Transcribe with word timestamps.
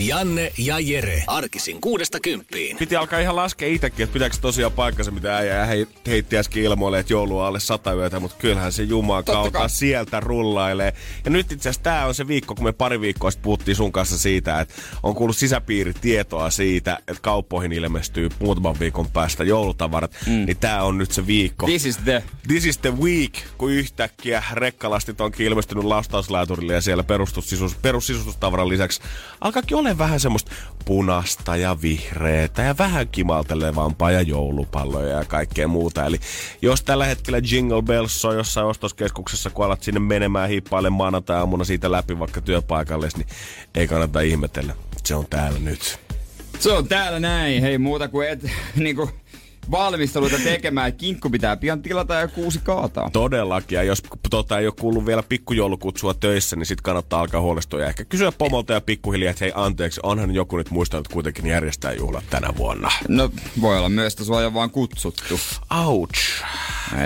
Janne 0.00 0.52
ja 0.58 0.78
Jere. 0.78 1.24
Arkisin 1.26 1.80
kuudesta 1.80 2.20
kymppiin. 2.20 2.76
Piti 2.76 2.96
alkaa 2.96 3.18
ihan 3.18 3.36
laskea 3.36 3.68
itsekin, 3.68 4.04
että 4.04 4.14
pitääkö 4.14 4.36
tosiaan 4.40 4.72
paikkansa, 4.72 5.10
mitä 5.10 5.36
äijä 5.36 5.66
hei, 5.66 5.86
heitti 6.06 6.38
äsken 6.38 6.62
ilmoille, 6.62 6.98
että 6.98 7.12
joulua 7.12 7.46
alle 7.46 7.60
sata 7.60 7.92
yötä, 7.92 8.20
mutta 8.20 8.36
kyllähän 8.38 8.72
se 8.72 8.82
Jumalan 8.82 9.24
kautta 9.24 9.68
sieltä 9.68 10.20
rullailee. 10.20 10.92
Ja 11.24 11.30
nyt 11.30 11.52
itse 11.52 11.68
asiassa 11.68 11.82
tämä 11.82 12.06
on 12.06 12.14
se 12.14 12.28
viikko, 12.28 12.54
kun 12.54 12.64
me 12.64 12.72
pari 12.72 13.00
viikkoa 13.00 13.30
sitten 13.30 13.42
puhuttiin 13.42 13.76
sun 13.76 13.92
kanssa 13.92 14.18
siitä, 14.18 14.60
että 14.60 14.74
on 15.02 15.14
kuullut 15.14 15.36
sisäpiiritietoa 15.36 16.50
siitä, 16.50 16.98
että 17.08 17.22
kauppoihin 17.22 17.72
ilmestyy 17.72 18.28
muutaman 18.38 18.80
viikon 18.80 19.10
päästä 19.10 19.44
joulutavarat, 19.44 20.16
mm. 20.26 20.32
niin 20.32 20.56
tämä 20.56 20.82
on 20.82 20.98
nyt 20.98 21.12
se 21.12 21.26
viikko. 21.26 21.66
This 21.66 21.86
is 21.86 21.96
the... 21.96 22.22
This 22.48 22.64
is 22.64 22.78
the 22.78 22.96
week, 22.96 23.32
kun 23.58 23.70
yhtäkkiä 23.70 24.42
rekkalastit 24.52 25.20
onkin 25.20 25.46
ilmestynyt 25.46 25.84
lastauslääturille 25.84 26.72
ja 26.72 26.80
siellä 26.80 27.02
perustussisus, 27.02 27.74
perussisustustavaran 27.74 28.68
lisäksi 28.68 29.00
alkaakin 29.40 29.76
ole 29.76 29.89
vähän 29.98 30.20
semmoista 30.20 30.50
punasta 30.84 31.56
ja 31.56 31.76
vihreätä 31.82 32.62
ja 32.62 32.78
vähän 32.78 33.08
kimaltelevampaa 33.08 34.10
ja 34.10 34.22
joulupalloja 34.22 35.18
ja 35.18 35.24
kaikkea 35.24 35.68
muuta. 35.68 36.04
Eli 36.04 36.20
jos 36.62 36.82
tällä 36.82 37.06
hetkellä 37.06 37.40
Jingle 37.50 37.82
Bells 37.82 38.24
on 38.24 38.36
jossain 38.36 38.66
ostoskeskuksessa, 38.66 39.50
kun 39.50 39.64
alat 39.64 39.82
sinne 39.82 40.00
menemään 40.00 40.48
hiippaille 40.48 40.90
maanantai-aamuna 40.90 41.64
siitä 41.64 41.92
läpi 41.92 42.18
vaikka 42.18 42.40
työpaikalle, 42.40 43.08
niin 43.16 43.26
ei 43.74 43.88
kannata 43.88 44.20
ihmetellä. 44.20 44.74
Se 45.04 45.14
on 45.14 45.26
täällä 45.30 45.58
nyt. 45.58 45.98
Se 46.58 46.72
on 46.72 46.88
täällä 46.88 47.20
näin. 47.20 47.62
Hei 47.62 47.78
muuta 47.78 48.08
kuin 48.08 48.28
et, 48.28 48.42
niinku, 48.76 49.10
valmisteluita 49.70 50.36
tekemään. 50.44 50.92
Kinkku 50.92 51.30
pitää 51.30 51.56
pian 51.56 51.82
tilata 51.82 52.14
ja 52.14 52.28
kuusi 52.28 52.60
kaataa. 52.62 53.10
Todellakin. 53.12 53.76
Ja 53.76 53.82
jos 53.82 54.02
tota, 54.30 54.58
ei 54.58 54.66
ole 54.66 54.74
kuullut 54.80 55.06
vielä 55.06 55.22
pikkujoulukutsua 55.22 56.14
töissä, 56.14 56.56
niin 56.56 56.66
sitten 56.66 56.82
kannattaa 56.82 57.20
alkaa 57.20 57.40
huolestua 57.40 57.80
ja 57.80 57.86
ehkä 57.86 58.04
kysyä 58.04 58.32
pomolta 58.32 58.72
ja 58.72 58.80
pikkuhiljaa, 58.80 59.30
että 59.30 59.44
hei 59.44 59.52
anteeksi, 59.54 60.00
onhan 60.02 60.34
joku 60.34 60.56
nyt 60.56 60.70
muistanut 60.70 61.08
kuitenkin 61.08 61.46
järjestää 61.46 61.92
juhlat 61.92 62.24
tänä 62.30 62.48
vuonna. 62.56 62.90
No 63.08 63.30
voi 63.60 63.78
olla 63.78 63.88
myös, 63.88 64.12
että 64.12 64.24
sua 64.24 64.42
ei 64.42 64.54
vaan 64.54 64.70
kutsuttu. 64.70 65.40
Ouch. 65.86 66.44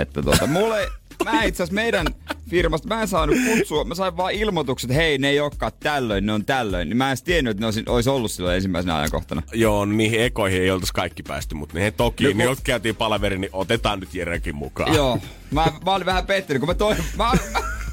Että 0.01 0.21
tuota, 0.21 0.47
mulle 0.47 0.89
Mä 1.23 1.43
itse 1.43 1.63
asiassa 1.63 1.75
meidän 1.75 2.07
firmasta, 2.49 2.87
mä 2.87 3.01
en 3.01 3.07
saanut 3.07 3.37
kutsua, 3.49 3.83
mä 3.83 3.95
sain 3.95 4.17
vaan 4.17 4.33
ilmoitukset, 4.33 4.91
että 4.91 5.01
hei, 5.01 5.17
ne 5.17 5.29
ei 5.29 5.39
olekaan 5.39 5.71
tällöin, 5.79 6.25
ne 6.25 6.33
on 6.33 6.45
tällöin. 6.45 6.89
Niin 6.89 6.97
mä 6.97 7.11
en 7.11 7.17
tiennyt, 7.23 7.51
että 7.51 7.61
ne 7.61 7.67
olisi, 7.67 7.83
olisi 7.87 8.09
ollut 8.09 8.31
silloin 8.31 8.55
ensimmäisenä 8.55 8.97
ajankohtana. 8.97 9.41
Joo, 9.53 9.85
niihin 9.85 10.21
ekoihin 10.21 10.61
ei 10.61 10.71
oltaisi 10.71 10.93
kaikki 10.93 11.23
päästy, 11.23 11.55
mutta 11.55 11.79
ne 11.79 11.91
toki, 11.91 12.23
No, 12.23 12.29
no, 12.29 12.37
niin 12.37 12.47
kun... 12.47 12.57
käytiin 12.63 12.95
palaveri, 12.95 13.37
niin 13.37 13.49
otetaan 13.53 13.99
nyt 13.99 14.13
Jerekin 14.13 14.55
mukaan. 14.55 14.93
Joo, 14.93 15.19
mä, 15.51 15.65
mä 15.85 15.93
olin 15.93 16.05
vähän 16.05 16.25
pettynyt, 16.25 16.59
kun 16.59 16.69
mä, 16.69 16.73
toi, 16.73 16.95
mä, 17.17 17.23
mä, 17.23 17.31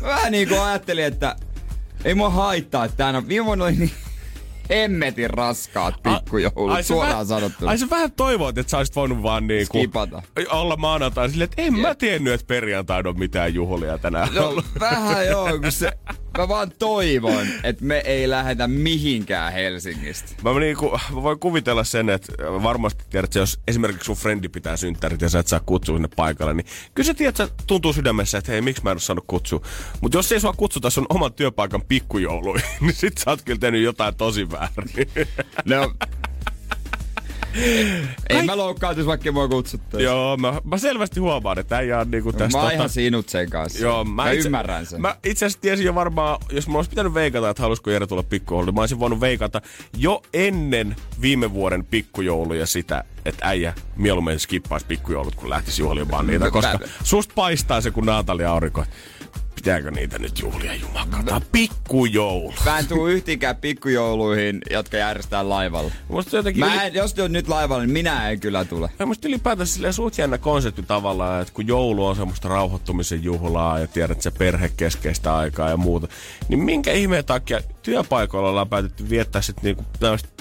mä 0.00 0.08
vähän 0.08 0.32
niin 0.32 0.48
kuin 0.48 0.60
ajattelin, 0.60 1.04
että 1.04 1.36
ei 2.04 2.14
mua 2.14 2.30
haittaa, 2.30 2.84
että 2.84 2.96
tää 2.96 3.08
on 3.08 3.28
viime 3.28 3.46
vuonna 3.46 3.64
oli 3.64 3.72
niin 3.72 3.90
hemmetin 4.70 5.30
raskaat 5.30 5.94
pikkujoulut, 6.02 6.74
Ai 6.76 6.82
suoraan 6.82 7.26
sanottuna. 7.26 7.70
Ai 7.70 7.78
sä 7.78 7.90
vähän 7.90 8.12
toivoit, 8.12 8.58
että 8.58 8.70
sä 8.70 8.78
olisit 8.78 8.96
voinut 8.96 9.22
vaan 9.22 9.46
niinku 9.46 9.78
Skipata. 9.78 10.22
olla 10.50 10.76
maanantai 10.76 11.30
silleen, 11.30 11.44
että 11.50 11.62
en 11.62 11.74
mä 11.80 11.94
tiennyt, 11.94 12.32
että 12.32 12.46
perjantaina 12.46 13.08
on 13.08 13.18
mitään 13.18 13.54
juhlia 13.54 13.98
tänään 13.98 14.28
No, 14.34 14.48
ollut. 14.48 14.64
vähän 14.80 15.26
joo, 15.32 15.58
kun 15.60 15.72
se, 15.72 15.92
mä 16.38 16.48
vaan 16.48 16.72
toivon, 16.78 17.46
että 17.64 17.84
me 17.84 18.02
ei 18.04 18.30
lähdetä 18.30 18.68
mihinkään 18.68 19.52
Helsingistä. 19.52 20.28
Mä, 20.44 20.60
niinku, 20.60 20.98
mä 21.14 21.22
voin 21.22 21.38
kuvitella 21.38 21.84
sen, 21.84 22.10
että 22.10 22.32
varmasti 22.62 23.04
tiedät, 23.10 23.24
että 23.28 23.38
jos 23.38 23.60
esimerkiksi 23.68 24.06
sun 24.06 24.16
frendi 24.16 24.48
pitää 24.48 24.76
synttärit 24.76 25.20
ja 25.20 25.28
sä 25.28 25.38
et 25.38 25.48
saa 25.48 25.60
kutsua 25.60 25.96
sinne 25.96 26.08
paikalle, 26.16 26.54
niin 26.54 26.66
kyllä 26.94 27.06
sä 27.06 27.14
tiedät, 27.14 27.40
että 27.40 27.64
tuntuu 27.66 27.92
sydämessä, 27.92 28.38
että 28.38 28.52
hei, 28.52 28.60
miksi 28.62 28.82
mä 28.82 28.90
en 28.90 28.94
ole 28.94 29.00
saanut 29.00 29.24
kutsua. 29.26 29.60
Mutta 30.00 30.18
jos 30.18 30.32
ei 30.32 30.40
sua 30.40 30.52
kutsuta 30.52 30.90
sun 30.90 31.06
oman 31.08 31.32
työpaikan 31.32 31.82
pikkujouluihin, 31.88 32.68
niin 32.80 32.94
sit 32.94 33.18
sä 33.18 33.30
oot 33.30 33.42
kyllä 33.42 33.58
tehnyt 33.58 33.82
jotain 33.82 34.16
tosi 34.16 34.50
väärin. 34.76 35.08
No, 35.64 35.92
ei 38.28 38.42
mä 38.44 38.56
loukkaantuisi, 38.56 39.06
vaikka 39.06 39.28
ei 39.28 39.32
mua 39.32 39.48
kutsuttaisi. 39.48 40.04
Joo, 40.04 40.36
mä, 40.36 40.60
mä, 40.64 40.78
selvästi 40.78 41.20
huomaan, 41.20 41.58
että 41.58 41.76
äijä 41.76 41.98
on 41.98 42.10
niinku 42.10 42.32
tästä... 42.32 42.58
Mä 42.58 42.62
oon 42.62 42.70
tota- 42.70 42.74
ihan 42.74 42.88
sinut 42.88 43.28
sen 43.28 43.50
kanssa. 43.50 43.82
Joo, 43.82 44.04
mä, 44.04 44.22
mä, 44.24 44.30
itse, 44.30 44.48
ymmärrän 44.48 44.86
sen. 44.86 45.00
Mä 45.00 45.16
itse 45.24 45.46
asiassa 45.46 45.60
tiesin 45.60 45.86
jo 45.86 45.94
varmaan, 45.94 46.38
jos 46.50 46.68
mä 46.68 46.76
olisi 46.76 46.90
pitänyt 46.90 47.14
veikata, 47.14 47.50
että 47.50 47.62
halusiko 47.62 47.90
Jere 47.90 48.06
tulla 48.06 48.22
pikkujouluun, 48.22 48.66
niin 48.66 48.74
mä 48.74 48.80
olisin 48.80 48.98
voinut 48.98 49.20
veikata 49.20 49.60
jo 49.96 50.22
ennen 50.34 50.96
viime 51.20 51.52
vuoden 51.52 51.84
pikkujouluja 51.84 52.66
sitä, 52.66 53.04
että 53.24 53.46
äijä 53.48 53.74
mieluummin 53.96 54.38
skippaisi 54.38 54.86
pikkujoulut, 54.86 55.34
kun 55.34 55.50
lähtisi 55.50 55.82
juhlimaan 55.82 56.26
niitä, 56.26 56.50
koska 56.50 56.78
susta 57.04 57.32
paistaa 57.34 57.80
se 57.80 57.90
kuin 57.90 58.06
Naatalia 58.06 58.52
aurinko. 58.52 58.84
Pitääkö 59.62 59.90
niitä 59.90 60.18
nyt 60.18 60.38
juhlia 60.38 60.74
jumakata? 60.74 61.40
Pikkujoulu. 61.52 62.54
Mä 62.64 62.78
en 62.78 62.86
tuu 62.86 63.06
yhtinkään 63.06 63.56
pikkujouluihin, 63.56 64.58
jotka 64.70 64.96
järjestetään 64.96 65.48
laivalla. 65.48 65.92
Musta 66.08 66.36
jotenkin 66.36 66.64
Mä 66.64 66.84
en, 66.84 66.94
jos 66.94 67.18
on 67.18 67.32
nyt 67.32 67.48
laivalla, 67.48 67.82
niin 67.82 67.92
minä 67.92 68.30
en 68.30 68.40
kyllä 68.40 68.64
tule. 68.64 68.90
Ja 68.98 69.06
musta 69.06 69.28
ylipäätänsä 69.28 69.74
silleen 69.74 69.92
suut 69.92 70.18
jännä 70.18 70.38
konsepti 70.38 70.82
tavallaan, 70.82 71.42
että 71.42 71.54
kun 71.54 71.66
joulu 71.66 72.06
on 72.06 72.16
semmoista 72.16 72.48
rauhoittumisen 72.48 73.24
juhlaa 73.24 73.78
ja 73.78 73.86
tiedät, 73.86 74.10
että 74.10 74.22
se 74.22 74.30
perhekeskeistä 74.30 75.36
aikaa 75.36 75.68
ja 75.68 75.76
muuta, 75.76 76.08
niin 76.48 76.60
minkä 76.60 76.92
ihmeen 76.92 77.24
takia 77.24 77.60
työpaikoilla 77.82 78.48
ollaan 78.48 78.68
päätetty 78.68 79.10
viettää 79.10 79.42
sitten 79.42 79.64
niinku 79.64 79.84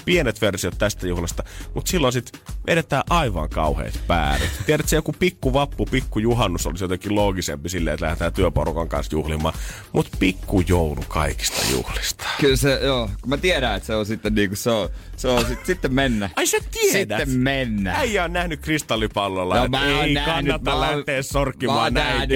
pienet 0.04 0.40
versiot 0.40 0.78
tästä 0.78 1.06
juhlasta, 1.06 1.44
mutta 1.74 1.90
silloin 1.90 2.12
sitten 2.12 2.40
vedetään 2.66 3.02
aivan 3.10 3.48
kauheat 3.48 4.00
päädyt. 4.06 4.50
Tiedät, 4.66 4.88
se 4.88 4.96
joku 4.96 5.12
pikku 5.18 5.52
vappu, 5.52 5.86
pikku 5.86 6.18
juhannus 6.18 6.66
olisi 6.66 6.84
jotenkin 6.84 7.14
loogisempi 7.14 7.68
silleen, 7.68 7.94
että 7.94 8.06
lähdetään 8.06 8.32
työporukan 8.32 8.88
kanssa 8.88 9.11
juhlimaan, 9.12 9.54
mutta 9.92 10.16
pikku 10.20 10.62
joulu 10.68 11.04
kaikista 11.08 11.62
juhlista. 11.70 12.24
Kyllä 12.40 12.56
se, 12.56 12.78
joo. 12.82 13.10
Kun 13.20 13.30
mä 13.30 13.36
tiedän, 13.36 13.76
että 13.76 13.86
se 13.86 13.94
on 13.94 14.06
sitten 14.06 14.34
niinku, 14.34 14.56
se 14.56 14.70
on, 14.70 14.88
se 15.16 15.28
on 15.28 15.46
sit, 15.46 15.66
sitten 15.66 15.94
mennä. 15.94 16.30
Ai 16.36 16.46
sä 16.46 16.58
tiedät? 16.70 17.18
Sitten 17.18 17.38
mennä. 17.38 17.92
Äijä 17.98 18.24
on 18.24 18.32
nähnyt 18.32 18.60
kristallipallolla, 18.60 19.56
No, 19.56 19.68
mä 19.68 19.86
ei 19.86 20.14
nähnyt, 20.14 20.24
kannata 20.24 20.70
mä 20.70 20.80
lähteä 20.80 21.22
sorkkimaan 21.22 21.94
näin. 21.94 22.28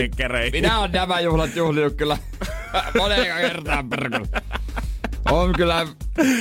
Minä 0.52 0.78
oon 0.80 0.92
nämä 0.92 1.20
juhlat 1.20 1.56
juhlinut 1.56 1.94
kyllä 1.94 2.18
moneen 2.98 3.40
kertaan 3.40 3.88
perkele. 3.88 4.26
On 5.30 5.52
kyllä 5.52 5.86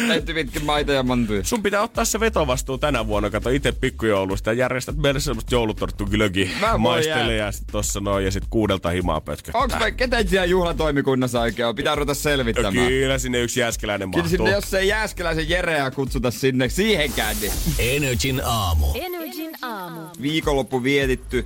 tehty 0.08 0.34
pitkin 0.34 0.66
maita 0.66 0.92
ja 0.92 1.04
mantuja. 1.04 1.44
Sun 1.44 1.64
pitää 1.64 1.82
ottaa 1.82 2.06
se 2.06 2.20
vetovastuu 2.20 2.78
tänä 2.78 3.08
vuonna. 3.08 3.30
Kato 3.30 3.50
itse 3.50 3.72
pikkujoulusta 3.72 4.50
ja 4.50 4.54
järjestät 4.54 4.96
meille 4.98 5.20
semmoista 5.20 5.56
joulutorttu 5.56 6.06
glögi 6.06 6.52
maistele 6.78 7.36
ja 7.36 7.52
sit 7.52 7.68
tossa 7.72 8.00
noin 8.00 8.26
ja 8.26 8.32
sit 8.32 8.44
kuudelta 8.50 8.90
himaa 8.90 9.22
pötköttää. 9.22 9.62
Onks 9.62 9.76
me, 9.80 9.92
ketä 9.92 10.24
siellä 10.24 10.46
juhlatoimikunnassa 10.46 11.42
oikein 11.42 11.68
on? 11.68 11.76
Pitää 11.76 11.96
ruveta 11.96 12.10
No 12.12 12.16
selvittämään. 12.16 12.88
Kyllä 12.88 13.18
sinne 13.18 13.40
yksi 13.42 13.60
jääskeläinen 13.60 14.12
Kyllä 14.12 14.24
mahtuu. 14.24 14.38
sinne, 14.38 14.52
jos 14.52 14.74
ei 14.74 14.88
Jääskeläisen 14.88 15.50
Jereä 15.50 15.92
kutsuta 15.92 16.32
sinne 16.32 16.70
siihenkään, 16.70 17.36
niin 17.42 17.52
Energin 17.80 18.42
aamu. 18.46 18.86
Energin 18.96 19.52
aamu. 19.62 20.02
viikonloppu 20.22 20.84
vietitty. 20.84 21.46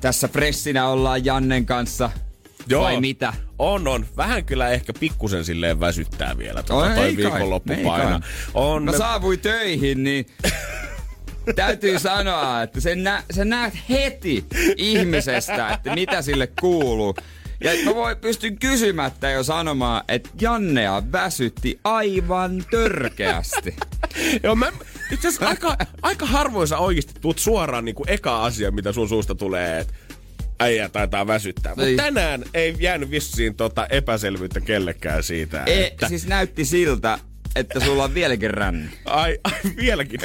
Tässä 0.00 0.28
fressinä 0.28 0.88
ollaan 0.88 1.24
Jannen 1.24 1.66
kanssa. 1.66 2.10
Joo. 2.68 2.84
Vai 2.84 3.00
mitä? 3.00 3.32
On, 3.58 3.88
on. 3.88 4.06
Vähän 4.16 4.44
kyllä 4.44 4.68
ehkä 4.68 4.92
pikkusen 5.00 5.44
silleen 5.44 5.80
väsyttää 5.80 6.38
vielä 6.38 6.62
tuota, 6.62 6.94
toi 6.94 7.06
ei 7.06 7.16
kai, 7.16 7.24
viikonloppu 7.24 7.72
ei 7.72 7.84
paina. 7.84 8.20
kai. 8.20 8.28
On. 8.54 8.84
Mä 8.84 8.92
saavuin 8.92 9.40
töihin, 9.40 10.04
niin 10.04 10.26
täytyy 11.56 11.98
sanoa, 11.98 12.62
että 12.62 12.80
sen, 12.80 13.04
nä, 13.04 13.22
sen 13.30 13.48
näet 13.48 13.74
heti 13.88 14.44
ihmisestä, 14.76 15.68
että 15.74 15.94
mitä 15.94 16.22
sille 16.22 16.48
kuuluu. 16.60 17.14
Ja 17.60 17.70
mä 17.84 17.94
voi, 17.94 18.16
pystyn 18.16 18.58
kysymättä 18.58 19.30
jo 19.30 19.42
sanomaan, 19.42 20.04
että 20.08 20.30
Jannea 20.40 21.02
väsytti 21.12 21.80
aivan 21.84 22.64
törkeästi. 22.70 23.76
Joo, 24.42 24.54
mä, 24.54 24.72
itse 25.12 25.28
asiassa 25.28 25.48
aika, 25.48 25.76
aika 26.02 26.26
harvoin 26.26 26.68
sä 26.68 26.78
oikeasti 26.78 27.14
tuut 27.20 27.38
suoraan 27.38 27.84
niinku 27.84 28.04
eka 28.06 28.44
asia, 28.44 28.70
mitä 28.70 28.92
sun 28.92 29.08
suusta 29.08 29.34
tulee, 29.34 29.80
että 29.80 29.94
äijä 30.58 30.88
taitaa 30.88 31.26
väsyttää. 31.26 31.72
Mutta 31.72 31.88
Ei. 31.88 31.96
tänään 31.96 32.44
ei 32.54 32.76
jäänyt 32.78 33.10
vissiin 33.10 33.54
tota 33.54 33.86
epäselvyyttä 33.86 34.60
kellekään 34.60 35.22
siitä, 35.22 35.62
E, 35.66 35.86
että... 35.86 36.08
siis 36.08 36.26
näytti 36.26 36.64
siltä, 36.64 37.18
että 37.56 37.80
sulla 37.80 38.04
on 38.04 38.14
vieläkin 38.14 38.50
ränni. 38.50 38.88
Ai, 39.04 39.38
ai 39.44 39.52
vieläkin. 39.76 40.20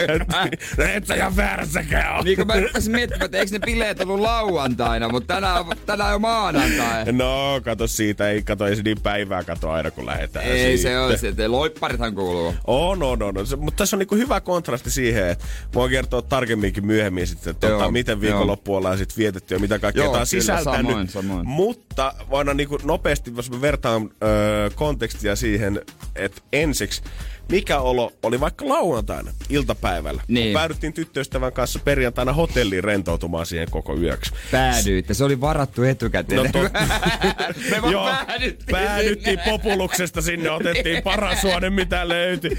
no 0.78 0.84
et 0.94 1.06
sä 1.08 1.16
ihan 1.16 1.36
väärässäkään 1.36 2.16
ole. 2.16 2.24
Niin 2.24 2.38
kun 2.38 2.48
mä 2.48 2.60
rupesin 2.60 2.92
miettimään, 2.92 3.26
että 3.26 3.38
eikö 3.38 3.52
ne 3.52 3.60
bileet 3.60 4.02
ollut 4.02 4.20
lauantaina, 4.20 5.10
mutta 5.10 5.34
tänään, 5.34 5.60
on- 5.62 5.78
tänään 5.86 6.16
on 6.16 6.22
maanantai. 6.22 7.12
No, 7.12 7.62
kato 7.64 7.88
siitä, 7.88 8.30
ei 8.30 8.42
kato, 8.44 8.68
ei 8.68 8.76
se 8.76 8.82
niin 8.82 9.02
päivää 9.02 9.44
kato 9.44 9.70
aina 9.72 9.92
kun 9.92 10.06
lähdetään 10.06 10.46
Ei 10.46 10.78
siitä. 10.78 10.90
se 10.90 11.00
ole, 11.00 11.18
se, 11.18 11.28
että 11.28 11.52
loipparithan 11.52 12.16
kuuluu. 12.16 12.54
On, 12.68 13.04
on, 13.04 13.24
on. 13.24 13.48
Se, 13.48 13.56
mutta 13.56 13.78
tässä 13.78 13.96
on 13.96 14.00
niinku 14.00 14.16
hyvä 14.16 14.42
kontrasti 14.42 14.92
siihen, 14.92 15.30
että 15.30 15.46
voin 15.74 15.92
kertoa 15.92 16.22
tarkemminkin 16.22 16.86
myöhemmin 16.86 17.28
sitten, 17.28 17.52
että 17.52 17.68
tota, 17.68 17.92
miten 17.92 18.22
viikonloppu 18.22 18.76
ollaan 18.76 18.98
sitten 18.98 19.18
vietetty 19.18 19.54
ja 19.56 19.60
mitä 19.60 19.80
kaikkea 19.80 20.04
tämä 20.08 20.20
on 20.20 20.26
sisältänyt. 20.28 20.88
samoin, 20.88 21.08
samoin. 21.10 21.48
Mutta 21.48 22.14
voidaan 22.30 22.58
niinku 22.58 22.80
nopeasti, 22.84 23.32
jos 23.36 23.52
mä 23.52 23.62
vertaan 23.62 24.10
öö, 24.24 24.70
kontekstia 24.76 25.36
siihen, 25.36 25.82
että 26.16 26.42
ensiksi 26.54 27.02
mikä 27.50 27.80
olo 27.80 28.12
oli 28.24 28.40
vaikka 28.40 28.70
lauantaina 28.70 29.32
iltapäivällä, 29.50 30.22
Niin. 30.28 30.46
kun 30.48 30.54
päädyttiin 30.54 30.94
tyttöystävän 30.94 31.54
kanssa 31.54 31.80
perjantaina 31.84 32.34
hotelliin 32.34 32.84
rentoutumaan 32.84 33.46
siihen 33.46 33.68
koko 33.72 33.96
yöksi. 33.98 34.32
Päädyitte, 34.52 35.14
se 35.14 35.24
oli 35.24 35.42
varattu 35.42 35.84
etukäteen. 35.84 36.44
No 36.44 36.62
tot- 36.64 36.72
Me 37.72 37.82
vaan 37.82 37.92
Joo, 37.94 38.04
päädyttiin 38.28 38.66
päädyttiin 38.72 39.40
sinne. 39.40 39.52
populuksesta 39.52 40.22
sinne, 40.22 40.52
otettiin 40.52 41.04
paras 41.12 41.44
huone, 41.44 41.70
mitä 41.70 42.08
löytyi. 42.10 42.58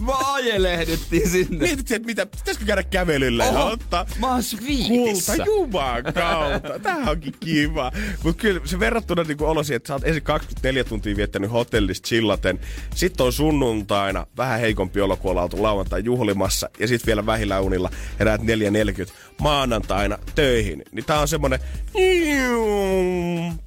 Mua 0.00 0.18
ajelehdyttiin 0.32 1.30
sinne. 1.30 1.58
Mietittiin, 1.58 1.96
että 1.96 2.06
mitä, 2.06 2.26
pitäisikö 2.26 2.66
käydä 2.66 2.82
kävelyllä 2.82 3.44
ja 3.44 3.50
Oho, 3.50 3.70
ottaa 3.72 4.06
mä 4.18 4.26
oon 4.30 4.42
kulta 4.88 5.44
juman 5.46 6.04
kautta. 6.04 6.78
Tää 6.82 6.96
onkin 7.10 7.34
kiva. 7.40 7.92
Mut 8.22 8.36
kyllä 8.36 8.60
se 8.64 8.80
verrattuna 8.80 9.22
niinku 9.22 9.44
olo 9.44 9.62
siihen, 9.62 9.76
että 9.76 9.86
sä 9.86 9.94
oot 9.94 10.04
ensin 10.04 10.22
24 10.22 10.84
tuntia 10.84 11.16
viettänyt 11.16 11.52
hotellissa 11.52 12.02
chillaten. 12.44 12.60
Sitten 12.94 13.26
on 13.26 13.32
sunnuntaina 13.32 14.26
vähän 14.36 14.60
heikompi 14.60 15.00
olo, 15.00 15.16
kun 15.16 15.30
ollaan 15.30 15.44
oltu 15.44 15.62
lauantai 15.62 16.02
juhlimassa. 16.04 16.70
Ja 16.78 16.88
sitten 16.88 17.06
vielä 17.06 17.26
vähillä 17.26 17.60
unilla 17.60 17.90
heräät 18.18 18.40
4.40 18.40 19.12
maanantaina 19.40 20.18
töihin. 20.34 20.82
Niin 20.92 21.04
tää 21.04 21.20
on 21.20 21.28
semmonen 21.28 21.60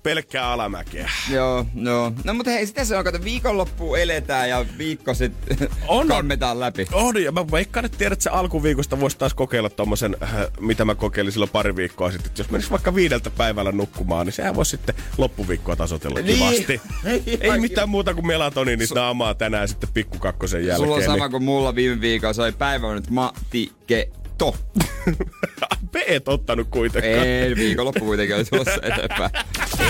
pelkkää 0.03 0.51
alamäkeä. 0.51 1.09
Joo, 1.31 1.65
joo. 1.75 2.11
No 2.23 2.33
mutta 2.33 2.51
hei, 2.51 2.65
sitä 2.67 2.85
se 2.85 2.97
on, 2.97 3.03
kato 3.03 3.23
viikonloppu 3.23 3.95
eletään 3.95 4.49
ja 4.49 4.65
viikko 4.77 5.13
sitten 5.13 5.69
On, 5.87 6.07
kammetaan 6.07 6.59
läpi. 6.59 6.87
On, 6.91 7.23
ja 7.23 7.31
mä 7.31 7.51
veikkaan, 7.51 7.85
että 7.85 7.97
tiedät, 7.97 8.13
että 8.13 8.23
se 8.23 8.29
alkuviikosta 8.29 8.99
voisi 8.99 9.17
taas 9.17 9.33
kokeilla 9.33 9.69
tommosen, 9.69 10.17
äh, 10.23 10.29
mitä 10.59 10.85
mä 10.85 10.95
kokeilin 10.95 11.31
silloin 11.31 11.51
pari 11.51 11.75
viikkoa 11.75 12.11
sitten. 12.11 12.29
Että 12.29 12.41
jos 12.41 12.49
menis 12.51 12.71
vaikka 12.71 12.95
viideltä 12.95 13.29
päivällä 13.29 13.71
nukkumaan, 13.71 14.25
niin 14.25 14.33
sehän 14.33 14.55
voisi 14.55 14.69
sitten 14.69 14.95
loppuviikkoa 15.17 15.75
tasoitella 15.75 16.19
Niin. 16.19 16.37
kivasti. 16.37 16.81
Ei 17.27 17.39
Aivan 17.43 17.61
mitään 17.61 17.89
muuta 17.89 18.13
kuin 18.13 18.27
melatoniinit 18.67 18.89
Su- 18.89 18.95
naamaa 18.95 19.33
tänään 19.33 19.67
sitten 19.67 19.89
pikkukakkosen 19.93 20.65
jälkeen. 20.65 20.77
Sulla 20.87 20.95
on 20.95 21.03
sama 21.03 21.17
niin- 21.23 21.31
kuin 21.31 21.43
mulla 21.43 21.75
viime 21.75 22.01
viikolla, 22.01 22.33
se 22.33 22.41
oli 22.41 22.51
päivä 22.51 22.93
nyt 22.93 23.09
Matti 23.09 23.71
Keto. 23.87 24.55
Me 25.93 26.03
et 26.07 26.27
ottanut 26.27 26.67
kuitenkaan. 26.71 27.27
Ei, 27.27 27.55
viikonloppu 27.55 28.05
kuitenkin 28.05 28.35
oli 28.35 28.45
tulossa 28.45 28.71
eteenpäin. 28.81 29.31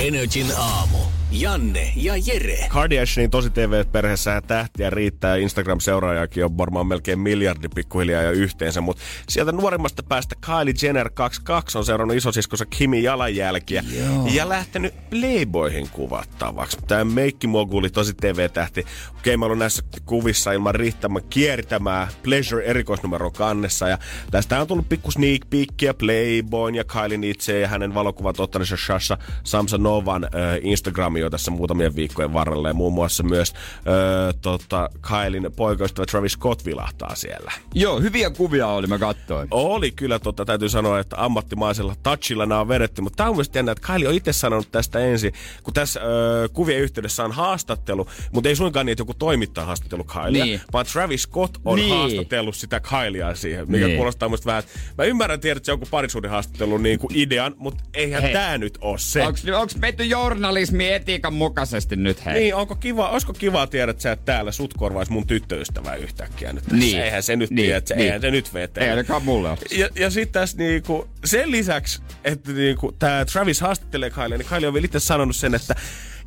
Energin 0.02 0.48
aamu. 0.58 0.98
Janne 1.32 1.94
ja 1.96 2.14
Jere. 2.26 2.68
Kardashianin 2.70 3.32
tosi 3.32 3.50
TV-perheessä 3.50 4.32
ja 4.32 4.42
tähtiä 4.42 4.90
riittää. 4.90 5.36
Instagram-seuraajakin 5.36 6.46
on 6.46 6.58
varmaan 6.58 6.88
melkein 6.88 7.20
miljardi 7.20 7.70
pikkuhiljaa 7.76 8.22
jo 8.22 8.32
yhteensä. 8.32 8.82
Mutta 8.82 9.04
sieltä 9.30 9.52
nuorimmasta 9.52 10.04
päästä 10.04 10.36
Kylie 10.46 10.74
Jenner 10.82 11.10
22 11.10 11.78
on 11.78 11.86
seurannut 11.86 12.18
isosiskonsa 12.18 12.66
Kimi 12.66 13.04
jalanjälkiä. 13.04 13.84
Joo. 14.00 14.28
Ja 14.32 14.50
lähtenyt 14.50 14.94
Playboyhin 15.10 15.90
kuvattavaksi. 15.90 16.78
Tämä 16.88 17.04
meikkimoguli 17.04 17.90
tosi 17.90 18.14
TV-tähti. 18.14 18.86
Okei, 19.20 19.38
mä 19.38 19.46
ollut 19.46 19.58
näissä 19.58 19.84
kuvissa 20.06 20.52
ilman 20.52 20.76
riittämään 20.76 21.26
kiertämään 21.30 22.08
Pleasure 22.24 22.66
erikoisnumero 22.66 23.32
kannessa. 23.32 23.90
Ja 23.90 23.98
tästä 24.32 24.62
on 24.62 24.68
tullut 24.68 24.90
pikku 24.90 25.12
sneak 25.12 25.42
peekia 25.50 25.94
Playboyn 25.94 26.76
ja 26.76 26.84
Kylin 26.84 27.24
itse 27.24 27.60
ja 27.60 27.68
hänen 27.68 27.94
valokuvat 27.94 28.40
ottaneensa 28.40 28.78
Shasha 28.78 29.18
Samsonovan 29.44 30.24
äh, 30.24 30.30
Instagrami 30.62 31.17
jo 31.20 31.30
tässä 31.30 31.52
muutamien 31.52 31.96
viikkojen 31.96 32.34
varrella. 32.34 32.68
Ja 32.68 32.74
muun 32.74 32.94
muassa 32.94 33.24
myös 33.24 33.54
äh, 33.56 34.36
tota, 34.42 34.90
Kylin 35.02 35.50
poikaystävä 35.56 36.06
Travis 36.06 36.32
Scott 36.32 36.66
vilahtaa 36.66 37.16
siellä. 37.16 37.52
Joo, 37.74 38.00
hyviä 38.02 38.30
kuvia 38.30 38.68
oli, 38.68 38.88
mä 38.88 38.98
katsoin. 38.98 39.48
Oli 39.52 39.92
kyllä, 39.92 40.20
tota, 40.20 40.46
täytyy 40.46 40.70
sanoa, 40.70 41.00
että 41.00 41.16
ammattimaisella 41.20 41.96
touchilla 42.04 42.46
nämä 42.46 42.62
on 42.62 42.68
vedetty, 42.68 43.02
mutta 43.02 43.18
tämä 43.18 43.30
on 43.30 43.36
mielestäni 43.36 43.58
jännä, 43.60 43.72
että 43.72 43.88
Kylie 43.94 44.08
on 44.08 44.14
itse 44.14 44.34
sanonut 44.34 44.72
tästä 44.72 45.00
ensin, 45.00 45.34
kun 45.64 45.74
tässä 45.74 46.00
ö, 46.00 46.50
kuvien 46.54 46.80
yhteydessä 46.80 47.24
on 47.26 47.32
haastattelu, 47.32 48.08
mutta 48.32 48.50
ei 48.50 48.56
suinkaan 48.56 48.86
niin, 48.86 48.92
että 48.92 49.02
joku 49.02 49.14
toimittaja 49.14 49.66
haastattelu 49.66 50.04
Kylie, 50.04 50.44
Niin. 50.44 50.62
vaan 50.74 50.86
Travis 50.94 51.24
Scott 51.24 51.58
on 51.66 51.76
Niin. 51.80 51.94
haastatellut 51.96 52.56
sitä 52.56 52.80
Kyliea 52.80 53.36
siihen, 53.36 53.72
mikä 53.72 53.86
Niin. 53.86 53.98
kuulostaa 53.98 54.30
musta 54.30 54.46
vähän, 54.46 54.60
että 54.60 54.72
mä 54.98 55.04
ymmärrän, 55.04 55.40
tiedät, 55.40 55.58
että 55.58 55.66
se 55.66 55.72
on 55.72 55.76
joku 55.80 55.88
parisuuden 55.92 56.32
haastattelu 56.32 56.78
niin 56.78 57.00
kuin 57.00 57.12
idean, 57.16 57.56
mutta 57.58 57.84
eihän 57.94 58.22
Hei. 58.22 58.34
tämä 58.34 58.58
nyt 58.58 58.78
ole 58.82 58.98
se. 59.00 59.24
Onks, 59.28 59.46
onks 59.58 59.76
menty 59.76 60.04
journalismi 60.06 60.94
etiikan 61.08 61.34
mukaisesti 61.34 61.96
nyt 61.96 62.26
hei? 62.26 62.34
Niin, 62.34 62.56
onko 62.56 62.76
kiva, 62.76 63.10
olisiko 63.10 63.34
kiva 63.34 63.68
tiedät 63.68 64.00
sä, 64.02 64.12
että 64.12 64.26
täällä 64.26 64.52
sut 64.52 64.74
korvaisi 64.74 65.12
mun 65.12 65.28
tyttöystävää 65.28 65.96
yhtäkkiä 65.96 66.54
nyt. 66.54 66.72
Niin. 66.72 67.02
Eihän 67.02 67.24
se 67.24 67.36
nyt 67.36 67.50
Niin, 67.50 67.66
tiedä, 67.66 67.78
että 67.78 67.88
se, 67.88 67.96
niin. 67.96 68.06
eihän 68.06 68.22
se 68.22 68.32
nyt 68.32 68.54
vete. 68.54 68.82
Ei 68.84 68.90
ainakaan 68.90 69.24
mulle 69.24 69.50
ole. 69.50 69.58
Ja, 69.72 69.90
ja 69.96 70.10
sitten 70.10 70.42
tässä 70.42 70.58
niinku, 70.58 71.08
sen 71.26 71.52
lisäksi, 71.52 72.02
että 72.24 72.52
niinku, 72.52 72.92
tämä 72.92 73.26
Travis 73.26 73.62
haastattelee 73.62 74.10
Kylie, 74.10 74.38
niin 74.38 74.48
Kylie 74.48 74.68
on 74.68 74.74
vielä 74.74 74.86
itse 74.86 75.00
sanonut 75.00 75.36
sen, 75.36 75.56
että 75.56 75.76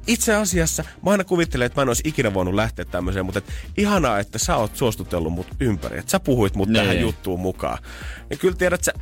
itse 0.07 0.35
asiassa 0.35 0.85
mä 1.05 1.11
aina 1.11 1.25
kuvittelen, 1.25 1.67
että 1.67 1.79
mä 1.79 1.83
en 1.83 1.89
olisi 1.89 2.03
ikinä 2.09 2.35
voinut 2.35 2.55
lähteä 2.55 2.85
tämmöiseen, 2.85 3.25
mutta 3.25 3.39
et, 3.39 3.45
ihanaa, 3.77 4.19
että 4.19 4.39
sä 4.39 4.57
oot 4.57 4.77
suostutellut 4.77 5.33
mut 5.33 5.47
ympäri, 5.61 5.99
että 5.99 6.11
sä 6.11 6.21
puhuit 6.21 6.55
mut 6.55 6.69
Niin. 6.69 6.81
tähän 6.83 7.01
juttuun 7.01 7.41
mukaan. 7.41 7.79
Ja 8.31 8.37
kyllä 8.37 8.57
tiedät, 8.57 8.85
sä, 8.85 8.93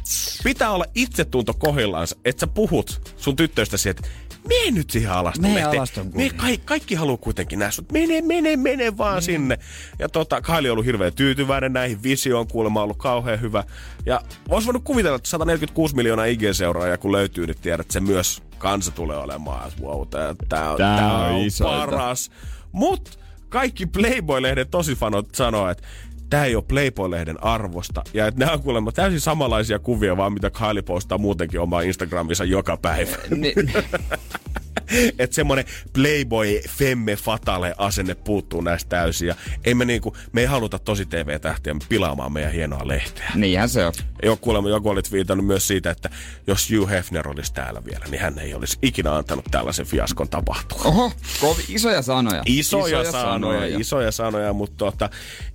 pitää 0.45 0.71
olla 0.71 0.85
itsetunto 0.95 1.55
kohillaansa, 1.55 2.17
että 2.25 2.41
sä 2.41 2.47
puhut 2.47 3.13
sun 3.17 3.37
tyttöystäsi, 3.37 3.89
että 3.89 4.09
mene 4.49 4.71
nyt 4.71 4.91
siihen 4.91 5.13
alaston 5.13 5.51
Mene 5.51 5.65
alaston 5.65 6.11
Me 6.15 6.31
kaikki, 6.37 6.67
kaikki 6.67 6.95
haluaa 6.95 7.17
kuitenkin 7.17 7.59
nähdä 7.59 7.71
sut. 7.71 7.93
Mene, 7.93 8.23
mene, 8.23 8.57
mene 8.57 8.99
vaan 8.99 9.23
sinne. 9.23 9.59
Ja 9.99 10.09
tota, 10.09 10.41
Kylie 10.41 10.71
on 10.71 10.73
ollut 10.73 10.87
hirveän 10.87 11.15
tyytyväinen 11.15 11.73
näihin. 11.73 12.03
Visio 12.03 12.41
on 12.41 12.49
kuulemma 12.49 12.83
ollut 12.83 12.99
kauhean 12.99 13.41
hyvä. 13.41 13.65
Ja 14.07 14.21
olisi 14.49 14.67
voinut 14.67 14.85
kuvitella, 14.85 15.17
että 15.17 15.29
146 15.29 15.97
miljoonaa 15.97 16.25
IG-seuraajaa 16.25 16.99
kun 16.99 17.13
löytyy, 17.13 17.47
niin 17.47 17.57
tiedät, 17.63 17.81
että 17.81 17.93
se 17.93 18.01
myös 18.01 18.43
kansa 18.59 18.91
tulee 18.91 19.17
olemaan. 19.17 19.73
Wow, 19.81 20.09
tää, 20.09 20.35
tää, 20.49 20.71
on, 20.71 20.79
Tää 20.79 20.97
tää 20.97 21.19
on 21.19 21.35
on 21.35 21.51
paras. 21.61 22.31
Mut 22.73 23.19
kaikki 23.49 23.87
Playboy-lehden 23.87 24.69
tosifanot 24.71 25.35
sanoo, 25.35 25.71
että 25.71 25.83
tämä 26.31 26.45
ei 26.45 26.57
ole 26.57 26.65
Playboy-lehden 26.69 27.43
arvosta. 27.45 28.03
Ja 28.15 28.27
että 28.27 28.41
nämä 28.41 28.53
on 28.53 28.63
kuulemma 28.63 28.93
täysin 28.93 29.21
samanlaisia 29.21 29.79
kuvia, 29.79 30.17
vaan 30.17 30.33
mitä 30.33 30.51
Kylie 30.51 30.83
postaa 30.83 31.19
muutenkin 31.19 31.61
omaa 31.61 31.81
Instagramissa 31.81 32.45
joka 32.45 32.77
päivä. 32.77 33.17
Ni, 33.37 33.55
että 35.19 35.35
semmonen 35.35 35.65
playboy 35.93 36.61
femme 36.69 37.17
fatale 37.17 37.75
asenne 37.79 38.15
puuttuu 38.15 38.61
näistä 38.61 38.89
täysin. 38.89 39.29
Ja 39.29 39.35
ei 39.65 39.75
me, 39.75 39.85
niinku, 39.85 40.17
me 40.33 40.41
ei 40.41 40.47
haluta 40.47 40.79
tosi 40.79 41.07
TV-tähtiä 41.07 41.75
pilaamaan 41.89 42.33
meidän 42.33 42.53
hienoa 42.53 42.89
lehteä. 42.89 43.31
niinhän 43.35 43.69
se 43.69 43.87
on. 43.87 43.93
Jo 44.23 44.37
kuulemma 44.37 44.69
joku 44.69 44.89
oli 44.89 45.01
viitannut 45.13 45.47
myös 45.47 45.69
siitä, 45.69 45.91
että 45.91 46.11
jos 46.47 46.71
Hugh 46.71 46.91
Hefner 46.91 47.29
olisi 47.29 47.55
täällä 47.55 47.85
vielä, 47.85 48.05
niin 48.11 48.21
hän 48.21 48.39
ei 48.39 48.55
olisi 48.55 48.79
ikinä 48.83 49.17
antanut 49.17 49.45
tällaisen 49.51 49.87
fiaskon 49.87 50.29
tapahtua. 50.29 50.83
Oho, 50.85 51.13
kovi, 51.41 51.63
isoja 51.69 52.03
sanoja. 52.03 52.43
Isoja, 52.47 53.01
isoja 53.01 53.13
sanoja, 53.23 53.67
ja- 53.67 53.79
isoja 53.79 54.13
sanoja, 54.13 54.53
mutta 54.53 54.77
tota, 54.77 55.11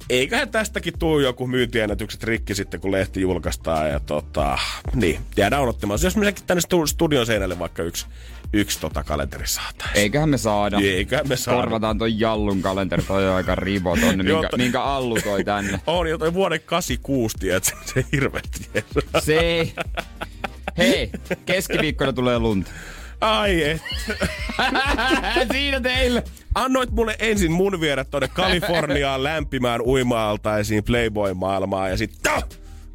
eiköhän 0.10 0.50
tästäkin 0.50 1.00
tuu 1.00 1.20
joku 1.20 1.48
myyntiennätykset 1.48 2.24
rikki 2.24 2.56
sitten, 2.56 2.80
kun 2.80 2.92
lehti 2.92 3.22
julkaistaan. 3.22 3.90
Ja 3.90 4.00
tota, 4.00 4.58
niin, 4.96 5.20
jäädään 5.38 5.62
odottamaan. 5.62 6.00
Jos 6.04 6.18
mekin 6.18 6.44
tänne 6.48 6.62
stu- 6.62 6.88
studion 6.88 7.26
seinälle 7.26 7.60
vaikka 7.60 7.84
yksi, 7.84 8.06
yksi 8.54 8.80
tota 8.80 9.04
kalenteri 9.04 9.48
saataisiin. 9.48 9.98
Eiköhän 9.98 10.30
me 10.30 10.38
saada. 10.38 10.80
Eiköhän 10.84 11.28
me 11.28 11.36
saada. 11.36 11.62
Korvataan 11.62 11.98
toi 11.98 12.20
Jallun 12.20 12.62
kalenteri, 12.62 13.04
toi 13.04 13.30
on 13.30 13.36
aika 13.36 13.56
Joo, 14.28 14.42
minkä, 14.42 14.58
minkä 14.58 14.82
Allu 14.82 15.18
toi 15.24 15.44
tänne. 15.44 15.80
On 15.88 16.10
jo 16.10 16.18
toi 16.18 16.34
vuoden 16.34 16.60
86 16.66 17.38
tiedät, 17.38 17.64
se, 17.64 17.74
se. 17.86 18.06
Se 19.20 19.40
ei. 19.40 19.74
Hei, 20.78 21.12
keskiviikkona 21.46 22.14
tulee 22.14 22.40
lunta. 22.40 22.72
Ai 23.24 23.64
et. 23.64 23.82
Siinä 25.52 25.80
teille. 25.80 26.24
Annoit 26.56 26.92
mulle 26.92 27.16
ensin 27.20 27.52
mun 27.52 27.82
viedä 27.82 28.04
tonne 28.04 28.28
Kaliforniaan 28.28 29.24
lämpimään 29.24 29.82
uima-altaisiin 29.82 30.84
Playboy-maailmaan 30.84 31.90
ja 31.90 31.98
sitten 31.98 32.34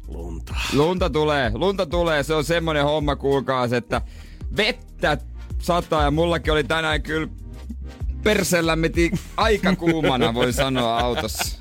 lunta. 0.07 0.55
Lunta 0.73 1.09
tulee, 1.09 1.51
lunta 1.53 1.85
tulee. 1.85 2.23
Se 2.23 2.33
on 2.33 2.43
semmonen 2.43 2.83
homma, 2.83 3.15
kuulkaas, 3.15 3.73
että 3.73 4.01
vettä 4.57 5.17
sataa 5.59 6.03
ja 6.03 6.11
mullakin 6.11 6.53
oli 6.53 6.63
tänään 6.63 7.01
kyllä 7.01 7.27
persellä 8.23 8.75
meti 8.75 9.11
aika 9.37 9.75
kuumana, 9.75 10.33
voi 10.33 10.53
sanoa 10.53 10.99
autossa. 10.99 11.55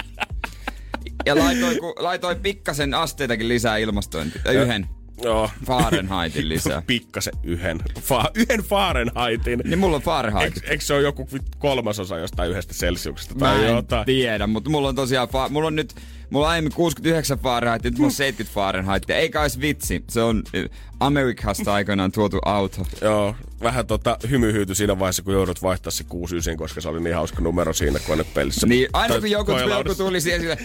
Ja 1.26 1.38
laitoin, 1.38 1.78
ku, 1.80 1.94
laitoin 1.98 2.40
pikkasen 2.40 2.94
asteitakin 2.94 3.48
lisää 3.48 3.76
ilmastointia. 3.76 4.52
Yhden. 4.52 4.97
Joo. 5.22 5.50
Fahrenheitin 5.66 6.48
lisää. 6.54 6.82
Pikkasen 6.86 7.32
yhden. 7.42 7.78
Fa- 7.98 8.30
yhden 8.34 8.60
Fahrenheitin. 8.60 9.60
Niin 9.64 9.78
mulla 9.78 9.96
on 9.96 10.02
Fahrenheit. 10.02 10.56
Eikö, 10.56 10.70
eikö 10.70 10.84
se 10.84 10.94
ole 10.94 11.02
joku 11.02 11.28
kolmasosa 11.58 12.18
jostain 12.18 12.50
yhdestä 12.50 12.74
Celsiuksesta 12.74 13.34
Mä 13.34 13.40
tai 13.40 13.64
en 13.64 13.74
jotain? 13.74 14.04
tiedä, 14.06 14.46
mutta 14.46 14.70
mulla 14.70 14.88
on 14.88 14.94
tosiaan, 14.94 15.28
fa- 15.28 15.50
mulla 15.50 15.66
on 15.66 15.76
nyt, 15.76 15.94
mulla 16.30 16.46
on 16.46 16.50
aiemmin 16.50 16.72
69 16.72 17.38
Fahrenheit, 17.38 17.84
nyt 17.84 17.94
mulla 17.94 18.06
on 18.06 18.12
70 18.12 18.54
Fahrenheit. 18.54 19.10
Eikä 19.10 19.42
olisi 19.42 19.60
vitsi, 19.60 20.04
se 20.08 20.22
on 20.22 20.42
eh, 20.54 20.70
Amerikasta 21.00 21.74
aikanaan 21.74 22.12
tuotu 22.12 22.38
auto. 22.44 22.86
Joo, 23.02 23.34
vähän 23.62 23.86
tota 23.86 24.16
hymyhyyty 24.30 24.74
siinä 24.74 24.98
vaiheessa, 24.98 25.22
kun 25.22 25.34
joudut 25.34 25.62
vaihtaa 25.62 25.90
se 25.90 26.04
69, 26.04 26.56
koska 26.56 26.80
se 26.80 26.88
oli 26.88 27.00
niin 27.00 27.16
hauska 27.16 27.42
numero 27.42 27.72
siinä 27.72 27.98
konepelissä. 27.98 28.66
Niin 28.66 28.88
aina 28.92 29.20
kun 29.20 29.30
joku, 29.30 29.52
joku 29.52 29.94
tuli 29.94 30.20
siihen 30.20 30.40
sille, 30.40 30.58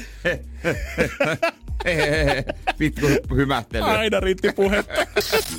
vittu 2.80 3.08
hymähtely. 3.36 3.84
Aina 3.84 4.20
riitti 4.20 4.52
puhetta. 4.56 5.08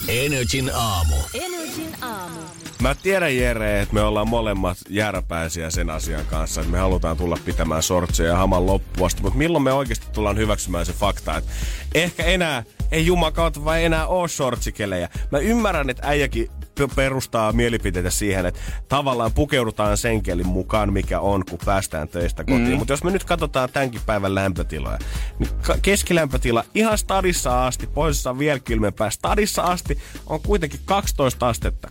Energin 0.08 0.70
aamu. 0.74 1.16
Energin 1.34 1.94
aamu. 2.00 2.63
Mä 2.82 2.94
tiedän 2.94 3.36
Jere, 3.36 3.80
että 3.80 3.94
me 3.94 4.02
ollaan 4.02 4.28
molemmat 4.28 4.78
jääräpäisiä 4.88 5.70
sen 5.70 5.90
asian 5.90 6.26
kanssa, 6.26 6.60
että 6.60 6.72
me 6.72 6.78
halutaan 6.78 7.16
tulla 7.16 7.38
pitämään 7.44 7.82
sortseja 7.82 8.28
ja 8.28 8.36
haman 8.36 8.66
loppuun 8.66 9.06
asti, 9.06 9.22
mutta 9.22 9.38
milloin 9.38 9.64
me 9.64 9.72
oikeasti 9.72 10.06
tullaan 10.12 10.36
hyväksymään 10.36 10.86
se 10.86 10.92
fakta, 10.92 11.36
että 11.36 11.50
ehkä 11.94 12.24
enää 12.24 12.64
ei 12.90 13.06
jumakautta 13.06 13.64
vai 13.64 13.84
enää 13.84 14.06
oo 14.06 14.28
shortsikelejä. 14.28 15.08
Mä 15.32 15.38
ymmärrän, 15.38 15.90
että 15.90 16.02
äijäkin 16.06 16.48
perustaa 16.96 17.52
mielipiteitä 17.52 18.10
siihen, 18.10 18.46
että 18.46 18.60
tavallaan 18.88 19.32
pukeudutaan 19.32 19.96
sen 19.96 20.22
mukaan, 20.44 20.92
mikä 20.92 21.20
on, 21.20 21.44
kun 21.50 21.58
päästään 21.64 22.08
töistä 22.08 22.44
kotiin. 22.44 22.68
Mm. 22.68 22.76
Mutta 22.76 22.92
jos 22.92 23.04
me 23.04 23.10
nyt 23.10 23.24
katsotaan 23.24 23.68
tämänkin 23.72 24.00
päivän 24.06 24.34
lämpötiloja, 24.34 24.98
niin 25.38 25.50
keskilämpötila 25.82 26.64
ihan 26.74 26.98
stadissa 26.98 27.66
asti, 27.66 27.86
pohjoisessa 27.86 28.30
on 28.30 28.38
vielä 28.38 28.58
kylmempää. 28.58 29.10
Stadissa 29.10 29.62
asti 29.62 29.98
on 30.26 30.40
kuitenkin 30.40 30.80
12 30.84 31.48
astetta. 31.48 31.88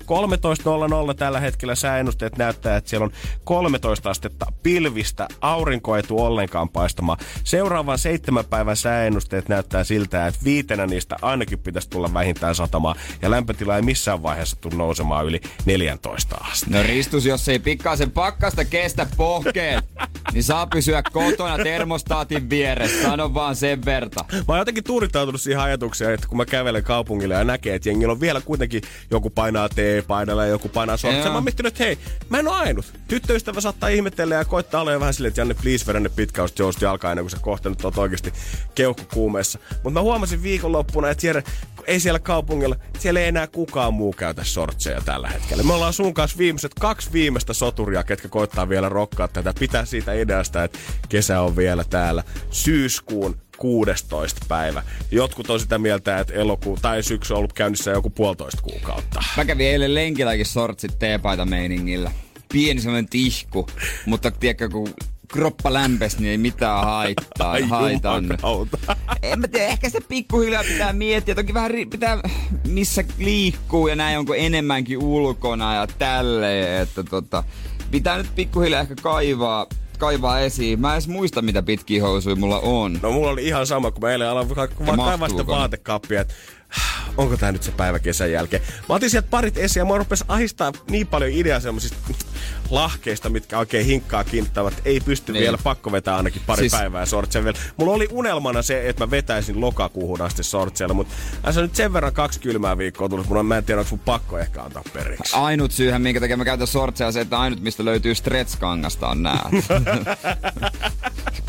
13.00 1.10 1.14
tällä 1.18 1.40
hetkellä 1.40 1.76
sääennusteet 1.76 2.38
näyttää, 2.38 2.78
että 2.78 2.90
siellä 2.90 3.06
on 3.06 3.12
13 3.44 4.10
astetta 4.10 4.46
pilvistä. 4.64 5.28
Aurinko 5.42 5.96
ei 5.96 6.04
tule 6.04 6.22
ollenkaan 6.22 6.70
paistamaan. 6.70 7.18
Seuraavan 7.44 7.98
seitsemän 7.98 8.46
päivän 8.46 8.78
sääennusteet 8.78 9.50
näyttää 9.50 9.84
siltä, 9.84 10.28
että 10.28 10.40
viitenä 10.44 10.86
niistä 10.86 11.16
ainakin 11.22 11.60
pitäisi 11.60 11.90
tulla 11.90 12.14
vähintään 12.14 12.56
satamaan. 12.56 12.96
Ja 13.22 13.32
lämpötila 13.32 13.76
ei 13.76 13.82
missään 13.82 14.24
vaiheessa 14.24 14.56
tule 14.62 14.73
nousemaan 14.78 15.26
yli 15.26 15.42
14 15.66 16.36
astetta. 16.36 16.78
No 16.78 16.84
Ristus, 16.84 17.26
jos 17.26 17.50
ei 17.50 17.60
pikkasen 17.60 18.12
pakkasta 18.12 18.66
kestä 18.66 19.08
pohkeet, 19.18 19.86
niin 20.34 20.44
saa 20.44 20.68
pysyä 20.68 21.04
kotona 21.12 21.58
termostaatin 21.64 22.50
vieressä. 22.50 23.02
Sano 23.02 23.34
vaan 23.34 23.56
sen 23.56 23.86
verta. 23.86 24.26
Mä 24.32 24.44
oon 24.48 24.58
jotenkin 24.58 24.84
tuurittautunut 24.84 25.42
siihen 25.42 25.62
ajatukseen, 25.62 26.14
että 26.14 26.28
kun 26.28 26.38
mä 26.38 26.46
kävelen 26.46 26.84
kaupungille 26.84 27.34
ja 27.34 27.44
näkee, 27.44 27.76
että 27.76 27.90
jengillä 27.90 28.12
on 28.12 28.22
vielä 28.22 28.42
kuitenkin 28.42 28.82
joku 29.12 29.30
painaa 29.30 29.70
T-paidalla 29.70 30.44
ja 30.44 30.50
joku 30.50 30.70
painaa. 30.70 30.98
Joo. 31.04 31.24
Mä 31.24 31.34
oon 31.34 31.44
miettinyt, 31.44 31.74
että 31.74 31.84
hei, 31.84 31.98
mä 32.30 32.40
en 32.40 32.48
oo 32.48 32.54
ainut. 32.54 32.94
Tyttöystävä 33.08 33.62
saattaa 33.62 33.90
ihmetellä 33.90 34.36
ja 34.36 34.46
koittaa 34.46 34.82
olla 34.82 34.92
jo 34.92 35.00
vähän 35.00 35.14
silleen, 35.14 35.30
että 35.30 35.42
Janne, 35.42 35.54
please 35.54 35.88
vedä 35.88 36.00
ne 36.00 36.10
pitkäust 36.10 36.60
joust 36.60 36.82
jalkaa 36.82 37.12
ennen 37.12 37.24
kuin 37.24 37.32
sä 37.32 37.38
kohta 37.42 37.70
nyt 37.70 37.86
oot 37.86 37.98
oikeasti 37.98 38.34
keuhkokuumeessa. 38.76 39.60
Mutta 39.72 40.00
mä 40.00 40.02
huomasin 40.02 40.44
viikonloppuna, 40.44 41.10
että 41.10 41.42
kun 41.76 41.86
ei 41.88 42.00
siellä 42.00 42.20
kaupungilla, 42.20 42.76
siellä 43.00 43.20
ei 43.20 43.28
enää 43.28 43.48
kukaan 43.48 43.94
muu 43.94 44.14
käytä 44.14 44.44
sortseja 44.64 45.02
tällä 45.02 45.30
hetkellä. 45.30 45.64
Me 45.64 45.74
ollaan 45.74 45.94
sun 45.94 46.14
kanssa 46.14 46.38
viimeiset 46.38 46.72
kaksi 46.80 47.14
viimeistä 47.14 47.54
soturia, 47.54 48.04
ketkä 48.04 48.28
koittaa 48.28 48.70
vielä 48.70 48.90
rokkaa 48.90 49.28
tätä. 49.28 49.54
Pitää 49.60 49.86
siitä 49.86 50.14
ideasta, 50.14 50.64
että 50.64 50.80
kesä 51.10 51.42
on 51.42 51.56
vielä 51.56 51.84
täällä. 51.84 52.24
Syyskuun 52.52 53.36
16. 53.58 54.46
päivä. 54.48 54.84
Jotkut 55.12 55.50
on 55.50 55.60
sitä 55.60 55.78
mieltä, 55.78 56.20
että 56.20 56.34
elokuu 56.34 56.78
tai 56.82 57.04
syksy 57.04 57.34
on 57.34 57.38
ollut 57.38 57.54
käynnissä 57.54 57.92
joku 57.92 58.10
puolitoista 58.10 58.62
kuukautta. 58.62 59.24
Mä 59.38 59.46
kävin 59.46 59.68
eilen 59.68 59.96
lenkilläkin 59.96 60.46
sortsit 60.46 61.00
teepaita 61.00 61.46
meiningillä. 61.46 62.12
Pieni 62.54 62.82
semmonen 62.82 63.10
tihku, 63.10 63.68
mutta 64.06 64.32
tiedätkö, 64.32 64.70
kun 64.70 64.94
kroppa 65.34 65.74
lämpes, 65.74 66.20
niin 66.20 66.32
ei 66.32 66.38
mitään 66.38 66.84
haittaa. 66.84 67.52
Ai 67.52 67.62
haitan. 67.62 68.26
En 69.24 69.40
mä 69.40 69.48
tiedä, 69.48 69.68
ehkä 69.68 69.90
se 69.90 70.00
pikkuhiljaa 70.02 70.64
pitää 70.64 70.94
miettiä. 70.94 71.36
Toki 71.36 71.54
vähän 71.54 71.72
pitää, 71.90 72.18
missä 72.68 73.04
liikkuu 73.18 73.88
ja 73.88 73.96
näin 73.96 74.20
onko 74.20 74.34
enemmänkin 74.34 74.98
ulkona 74.98 75.76
ja 75.76 75.88
tälleen. 75.88 76.82
Että 76.82 77.04
tota, 77.04 77.44
pitää 77.92 78.18
nyt 78.18 78.36
pikkuhiljaa 78.36 78.82
ehkä 78.82 78.96
kaivaa, 79.02 79.66
kaivaa 79.98 80.40
esiin. 80.40 80.82
Mä 80.82 80.90
en 80.90 80.94
edes 80.94 81.08
muista, 81.08 81.42
mitä 81.42 81.64
pitkiä 81.64 82.04
housuja 82.04 82.36
mulla 82.36 82.60
on. 82.60 83.00
No 83.02 83.12
mulla 83.12 83.30
oli 83.30 83.48
ihan 83.48 83.68
sama, 83.68 83.92
kun 83.92 84.02
mä 84.02 84.12
eilen 84.12 84.30
aloin 84.30 84.56
vaan 84.56 84.70
kaivaa 84.98 85.30
sitä 85.30 85.44
että 85.66 86.34
onko 87.18 87.38
tää 87.38 87.52
nyt 87.52 87.64
se 87.64 87.72
päivä 87.72 88.00
kesän 88.00 88.32
jälkeen. 88.32 88.64
Mä 88.90 88.96
otin 88.96 89.10
sieltä 89.10 89.28
parit 89.32 89.58
esiin 89.58 89.82
ja 89.82 89.86
mua 89.86 89.98
rupesi 89.98 90.26
ahistaa 90.28 90.72
niin 90.90 91.08
paljon 91.08 91.32
ideaa 91.32 91.60
semmosista 91.60 91.98
lahkeista, 92.74 93.30
mitkä 93.30 93.60
oikein 93.60 93.86
hinkkaa 93.86 94.24
kinttavat. 94.24 94.74
Ei 94.86 95.00
pysty 95.00 95.32
Niin. 95.32 95.42
vielä, 95.42 95.58
pakko 95.64 95.92
vetää 95.92 96.18
ainakin 96.18 96.42
pari 96.46 96.60
Siis- 96.60 96.72
päivää 96.72 97.06
sortseja 97.06 97.44
vielä. 97.46 97.58
Mulla 97.78 97.94
oli 97.94 98.08
unelmana 98.12 98.62
se, 98.62 98.90
että 98.90 99.06
mä 99.06 99.12
vetäisin 99.12 99.62
lokakuuhun 99.62 100.22
asti 100.22 100.44
sortseilla, 100.44 100.94
mutta 100.94 101.14
se 101.52 101.60
on 101.60 101.64
nyt 101.66 101.76
sen 101.76 101.94
verran 101.94 102.14
kaksi 102.14 102.40
kylmää 102.40 102.78
viikkoa 102.78 103.10
tullut, 103.10 103.28
mun 103.28 103.38
on, 103.38 103.46
mä 103.46 103.58
en 103.58 103.64
tiedä, 103.64 103.80
onko 103.82 103.90
mun 103.92 104.00
pakko 104.00 104.40
ehkä 104.40 104.64
antaa 104.64 104.84
periksi. 104.94 105.36
Ainut 105.36 105.72
syyhän, 105.72 106.02
minkä 106.02 106.20
takia 106.20 106.38
mä 106.38 106.46
käytän 106.46 106.68
sortseja, 106.68 107.12
se, 107.12 107.22
että 107.22 107.40
ainut 107.40 107.60
mistä 107.62 107.86
löytyy 107.86 108.14
stretch-kangasta 108.14 109.08
on 109.08 109.24
nää. 109.24 109.50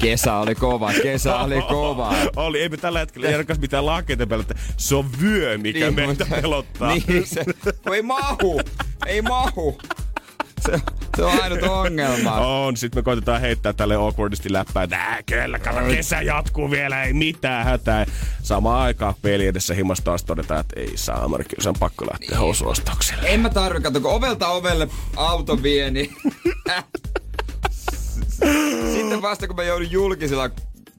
kesä 0.00 0.34
oli 0.36 0.54
kova, 0.54 0.92
kesä 1.02 1.36
oli 1.36 1.62
kova. 1.68 2.12
Oli, 2.36 2.60
ei 2.62 2.68
me 2.68 2.76
tällä 2.76 2.98
hetkellä 2.98 3.28
ainakaan 3.28 3.60
mitään 3.60 3.86
lahkeita 3.86 4.26
pelätä. 4.26 4.54
Se 4.76 4.94
on 4.94 5.10
vyö, 5.20 5.58
mikä 5.58 5.78
niin, 5.78 5.94
meitä 5.94 6.26
pelottaa. 6.30 6.94
Niin, 7.08 7.26
se, 7.26 7.44
ei 7.92 8.02
mahu, 8.02 8.60
ei 9.06 9.22
mahu. 9.22 9.78
Se, 10.66 10.80
se 11.16 11.24
on 11.24 11.42
ainut 11.42 11.62
ongelma. 11.62 12.32
On, 12.32 12.76
sit 12.76 12.94
me 12.94 13.02
koitetaan 13.02 13.40
heittää 13.40 13.72
tälle 13.72 13.94
awkwardisti 13.94 14.52
läppää, 14.52 14.82
että 14.82 14.96
äh, 14.96 15.24
kyllä, 15.26 15.58
kato, 15.58 15.80
kesä 15.88 16.22
jatkuu 16.22 16.70
vielä, 16.70 17.02
ei 17.02 17.12
mitään 17.12 17.64
hätää. 17.64 18.06
Samaan 18.42 18.80
aikaan 18.80 19.14
peli 19.22 19.46
edessä 19.46 19.74
himasta 19.74 20.04
taas 20.04 20.24
todetaan, 20.24 20.60
että 20.60 20.80
ei 20.80 20.92
saa, 20.96 21.24
Amari, 21.24 21.44
kyllä 21.44 21.68
on 21.68 21.74
pakko 21.80 22.06
lähteä 22.12 22.38
housuostokselle. 22.38 23.28
En 23.28 23.40
mä 23.40 23.50
tarvi, 23.50 23.80
kato, 23.80 24.00
kun 24.00 24.12
ovelta 24.12 24.48
ovelle 24.48 24.88
auto 25.16 25.62
vie, 25.62 25.90
niin... 25.90 26.16
Sitten 28.94 29.22
vasta 29.22 29.46
kun 29.46 29.56
mä 29.56 29.62
joudun 29.62 29.90
julkisilla 29.90 30.50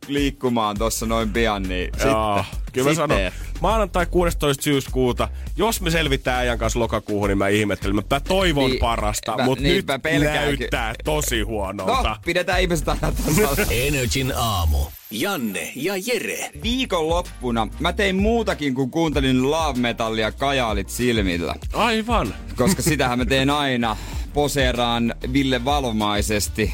liikkumaan 0.08 0.78
tossa 0.78 1.06
noin 1.06 1.30
pian, 1.34 1.64
niin 1.64 1.90
Joo, 2.06 2.38
sitten, 2.44 2.62
kyllä 2.74 2.90
mä 2.90 2.96
sanon, 2.96 3.20
maanantai 3.62 4.06
16. 4.06 4.64
syyskuuta, 4.64 5.30
jos 5.58 5.82
me 5.82 5.92
selvitään 5.92 6.40
ajan 6.40 6.58
kanssa 6.60 6.80
lokakuuhun, 6.80 7.28
niin 7.30 7.38
mä 7.38 7.48
ihmettelen. 7.48 7.96
Mä 7.96 8.20
toivon 8.20 8.70
Niin, 8.70 8.80
parasta, 8.80 9.38
mä- 9.38 9.44
mutta 9.46 9.64
niin, 9.64 9.76
nyt 9.76 9.86
mä 9.88 10.00
näyttää 10.20 10.94
tosi 11.04 11.42
huonolta. 11.42 12.10
No, 12.10 12.16
pidetään 12.26 12.62
ihmiset 12.62 12.90
aina. 12.90 13.14
Energin 13.72 14.34
aamu. 14.36 14.78
Janne 15.12 15.72
ja 15.76 15.94
Jere. 15.98 16.50
Viikonloppuna 16.64 17.68
mä 17.80 17.94
tein 17.94 18.16
muutakin 18.16 18.76
kuin 18.76 18.92
kuuntelin 18.92 19.52
love 19.52 19.80
metallia 19.80 20.32
kajaalit 20.32 20.90
silmillä. 20.90 21.56
Aivan. 21.74 22.34
Koska 22.56 22.82
sitähän 22.82 23.18
mä 23.20 23.26
teen 23.26 23.50
aina. 23.50 23.98
Poseeraan 24.34 25.16
Ville 25.34 25.66
Valomaisesti 25.66 26.74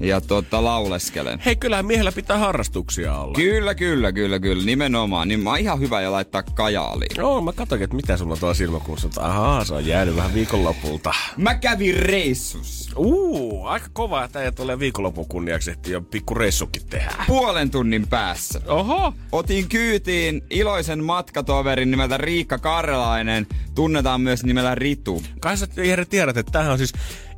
ja 0.00 0.20
tota, 0.20 0.64
lauleskelen. 0.64 1.38
Hei, 1.44 1.56
kyllähän 1.56 1.86
miehellä 1.86 2.12
pitää 2.12 2.38
harrastuksia 2.38 3.18
olla. 3.18 3.34
Kyllä, 3.34 3.74
kyllä, 3.74 4.12
kyllä, 4.12 4.38
kyllä. 4.40 4.64
Nimenomaan. 4.64 5.28
Niin 5.28 5.40
mä 5.40 5.50
oon 5.50 5.58
ihan 5.58 5.80
hyvä 5.80 6.00
jo 6.00 6.12
laittaa 6.12 6.42
kajaaliin. 6.42 7.10
Joo, 7.16 7.40
mä 7.40 7.52
katsoin, 7.52 7.82
että 7.82 7.96
mitä 7.96 8.16
sulla 8.16 8.32
on 8.32 8.38
tuolla 8.38 8.54
silmäkuussa. 8.54 9.08
Ahaa, 9.18 9.64
se 9.64 9.74
on 9.74 9.86
jäänyt 9.86 10.16
vähän 10.16 10.34
viikonlopulta. 10.34 11.14
Mä 11.36 11.54
kävin 11.54 11.96
reissus. 11.96 12.90
Uu, 12.96 13.66
aika 13.66 13.86
kova, 13.92 14.24
että 14.24 14.38
äijä 14.38 14.52
tulee 14.52 14.78
viikonlopun 14.78 15.28
kunniaksi, 15.28 15.70
että 15.70 15.90
jo 15.90 16.00
pikku 16.00 16.34
reissukin 16.34 16.86
tehdään. 16.86 17.24
Puolen 17.26 17.70
tunnin 17.70 18.08
päässä. 18.08 18.60
Oho, 18.66 19.12
Otin 19.32 19.68
kyytiin 19.68 20.42
iloisen 20.50 21.04
matkatoverin 21.04 21.90
nimeltä 21.90 22.16
Riikka 22.16 22.58
Karjalainen. 22.58 23.46
Tunnetaan 23.74 24.20
myös 24.20 24.44
nimellä 24.44 24.74
Ritu. 24.74 25.22
kai 25.40 25.56
sä 25.56 25.66
tiedät, 26.10 26.36
että 26.36 26.52
tämähän 26.52 26.72
on 26.72 26.78
siis 26.78 26.92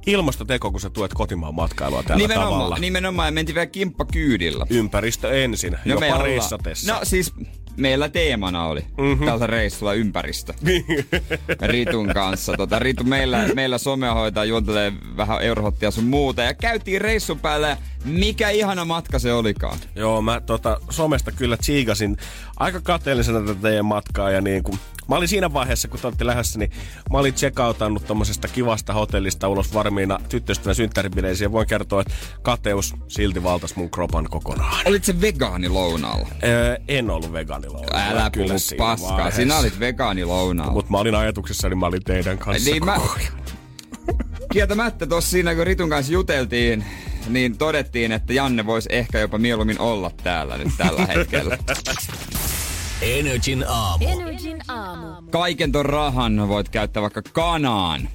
ilmastoteko, 0.06 0.71
kun 0.71 0.80
sä 0.80 0.90
tuet 0.90 1.14
kotimaan 1.14 1.54
matkailua 1.54 2.02
tällä 2.02 2.28
tavalla. 2.28 2.47
Nimenomaan, 2.49 2.80
nimenomaan. 2.80 3.26
Ja 3.28 3.32
mentiin 3.32 3.54
vielä 3.54 3.66
kimppakyydillä. 3.66 4.66
Ympäristö 4.71 5.44
ensin, 5.44 5.73
no, 5.73 5.78
jo 5.85 5.99
me 6.00 6.06
ollaan- 6.06 6.21
parissatessa. 6.21 6.92
No 6.92 7.00
siis 7.02 7.32
meillä 7.76 8.09
teemana 8.09 8.64
oli 8.66 8.80
Mhm. 8.80 9.02
mm-hmm. 9.06 9.26
tältä 9.26 9.47
reissulla 9.47 9.94
ympäristö. 9.94 10.54
Ritun 11.62 12.09
kanssa. 12.14 12.52
Tota, 12.56 12.78
Ritu 12.78 13.04
meillä, 13.04 13.49
meillä 13.54 13.78
somea 13.78 14.14
hoitaa, 14.14 14.44
juontelee 14.44 14.92
vähän 15.16 15.42
eurohottia 15.42 15.90
sun 15.90 16.04
muuta. 16.04 16.42
Ja 16.42 16.54
käytiin 16.54 17.00
reissun 17.00 17.40
päällä 17.40 17.76
mikä 18.04 18.50
ihana 18.50 18.85
matka 18.85 19.18
se 19.18 19.32
olikaan. 19.32 19.78
Joo, 19.94 20.23
mä 20.23 20.40
tota, 20.40 20.80
somesta 20.90 21.32
kyllä 21.32 21.56
tsiikasin 21.56 22.16
aika 22.56 22.80
kateellisena 22.80 23.40
tätä 23.40 23.61
teidän 23.62 23.85
matkaa 23.85 24.30
ja 24.30 24.40
niin 24.40 24.62
kuin, 24.62 24.78
Mä 25.09 25.16
olin 25.16 25.28
siinä 25.28 25.52
vaiheessa, 25.52 25.88
kun 25.88 26.00
te 26.00 26.06
olette 26.06 26.26
lähdössä, 26.26 26.59
niin 26.59 26.71
mä 27.12 27.18
olin 27.18 27.35
checkoutannut 27.35 28.06
tommosesta 28.06 28.49
kivasta 28.49 28.92
hotellista 28.92 29.49
ulos 29.49 29.75
varmiina 29.75 30.21
tyttöystävän 30.28 30.75
synttäribileisiin. 30.75 31.47
Ja 31.47 31.52
voin 31.52 31.66
kertoa, 31.66 32.00
että 32.00 32.14
kateus 32.42 32.94
silti 33.09 33.42
valtas 33.42 33.76
mun 33.76 33.90
kropan 33.90 34.28
kokonaan. 34.30 34.87
Olit 34.87 35.04
se 35.04 35.21
vegaani 35.21 35.68
lounaalla? 35.68 36.28
Öö, 36.44 36.76
en 36.88 37.11
ollut 37.11 37.32
vegaanilounalla. 37.32 38.11
Älä 38.11 38.30
puhu 38.37 38.49
paskaa, 38.78 39.30
sinä 39.30 39.59
olit 39.59 39.80
vegaani 39.80 40.25
lounaalla. 40.25 40.73
Mutta 40.73 40.90
mä 40.90 40.99
olin 40.99 41.14
ajatuksessa, 41.14 41.68
niin 41.68 41.78
mä 41.78 41.87
olin 41.87 42.04
teidän 42.04 42.38
kanssa 42.38 42.71
niin 42.71 42.85
mä... 42.85 43.00
Kieltämättä 44.52 45.06
tossa 45.06 45.30
siinä, 45.30 45.54
kun 45.54 45.66
Ritun 45.66 45.88
kanssa 45.88 46.12
juteltiin, 46.12 46.85
niin 47.29 47.59
todettiin, 47.59 48.12
että 48.12 48.33
Janne 48.33 48.67
voisi 48.67 48.88
ehkä 48.93 49.19
jopa 49.19 49.38
mieluummin 49.38 49.81
olla 49.81 50.11
täällä 50.25 50.59
nyt 50.59 50.69
tällä 50.79 51.07
hetkellä. 51.07 51.59
Energin 53.02 53.64
aamu. 53.69 54.05
Energin 54.09 54.62
aamu. 54.69 55.07
Kaiken 55.31 55.73
ton 55.73 55.87
rahan 55.87 56.49
voit 56.49 56.69
käyttää 56.69 57.02
vaikka 57.02 57.23
kanaan. 57.33 58.09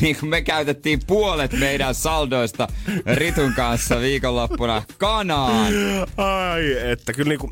niin 0.00 0.16
kuin 0.20 0.30
me 0.30 0.42
käytettiin 0.42 1.00
puolet 1.06 1.52
meidän 1.52 1.94
saldoista 1.94 2.68
Ritun 3.06 3.52
kanssa 3.56 4.00
viikonloppuna 4.00 4.82
kanaan. 4.98 5.72
Ai, 6.16 6.90
että 6.92 7.12
kyllä 7.12 7.28
niinku 7.28 7.50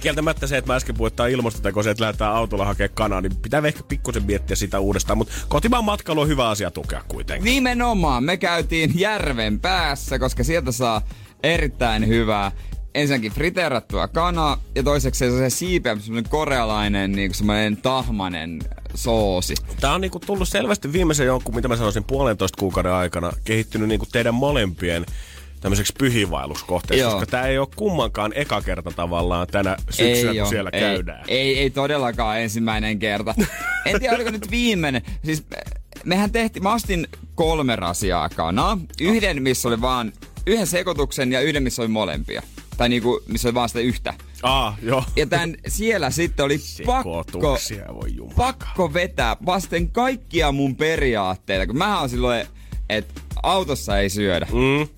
kieltämättä 0.00 0.46
se, 0.46 0.56
että 0.56 0.72
mä 0.72 0.76
äsken 0.76 0.96
että 1.06 1.26
ilmastoteko 1.26 1.82
se, 1.82 1.90
että 1.90 2.04
lähdetään 2.04 2.34
autolla 2.34 2.64
hakemaan 2.64 2.94
kanaa, 2.94 3.20
niin 3.20 3.36
pitää 3.36 3.62
ehkä 3.64 3.82
pikkusen 3.82 4.26
miettiä 4.26 4.56
sitä 4.56 4.80
uudestaan. 4.80 5.18
Mutta 5.18 5.32
kotimaan 5.48 5.84
matkailu 5.84 6.20
on 6.20 6.28
hyvä 6.28 6.48
asia 6.48 6.70
tukea 6.70 7.02
kuitenkin. 7.08 7.44
Nimenomaan. 7.44 8.24
Me 8.24 8.36
käytiin 8.36 8.92
järven 8.94 9.60
päässä, 9.60 10.18
koska 10.18 10.44
sieltä 10.44 10.72
saa 10.72 11.02
erittäin 11.42 12.06
hyvää 12.06 12.52
ensinnäkin 12.94 13.32
friteerattua 13.32 14.08
kanaa 14.08 14.62
ja 14.74 14.82
toiseksi 14.82 15.30
se 15.30 15.50
siipeä, 15.50 15.96
semmoinen 15.96 16.30
korealainen 16.30 17.12
niin 17.12 17.34
semmoinen 17.34 17.76
tahmanen 17.76 18.60
soosi. 18.94 19.54
Tää 19.80 19.94
on 19.94 20.00
niinku 20.00 20.18
tullut 20.18 20.48
selvästi 20.48 20.92
viimeisen 20.92 21.26
jonkun, 21.26 21.54
mitä 21.54 21.68
mä 21.68 21.76
sanoisin, 21.76 22.04
puolentoista 22.04 22.60
kuukauden 22.60 22.92
aikana 22.92 23.32
kehittynyt 23.44 23.88
niinku 23.88 24.06
teidän 24.12 24.34
molempien 24.34 25.06
tämmöiseksi 25.60 25.92
pyhiinvaelluskohteeksi, 25.98 27.04
koska 27.04 27.26
tämä 27.26 27.46
ei 27.46 27.58
ole 27.58 27.68
kummankaan 27.76 28.32
eka 28.34 28.60
kerta 28.60 28.90
tavallaan 28.96 29.46
tänä 29.46 29.76
syksynä, 29.90 30.32
ei 30.32 30.38
kun 30.38 30.48
siellä 30.48 30.70
ei, 30.72 30.80
käydään. 30.80 31.24
Ei, 31.28 31.58
ei 31.58 31.70
todellakaan 31.70 32.40
ensimmäinen 32.40 32.98
kerta. 32.98 33.34
en 33.86 34.00
tiedä, 34.00 34.14
oliko 34.14 34.30
nyt 34.30 34.50
viimeinen. 34.50 35.02
Siis 35.24 35.44
mehän 36.04 36.32
tehtiin, 36.32 36.62
mä 36.62 36.74
ostin 36.74 37.06
kolme 37.34 37.76
rasiaa 37.76 38.28
kanaa. 38.28 38.78
Yhden, 39.00 39.42
missä 39.42 39.68
oli 39.68 39.80
vaan 39.80 40.12
yhden 40.46 40.66
sekoituksen 40.66 41.32
ja 41.32 41.40
yhden, 41.40 41.62
missä 41.62 41.82
oli 41.82 41.88
molempia. 41.88 42.42
Tai 42.76 42.88
niinku, 42.88 43.22
missä 43.26 43.48
oli 43.48 43.54
vaan 43.54 43.68
sitä 43.68 43.80
yhtä. 43.80 44.14
Ah, 44.42 44.78
joo. 44.82 45.04
Ja 45.16 45.26
tän 45.26 45.56
siellä 45.68 46.10
sitten 46.10 46.44
oli 46.44 46.58
pakko, 46.86 47.42
voi 47.42 48.28
pakko 48.36 48.94
vetää 48.94 49.36
vasten 49.46 49.90
kaikkia 49.90 50.52
mun 50.52 50.76
periaatteita. 50.76 51.66
Kun 51.66 51.78
mä 51.78 52.00
oon 52.00 52.08
silloin, 52.08 52.46
että 52.88 53.20
autossa 53.42 53.98
ei 53.98 54.10
syödä. 54.10 54.46
Mm. 54.52 54.88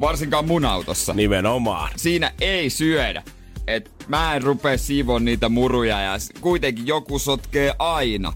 Varsinkaan 0.00 0.46
mun 0.46 0.64
autossa. 0.64 1.14
Nimenomaan. 1.14 1.90
Siinä 1.96 2.32
ei 2.40 2.70
syödä. 2.70 3.22
Et 3.66 3.90
mä 4.08 4.34
en 4.34 4.42
rupea 4.42 4.78
siivon 4.78 5.24
niitä 5.24 5.48
muruja 5.48 6.00
ja 6.00 6.12
kuitenkin 6.40 6.86
joku 6.86 7.18
sotkee 7.18 7.74
aina. 7.78 8.32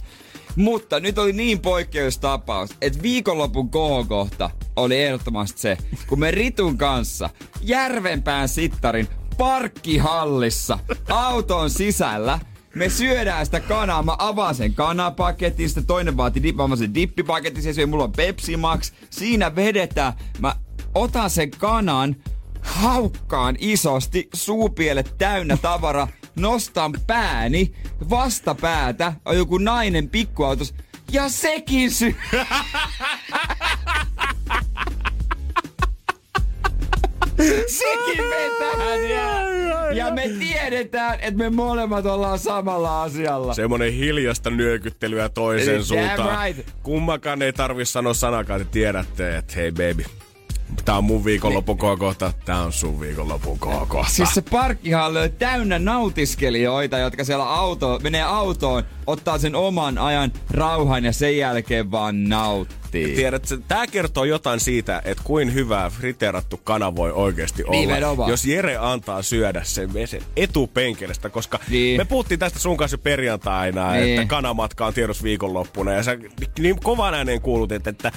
Mutta 0.56 1.00
nyt 1.00 1.18
oli 1.18 1.32
niin 1.32 1.60
poikkeustapaus, 1.60 2.70
että 2.80 3.02
viikonlopun 3.02 3.70
kohokohta 3.70 4.50
oli 4.76 5.02
ehdottomasti 5.02 5.60
se, 5.60 5.78
kun 6.08 6.20
me 6.20 6.30
Ritun 6.30 6.78
kanssa 6.78 7.30
Järvenpään 7.60 8.48
sittarin 8.48 9.08
parkkihallissa 9.38 10.78
auton 11.08 11.70
sisällä 11.70 12.38
me 12.74 12.88
syödään 12.88 13.44
sitä 13.44 13.60
kanaa, 13.60 14.02
mä 14.02 14.16
avaan 14.18 14.54
sen 14.54 14.74
kanapaketin, 14.74 15.68
sitten 15.68 15.86
toinen 15.86 16.16
vaati 16.16 16.42
dip, 16.42 16.56
mä 16.56 16.76
sen 16.76 16.94
dippipaketin, 16.94 17.62
se 17.62 17.72
syö, 17.72 17.86
mulla 17.86 18.04
on 18.04 18.12
Pepsi 18.12 18.56
Max, 18.56 18.92
siinä 19.10 19.56
vedetään, 19.56 20.12
mä 20.38 20.56
otan 20.94 21.30
sen 21.30 21.50
kanan, 21.50 22.16
haukkaan 22.60 23.56
isosti, 23.58 24.28
suupielet 24.34 25.14
täynnä 25.18 25.56
tavara, 25.56 26.08
nostan 26.36 26.92
pääni, 27.06 27.72
vastapäätä 28.10 29.12
on 29.24 29.36
joku 29.36 29.58
nainen 29.58 30.08
pikkuautos, 30.08 30.74
ja 31.12 31.28
sekin 31.28 31.90
syö. 31.90 32.12
Sekin 37.66 38.24
vetää 38.30 38.96
ja, 38.96 39.92
ja 39.92 40.14
me 40.14 40.28
tiedetään, 40.38 41.14
että 41.14 41.38
me 41.38 41.50
molemmat 41.50 42.06
ollaan 42.06 42.38
samalla 42.38 43.02
asialla. 43.02 43.54
Semmonen 43.54 43.92
hiljasta 43.92 44.50
nyökyttelyä 44.50 45.28
toisen 45.28 45.84
suuntaan. 45.84 46.46
Right. 46.46 46.70
Kummakaan 46.82 47.42
ei 47.42 47.52
tarvi 47.52 47.84
sanoa 47.84 48.14
sanakaan, 48.14 48.60
että 48.60 48.72
tiedätte, 48.72 49.36
että 49.36 49.54
hei 49.56 49.70
baby, 49.70 50.04
Tää 50.84 50.96
on 50.98 51.04
mun 51.04 51.24
viikonlopun 51.24 51.78
kohta, 51.78 52.32
tää 52.44 52.62
on 52.62 52.72
sun 52.72 53.00
viikonlopun 53.00 53.58
kohta. 53.58 54.04
Siis 54.10 54.34
se 54.34 54.42
parkkihalli 54.42 55.18
on 55.18 55.32
täynnä 55.38 55.78
nautiskelijoita, 55.78 56.98
jotka 56.98 57.24
siellä 57.24 57.44
auto, 57.54 58.00
menee 58.02 58.22
autoon, 58.22 58.82
ottaa 59.06 59.38
sen 59.38 59.54
oman 59.54 59.98
ajan 59.98 60.32
rauhan 60.50 61.04
ja 61.04 61.12
sen 61.12 61.36
jälkeen 61.38 61.90
vaan 61.90 62.28
nauttii. 62.28 63.14
Tiedätkö, 63.14 63.58
tää 63.68 63.86
kertoo 63.86 64.24
jotain 64.24 64.60
siitä, 64.60 65.02
että 65.04 65.24
kuin 65.26 65.54
hyvää 65.54 65.90
friteerattu 65.90 66.60
kana 66.64 66.96
voi 66.96 67.12
oikeasti 67.12 67.64
olla. 67.64 67.80
Nimenomaan. 67.80 68.30
Jos 68.30 68.44
Jere 68.44 68.76
antaa 68.76 69.22
syödä 69.22 69.62
sen, 69.64 69.90
sen 70.04 70.22
etupenkelestä, 70.36 71.28
koska 71.28 71.58
Niin. 71.68 72.00
me 72.00 72.04
puhuttiin 72.04 72.40
tästä 72.40 72.58
sun 72.58 72.76
kanssa 72.76 72.98
perjantaina, 72.98 73.92
Niin. 73.92 74.20
että 74.20 74.28
kanamatka 74.28 74.86
on 74.86 74.94
tiedossa 74.94 75.24
viikonloppuna. 75.24 75.92
Ja 75.92 76.02
sä 76.02 76.16
niin 76.58 76.80
kovan 76.80 77.14
ääneen 77.14 77.40
kuulutit, 77.40 77.86
että 77.86 78.12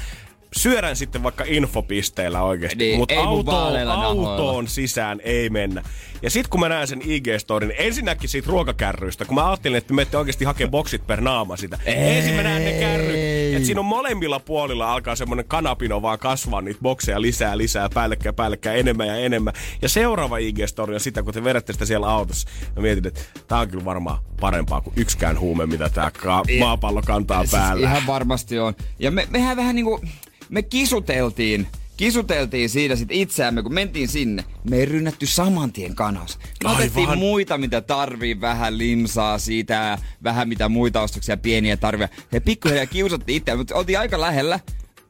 syödään 0.58 0.96
sitten 0.96 1.24
vaikka 1.24 1.44
infopisteillä 1.48 2.41
oikeasti, 2.41 2.78
Niin, 2.78 3.00
mutta 3.00 3.15
autoon, 3.24 3.74
nahoilla. 3.74 3.94
autoon 3.94 4.68
sisään 4.68 5.22
ei 5.24 5.50
mennä. 5.50 5.84
Ja 6.25 6.31
sitten 6.31 6.49
kun 6.49 6.59
mä 6.59 6.69
näen 6.69 6.88
sen 6.88 7.01
IG-storin, 7.01 7.73
ensinnäkin 7.77 8.29
siitä 8.29 8.47
ruokakärryistä, 8.47 9.25
kun 9.25 9.35
mä 9.35 9.47
ajattelin, 9.49 9.77
että 9.77 9.93
me 9.93 9.95
menette 9.95 10.17
oikeasti 10.17 10.45
hakea 10.45 10.67
boksit 10.67 11.07
per 11.07 11.21
naama 11.21 11.57
sitä. 11.57 11.79
Ei. 11.85 12.17
Ensin 12.17 12.33
mä 12.33 12.43
näen 12.43 12.65
ne 12.65 12.71
kärryt, 12.71 13.15
että 13.55 13.65
siinä 13.65 13.79
on 13.79 13.85
molemmilla 13.85 14.39
puolilla 14.39 14.93
alkaa 14.93 15.15
semmonen 15.15 15.45
kanapino 15.47 16.01
vaan 16.01 16.19
kasvaa 16.19 16.61
niitä 16.61 16.79
bokseja 16.81 17.21
lisää, 17.21 17.57
lisää, 17.57 17.89
päällekkäin, 17.93 18.35
päällekkäin, 18.35 18.79
enemmän 18.79 19.07
ja 19.07 19.15
enemmän. 19.15 19.53
Ja 19.81 19.89
seuraava 19.89 20.38
IG-story 20.38 20.93
on 20.93 20.99
sitä, 20.99 21.23
kun 21.23 21.33
te 21.33 21.43
vedätte 21.43 21.73
sitä 21.73 21.85
siellä 21.85 22.09
autossa. 22.09 22.47
Mä 22.75 22.81
mietin, 22.81 23.07
että 23.07 23.21
tää 23.47 23.59
on 23.59 23.69
kyllä 23.69 23.85
varmaan 23.85 24.23
parempaa 24.41 24.81
kuin 24.81 24.93
yksikään 24.97 25.39
huume, 25.39 25.65
mitä 25.65 25.89
tää 25.89 26.11
ka- 26.11 26.43
maapallo 26.59 27.01
kantaa 27.01 27.43
päällä. 27.51 27.81
Siis 27.81 27.91
ihan 27.91 28.07
varmasti 28.07 28.59
on. 28.59 28.73
Ja 28.99 29.11
me, 29.11 29.27
mehän 29.29 29.57
vähän 29.57 29.75
niinku, 29.75 30.01
me 30.49 30.61
kisuteltiin, 30.61 31.67
kisuteltiin 31.97 32.69
siitä 32.69 32.95
sit 32.95 33.10
itseämme, 33.12 33.63
kun 33.63 33.73
mentiin 33.73 34.08
sinne. 34.08 34.43
Me 34.69 34.77
ei 34.77 34.86
rynnätty 34.86 35.25
saman 35.25 35.71
tien 35.71 35.95
kanas. 35.95 36.38
Me 36.63 36.69
Aivan. 36.69 36.81
otettiin 36.81 37.17
muita, 37.17 37.58
mitä 37.58 37.81
tarvii, 37.81 38.41
vähän 38.41 38.77
limsaa 38.77 39.38
siitä, 39.39 39.97
vähän 40.23 40.49
mitä 40.49 40.69
muita 40.69 41.01
ostoksia, 41.01 41.38
pieniä 41.38 41.77
tarvii. 41.77 42.08
Ja 42.31 42.41
pikkuhiljaa 42.41 42.86
kiusattiin 42.86 43.38
itseä, 43.38 43.55
mutta 43.55 43.75
oltiin 43.75 43.99
aika 43.99 44.21
lähellä. 44.21 44.60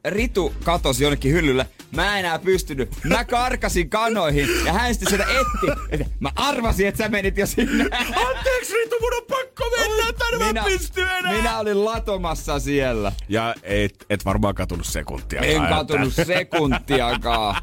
Ritu 0.06 0.54
katosi 0.64 1.04
jonnekin 1.04 1.32
hyllylle. 1.32 1.66
Mä 1.90 2.12
en 2.12 2.24
enää 2.24 2.38
pystynyt. 2.38 2.90
Mä 3.04 3.24
karkasin 3.24 3.90
kanoihin 3.90 4.48
ja 4.64 4.72
hän 4.72 4.94
sitten 4.94 5.08
sieltä 5.08 5.26
etti. 5.40 6.10
Mä 6.20 6.30
arvasin, 6.36 6.88
että 6.88 7.04
sä 7.04 7.10
menit 7.10 7.36
jo 7.38 7.46
sinne. 7.46 7.84
Anteeksi 8.26 8.74
Ritu, 8.74 8.96
mun 9.00 9.14
on 9.14 9.22
pakko 9.28 9.70
mennä, 9.78 10.12
tänne 10.18 10.38
mä 10.38 10.46
minä, 10.46 10.62
pystyn 10.64 11.08
enää. 11.08 11.32
minä 11.32 11.58
olin 11.58 11.84
latomassa 11.84 12.58
siellä. 12.58 13.12
Ja 13.28 13.54
et, 13.62 14.06
et 14.10 14.24
varmaan 14.24 14.54
katunut 14.54 14.86
sekuntia. 14.86 15.40
En 15.40 15.62
katunut 15.68 16.14
sekuntiakaan. 16.14 17.62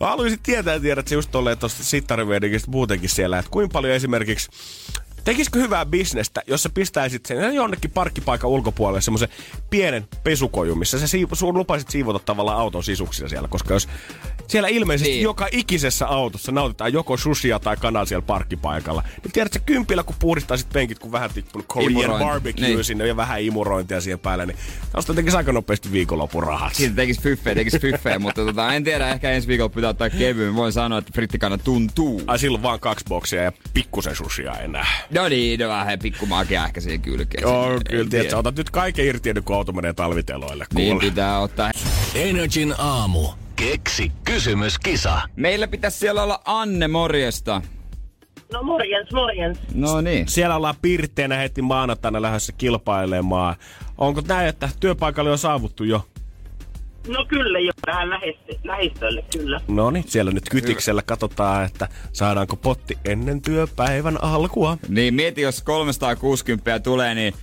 Mä 0.00 0.06
haluaisin 0.06 0.38
tietää, 0.42 0.80
tiedät 0.80 1.08
se 1.08 1.14
just 1.14 1.30
tolleen 1.30 1.58
tosta 1.58 1.84
sittarivedingistä 1.84 2.70
muutenkin 2.70 3.08
siellä, 3.08 3.38
että 3.38 3.50
kuinka 3.50 3.72
paljon 3.72 3.94
esimerkiksi 3.94 4.50
Tekisikö 5.24 5.58
hyvää 5.58 5.86
bisnestä, 5.86 6.42
jos 6.46 6.62
sä 6.62 6.70
pistäisit 6.74 7.26
sen 7.26 7.54
jonnekin 7.54 7.90
parkkipaikan 7.90 8.50
ulkopuolelle 8.50 9.00
semmoisen 9.00 9.28
pienen 9.70 10.08
pesukojun, 10.24 10.78
missä 10.78 10.98
sä 10.98 11.06
siivo, 11.06 11.34
sun 11.34 11.64
siivota 11.88 12.18
tavallaan 12.18 12.58
auton 12.58 12.84
sisuksia 12.84 13.28
siellä, 13.28 13.48
koska 13.48 13.74
jos 13.74 13.88
siellä 14.48 14.68
ilmeisesti 14.68 15.08
Niin. 15.08 15.16
niin. 15.16 15.22
joka 15.24 15.48
ikisessä 15.52 16.06
autossa 16.06 16.52
nautitaan 16.52 16.92
joko 16.92 17.16
sushia 17.16 17.58
tai 17.58 17.76
kanaa 17.76 18.04
siellä 18.04 18.22
parkkipaikalla, 18.26 19.02
niin 19.22 19.32
tiedätkö 19.32 19.58
kympillä, 19.66 20.02
kun 20.02 20.16
puhdistaisit 20.18 20.68
penkit, 20.72 20.98
kun 20.98 21.12
vähän 21.12 21.30
tippunut 21.34 21.66
Korean 21.68 21.90
Imurointi. 21.92 22.24
barbecue 22.24 22.66
Niin. 22.68 22.84
sinne 22.84 23.06
ja 23.06 23.16
vähän 23.16 23.40
imurointia 23.40 24.00
siihen 24.00 24.18
päälle, 24.18 24.46
niin 24.46 24.56
tästä 24.92 25.14
tekisi 25.14 25.36
aika 25.36 25.52
nopeasti 25.52 25.92
viikonlopun 25.92 26.42
rahat. 26.42 26.74
Siitä 26.74 26.94
tekis 26.94 27.20
fyffeä, 27.20 27.54
tekis 27.54 27.80
fyffeä, 27.80 28.18
mutta 28.18 28.44
tota, 28.44 28.74
en 28.74 28.84
tiedä, 28.84 29.08
ehkä 29.08 29.30
ensi 29.30 29.48
viikolla 29.48 29.68
pitää 29.68 29.90
ottaa 29.90 30.10
kevyen. 30.10 30.54
Voin 30.54 30.72
sanoa, 30.72 30.98
että 30.98 31.10
frittikana 31.14 31.58
tuntuu. 31.58 32.22
Ai 32.26 32.38
silloin 32.38 32.62
vaan 32.62 32.80
kaksi 32.80 33.04
boksia 33.08 33.42
ja 33.42 33.52
pikkusen 33.74 34.16
sushia 34.16 34.52
enää. 34.52 34.86
No 35.10 35.28
niin, 35.28 35.60
no 35.60 35.68
vähän 35.68 35.98
pikkumaakia 35.98 36.66
ehkä 36.66 36.80
siihen 36.80 37.00
kylkeen. 37.00 37.42
Joo, 37.42 37.64
kyllä, 37.66 37.80
tiedä. 37.90 38.04
tiedätkö, 38.10 38.36
otat 38.36 38.56
nyt 38.56 38.70
kaiken 38.70 39.04
irti 39.06 39.28
ennen 39.28 39.44
kuin 39.44 39.56
auto 39.56 39.72
menee 39.72 39.92
talviteloille. 39.92 40.66
Niin 40.74 40.88
kuule. 40.92 41.04
pitää 41.10 41.38
ottaa. 41.40 41.70
Energin 42.14 42.74
aamu. 42.78 43.28
Keksi 43.56 44.12
kysymyskisa. 44.24 45.20
Meillä 45.36 45.68
pitäisi 45.68 45.98
siellä 45.98 46.22
olla 46.22 46.40
Anne 46.44 46.88
morjesta. 46.88 47.62
No 48.52 48.62
morjens, 48.62 49.12
morjens. 49.12 49.58
No 49.74 50.00
niin. 50.00 50.28
Siellä 50.28 50.56
ollaan 50.56 50.74
pirtteenä 50.82 51.36
heti 51.36 51.62
maanantaina 51.62 52.22
lähdössä 52.22 52.52
kilpailemaan. 52.52 53.56
Onko 53.98 54.22
näin, 54.28 54.48
että 54.48 54.68
työpaikalle 54.80 55.30
on 55.30 55.38
saavuttu 55.38 55.84
jo? 55.84 56.06
No 57.08 57.24
kyllä 57.28 57.58
jo, 57.58 57.72
lähist- 57.86 58.58
lähistölle 58.64 59.24
kyllä. 59.32 59.60
No 59.68 59.90
niin, 59.90 60.04
siellä 60.08 60.30
nyt 60.30 60.48
kytiksellä 60.50 61.02
katsotaan, 61.02 61.64
että 61.64 61.88
saadaanko 62.12 62.56
potti 62.56 62.98
ennen 63.04 63.42
työpäivän 63.42 64.24
alkua. 64.24 64.78
Niin 64.88 65.14
mieti, 65.14 65.40
jos 65.40 65.62
360 65.62 66.80
tulee, 66.80 67.14
niin 67.14 67.34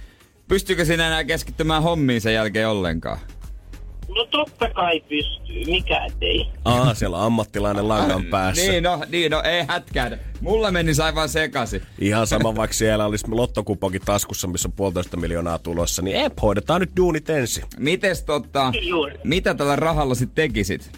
pystyykö 0.48 0.86
sinä 0.86 1.08
enää 1.08 1.24
keskittymään 1.24 1.84
hommiin 1.84 2.22
sen 2.22 2.34
jälkeen 2.34 2.68
ollenkaan? 2.70 3.18
No 4.16 4.26
totta 4.26 4.70
kai 4.70 5.00
pystyy, 5.00 5.66
mikä 5.66 6.08
ei. 6.22 6.48
Aa, 6.66 6.94
siellä 6.94 7.18
on 7.18 7.24
ammattilainen 7.24 7.88
langan 7.88 8.24
päässä. 8.26 8.72
Niin 8.72 8.84
no, 8.84 9.02
niin 9.10 9.32
no, 9.32 9.42
ei 9.42 9.66
hätkää. 9.68 10.18
Mulla 10.42 10.72
meni 10.72 10.92
aivan 11.04 11.30
sekasi. 11.30 11.82
Ihan 12.00 12.28
sama, 12.28 12.56
vaikka 12.56 12.74
siellä 12.74 13.06
olisi 13.06 13.26
lottokupokin 13.30 14.02
taskussa, 14.06 14.48
missä 14.48 14.68
on 14.68 14.72
puolitoista 14.72 15.18
miljoonaa 15.18 15.60
tulossa, 15.60 16.02
niin 16.02 16.18
ep, 16.18 16.34
hoidetaan 16.42 16.82
nyt 16.82 16.92
duunit 16.98 17.30
ensin. 17.30 17.64
Mites 17.78 18.24
tota, 18.24 18.72
Juuri. 18.82 19.16
mitä 19.24 19.54
tällä 19.54 19.76
rahalla 19.76 20.16
sit 20.16 20.30
tekisit? 20.36 20.92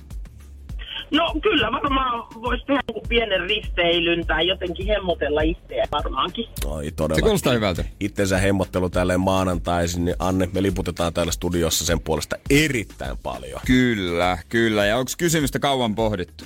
No 1.14 1.34
kyllä 1.42 1.72
varmaan 1.72 2.28
voisi 2.42 2.66
tehdä 2.66 2.82
joku 2.88 3.02
pienen 3.10 3.42
risteilyn 3.42 4.28
tai 4.28 4.48
jotenkin 4.48 4.88
hemmotella 4.88 5.42
itseä 5.42 5.86
varmaankin. 5.92 6.46
Oi 6.66 6.86
Se 6.86 6.92
todella. 6.92 7.22
kuulostaa 7.22 7.54
hyvältä. 7.54 7.86
Itsensä 8.00 8.38
hemmottelu 8.38 8.90
tälleen 8.90 9.20
maanantaisin, 9.20 10.06
niin 10.06 10.16
Anne, 10.20 10.50
me 10.54 10.62
liputetaan 10.62 11.14
täällä 11.14 11.32
studiossa 11.32 11.86
sen 11.86 12.00
puolesta 12.00 12.36
erittäin 12.50 13.18
paljon. 13.24 13.62
Kyllä, 13.66 14.38
kyllä. 14.50 14.86
Ja 14.86 14.98
onko 14.98 15.12
kysymystä 15.18 15.60
kauan 15.60 15.96
pohdittu? 15.96 16.44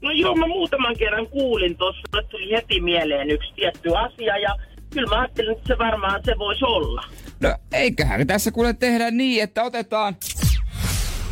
No 0.00 0.10
joo, 0.10 0.34
mä 0.34 0.46
muutaman 0.46 0.96
kerran 0.96 1.26
kuulin 1.26 1.76
tuossa, 1.76 2.00
että 2.18 2.30
tuli 2.30 2.50
heti 2.50 2.80
mieleen 2.80 3.30
yksi 3.30 3.52
tietty 3.56 3.96
asia 3.96 4.38
ja 4.38 4.56
kyllä 4.90 5.08
mä 5.08 5.20
ajattelin, 5.20 5.52
että 5.52 5.66
se 5.66 5.78
varmaan 5.78 6.20
se 6.24 6.38
voisi 6.38 6.64
olla. 6.64 7.02
No 7.40 7.56
eiköhän 7.72 8.26
tässä 8.26 8.50
kuule 8.50 8.72
tehdä 8.72 9.10
niin, 9.10 9.42
että 9.42 9.62
otetaan 9.62 10.16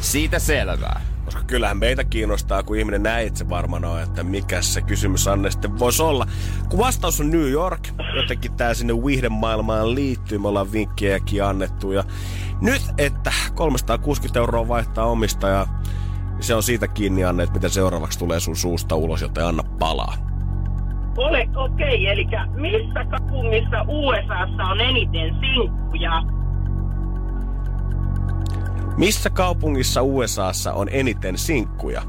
siitä 0.01 0.39
selvää. 0.39 1.12
Koska 1.25 1.43
kyllähän 1.47 1.79
meitä 1.79 2.05
kiinnostaa, 2.05 2.63
kun 2.63 2.77
ihminen 2.77 3.03
näin 3.03 3.27
itse 3.27 3.49
varmaan 3.49 3.85
on, 3.85 4.03
että 4.03 4.23
mikä 4.23 4.63
se 4.63 4.83
kysymys 4.83 5.29
Anne 5.29 5.51
sitten 5.51 5.79
voisi 5.79 6.03
olla. 6.03 6.27
Kun 6.69 6.79
vastaus 6.79 7.21
on 7.21 7.31
New 7.31 7.51
York, 7.51 7.89
jotenkin 8.17 8.53
tää 8.53 8.75
sinne 8.75 8.95
viihdemaailmaan 8.95 9.95
liittyy, 9.95 10.39
me 10.39 10.49
ollaan 10.49 10.73
vinkkejäkin 10.73 11.45
annettu. 11.45 11.93
Ja 11.93 12.05
nyt, 12.61 12.83
että 12.99 13.33
360 13.55 14.41
euroa 14.41 14.69
vaihtaa 14.69 15.07
omistaja, 15.07 15.67
niin 16.33 16.43
se 16.43 16.55
on 16.55 16.63
siitä 16.63 16.89
kiinni 16.89 17.25
Anne, 17.25 17.43
että 17.43 17.55
mitä 17.55 17.69
seuraavaksi 17.69 18.19
tulee 18.19 18.41
sun 18.41 18.57
suusta 18.57 18.97
ulos, 18.97 19.23
joten 19.23 19.47
anna 19.47 19.63
palaa. 19.79 20.15
Ole 21.17 21.49
okei, 21.57 21.87
okay, 21.87 22.13
eli 22.13 22.27
missä 22.55 23.05
kaupungissa 23.05 23.85
USAssa 23.89 24.63
on 24.63 24.81
eniten 24.81 25.37
sinkkuja? 25.41 26.23
Missä 28.97 29.31
kaupungissa 29.31 30.03
USAssa 30.03 30.73
on 30.73 30.89
eniten 30.91 31.39
sinkkuja? 31.39 32.03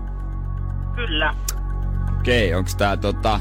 Kyllä. 0.96 1.36
Okei, 2.20 2.54
onko 2.54 2.70
tää 2.78 2.98
tota 2.98 3.40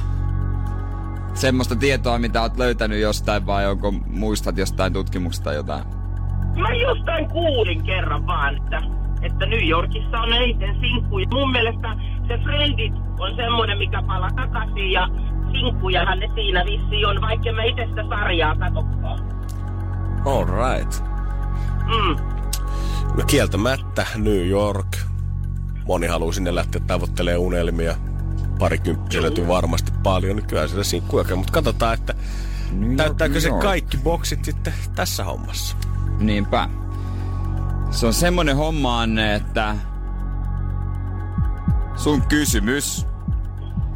semmoista 1.34 1.76
tietoa, 1.76 2.18
mitä 2.18 2.42
oot 2.42 2.56
löytänyt 2.58 3.00
jostain 3.00 3.46
vai 3.46 3.66
onko 3.66 3.90
muistat 3.92 4.58
jostain 4.58 4.92
tutkimuksesta 4.92 5.44
tai 5.44 5.54
jotain? 5.54 5.84
Mä 6.56 6.74
jostain 6.74 7.28
kuulin 7.28 7.82
kerran 7.82 8.26
vaan, 8.26 8.56
että, 8.56 8.82
että 9.22 9.46
New 9.46 9.68
Yorkissa 9.68 10.20
on 10.20 10.32
eniten 10.32 10.76
sinkkuja. 10.80 11.26
Mun 11.32 11.52
mielestä 11.52 11.96
se 12.28 12.38
Friendit 12.38 12.94
on 13.18 13.36
semmonen, 13.36 13.78
mikä 13.78 14.02
palaa 14.06 14.30
takaisin 14.36 14.92
ja 14.92 15.08
sinkkujahan 15.52 16.18
ne 16.18 16.28
siinä 16.34 16.64
vissi 16.64 17.04
on, 17.04 17.20
vaikka 17.20 17.52
mä 17.52 17.62
itse 17.64 17.86
sitä 17.88 18.04
sarjaa 18.08 18.56
katsokaan. 18.56 19.18
All 20.26 20.44
right. 20.44 21.04
Mm. 21.86 22.31
No 23.16 23.24
kieltämättä 23.26 24.06
New 24.16 24.46
York. 24.46 24.96
Moni 25.86 26.06
haluaa 26.06 26.32
sinne 26.32 26.54
lähteä 26.54 26.80
tavoittelemaan 26.86 27.40
unelmia. 27.40 27.96
Parikymppiä 28.58 29.22
löytyy 29.22 29.48
varmasti 29.48 29.92
paljon, 30.02 30.36
niin 30.36 30.46
kyllä 30.46 30.68
siellä 30.68 30.84
sinkkuja. 30.84 31.36
Mutta 31.36 31.52
katsotaan, 31.52 31.94
että 31.94 32.14
New 32.72 32.96
täyttääkö 32.96 33.34
York, 33.34 33.42
se 33.42 33.48
York. 33.48 33.62
kaikki 33.62 33.96
boksit 33.96 34.44
sitten 34.44 34.74
tässä 34.94 35.24
hommassa. 35.24 35.76
Niinpä. 36.18 36.68
Se 37.90 38.06
on 38.06 38.14
semmonen 38.14 38.56
homma, 38.56 39.00
Anne, 39.00 39.34
että 39.34 39.76
sun 41.96 42.22
kysymys 42.22 43.06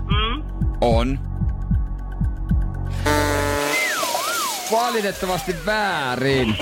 Mm. 0.04 0.42
on 0.80 1.18
valitettavasti 4.72 5.56
väärin. 5.66 6.56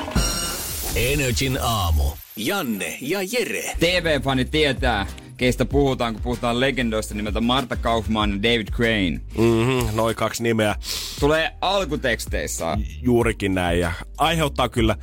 Energin 0.96 1.58
aamu. 1.62 2.04
Janne 2.36 2.98
ja 3.00 3.18
Jere. 3.32 3.62
TV-fani 3.80 4.44
tietää, 4.44 5.06
keistä 5.36 5.64
puhutaan, 5.64 6.12
kun 6.14 6.22
puhutaan 6.22 6.60
legendoista 6.60 7.14
nimeltä 7.14 7.40
Marta 7.40 7.76
Kaufman 7.76 8.30
ja 8.30 8.36
David 8.42 8.68
Crane. 8.68 9.20
Mm-hmm, 9.38 9.96
noin 9.96 10.16
kaksi 10.16 10.42
nimeä 10.42 10.74
Tulee 11.20 11.50
alkuteksteissä. 11.60 12.78
juurikin 13.02 13.54
näin 13.54 13.80
ja 13.80 13.92
aiheuttaa 14.18 14.68
kyllä 14.68 14.96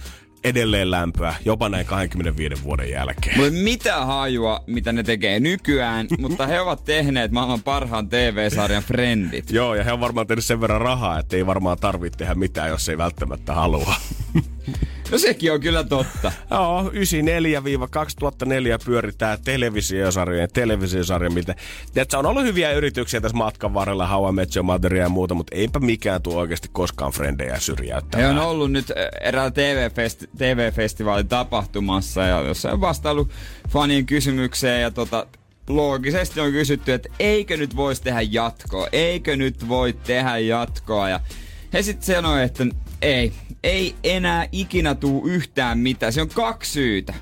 edelleen 0.44 0.92
lämpöä, 0.92 1.36
jopa 1.46 1.70
näin 1.70 1.86
25 1.86 2.64
vuoden 2.64 2.90
jälkeen. 2.90 3.36
Mulla 3.38 3.50
ei 3.56 3.64
mitään 3.64 4.08
hajua, 4.08 4.64
mitä 4.68 4.92
ne 4.94 5.04
tekee 5.04 5.40
nykyään, 5.40 6.08
mutta 6.22 6.48
he 6.48 6.60
ovat 6.62 6.84
tehneet 6.86 7.32
maailman 7.32 7.64
parhaan 7.64 8.10
TV-sarjan 8.10 8.84
Friendit. 8.84 9.52
Joo, 9.52 9.76
ja 9.76 9.84
he 9.84 9.92
on 9.92 10.00
varmaan 10.00 10.28
tehnyt 10.28 10.46
sen 10.46 10.62
verran 10.62 10.82
rahaa, 10.82 11.20
että 11.20 11.36
ei 11.36 11.46
varmaan 11.46 11.78
tarvitse 11.78 12.18
tehdä 12.18 12.36
mitään, 12.36 12.70
jos 12.70 12.90
ei 12.90 12.98
välttämättä 12.98 13.54
halua. 13.54 13.96
No 15.12 15.18
sekin 15.18 15.54
on 15.54 15.60
kyllä 15.60 15.84
totta. 15.84 16.32
Joo, 16.52 16.90
94-2004 16.90 16.94
pyöri 18.86 19.12
tää 19.18 19.38
televisiosarja, 20.54 21.30
mitä... 21.30 21.56
Tiedätkö, 21.94 22.18
on 22.18 22.26
ollut 22.26 22.44
hyviä 22.44 22.72
yrityksiä 22.72 23.22
tässä 23.22 23.38
matkan 23.38 23.74
varrella, 23.74 24.08
How 24.08 24.30
I 24.30 24.32
Met 24.32 24.56
Your 24.56 24.64
Motheria 24.64 25.04
ja 25.04 25.10
muuta, 25.10 25.34
mutta 25.34 25.56
eipä 25.56 25.80
mikään 25.80 26.22
tuo 26.22 26.40
oikeasti 26.40 26.70
koskaan 26.72 27.12
frendejä 27.12 27.54
He 27.54 27.60
syrjäyttämään. 27.60 28.38
on 28.40 28.46
ollut 28.46 28.72
nyt 28.72 28.92
äh, 28.92 28.98
eräällä 29.28 29.52
TV-festi- 29.52 30.30
TV-festivaalin 30.38 31.28
tapahtumassa 31.28 32.22
ja 32.22 32.42
jossa 32.42 32.72
on 32.72 32.82
vastaillut 32.82 33.30
fanien 33.70 34.06
kysymykseen 34.06 34.82
ja 34.82 34.92
tota, 34.92 35.28
loogisesti 35.70 36.40
on 36.40 36.52
kysytty, 36.52 36.94
että 36.94 37.10
eikö 37.20 37.58
nyt 37.58 37.76
voisi 37.76 38.04
tehdä 38.04 38.22
jatkoa, 38.22 38.88
eikö 38.92 39.36
nyt 39.36 39.68
voi 39.68 39.94
tehdä 39.94 40.38
jatkoa 40.38 41.10
ja 41.10 41.20
he 41.74 41.82
sitten 41.82 42.16
sanoi, 42.16 42.44
että 42.44 42.66
ei, 43.02 43.34
ei 43.64 43.96
enää 44.04 44.48
ikinä 44.52 44.96
tuu 44.96 45.28
yhtään 45.28 45.80
mitään. 45.80 46.14
Se 46.14 46.22
on 46.22 46.30
kaksi 46.30 46.72
syytä. 46.72 47.14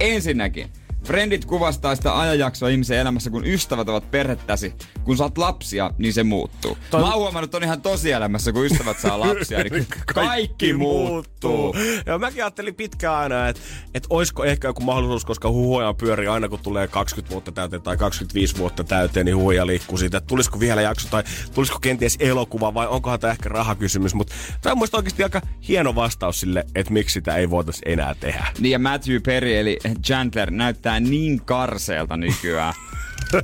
Ensinnäkin, 0.00 0.70
Friendit 1.04 1.44
kuvastaa 1.44 1.96
sitä 1.96 2.20
ajanjaksoa 2.20 2.68
ihmisen 2.68 2.98
elämässä, 2.98 3.30
kun 3.30 3.46
ystävät 3.46 3.88
ovat 3.88 4.10
perhettäsi. 4.10 4.74
Kun 5.06 5.16
saat 5.16 5.38
lapsia, 5.38 5.90
niin 5.98 6.12
se 6.12 6.22
muuttuu. 6.22 6.78
Toi- 6.90 7.00
Mä 7.00 7.06
oon 7.10 7.18
huomannut 7.20 7.50
ton 7.50 7.64
ihan 7.64 7.82
tosielämässä, 7.82 8.52
kun 8.52 8.66
ystävät 8.66 8.98
saa 8.98 9.20
lapsia, 9.20 9.58
niin 9.64 9.86
kaikki 10.14 10.72
muuttuu. 10.72 11.74
Joo, 12.06 12.18
mäkin 12.18 12.42
ajattelin 12.44 12.74
pitkään 12.74 13.14
aina, 13.16 13.48
että, 13.48 13.62
että 13.94 14.06
olisiko 14.10 14.44
ehkä 14.44 14.68
joku 14.68 14.82
mahdollisuus, 14.82 15.24
koska 15.24 15.48
huhuja 15.50 15.94
pyörii 15.94 16.28
aina 16.28 16.48
kun 16.48 16.58
tulee 16.58 16.88
20 16.88 17.32
vuotta 17.32 17.52
täyteen 17.52 17.82
tai 17.82 17.96
25 17.96 18.56
vuotta 18.58 18.84
täyteen, 18.84 19.26
niin 19.26 19.36
huhuja 19.36 19.66
liikkuu 19.66 19.98
siitä, 19.98 20.18
että 20.18 20.28
tulisiko 20.28 20.60
vielä 20.60 20.82
jakso 20.82 21.08
tai 21.10 21.22
tulisiko 21.54 21.78
kenties 21.78 22.16
elokuva 22.20 22.74
vai 22.74 22.86
onkohan 22.86 23.20
tämä 23.20 23.30
ehkä 23.30 23.48
rahakysymys. 23.48 24.14
Mutta 24.14 24.34
tämä 24.62 24.72
on 24.72 24.78
muista 24.78 24.96
oikeasti 24.96 25.22
aika 25.22 25.40
hieno 25.68 25.94
vastaus 25.94 26.40
sille, 26.40 26.64
että 26.74 26.92
miksi 26.92 27.12
sitä 27.14 27.36
ei 27.36 27.50
voitaisi 27.50 27.82
enää 27.86 28.14
tehdä. 28.20 28.46
Niin 28.58 28.72
ja 28.72 28.78
Matthew 28.78 29.16
Perry 29.22 29.56
eli 29.58 29.78
Chandler 30.06 30.50
näyttää 30.50 31.00
niin 31.00 31.40
karseelta 31.44 32.16
nykyään. 32.16 32.74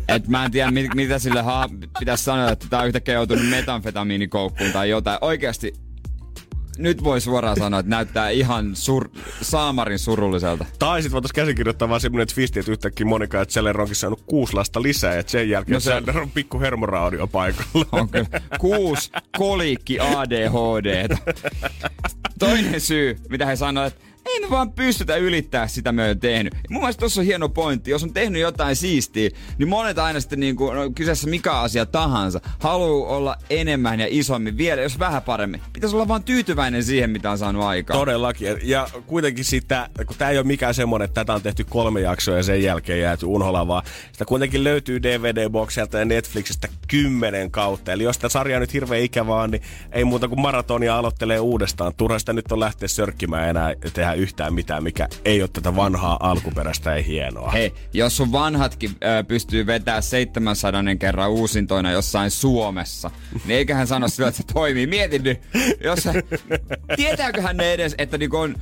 Et 0.08 0.28
mä 0.28 0.44
en 0.44 0.50
tiedä, 0.50 0.70
mit, 0.70 0.94
mitä 0.94 1.18
sille 1.18 1.42
ha- 1.42 1.68
pitäisi 1.98 2.24
sanoa, 2.24 2.50
että 2.50 2.66
tää 2.70 2.80
on 2.80 2.86
yhtäkkiä 2.86 3.14
joutunut 3.14 3.48
metanfetamiinikoukkuun 3.50 4.72
tai 4.72 4.90
jotain. 4.90 5.18
Oikeasti 5.20 5.72
nyt 6.78 7.04
voi 7.04 7.20
suoraan 7.20 7.56
sanoa, 7.56 7.80
että 7.80 7.90
näyttää 7.90 8.28
ihan 8.30 8.72
sur- 8.74 9.18
saamarin 9.42 9.98
surulliselta. 9.98 10.64
Tai 10.78 11.02
sitten 11.02 11.12
voitaisiin 11.12 11.34
käsikirjoittaa 11.34 11.88
vaan 11.88 12.00
semmoinen 12.00 12.34
twisti, 12.34 12.60
että 12.60 12.72
yhtäkkiä 12.72 13.06
Monika 13.06 13.38
ja 13.38 13.46
Chandler 13.46 13.80
onkin 13.80 13.96
saanut 13.96 14.22
kuusi 14.26 14.54
lasta 14.54 14.82
lisää, 14.82 15.14
ja 15.14 15.22
sen 15.26 15.48
jälkeen 15.50 15.74
No 15.74 15.80
se- 15.80 15.90
Chandler 15.90 16.18
on 16.18 16.30
pikku 16.30 16.60
hermoraudio 16.60 17.26
paikalla. 17.26 17.86
On 17.92 18.08
kyllä 18.08 18.26
kuusi 18.58 19.10
kolikki 19.38 19.98
ADHD. 20.00 21.16
Toinen 22.38 22.80
syy, 22.80 23.16
mitä 23.30 23.46
he 23.46 23.56
sanoivat, 23.56 23.92
että 23.92 24.04
ei 24.26 24.40
me 24.40 24.50
vaan 24.50 24.72
pystytä 24.72 25.16
ylittää 25.16 25.68
sitä 25.68 25.92
me 25.92 26.16
tehnyt. 26.20 26.54
Mun 26.70 26.80
mielestä 26.82 27.00
tossa 27.00 27.20
on 27.20 27.24
hieno 27.26 27.48
pointti. 27.48 27.90
Jos 27.90 28.02
on 28.02 28.12
tehnyt 28.12 28.42
jotain 28.42 28.76
siistiä, 28.76 29.30
niin 29.58 29.68
monet 29.68 29.98
aina 29.98 30.20
sitten 30.20 30.40
niin 30.40 30.56
kuin, 30.56 30.76
no, 30.76 30.90
kyseessä 30.94 31.28
mikä 31.28 31.52
asia 31.52 31.86
tahansa, 31.86 32.40
haluaa 32.58 33.16
olla 33.16 33.36
enemmän 33.50 34.00
ja 34.00 34.06
isommin, 34.10 34.56
vielä 34.56 34.82
jos 34.82 34.98
vähän 34.98 35.22
paremmin. 35.22 35.60
Pitäisi 35.72 35.96
olla 35.96 36.08
vaan 36.08 36.22
tyytyväinen 36.22 36.84
siihen, 36.84 37.10
mitä 37.10 37.30
on 37.30 37.38
saanut 37.38 37.62
aikaan. 37.62 37.98
Todellakin. 37.98 38.58
Ja 38.62 38.88
kuitenkin 39.06 39.44
sitä, 39.44 39.88
kun 40.06 40.16
tämä 40.16 40.30
ei 40.30 40.38
ole 40.38 40.46
mikään 40.46 40.74
semmoinen, 40.74 41.04
että 41.04 41.20
tätä 41.20 41.34
on 41.34 41.42
tehty 41.42 41.64
kolme 41.64 42.00
jaksoa 42.00 42.36
ja 42.36 42.42
sen 42.42 42.62
jälkeen 42.62 43.00
jääty 43.00 43.26
unholaan, 43.26 43.68
vaan 43.68 43.82
sitä 44.12 44.24
kuitenkin 44.24 44.64
löytyy 44.64 45.02
DVD-bokselta 45.02 45.98
ja 45.98 46.04
Netflixistä 46.04 46.68
kymmenen 46.88 47.50
kautta. 47.50 47.92
Eli 47.92 48.02
jos 48.02 48.18
tämä 48.18 48.28
sarja 48.28 48.60
nyt 48.60 48.72
hirveän 48.72 49.02
ikävää, 49.02 49.46
niin 49.48 49.62
ei 49.92 50.04
muuta 50.04 50.28
kuin 50.28 50.40
maratonia 50.40 50.96
aloittelee 50.96 51.40
uudestaan. 51.40 51.94
Turha 51.96 52.18
sitä 52.18 52.32
nyt 52.32 52.52
on 52.52 52.60
lähteä 52.60 52.88
sörkkimään 52.88 53.48
enää 53.48 53.74
tehdä 53.92 54.11
yhtään 54.14 54.54
mitään, 54.54 54.82
mikä 54.82 55.08
ei 55.24 55.42
ole 55.42 55.50
tätä 55.52 55.76
vanhaa 55.76 56.16
alkuperäistä 56.20 56.96
ja 56.96 57.02
hienoa. 57.02 57.50
Hei, 57.50 57.74
jos 57.92 58.16
sun 58.16 58.32
vanhatkin 58.32 58.90
ö, 58.90 59.24
pystyy 59.24 59.66
vetämään 59.66 60.02
700 60.02 60.82
kerran 60.98 61.30
uusintoina 61.30 61.90
jossain 61.90 62.30
Suomessa, 62.30 63.10
niin 63.44 63.58
eiköhän 63.58 63.86
sano 63.86 64.08
sillä, 64.08 64.28
että 64.28 64.42
se 64.42 64.52
toimii. 64.52 64.86
Mietin 64.86 65.22
nyt, 65.22 65.40
jos 65.84 66.08
tietääköhän 66.96 67.56
ne 67.56 67.72
edes, 67.72 67.94
että 67.98 68.18
niinku 68.18 68.36
on 68.36 68.54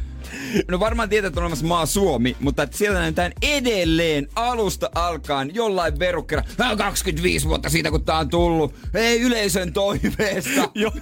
No 0.68 0.80
varmaan 0.80 1.08
tietää, 1.08 1.28
että 1.28 1.40
on 1.40 1.44
olemassa 1.44 1.66
maa 1.66 1.86
Suomi, 1.86 2.36
mutta 2.40 2.62
että 2.62 2.76
siellä 2.76 2.98
näytetään 2.98 3.32
edelleen 3.42 4.28
alusta 4.34 4.90
alkaen 4.94 5.54
jollain 5.54 5.98
verukkeella. 5.98 6.44
25 6.78 7.48
vuotta 7.48 7.68
siitä, 7.68 7.90
kun 7.90 8.04
tää 8.04 8.18
on 8.18 8.28
tullut. 8.28 8.74
Ei 8.94 9.20
yleisön 9.20 9.72
toiveesta. 9.72 10.70
Joo. 10.74 10.92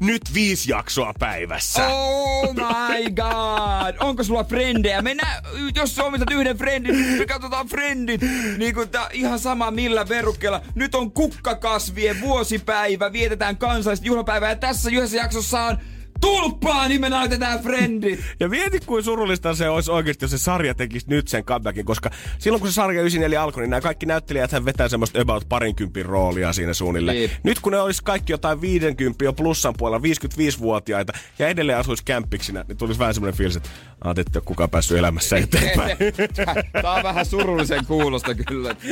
Nyt 0.00 0.22
viisi 0.34 0.70
jaksoa 0.70 1.14
päivässä. 1.18 1.88
Oh 1.88 2.54
my 2.54 3.10
god! 3.10 3.96
Onko 4.00 4.24
sulla 4.24 4.44
frendejä? 4.44 5.02
Me 5.02 5.14
nä- 5.14 5.42
jos 5.74 5.94
sä 5.94 6.04
omistat 6.04 6.30
yhden 6.30 6.58
friendin, 6.58 7.18
me 7.18 7.26
katsotaan 7.26 7.66
friendit. 7.66 8.20
Niin 8.58 8.74
kuin 8.74 8.88
tää, 8.88 9.08
ihan 9.12 9.38
sama 9.38 9.70
millä 9.70 10.08
verukkeella. 10.08 10.62
Nyt 10.74 10.94
on 10.94 11.12
kukkakasvien 11.12 12.20
vuosipäivä, 12.20 13.12
vietetään 13.12 13.56
kansallista 13.56 14.06
juhlapäivää 14.06 14.50
ja 14.50 14.56
tässä 14.56 14.90
yhdessä 14.90 15.16
jaksossa 15.16 15.62
on 15.62 15.78
tulppaa, 16.22 16.88
niin 16.88 17.00
me 17.00 17.08
näytetään 17.08 17.60
frendit. 17.62 18.20
Ja 18.40 18.48
mieti, 18.48 18.80
kuin 18.86 19.04
surullista 19.04 19.54
se 19.54 19.68
olisi 19.68 19.90
oikeasti, 19.90 20.24
jos 20.24 20.30
se 20.30 20.38
sarja 20.38 20.74
tekisi 20.74 21.06
nyt 21.08 21.28
sen 21.28 21.44
comebackin, 21.44 21.84
koska 21.84 22.10
silloin 22.38 22.60
kun 22.60 22.70
se 22.70 22.74
sarja 22.74 23.00
94 23.00 23.42
alkoi, 23.42 23.62
niin 23.62 23.70
nämä 23.70 23.80
kaikki 23.80 24.06
näyttelijät 24.06 24.52
hän 24.52 24.64
vetää 24.64 24.88
semmoista 24.88 25.20
about 25.20 25.48
parinkympin 25.48 26.06
roolia 26.06 26.52
siinä 26.52 26.74
suunnilleen. 26.74 27.16
Niin. 27.16 27.30
Nyt 27.42 27.60
kun 27.60 27.72
ne 27.72 27.80
olisi 27.80 28.02
kaikki 28.04 28.32
jotain 28.32 28.60
50 28.60 29.24
jo 29.24 29.32
plussan 29.32 29.74
puolella, 29.78 30.06
55-vuotiaita 30.06 31.12
ja 31.38 31.48
edelleen 31.48 31.78
asuisi 31.78 32.04
kämppiksinä, 32.04 32.64
niin 32.68 32.78
tulisi 32.78 32.98
vähän 32.98 33.14
semmoinen 33.14 33.38
fiilis, 33.38 33.56
että 33.56 33.70
ette 34.18 34.38
ole 34.38 34.44
kukaan 34.44 34.70
päässyt 34.70 34.98
elämässä 34.98 35.36
eteenpäin. 35.36 35.96
Tää 36.82 36.92
on 36.92 37.02
vähän 37.02 37.26
surullisen 37.26 37.86
kuulosta 37.86 38.34
kyllä. 38.34 38.76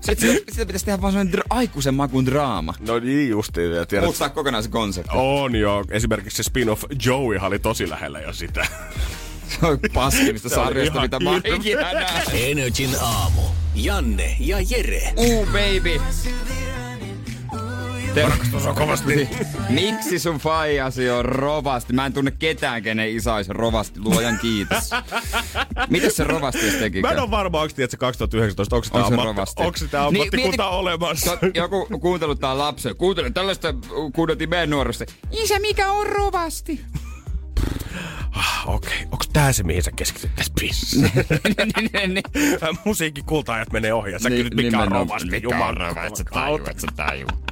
Sitten 0.00 0.38
sitä 0.52 0.66
pitäisi 0.66 0.84
tehdä 0.84 1.02
vaan 1.02 1.12
semmoinen 1.12 1.34
dra- 1.40 1.46
aikuisen 1.50 1.94
makun 1.94 2.26
draama. 2.26 2.74
no 2.86 2.98
niin 2.98 3.30
justiin, 3.30 3.70
Muuttaa 4.04 4.28
kokonaan 4.28 4.62
se 4.62 4.68
konsepti. 4.68 5.10
On 5.42 5.56
jo. 5.56 5.84
Esimerkiksi 5.90 6.42
se 6.42 6.50
spin-off 6.50 6.84
Joey 7.06 7.38
oli 7.42 7.58
tosi 7.58 7.90
lähellä 7.90 8.20
jo 8.20 8.32
sitä. 8.32 8.66
Se 9.48 9.66
on 9.66 9.78
paskimista 9.94 10.48
sarjasta, 10.58 11.00
mitä 11.00 11.20
mä 11.20 11.30
oon 11.30 11.42
ikinä. 11.56 11.90
Energin 12.32 12.90
aamu. 13.00 13.42
Janne 13.74 14.36
ja 14.40 14.56
Jere. 14.70 15.12
Uu, 15.16 15.46
baby. 15.46 16.00
Te- 18.14 18.24
on 18.68 18.74
kovasti. 18.74 19.28
Miksi 19.68 20.18
sun 20.18 20.38
faijasi 20.38 21.10
on 21.10 21.24
rovasti? 21.24 21.92
Mä 21.92 22.06
en 22.06 22.12
tunne 22.12 22.30
ketään, 22.30 22.82
kenen 22.82 23.08
isä 23.08 23.34
olisi 23.34 23.52
rovasti. 23.52 24.00
Luojan 24.00 24.38
kiitos. 24.38 24.90
Mitäs 25.90 26.16
se 26.16 26.24
rovasti 26.24 26.68
edes 26.68 26.74
teki? 26.74 27.00
Mä 27.00 27.10
en 27.10 27.20
ole 27.20 27.30
varma, 27.30 27.60
onko 27.60 27.74
se 27.90 27.96
2019, 27.96 28.76
onko 28.76 28.84
se 28.84 29.14
ammatti, 29.14 29.52
onko 29.56 29.76
sitä 29.76 29.98
Niin, 29.98 30.06
ammattikunta 30.06 30.68
olemassa. 30.68 31.38
Joku 31.54 31.86
kuuntelut 32.00 32.40
tää 32.40 32.58
lapsen. 32.58 32.96
Kuuntele, 32.96 33.30
tällaista 33.30 33.74
kuunneltiin 34.14 34.50
meidän 34.50 34.70
nuorusta. 34.70 35.04
Isä, 35.30 35.58
mikä 35.58 35.90
on 35.90 36.06
rovasti? 36.06 36.80
Ah, 38.32 38.68
Okei, 38.68 38.92
okay. 38.92 39.02
onko 39.02 39.24
tää 39.32 39.52
se, 39.52 39.62
mihin 39.62 39.82
sä 39.82 39.90
keskityt 39.96 40.30
tässä 40.36 40.52
biisissä? 40.60 41.10
Musiikin 42.84 43.24
kultaajat 43.24 43.72
menee 43.72 43.92
ohi 43.92 44.12
ja 44.12 44.18
sä 44.18 44.28
Niin, 44.28 44.36
kysyt, 44.36 44.54
mikä 44.54 44.78
on 44.78 44.92
rovasti. 44.92 45.30
Mikä 45.30 45.44
Juman 45.46 45.68
on 45.68 45.76
rovasti, 45.76 46.24
sä 46.34 46.80
sä 46.80 46.86
tajuat. 46.96 47.43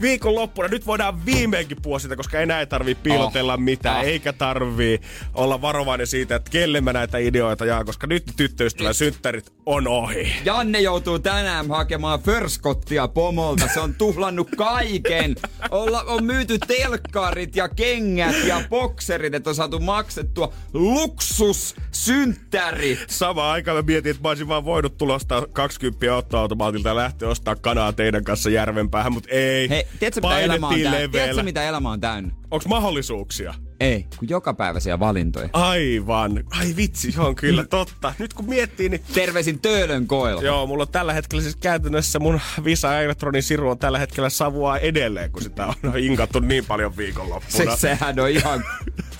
Viikon 0.00 0.34
loppuna, 0.34 0.68
nyt 0.68 0.86
voidaan 0.86 1.26
viimeinkin 1.26 1.76
puhua 1.82 1.98
sitä, 1.98 2.16
koska 2.16 2.40
enää 2.40 2.60
ei 2.60 2.66
tarvii 2.66 2.94
piilotella 2.94 3.54
Oh. 3.54 3.60
mitään, 3.60 3.96
Oh. 3.98 4.04
eikä 4.04 4.32
tarvii 4.32 5.00
olla 5.34 5.62
varovainen 5.62 6.06
siitä, 6.06 6.36
että 6.36 6.50
kelle 6.50 6.80
mä 6.80 6.92
näitä 6.92 7.18
ideoita 7.18 7.64
jaa, 7.64 7.84
koska 7.84 8.06
nyt 8.06 8.24
tyttöystävän 8.36 8.94
synttärit 8.94 9.52
on 9.66 9.88
ohi. 9.88 10.32
Janne 10.44 10.80
joutuu 10.80 11.18
tänään 11.18 11.68
hakemaan 11.68 12.20
förskottia 12.20 13.08
pomolta. 13.08 13.68
Se 13.74 13.80
on 13.80 13.94
tuhlannut 13.94 14.48
kaiken. 14.56 15.36
Olla, 15.70 16.02
on 16.02 16.24
myyty 16.24 16.58
telkkarit 16.58 17.56
ja 17.56 17.68
kengät 17.68 18.44
ja 18.44 18.60
bokserit, 18.70 19.34
että 19.34 19.50
on 19.50 19.56
saatu 19.56 19.80
maksettua 19.80 20.52
luksussynttäri. 20.72 22.98
Samaan 23.08 23.52
aikaan 23.52 23.76
mä 23.76 23.82
mietin, 23.82 24.10
että 24.10 24.22
mä 24.22 24.28
olisin 24.28 24.48
vaan 24.48 24.64
voinut 24.64 24.98
tulostaa 24.98 25.46
20 25.52 26.16
ottoautomaatilta 26.16 26.88
ja 26.88 26.96
lähteä 26.96 27.28
ostaa 27.28 27.56
kanaa 27.56 27.92
teidän 27.92 28.24
kanssa 28.24 28.50
järven 28.50 28.90
päähän, 28.98 29.12
mutta 29.12 29.28
ei. 29.30 29.68
Hei, 29.68 29.86
tiedätkö 29.98 30.20
mitä, 30.20 30.38
elämä 30.40 30.68
on 30.68 30.74
täynnä? 30.80 31.08
tiedätkö 31.08 31.42
mitä 31.42 31.62
elämä 31.62 31.90
on 31.90 32.00
täynnä? 32.00 32.30
Onks 32.50 32.66
mahdollisuuksia? 32.66 33.54
Ei, 33.80 34.06
kun 34.18 34.28
joka 34.28 34.54
päiväisiä 34.54 35.00
valintoja. 35.00 35.48
Aivan. 35.52 36.44
Ai 36.60 36.76
vitsi, 36.76 37.12
se 37.12 37.20
on 37.20 37.34
kyllä 37.34 37.64
totta. 37.64 38.14
Nyt 38.18 38.34
kun 38.34 38.48
miettii, 38.48 38.88
niin 38.88 39.02
Terveisin 39.14 39.60
Töölön 39.60 40.06
koilla. 40.06 40.42
Joo, 40.42 40.66
mulla 40.66 40.82
on 40.82 40.88
tällä 40.88 41.12
hetkellä 41.12 41.42
siis 41.42 41.56
käytännössä 41.56 42.18
mun 42.18 42.40
Visa 42.64 43.00
Elektronin 43.00 43.42
siru 43.42 43.70
on 43.70 43.78
tällä 43.78 43.98
hetkellä 43.98 44.30
savua 44.30 44.78
edelleen, 44.78 45.32
kun 45.32 45.42
sitä 45.42 45.66
on 45.66 45.74
hinkattu 46.02 46.40
niin 46.40 46.64
paljon 46.64 46.92
Se, 46.92 46.96
viikonloppuna. 46.96 47.76
sehän 47.76 48.20
on 48.20 48.30
ihan, 48.30 48.64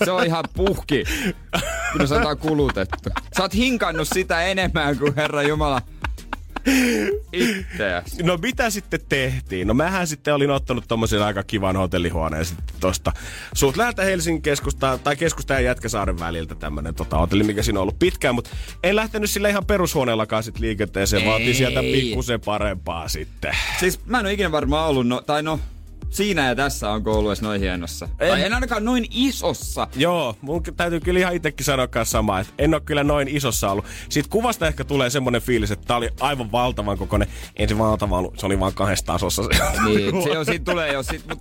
se 0.05 0.11
on 0.11 0.25
ihan 0.25 0.43
puhki, 0.53 1.03
kun 1.91 2.07
se 2.07 2.15
on 2.15 2.37
kulutettu. 2.37 3.09
Sä 3.37 3.43
oot 3.43 3.53
hinkannut 3.53 4.07
sitä 4.13 4.41
enemmän 4.41 4.97
kuin 4.97 5.15
Herra 5.15 5.41
Jumala 5.43 5.81
itseäsi. 7.33 8.23
No 8.23 8.37
mitä 8.37 8.69
sitten 8.69 8.99
tehtiin? 9.09 9.67
No 9.67 9.73
mähän 9.73 10.07
sitten 10.07 10.33
olin 10.33 10.49
ottanut 10.49 10.85
tommosen 10.87 11.23
aika 11.23 11.43
kivan 11.43 11.75
hotellihuoneen 11.75 12.45
sitten 12.45 12.75
tosta 12.79 13.11
suut 13.53 13.77
läheltä 13.77 14.03
Helsingin 14.03 14.41
keskusta 14.41 14.99
tai 15.03 15.15
keskusta 15.15 15.53
ja 15.53 15.59
Jätkäsaaren 15.59 16.19
väliltä 16.19 16.55
tämmönen 16.55 16.95
tota, 16.95 17.17
hotelli, 17.17 17.43
mikä 17.43 17.63
siinä 17.63 17.79
on 17.79 17.81
ollut 17.81 17.99
pitkään, 17.99 18.35
mutta 18.35 18.49
en 18.83 18.95
lähtenyt 18.95 19.29
sillä 19.29 19.49
ihan 19.49 19.65
perushuoneellakaan 19.65 20.43
sitten 20.43 20.61
liikenteeseen, 20.61 21.25
vaan 21.25 21.41
sieltä 21.53 21.81
pikkusen 21.81 22.41
parempaa 22.41 23.07
sitten. 23.07 23.55
Siis 23.79 24.05
mä 24.05 24.19
en 24.19 24.25
ole 24.25 24.33
ikinä 24.33 24.51
varmaan 24.51 24.89
ollut, 24.89 25.07
no, 25.07 25.21
tai 25.21 25.43
no, 25.43 25.59
siinä 26.09 26.47
ja 26.47 26.55
tässä 26.55 26.89
on 26.89 27.03
edes 27.27 27.41
noin 27.41 27.61
hienossa. 27.61 28.09
En. 28.19 28.29
Tai 28.29 28.43
en 28.43 28.53
ainakaan 28.53 28.85
noin 28.85 29.05
isossa. 29.11 29.87
Joo, 29.95 30.35
mun 30.41 30.63
täytyy 30.77 30.99
kyllä 30.99 31.19
ihan 31.19 31.35
itsekin 31.35 31.65
sanoa 31.65 31.87
samaa, 32.03 32.39
että 32.39 32.53
en 32.57 32.73
ole 32.73 32.81
kyllä 32.85 33.03
noin 33.03 33.27
isossa 33.27 33.71
ollut. 33.71 33.85
Siitä 34.09 34.29
kuvasta 34.29 34.67
ehkä 34.67 34.83
tulee 34.83 35.09
semmoinen 35.09 35.41
fiilis, 35.41 35.71
että 35.71 35.85
tää 35.85 35.97
oli 35.97 36.09
aivan 36.19 36.51
valtavan 36.51 36.97
kokoinen. 36.97 37.27
Ei 37.55 37.67
se 37.67 37.77
valtava 37.77 38.17
ollut, 38.17 38.39
se 38.39 38.45
oli 38.45 38.59
vaan 38.59 38.73
kahdessa 38.73 39.05
tasossa 39.05 39.43
se. 39.49 39.49
Niin, 39.85 40.23
se 40.23 40.37
on, 40.37 40.45
siitä 40.45 40.71
tulee 40.71 40.93
jo 40.93 41.03
sit, 41.03 41.27
mut 41.27 41.39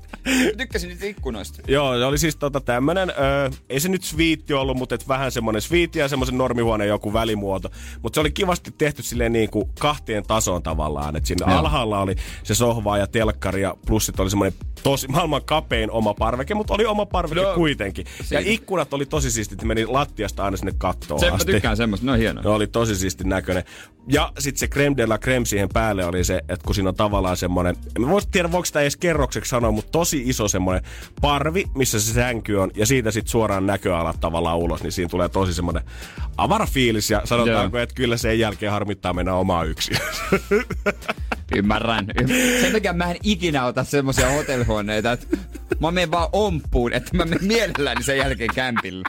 tykkäsin 0.57 0.89
niistä 0.89 1.07
ikkunoista. 1.07 1.63
Joo, 1.69 1.99
se 1.99 2.05
oli 2.05 2.19
siis 2.19 2.37
tota 2.37 2.61
tämmönen, 2.61 3.11
öö, 3.11 3.51
ei 3.69 3.81
se 3.81 3.89
nyt 3.89 4.05
sviitti 4.05 4.55
ollut, 4.55 4.77
mutta 4.77 4.95
et 4.95 5.09
vähän 5.09 5.33
semmonen 5.33 5.63
sviitti 5.63 5.99
ja 5.99 6.09
semmoisen 6.09 6.39
normihuoneen 6.39 6.89
joku 6.89 7.13
välimuoto. 7.13 7.71
Mutta 8.03 8.17
se 8.17 8.21
oli 8.21 8.31
kivasti 8.31 8.71
tehty 8.79 9.03
silleen 9.03 9.33
niin 9.33 9.51
kuin 9.51 9.71
kahtien 9.81 10.25
tasoon 10.27 10.63
tavallaan. 10.63 11.17
Että 11.17 11.27
siinä 11.27 11.47
Joo. 11.51 11.59
alhaalla 11.59 12.01
oli 12.01 12.15
se 12.43 12.55
sohva 12.55 12.99
ja 12.99 13.07
telkkari 13.07 13.63
ja 13.63 13.75
plus 13.87 14.07
sit 14.07 14.21
oli 14.21 14.31
semmoinen 14.31 14.58
tosi, 14.83 15.09
maailman 15.09 15.45
kapein 15.45 15.91
oma 15.91 16.15
parveke, 16.15 16.55
mutta 16.55 16.75
oli 16.75 16.87
oma 16.87 17.07
parveke 17.07 17.41
No, 17.43 17.55
kuitenkin. 17.55 18.07
Ja 18.19 18.25
siitä. 18.25 18.43
ikkunat 18.51 18.95
oli 18.95 19.07
tosi 19.07 19.31
siistit, 19.31 19.63
ne 19.63 19.69
meni 19.69 19.87
lattiasta 19.87 20.45
aina 20.45 20.57
sinne 20.57 20.73
kattoon 20.79 21.21
Se, 21.21 21.29
mä 21.31 21.35
asti. 21.37 21.53
tykkään 21.53 21.77
semmoista, 21.77 22.07
ne 22.07 22.13
on 22.13 22.19
hienoja. 22.19 22.45
Ne 22.45 22.51
oli 22.51 22.67
tosi 22.67 22.97
siisti 22.97 23.25
näköinen. 23.25 23.65
Ja 24.09 24.33
sitten 24.39 24.59
se 24.59 24.67
creme 24.69 24.97
de 24.97 25.07
la 25.07 25.19
creme 25.19 25.47
siihen 25.47 25.69
päälle 25.69 26.05
oli 26.05 26.25
se, 26.25 26.37
että 26.37 26.65
kun 26.67 26.75
siinä 26.75 26.89
on 26.89 26.95
tavallaan 26.95 27.37
semmoinen, 27.37 27.77
en 27.97 28.03
mä 28.03 28.09
voi 28.09 28.21
tiedä 28.31 28.53
voiko 28.53 28.65
sitä 28.65 28.81
edes 28.81 28.97
kerrokseksi 28.97 29.49
sanoa, 29.51 29.71
mutta 29.71 29.91
tosi 29.91 30.23
iso 30.27 30.49
semmoinen 30.49 30.85
parvi, 31.21 31.65
missä 31.75 32.01
se 32.01 32.13
sänky 32.13 32.57
on, 32.57 32.71
ja 32.77 32.87
siitä 32.87 33.11
sitten 33.11 33.31
suoraan 33.31 33.67
näköalat 33.67 34.21
tavallaan 34.21 34.59
ulos, 34.59 34.83
niin 34.83 34.93
siinä 34.93 35.09
tulee 35.09 35.29
tosi 35.29 35.55
semmoinen 35.55 35.83
avara 36.37 36.67
fiilis, 36.67 37.11
ja 37.11 37.23
sanotaanko, 37.25 37.77
Joo. 37.77 37.83
että 37.83 37.95
kyllä 37.95 38.17
sen 38.17 38.39
jälkeen 38.39 38.73
harmittaa 38.73 39.13
mennä 39.13 39.35
omaa 39.35 39.65
yksi. 39.65 39.93
Ymmärrän. 41.57 42.07
Sen 42.61 42.73
takia 42.73 42.93
mä 42.93 43.11
en 43.11 43.17
ikinä 43.23 43.65
ota 43.65 43.85
semmosia 43.85 44.31
hotellihuoneita, 44.31 45.13
että 45.13 45.37
mä 45.81 45.91
menen 45.91 46.11
vaan 46.11 46.29
omppuun, 46.33 46.93
että 46.93 47.17
mä 47.17 47.25
menen 47.25 47.45
mielelläni 47.45 48.03
sen 48.03 48.19
jälkeen 48.19 48.55
kämpille. 48.55 49.05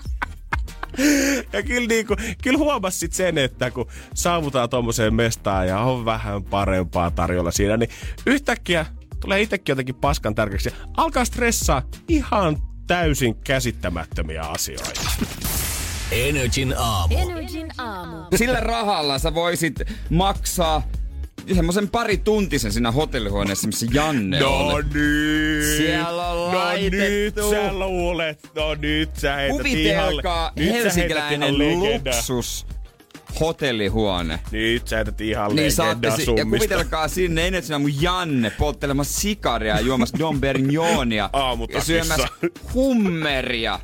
ja 1.53 1.63
kyllä, 1.63 1.87
niinku, 1.87 2.15
kyllä 2.43 2.57
huomas 2.57 2.99
sit 2.99 3.13
sen, 3.13 3.37
että 3.37 3.71
kun 3.71 3.87
saavutaan 4.13 4.69
tommoseen 4.69 5.13
mestaan 5.13 5.67
ja 5.67 5.79
on 5.79 6.05
vähän 6.05 6.43
parempaa 6.43 7.11
tarjolla 7.11 7.51
siinä, 7.51 7.77
niin 7.77 7.89
yhtäkkiä 8.25 8.85
tulee 9.19 9.41
itsekin 9.41 9.71
jotenkin 9.71 9.95
paskan 9.95 10.35
tärkeäksi. 10.35 10.69
ja 10.69 10.75
Alkaa 10.97 11.25
stressaa 11.25 11.81
ihan 12.07 12.57
täysin 12.87 13.35
käsittämättömiä 13.35 14.41
asioita. 14.41 15.01
Energin 16.11 16.75
aamu. 16.77 17.17
Energin 17.17 17.67
aamu. 17.77 18.17
Sillä 18.35 18.59
rahalla 18.59 19.19
sä 19.19 19.33
voisit 19.33 19.75
maksaa 20.09 20.83
semmoisen 21.55 21.89
pari 21.89 22.17
tuntisen 22.17 22.71
siinä 22.71 22.91
hotellihuoneessa, 22.91 23.67
missä 23.67 23.85
Janne 23.93 24.45
oli. 24.45 24.83
niin. 24.83 25.77
Siellä 25.77 26.27
on 26.29 26.51
No 26.53 26.73
nyt 26.73 26.93
laitettu. 26.93 27.49
sä 27.51 27.73
luulet, 27.73 28.49
no 28.55 28.75
nyt 28.75 29.09
sä 29.17 29.35
heität 29.35 29.57
Kuvitelkaa 29.57 30.51
ihan, 30.55 30.73
nyt 30.73 30.75
sä 30.75 30.83
helsinkiläinen 30.83 31.57
legenda. 31.57 32.11
luksus 32.15 32.65
hotellihuone. 33.39 34.39
Nyt 34.51 34.87
sä 34.87 34.95
heität 34.95 35.21
ihan 35.21 35.55
Niin 35.55 35.71
saatte 35.71 36.07
legendaa 36.07 36.25
si- 36.25 36.39
ja 36.39 36.45
kuvitelkaa 36.45 37.07
sinne 37.07 37.47
Energinä 37.47 37.79
mun 37.79 38.01
Janne 38.01 38.49
polttelemassa 38.49 39.19
sikaria 39.21 39.75
ja 39.75 39.81
juomassa 39.81 40.19
Don 40.19 40.41
Perignonia 40.41 41.29
ja 41.73 41.81
syömässä 41.81 42.27
hummeria, 42.73 43.79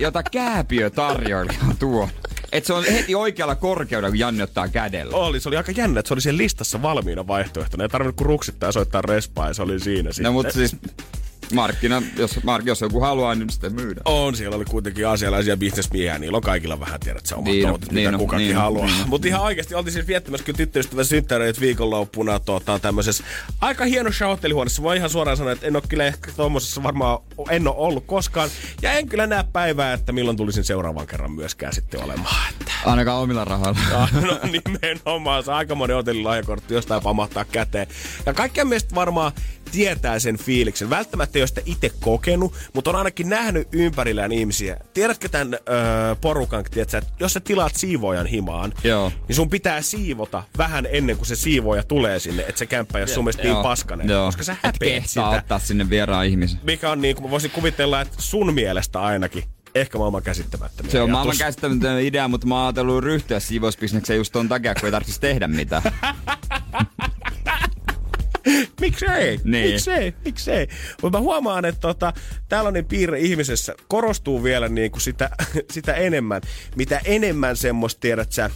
jota 0.00 0.22
kääpiö 0.22 0.90
tarjoilija 0.90 1.58
tuo. 1.78 2.08
Et 2.52 2.64
se 2.64 2.72
on 2.72 2.84
heti 2.84 3.14
oikealla 3.14 3.54
korkeudella, 3.54 4.10
kun 4.10 4.18
Janne 4.18 4.42
ottaa 4.42 4.68
kädellä. 4.68 5.16
Oli, 5.16 5.40
se 5.40 5.48
oli 5.48 5.56
aika 5.56 5.72
jännä, 5.72 6.00
että 6.00 6.08
se 6.08 6.14
oli 6.14 6.20
siellä 6.20 6.38
listassa 6.38 6.82
valmiina 6.82 7.26
vaihtoehtona. 7.26 7.84
Ei 7.84 7.88
tarvinnut 7.88 8.16
kuin 8.16 8.26
ruksittaa 8.26 8.68
ja 8.68 8.72
soittaa 8.72 9.02
respaa 9.02 9.48
ja 9.48 9.54
se 9.54 9.62
oli 9.62 9.80
siinä 9.80 10.12
sitten. 10.12 10.24
No 10.24 10.32
mutta 10.32 10.52
siis 10.52 10.76
markkina, 11.54 12.02
jos, 12.16 12.44
mark, 12.44 12.66
jos 12.66 12.80
joku 12.80 13.00
haluaa, 13.00 13.34
niin 13.34 13.50
sitten 13.50 13.74
myydään. 13.74 14.02
On, 14.04 14.36
siellä 14.36 14.56
oli 14.56 14.64
kuitenkin 14.64 15.08
asialaisia 15.08 15.56
bisnesmiehiä, 15.56 16.18
niillä 16.18 16.36
on 16.36 16.42
kaikilla 16.42 16.80
vähän 16.80 17.00
tiedät 17.00 17.26
se 17.26 17.34
omat 17.34 17.44
Niin 17.44 17.54
niin, 17.54 17.68
toutit, 17.68 17.92
niin 17.92 18.08
mitä 18.08 18.18
kukakin 18.18 18.46
niin 18.46 18.56
haluaa. 18.56 18.86
niin. 18.86 19.08
Mutta 19.08 19.28
ihan 19.28 19.42
oikeasti 19.42 19.74
oltiin 19.74 19.92
siis 19.92 20.06
viettämässä 20.06 20.44
kyllä 20.44 20.56
tyttöystävän 20.56 21.04
synttäreitä 21.04 21.60
viikonloppuna 21.60 22.40
tota, 22.40 22.78
tämmöisessä 22.78 23.24
aika 23.60 23.84
hienossa 23.84 24.26
hotellihuoneessa. 24.26 24.82
Voi 24.82 24.96
ihan 24.96 25.10
suoraan 25.10 25.36
sanoa, 25.36 25.52
että 25.52 25.66
en 25.66 25.76
ole 25.76 25.82
kyllä 25.88 26.04
ehkä 26.04 26.32
tuommoisessa 26.36 26.82
varmaan 26.82 27.18
en 27.50 27.68
ole 27.68 27.76
ollut 27.76 28.04
koskaan. 28.06 28.50
Ja 28.82 28.92
en 28.92 29.08
kyllä 29.08 29.26
näe 29.26 29.44
päivää, 29.52 29.92
että 29.92 30.12
milloin 30.12 30.36
tulisin 30.36 30.64
seuraavan 30.64 31.06
kerran 31.06 31.32
myöskään 31.32 31.72
sitten 31.72 32.04
olemaan. 32.04 32.50
Että. 32.50 32.72
Ainakaan 32.84 33.22
omilla 33.22 33.44
rahoilla. 33.44 33.78
Ja, 33.90 34.08
no 34.26 34.38
nimenomaan, 34.42 35.44
se 35.44 35.52
aikamoinen 35.52 35.96
hotellilahjakortti 35.96 36.74
jostain 36.74 37.02
pamahtaa 37.02 37.44
käteen. 37.44 37.86
Ja 38.26 38.34
kaikkien 38.34 38.68
mielestä 38.68 38.94
varmaan 38.94 39.32
tietää 39.72 40.18
sen 40.18 40.38
fiiliksen. 40.38 40.90
Välttämättä 40.90 41.37
ei 41.38 41.42
ole 41.42 41.46
sitä 41.46 41.60
itse 41.64 41.90
kokenut, 42.00 42.54
mutta 42.72 42.90
on 42.90 42.96
ainakin 42.96 43.28
nähnyt 43.28 43.68
ympärillään 43.72 44.32
ihmisiä. 44.32 44.76
Tiedätkö 44.94 45.28
tämän 45.28 45.54
öö, 45.54 46.14
porukan, 46.20 46.64
tiedätkö, 46.70 46.98
että 46.98 47.10
jos 47.20 47.32
sä 47.32 47.40
tilaat 47.40 47.74
siivoojan 47.76 48.26
himaan, 48.26 48.72
Joo. 48.84 49.12
niin 49.28 49.36
sun 49.36 49.50
pitää 49.50 49.82
siivota 49.82 50.42
vähän 50.58 50.88
ennen 50.90 51.16
kuin 51.16 51.26
se 51.26 51.36
siivooja 51.36 51.82
tulee 51.82 52.18
sinne, 52.18 52.42
että 52.42 52.58
se 52.58 52.66
kämppä 52.66 52.98
ei 52.98 53.02
ole 53.02 53.08
sun 53.08 53.24
mielestä 53.24 53.42
niin 53.42 53.56
paskanen, 53.56 54.08
Joo. 54.08 54.26
koska 54.26 54.42
sä 54.42 54.56
häpeät 54.62 55.06
sitä. 55.06 55.28
ottaa 55.28 55.58
sinne 55.58 55.90
vieraan 55.90 56.26
ihmisen. 56.26 56.60
Mikä 56.62 56.90
on 56.90 57.00
niin 57.00 57.16
kuin, 57.16 57.26
mä 57.26 57.30
voisin 57.30 57.50
kuvitella, 57.50 58.00
että 58.00 58.16
sun 58.18 58.54
mielestä 58.54 59.00
ainakin 59.00 59.44
ehkä 59.74 59.98
maailman 59.98 60.22
käsittämättömiä 60.22 60.92
Se 60.92 61.00
on 61.00 61.10
maailman 61.10 61.36
käsittämätön 61.38 62.00
idea, 62.00 62.28
mutta 62.28 62.46
mä 62.46 62.54
oon 62.54 62.64
ajatellut 62.64 63.04
ryhtyä 63.04 63.40
siivousbisnekseen 63.40 64.16
just 64.16 64.32
ton 64.32 64.48
takia, 64.48 64.74
kun 64.74 64.84
ei 64.84 64.90
tarvitsisi 64.90 65.20
tehdä 65.20 65.48
mitään. 65.48 65.82
Miksei? 68.80 69.40
Niin. 69.44 69.70
Miksei? 69.70 70.14
Miksei? 70.24 70.68
Mutta 71.02 71.18
mä 71.18 71.22
huomaan, 71.22 71.64
että 71.64 71.80
tota, 71.80 72.12
tällainen 72.48 72.84
piirre 72.84 73.18
ihmisessä 73.18 73.74
korostuu 73.88 74.42
vielä 74.42 74.68
niin 74.68 74.90
kuin 74.90 75.02
sitä, 75.02 75.30
sitä 75.72 75.94
enemmän. 75.94 76.42
Mitä 76.76 77.00
enemmän 77.04 77.56
semmoista, 77.56 78.00
tiedät 78.00 78.32
sä, 78.32 78.50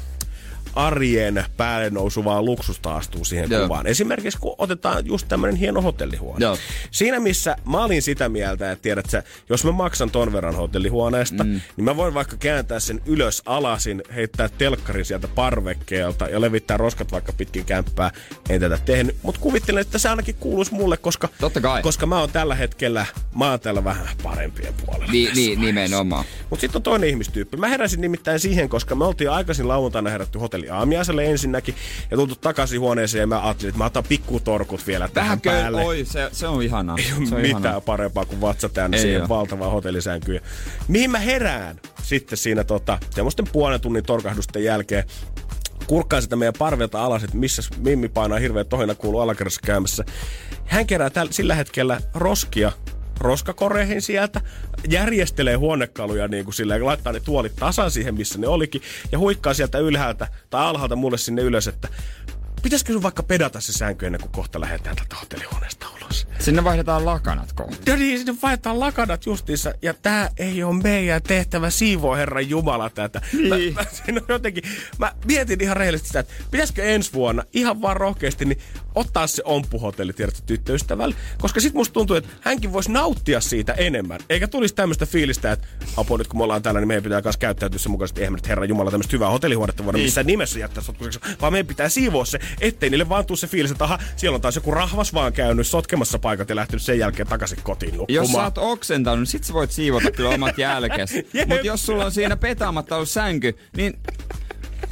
arjen 0.74 1.44
päälle 1.56 1.90
nousuvaa 1.90 2.42
luksusta 2.42 2.96
astuu 2.96 3.24
siihen 3.24 3.50
Joo. 3.50 3.62
kuvaan. 3.62 3.86
Esimerkiksi 3.86 4.38
kun 4.38 4.54
otetaan 4.58 5.06
just 5.06 5.28
tämmöinen 5.28 5.56
hieno 5.56 5.82
hotellihuone. 5.82 6.44
Joo. 6.44 6.58
Siinä 6.90 7.20
missä 7.20 7.56
mä 7.64 7.84
olin 7.84 8.02
sitä 8.02 8.28
mieltä, 8.28 8.72
että 8.72 8.82
tiedät 8.82 9.10
sä, 9.10 9.22
jos 9.48 9.64
mä 9.64 9.72
maksan 9.72 10.10
ton 10.10 10.32
verran 10.32 10.54
hotellihuoneesta, 10.54 11.44
mm. 11.44 11.60
niin 11.76 11.84
mä 11.84 11.96
voin 11.96 12.14
vaikka 12.14 12.36
kääntää 12.36 12.80
sen 12.80 13.00
ylös 13.06 13.42
alasin, 13.46 14.02
heittää 14.14 14.48
telkkarin 14.48 15.04
sieltä 15.04 15.28
parvekkeelta 15.28 16.28
ja 16.28 16.40
levittää 16.40 16.76
roskat 16.76 17.12
vaikka 17.12 17.32
pitkin 17.32 17.64
kämppää. 17.64 18.10
En 18.48 18.60
tätä 18.60 18.78
tehnyt, 18.84 19.16
mutta 19.22 19.40
kuvittelen, 19.40 19.80
että 19.80 19.98
se 19.98 20.08
ainakin 20.08 20.34
kuuluisi 20.34 20.74
mulle, 20.74 20.96
koska, 20.96 21.28
Totta 21.40 21.60
kai. 21.60 21.82
koska 21.82 22.06
mä 22.06 22.20
oon 22.20 22.30
tällä 22.30 22.54
hetkellä, 22.54 23.06
mä 23.34 23.50
oon 23.50 23.60
täällä 23.60 23.84
vähän 23.84 24.08
parempien 24.22 24.74
puolella. 24.86 25.12
Ni, 25.12 25.18
ni, 25.18 25.26
vaiheessa. 25.26 25.60
nimenomaan. 25.60 26.24
Mutta 26.50 26.60
sitten 26.60 26.78
on 26.78 26.82
toinen 26.82 27.08
ihmistyyppi. 27.08 27.56
Mä 27.56 27.68
heräsin 27.68 28.00
nimittäin 28.00 28.40
siihen, 28.40 28.68
koska 28.68 28.94
me 28.94 29.04
oltiin 29.04 29.30
aikaisin 29.30 29.68
lauantaina 29.68 30.10
herätty 30.10 30.38
hotelli 30.38 30.61
aamiaiselle 30.70 31.24
ensinnäkin 31.24 31.74
ja 32.10 32.16
tultu 32.16 32.34
takaisin 32.34 32.80
huoneeseen 32.80 33.20
ja 33.20 33.26
mä 33.26 33.44
ajattelin, 33.44 33.68
että 33.68 33.78
mä 33.78 33.84
otan 33.84 34.04
pikkutorkut 34.08 34.86
vielä 34.86 35.08
tähän 35.08 35.26
Vähän 35.26 35.40
köy, 35.40 35.52
päälle. 35.62 35.84
oi, 35.84 36.04
se, 36.04 36.28
se 36.32 36.46
on 36.48 36.62
ihanaa. 36.62 36.96
Ei 36.98 37.04
se 37.04 37.12
ole 37.14 37.18
on 37.34 37.40
mitään 37.40 37.60
ihanaa. 37.60 37.80
parempaa 37.80 38.24
kuin 38.24 38.40
vatsa 38.40 38.68
täynnä 38.68 38.96
Ei 38.96 39.02
siihen 39.02 39.28
valtavaan 39.28 39.72
hotellisänkyyn. 39.72 40.40
Mihin 40.88 41.10
mä 41.10 41.18
herään 41.18 41.80
sitten 42.02 42.38
siinä 42.38 42.64
tota, 42.64 42.98
semmoisten 43.10 43.46
puolen 43.52 43.80
tunnin 43.80 44.04
torkahdusten 44.04 44.64
jälkeen 44.64 45.04
kurkkaan 45.86 46.22
sitä 46.22 46.36
meidän 46.36 46.54
parvelta 46.58 47.04
alas, 47.04 47.24
että 47.24 47.36
missä 47.36 47.62
Mimmi 47.78 48.08
painaa 48.08 48.38
hirveä 48.38 48.64
tohina 48.64 48.94
kuuluu 48.94 49.20
alakerrassa 49.20 49.60
käymässä. 49.64 50.04
Hän 50.64 50.86
kerää 50.86 51.10
täl, 51.10 51.28
sillä 51.30 51.54
hetkellä 51.54 52.00
roskia 52.14 52.72
roskakoreihin 53.22 54.02
sieltä, 54.02 54.40
järjestelee 54.88 55.54
huonekaluja 55.54 56.28
niin 56.28 56.44
kuin 56.44 56.54
silleen, 56.54 56.86
laittaa 56.86 57.12
ne 57.12 57.20
tuolit 57.20 57.56
tasan 57.56 57.90
siihen, 57.90 58.14
missä 58.14 58.38
ne 58.38 58.48
olikin, 58.48 58.82
ja 59.12 59.18
huikkaa 59.18 59.54
sieltä 59.54 59.78
ylhäältä 59.78 60.28
tai 60.50 60.66
alhaalta 60.66 60.96
mulle 60.96 61.18
sinne 61.18 61.42
ylös, 61.42 61.68
että 61.68 61.88
pitäisikö 62.62 62.92
sun 62.92 63.02
vaikka 63.02 63.22
pedata 63.22 63.60
se 63.60 63.72
sänky 63.72 64.06
ennen 64.06 64.20
kuin 64.20 64.32
kohta 64.32 64.60
lähdetään 64.60 64.96
tältä 64.96 65.16
hotellihuoneesta 65.16 65.86
ulos. 65.96 66.26
Sinne 66.38 66.64
vaihdetaan 66.64 67.04
lakanat 67.04 67.52
kohta. 67.52 67.90
Ja 67.90 67.96
niin, 67.96 68.18
sinne 68.18 68.34
vaihtaa 68.42 68.80
lakanat 68.80 69.26
justiinsa. 69.26 69.74
Ja 69.82 69.94
tää 69.94 70.30
ei 70.36 70.62
ole 70.62 70.82
meidän 70.82 71.22
tehtävä 71.22 71.70
siivoo 71.70 72.16
Herran 72.16 72.50
Jumala 72.50 72.90
tätä. 72.90 73.20
Niin. 73.32 73.74
Mä, 73.74 73.80
mä, 73.80 73.86
siinä 74.04 74.20
on 74.20 74.26
jotenkin, 74.28 74.64
mä 74.98 75.12
mietin 75.24 75.62
ihan 75.62 75.76
rehellisesti 75.76 76.08
sitä, 76.08 76.20
että 76.20 76.34
pitäisikö 76.50 76.84
ensi 76.84 77.12
vuonna 77.12 77.44
ihan 77.52 77.82
vaan 77.82 77.96
rohkeasti 77.96 78.44
niin 78.44 78.58
ottaa 78.94 79.26
se 79.26 79.42
omppuhotelli, 79.46 80.12
tiedätkö, 80.12 80.40
tyttöystävälle. 80.46 81.14
Koska 81.38 81.60
sit 81.60 81.74
musta 81.74 81.92
tuntuu, 81.92 82.16
että 82.16 82.30
hänkin 82.40 82.72
voisi 82.72 82.92
nauttia 82.92 83.40
siitä 83.40 83.72
enemmän. 83.72 84.20
Eikä 84.28 84.48
tulisi 84.48 84.74
tämmöistä 84.74 85.06
fiilistä, 85.06 85.52
että 85.52 85.66
apua 85.96 86.18
nyt 86.18 86.28
kun 86.28 86.40
me 86.40 86.44
ollaan 86.44 86.62
täällä, 86.62 86.80
niin 86.80 86.88
meidän 86.88 87.02
pitää 87.02 87.20
myös 87.24 87.36
käyttäytyä 87.36 87.78
sen 87.78 87.92
mukaisesti. 87.92 88.20
Eihän 88.20 88.32
nyt 88.32 88.48
Herran 88.48 88.68
Jumala 88.68 88.90
tämmöistä 88.90 89.12
hyvää 89.12 89.30
hotellihuonetta 89.30 89.84
voida 89.84 89.98
niin. 89.98 90.06
missään 90.06 90.26
nimessä 90.26 90.58
jättää 90.58 90.82
sotkuiseksi. 90.82 91.30
Vaan 91.40 91.52
meidän 91.52 91.66
pitää 91.66 91.88
siivoa 91.88 92.24
se, 92.24 92.38
ettei 92.60 92.90
niille 92.90 93.08
vaan 93.08 93.26
tuu 93.26 93.36
se 93.36 93.46
fiilis, 93.46 93.70
että 93.70 93.84
aha, 93.84 93.98
siellä 94.16 94.34
on 94.34 94.40
taas 94.40 94.54
joku 94.56 94.70
rahvas 94.70 95.14
vaan 95.14 95.32
käynyt 95.32 95.66
sotkemassa 95.66 96.18
paikat 96.18 96.48
ja 96.48 96.56
lähtenyt 96.56 96.82
sen 96.82 96.98
jälkeen 96.98 97.28
takaisin 97.28 97.58
kotiin 97.62 97.96
nukkumaan. 97.96 98.14
Jos 98.24 98.32
sä 98.32 98.42
oot 98.42 98.58
oksentanut, 98.58 99.18
niin 99.18 99.26
sit 99.26 99.44
sä 99.44 99.52
voit 99.52 99.70
siivota 99.70 100.10
kyllä 100.10 100.30
omat 100.30 100.58
jälkes. 100.68 101.12
Mutta 101.48 101.66
jos 101.66 101.86
sulla 101.86 102.04
on 102.04 102.12
siinä 102.12 102.36
petaamatta 102.36 102.96
ollut 102.96 103.08
sänky, 103.08 103.58
niin 103.76 103.98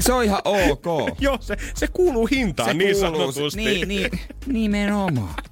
se 0.01 0.13
on 0.13 0.25
ihan 0.25 0.41
ok. 0.45 0.85
Joo, 1.21 1.39
se, 1.41 1.57
se 1.75 1.89
kuuluu 1.89 2.27
hintaan 2.27 2.79
niin 2.79 2.97
kuuluu- 2.97 3.11
sanotusti. 3.33 3.61
Niin, 3.65 3.89
niin, 3.89 4.11
nimenomaan. 4.47 5.35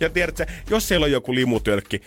Ja 0.00 0.10
tiedätkö, 0.10 0.46
jos 0.70 0.88
siellä 0.88 1.04
on 1.04 1.12
joku 1.12 1.34
limutölkki 1.34 2.02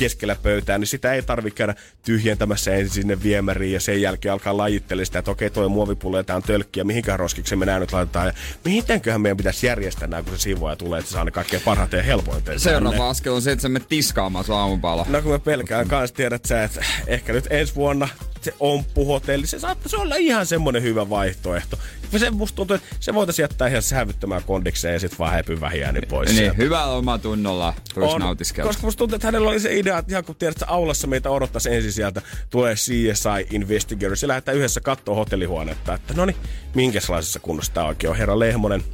keskellä 0.00 0.36
pöytää, 0.42 0.78
niin 0.78 0.86
sitä 0.86 1.12
ei 1.12 1.22
tarvitse 1.22 1.56
käydä 1.56 1.74
tyhjentämässä 2.04 2.74
ensin 2.74 2.94
sinne 2.94 3.22
viemäriin 3.22 3.72
ja 3.72 3.80
sen 3.80 4.02
jälkeen 4.02 4.32
alkaa 4.32 4.56
lajittelemaan 4.56 5.06
sitä, 5.06 5.18
että 5.18 5.30
okei, 5.30 5.50
toi 5.50 5.68
muovipullo 5.68 6.16
ja 6.16 6.24
tää 6.24 6.36
on 6.36 6.42
tölkki 6.42 6.80
ja 6.80 6.84
mihinkään 6.84 7.18
roskiksi 7.18 7.56
me 7.56 7.66
nää 7.66 7.78
nyt 7.78 7.92
laitetaan. 7.92 8.26
Ja 8.26 8.32
mitenköhän 8.64 9.20
meidän 9.20 9.36
pitäisi 9.36 9.66
järjestää 9.66 10.08
nämä, 10.08 10.22
kun 10.22 10.32
se 10.36 10.42
siivoaja 10.42 10.76
tulee, 10.76 10.98
että 10.98 11.08
se 11.08 11.12
saa 11.12 11.24
ne 11.24 11.30
kaikkein 11.30 11.62
parhaiten 11.62 11.98
ja 11.98 12.04
helpoiten. 12.04 12.44
tänne. 12.44 12.58
Seuraava 12.58 13.10
askel 13.10 13.32
on 13.32 13.42
se, 13.42 13.52
että 13.52 13.68
menet 13.68 13.88
tiskaamaan 13.88 14.44
sun 14.44 14.56
aamupala. 14.56 15.06
No 15.08 15.22
kun 15.22 15.32
mä 15.32 15.38
pelkään 15.38 15.88
kans, 15.88 16.12
tiedät 16.12 16.44
sä, 16.44 16.64
että 16.64 16.84
ehkä 17.06 17.32
nyt 17.32 17.46
ensi 17.50 17.74
vuonna 17.74 18.08
se 18.40 18.54
omppuhotelli, 18.60 19.46
se 19.46 19.58
saattaisi 19.58 19.96
olla 19.96 20.16
ihan 20.16 20.46
semmonen 20.46 20.82
hyvä 20.82 21.10
vaihtoehto. 21.10 21.78
Se 22.16 22.30
musta 22.30 22.56
tuntuu, 22.56 22.76
että 22.76 22.88
se 23.00 23.14
voitaisiin 23.14 23.44
jättää 23.44 23.68
ihan 23.68 23.82
sävyttämään 23.82 24.42
kondikseen 24.46 24.94
ja 24.94 25.00
sit 25.00 25.18
vaan 25.18 25.32
häipy 25.32 25.60
vähiäni 25.60 26.00
pois. 26.00 26.28
Niin, 26.28 26.36
sieltä. 26.38 26.56
hyvällä 26.56 26.94
omatunnolla 26.94 27.74
voisi 27.96 28.18
nautiskella. 28.18 28.68
Koska 28.68 28.86
musta 28.86 28.98
tuntuu, 28.98 29.16
että 29.16 29.26
hänellä 29.26 29.48
oli 29.48 29.60
se 29.60 29.78
idea, 29.78 29.98
että 29.98 30.12
ihan 30.12 30.24
kun 30.24 30.36
tiedät, 30.36 30.56
että 30.56 30.72
aulassa 30.72 31.06
meitä 31.06 31.30
odottaisi 31.30 31.74
ensin 31.74 31.92
sieltä, 31.92 32.22
tulee 32.50 32.74
CSI 32.74 33.46
Investigators 33.50 34.22
ja 34.22 34.28
lähdetään 34.28 34.56
yhdessä 34.56 34.80
katsoa 34.80 35.14
hotellihuonetta, 35.14 35.94
että 35.94 36.14
no 36.14 36.24
niin, 36.24 36.36
minkälaisessa 36.74 37.40
kunnossa 37.40 37.72
tää 37.72 37.84
oikein 37.84 38.10
on, 38.10 38.16
herra 38.16 38.38
Lehmonen. 38.38 38.84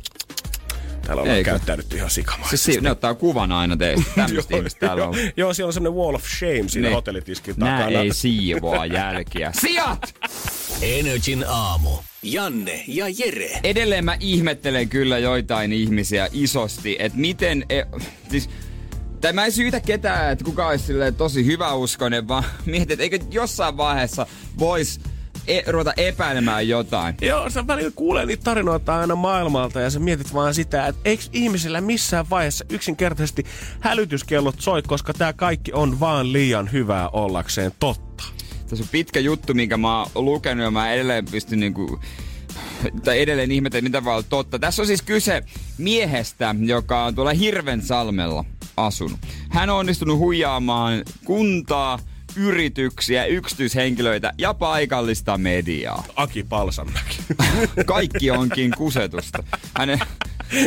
Täällä 1.06 1.22
ollaan 1.22 1.36
Eikö? 1.38 1.50
käyttäydytty 1.50 1.96
ihan 1.96 2.10
sikamaisesti. 2.10 2.56
Siis 2.56 2.74
si- 2.74 2.80
ne 2.80 2.90
ottaa 2.90 3.14
kuvan 3.14 3.52
aina 3.52 3.76
teistä. 3.76 4.10
Tämmöistä 4.16 4.56
ihmistä 4.56 4.86
täällä 4.86 5.08
on. 5.08 5.14
joo, 5.18 5.30
joo, 5.36 5.54
siellä 5.54 5.68
on 5.68 5.72
semmonen 5.72 5.98
wall 5.98 6.14
of 6.14 6.24
shame 6.38 6.68
siinä 6.68 6.88
Niin. 6.88 6.94
hotellitiskin 6.94 7.54
Nää 7.58 7.78
takana. 7.78 8.00
ei 8.00 8.14
siivoa 8.14 8.86
jälkiä. 8.86 9.52
Sijat! 9.60 10.14
Energin 10.82 11.44
aamu. 11.48 11.90
Janne 12.22 12.84
ja 12.88 13.06
Jere. 13.18 13.60
Edelleen 13.64 14.04
mä 14.04 14.16
ihmettelen 14.20 14.88
kyllä 14.88 15.18
joitain 15.18 15.72
ihmisiä 15.72 16.28
isosti, 16.32 16.96
että 16.98 17.18
miten... 17.18 17.64
E- 17.70 17.82
siis, 18.30 18.50
tai 19.20 19.32
mä 19.32 19.44
en 19.44 19.52
syytä 19.52 19.80
ketään, 19.80 20.32
että 20.32 20.44
kuka 20.44 20.66
olisi 20.68 20.92
tosi 21.16 21.46
hyväuskoinen, 21.46 22.28
vaan 22.28 22.44
mietin, 22.66 22.92
että 22.92 23.02
eikö 23.02 23.18
jossain 23.30 23.76
vaiheessa 23.76 24.26
vois 24.58 25.00
e- 25.46 25.62
ruveta 25.66 25.92
epäilemään 25.96 26.68
jotain. 26.68 27.14
Joo, 27.20 27.50
sä 27.50 27.66
välillä 27.66 27.90
kuulee 27.94 28.26
niitä 28.26 28.44
tarinoita 28.44 29.00
aina 29.00 29.16
maailmalta 29.16 29.80
ja 29.80 29.90
sä 29.90 29.98
mietit 29.98 30.34
vaan 30.34 30.54
sitä, 30.54 30.86
että 30.86 31.00
eikö 31.04 31.22
ihmisillä 31.32 31.80
missään 31.80 32.30
vaiheessa 32.30 32.64
yksinkertaisesti 32.68 33.44
hälytyskellot 33.80 34.60
soi, 34.60 34.82
koska 34.82 35.12
tämä 35.12 35.32
kaikki 35.32 35.72
on 35.72 36.00
vaan 36.00 36.32
liian 36.32 36.72
hyvää 36.72 37.08
ollakseen 37.08 37.72
totta. 37.80 38.24
Tässä 38.68 38.84
on 38.84 38.88
pitkä 38.92 39.20
juttu, 39.20 39.54
minkä 39.54 39.76
mä 39.76 39.98
oon 39.98 40.10
lukenut 40.14 40.64
ja 40.64 40.70
mä 40.70 40.92
edelleen 40.92 41.24
pystyn 41.24 41.60
niinku 41.60 42.00
tai 43.04 43.20
edelleen 43.20 43.52
ihmetellä, 43.52 43.82
mitä 43.82 44.02
olla 44.06 44.22
totta. 44.22 44.58
Tässä 44.58 44.82
on 44.82 44.86
siis 44.86 45.02
kyse 45.02 45.42
miehestä, 45.78 46.54
joka 46.60 47.04
on 47.04 47.14
tuolla 47.14 47.32
Hirvensalmella 47.32 48.44
asunut. 48.76 49.18
Hän 49.48 49.70
on 49.70 49.78
onnistunut 49.78 50.18
huijaamaan 50.18 51.02
kuntaa, 51.24 51.98
yrityksiä, 52.36 53.24
yksityishenkilöitä 53.24 54.32
ja 54.38 54.54
paikallista 54.54 55.38
mediaa. 55.38 56.04
Aki 56.16 56.42
Palsanmäki. 56.42 57.18
Kaikki 57.86 58.30
onkin 58.30 58.70
kusetusta. 58.76 59.42
Hänen, 59.78 59.98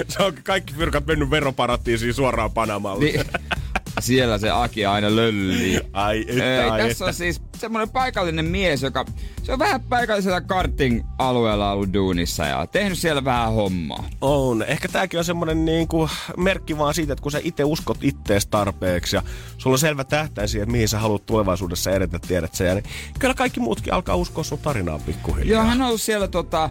Se 0.07 0.23
on 0.23 0.33
kaikki 0.43 0.73
fyrkat 0.73 1.05
mennyt 1.05 1.29
veroparatiisiin 1.29 2.13
suoraan 2.13 2.51
Panamalle. 2.51 3.05
niin, 3.05 3.21
siellä 3.99 4.37
se 4.37 4.49
Aki 4.49 4.85
aina 4.85 5.15
löllii. 5.15 5.79
Ai 5.93 6.25
että, 6.27 6.63
Ei, 6.63 6.69
ai 6.69 6.79
tässä 6.79 6.91
että. 6.91 7.05
on 7.05 7.13
siis 7.13 7.41
semmoinen 7.59 7.89
paikallinen 7.89 8.45
mies, 8.45 8.81
joka 8.83 9.05
se 9.43 9.53
on 9.53 9.59
vähän 9.59 9.81
paikallisella 9.81 10.41
karting-alueella 10.41 11.71
ollut 11.71 11.93
duunissa 11.93 12.45
ja 12.45 12.67
tehnyt 12.67 12.97
siellä 12.97 13.25
vähän 13.25 13.53
hommaa. 13.53 14.09
On. 14.21 14.63
Ehkä 14.63 14.87
tääkin 14.87 15.17
on 15.17 15.25
semmonen 15.25 15.65
niinku 15.65 16.09
merkki 16.37 16.77
vaan 16.77 16.93
siitä, 16.93 17.13
että 17.13 17.23
kun 17.23 17.31
sä 17.31 17.39
itse 17.43 17.63
uskot 17.63 17.97
ittees 18.01 18.47
tarpeeksi 18.47 19.15
ja 19.15 19.21
sulla 19.57 19.73
on 19.73 19.79
selvä 19.79 20.03
tähtäin 20.03 20.49
siihen, 20.49 20.63
että 20.63 20.71
mihin 20.71 20.87
sä 20.87 20.99
haluat 20.99 21.25
tulevaisuudessa 21.25 21.91
edetä, 21.91 22.19
tiedät 22.27 22.55
sä. 22.55 22.63
Ja 22.63 22.73
niin 22.73 22.83
kyllä 23.19 23.33
kaikki 23.33 23.59
muutkin 23.59 23.93
alkaa 23.93 24.15
uskoa 24.15 24.43
sun 24.43 24.59
tarinaan 24.59 25.01
pikkuhiljaa. 25.01 25.59
Joo, 25.59 25.69
hän 25.69 25.81
on 25.81 25.87
ollut 25.87 26.01
siellä 26.01 26.27
tota, 26.27 26.69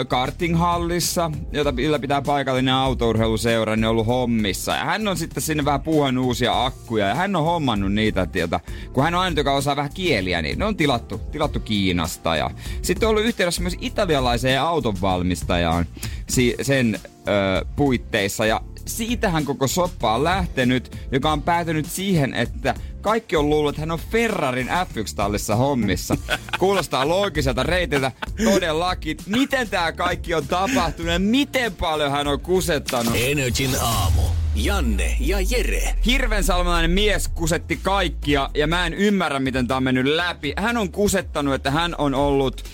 ö, 0.00 0.04
kartinghallissa, 0.04 1.30
jota 1.52 1.72
ylläpitää 1.78 2.22
paikallinen 2.22 2.74
autourheiluseura, 2.74 3.76
niin 3.76 3.84
on 3.84 3.90
ollut 3.90 4.06
hommissa. 4.06 4.72
Ja 4.72 4.84
hän 4.84 5.08
on 5.08 5.16
sitten 5.16 5.42
sinne 5.42 5.64
vähän 5.64 5.82
puhannut 5.82 6.24
uusia 6.24 6.64
akkuja 6.64 7.06
ja 7.08 7.14
hän 7.14 7.36
on 7.36 7.44
hommannut 7.44 7.92
niitä, 7.92 8.26
tieltä, 8.26 8.60
kun 8.92 9.04
hän 9.04 9.14
on 9.14 9.20
ainut, 9.20 9.36
joka 9.36 9.54
osaa 9.54 9.76
vähän 9.76 9.92
kieliä, 10.16 10.42
niin 10.42 10.58
ne 10.58 10.64
on 10.64 10.76
tilattu, 10.76 11.18
tilattu 11.32 11.60
Kiinasta. 11.60 12.36
Ja 12.36 12.50
sitten 12.82 13.06
on 13.06 13.10
ollut 13.10 13.24
yhteydessä 13.24 13.62
myös 13.62 13.76
italialaiseen 13.80 14.60
autonvalmistajaan 14.60 15.86
si- 16.28 16.56
sen 16.62 17.00
ö, 17.28 17.64
puitteissa. 17.76 18.46
Ja 18.46 18.60
siitähän 18.86 19.44
koko 19.44 19.66
soppa 19.66 20.14
on 20.14 20.24
lähtenyt, 20.24 20.96
joka 21.12 21.32
on 21.32 21.42
päätynyt 21.42 21.86
siihen, 21.86 22.34
että 22.34 22.74
kaikki 23.00 23.36
on 23.36 23.50
luullut, 23.50 23.70
että 23.70 23.82
hän 23.82 23.90
on 23.90 24.00
Ferrarin 24.10 24.68
F1-tallissa 24.68 25.56
hommissa. 25.56 26.16
Kuulostaa 26.58 27.08
loogiselta 27.08 27.62
reitiltä 27.62 28.12
todellakin. 28.44 29.16
Miten 29.26 29.68
tämä 29.68 29.92
kaikki 29.92 30.34
on 30.34 30.46
tapahtunut 30.46 31.12
ja 31.12 31.18
miten 31.18 31.74
paljon 31.74 32.10
hän 32.10 32.26
on 32.26 32.40
kusettanut? 32.40 33.14
Energin 33.16 33.70
aamu. 33.80 34.22
Janne 34.56 35.16
ja 35.20 35.38
Jere. 35.50 35.94
Hirvensalmelainen 36.06 36.90
mies 36.90 37.28
kusetti 37.28 37.80
kaikkia 37.82 38.50
ja 38.54 38.66
mä 38.66 38.86
en 38.86 38.94
ymmärrä, 38.94 39.40
miten 39.40 39.66
tää 39.66 39.76
on 39.76 39.82
mennyt 39.82 40.06
läpi. 40.06 40.54
Hän 40.56 40.76
on 40.76 40.92
kusettanut, 40.92 41.54
että 41.54 41.70
hän 41.70 41.94
on 41.98 42.14
ollut 42.14 42.64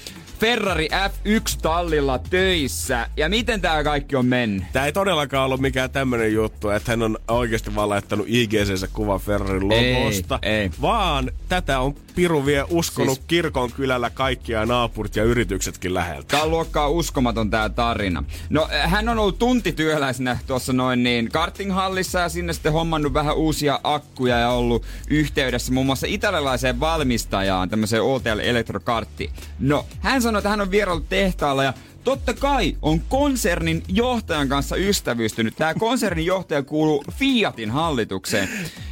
Ferrari 0.42 0.88
F1-tallilla 0.92 2.18
töissä. 2.30 3.08
Ja 3.16 3.28
miten 3.28 3.60
tää 3.60 3.84
kaikki 3.84 4.16
on 4.16 4.26
mennyt? 4.26 4.64
Tää 4.72 4.86
ei 4.86 4.92
todellakaan 4.92 5.44
ollut 5.44 5.60
mikään 5.60 5.90
tämmönen 5.90 6.32
juttu, 6.32 6.70
että 6.70 6.92
hän 6.92 7.02
on 7.02 7.18
oikeasti 7.28 7.74
vaan 7.74 7.88
laittanut 7.88 8.26
IGCnsä 8.28 8.88
kuvan 8.92 9.20
Ferrarin 9.20 9.68
logosta. 9.68 10.38
Ei, 10.42 10.54
ei. 10.54 10.70
Vaan 10.80 11.30
tätä 11.48 11.80
on 11.80 11.94
Piru 12.14 12.46
vie 12.46 12.64
uskonut 12.70 13.14
Siis- 13.14 13.26
kirkon 13.26 13.72
kylällä 13.72 14.10
kaikkia 14.10 14.66
naapurit 14.66 15.16
ja 15.16 15.24
yrityksetkin 15.24 15.94
läheltä. 15.94 16.28
Tää 16.28 16.42
on 16.42 16.50
luokkaa 16.50 16.88
uskomaton 16.88 17.50
tää 17.50 17.68
tarina. 17.68 18.24
No, 18.50 18.68
äh, 18.74 18.90
hän 18.90 19.08
on 19.08 19.18
ollut 19.18 19.38
tuntityöläisenä 19.38 20.38
tuossa 20.46 20.72
noin 20.72 21.02
niin 21.02 21.28
kartinghallissa 21.28 22.18
ja 22.20 22.28
sinne 22.28 22.52
sitten 22.52 22.72
hommannut 22.72 23.14
vähän 23.14 23.36
uusia 23.36 23.80
akkuja 23.84 24.38
ja 24.38 24.50
ollut 24.50 24.84
yhteydessä 25.08 25.72
muun 25.72 25.86
muassa 25.86 26.06
italialaiseen 26.06 26.80
valmistajaan, 26.80 27.68
tämmöiseen 27.68 28.02
OTL 28.02 28.38
Elektrokarttiin. 28.42 29.30
No, 29.58 29.86
hän 30.00 30.22
sanoi, 30.22 30.31
että 30.38 30.48
hän 30.48 30.60
on 30.60 30.70
vierailut 30.70 31.08
tehtaalla 31.08 31.64
ja 31.64 31.72
Totta 32.04 32.34
kai 32.34 32.76
on 32.82 33.00
konsernin 33.00 33.82
johtajan 33.88 34.48
kanssa 34.48 34.76
ystävystynyt. 34.76 35.56
Tämä 35.56 35.74
konsernin 35.74 36.26
johtaja 36.26 36.62
kuuluu 36.62 37.04
Fiatin 37.10 37.70
hallitukseen. 37.70 38.48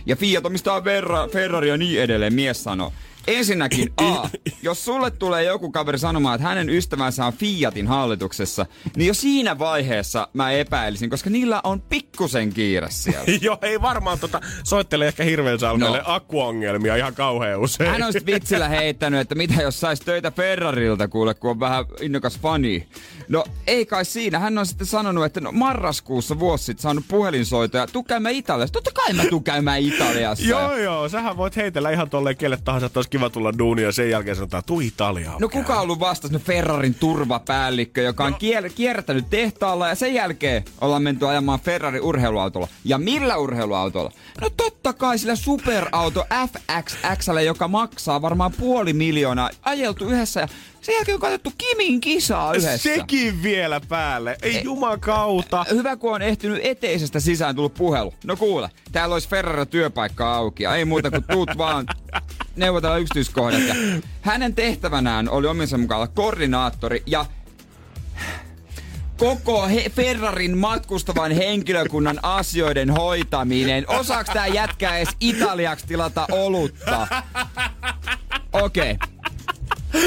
Ja 0.06 0.16
Fiat 0.16 0.46
omistaa 0.46 0.84
Verra, 0.84 1.28
Ferrari 1.28 1.68
ja 1.68 1.76
niin 1.76 2.02
edelleen, 2.02 2.34
mies 2.34 2.64
sanoo. 2.64 2.92
Ensinnäkin 3.26 3.92
A, 4.02 4.28
jos 4.62 4.84
sulle 4.84 5.10
tulee 5.10 5.44
joku 5.44 5.70
kaveri 5.70 5.98
sanomaan, 5.98 6.34
että 6.34 6.48
hänen 6.48 6.68
ystävänsä 6.70 7.26
on 7.26 7.32
Fiatin 7.32 7.86
hallituksessa, 7.86 8.66
niin 8.96 9.08
jo 9.08 9.14
siinä 9.14 9.58
vaiheessa 9.58 10.28
mä 10.32 10.50
epäilisin, 10.50 11.10
koska 11.10 11.30
niillä 11.30 11.60
on 11.64 11.80
pikkusen 11.80 12.52
kiire 12.52 12.86
siellä. 12.90 13.24
Joo, 13.42 13.58
ei 13.62 13.82
varmaan 13.82 14.18
tota, 14.18 14.40
soittele 14.64 15.08
ehkä 15.08 15.24
Hirveänsalmelle 15.24 15.98
No. 15.98 16.04
no. 16.08 16.14
akkuongelmia 16.14 16.96
ihan 16.96 17.14
kauhean 17.14 17.60
usein. 17.60 17.90
Hän 17.90 18.02
on 18.02 18.12
vitsillä 18.26 18.68
heittänyt, 18.78 19.20
että 19.20 19.34
mitä 19.34 19.62
jos 19.62 19.80
sais 19.80 20.00
töitä 20.00 20.30
Ferrarilta 20.30 21.08
kuule, 21.08 21.34
kun 21.34 21.50
on 21.50 21.60
vähän 21.60 21.84
innokas 22.00 22.38
fani. 22.38 22.88
No 23.30 23.44
ei 23.66 23.86
kai 23.86 24.04
siinä. 24.04 24.38
Hän 24.38 24.58
on 24.58 24.66
sitten 24.66 24.86
sanonut, 24.86 25.24
että 25.24 25.40
no 25.40 25.52
marraskuussa 25.52 26.38
vuosi 26.38 26.64
sitten 26.64 26.82
saanut 26.82 27.04
puhelinsoitoja. 27.08 27.86
Tuu 27.86 28.02
käymään 28.02 28.34
Italiassa. 28.34 28.72
Totta 28.72 28.90
kai 28.94 29.12
mä 29.12 29.24
tuun 29.24 29.44
käymään 29.44 29.80
Italiassa. 29.80 30.44
Joo, 30.50 30.76
joo, 30.76 31.08
sähän 31.08 31.36
voit 31.36 31.56
heitellä 31.56 31.90
ihan 31.90 32.10
tolleen 32.10 32.36
kelle 32.36 32.58
tahansa, 32.64 32.86
että 32.86 32.98
olisi 32.98 33.10
kiva 33.10 33.30
tulla 33.30 33.58
duunia 33.58 33.86
ja 33.86 33.92
sen 33.92 34.10
jälkeen 34.10 34.36
sanotaan, 34.36 34.62
tuu 34.66 34.80
Italiaan. 34.80 35.40
No 35.40 35.48
kuka 35.48 35.74
on 35.74 35.80
ollut 35.80 36.00
vastas? 36.00 36.30
No 36.30 36.38
Ferrarin 36.38 36.94
turvapäällikkö, 36.94 38.02
joka 38.02 38.24
on 38.24 38.34
kier- 38.34 38.72
kierrättänyt 38.74 39.30
tehtaalla 39.30 39.88
ja 39.88 39.94
sen 39.94 40.14
jälkeen 40.14 40.64
ollaan 40.80 41.02
menty 41.02 41.28
ajamaan 41.28 41.60
Ferrari 41.60 42.00
urheiluautolla. 42.00 42.68
Ja 42.84 42.98
millä 42.98 43.36
urheiluautolla? 43.36 44.12
No 44.40 44.50
totta 44.50 44.92
kai 44.92 45.18
sillä 45.18 45.36
superauto 45.36 46.24
FXXL, 46.46 47.38
joka 47.38 47.68
maksaa 47.68 48.22
varmaan 48.22 48.52
puoli 48.52 48.92
miljoonaa, 48.92 49.50
ajeltu 49.62 50.04
yhdessä 50.08 50.40
ja 50.40 50.48
sen 50.80 50.94
jälkeen 50.94 51.14
on 51.14 51.20
katsottu 51.20 51.52
Kimin 51.58 52.00
kisaa 52.00 52.54
yhdessä. 52.54 52.78
Sekin 52.78 53.19
vielä 53.42 53.80
päälle. 53.88 54.36
Ei, 54.42 54.56
Ei. 54.56 54.64
jumakauta. 54.64 55.64
Hyvä, 55.70 55.96
kun 55.96 56.14
on 56.14 56.22
ehtinyt 56.22 56.60
eteisestä 56.62 57.20
sisään 57.20 57.56
tullut 57.56 57.74
puhelu. 57.74 58.14
No 58.24 58.36
kuule, 58.36 58.70
täällä 58.92 59.12
olisi 59.12 59.28
Ferrari 59.28 59.66
työpaikka 59.66 60.34
auki 60.34 60.66
ei 60.66 60.84
muuta 60.84 61.10
kuin 61.10 61.24
tuut 61.32 61.50
vaan 61.58 61.86
neuvotella 62.56 62.96
yksityiskohdat. 62.96 63.60
Ja 63.68 63.74
hänen 64.20 64.54
tehtävänään 64.54 65.28
oli 65.28 65.46
ominsa 65.46 65.78
mukaan 65.78 66.00
olla 66.00 66.12
koordinaattori 66.14 67.02
ja 67.06 67.26
koko 69.16 69.68
he- 69.68 69.90
Ferrarin 69.90 70.58
matkustavan 70.58 71.32
henkilökunnan 71.32 72.18
asioiden 72.22 72.90
hoitaminen. 72.90 73.84
Osaaks 73.88 74.30
tää 74.30 74.46
jätkää 74.46 74.96
edes 74.96 75.16
italiaksi 75.20 75.86
tilata 75.86 76.26
olutta? 76.32 77.06
Okei. 78.52 78.92
Okay. 78.92 79.08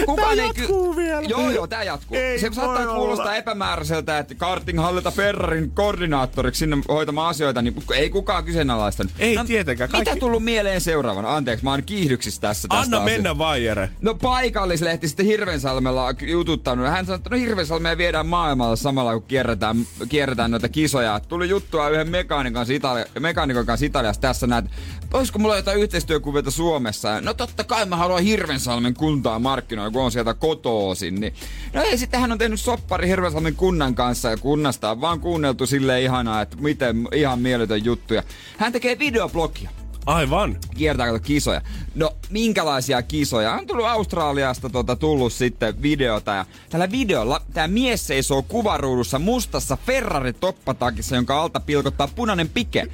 Kukaan 0.05 0.38
Tää 0.38 0.45
ei 0.45 0.51
ky- 0.53 0.61
jatkuu 0.61 0.95
vielä. 0.95 1.21
Joo, 1.21 1.49
joo, 1.49 1.67
tää 1.67 1.84
jatkuu. 1.84 2.17
Ei 2.17 2.39
se 2.39 2.49
saattaa 2.53 2.84
olla. 2.84 2.95
kuulostaa 2.95 3.36
epämääräiseltä, 3.36 4.17
että 4.17 4.36
karting 4.36 4.79
hallita 4.79 5.11
Ferrarin 5.11 5.71
koordinaattoriksi 5.71 6.59
sinne 6.59 6.77
hoitamaan 6.88 7.29
asioita, 7.29 7.61
niin 7.61 7.84
ei 7.95 8.09
kukaan 8.09 8.43
kyseenalaistanut. 8.43 9.11
Ei 9.19 9.38
tietenkään, 9.47 9.89
Mitä 9.89 10.05
kaikki- 10.05 10.19
tullut 10.19 10.43
mieleen 10.43 10.81
seuraavana? 10.81 11.36
Anteeksi, 11.36 11.63
mä 11.65 11.71
oon 11.71 11.84
kiihdyksissä 11.84 12.41
tässä 12.41 12.67
tästä 12.67 12.81
Anna 12.81 12.97
asiasta. 12.97 13.11
mennä 13.17 13.38
vaan, 13.38 13.63
Jere. 13.63 13.89
No 14.01 14.15
paikallislehti 14.15 15.07
sitten 15.07 15.25
Hirvensalmella 15.25 16.13
jututtanut. 16.21 16.88
Hän 16.88 17.05
sanoi, 17.05 17.17
että 17.17 17.29
no 17.29 17.38
Hirvensalmea 17.38 17.97
viedään 17.97 18.27
maailmalla 18.27 18.75
samalla 18.75 19.13
kun 19.13 19.23
kierretään, 19.23 19.77
kierretään 20.09 20.51
noita 20.51 20.69
kisoja. 20.69 21.19
Tuli 21.27 21.49
juttua 21.49 21.89
yhden 21.89 22.09
mekaanikon 22.09 22.53
kanssa, 22.53 22.73
Itali- 22.73 23.19
mekaanikon 23.19 23.65
kanssa 23.65 23.86
Italiassa 23.86 24.21
tässä 24.21 24.47
näin, 24.47 24.65
että 24.65 25.17
olisiko 25.17 25.39
mulla 25.39 25.55
jotain 25.55 25.79
yhteistyökuvioita 25.79 26.51
Suomessa? 26.51 27.21
No 27.21 27.34
totta 27.34 27.63
kai 27.63 27.86
mä 27.86 27.95
haluan 27.95 28.23
Hirvensalmen 28.23 28.93
kuntaa 28.93 29.39
markkinoida, 29.39 29.72
kun 29.93 30.01
on 30.01 30.11
sieltä 30.11 30.34
kotoosin. 30.34 31.21
Niin. 31.21 31.34
No 31.74 31.82
ei, 31.82 31.97
sitten 31.97 32.19
hän 32.19 32.32
on 32.32 32.38
tehnyt 32.38 32.59
soppari 32.59 33.07
Hirvensalmen 33.07 33.55
kunnan 33.55 33.95
kanssa 33.95 34.30
ja 34.30 34.38
kunnasta 34.38 34.91
on 34.91 35.01
vaan 35.01 35.19
kuunneltu 35.19 35.65
sille 35.65 36.01
ihanaa, 36.01 36.41
että 36.41 36.57
miten 36.57 37.07
ihan 37.13 37.39
mieletön 37.39 37.86
juttu. 37.86 38.13
Ja 38.13 38.24
hän 38.57 38.74
tekee 38.74 38.99
videoblogia 38.99 39.69
Aivan. 40.05 40.57
kiertää 40.76 41.07
kato 41.07 41.19
kisoja. 41.19 41.61
No, 41.95 42.11
minkälaisia 42.30 43.01
kisoja? 43.01 43.53
On 43.53 43.67
tullut 43.67 43.86
Australiasta 43.86 44.69
tota, 44.69 44.95
tullut 44.95 45.34
sitten 45.34 45.82
videota 45.82 46.32
ja 46.32 46.45
tällä 46.69 46.91
videolla 46.91 47.41
tämä 47.53 47.67
mies 47.67 48.07
seisoo 48.07 48.41
kuvaruudussa 48.41 49.19
mustassa 49.19 49.78
Ferrari 49.86 50.34
toppatakissa, 50.34 51.15
jonka 51.15 51.41
alta 51.41 51.59
pilkottaa 51.59 52.07
punainen 52.07 52.49
pike. 52.49 52.88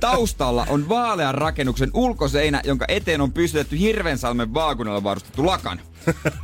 Taustalla 0.00 0.66
on 0.68 0.88
vaalean 0.88 1.34
rakennuksen 1.34 1.90
ulkoseinä, 1.94 2.60
jonka 2.64 2.84
eteen 2.88 3.20
on 3.20 3.32
pystytetty 3.32 3.78
Hirvensalmen 3.78 4.54
vaakunalla 4.54 5.04
varustettu 5.04 5.46
lakan. 5.46 5.80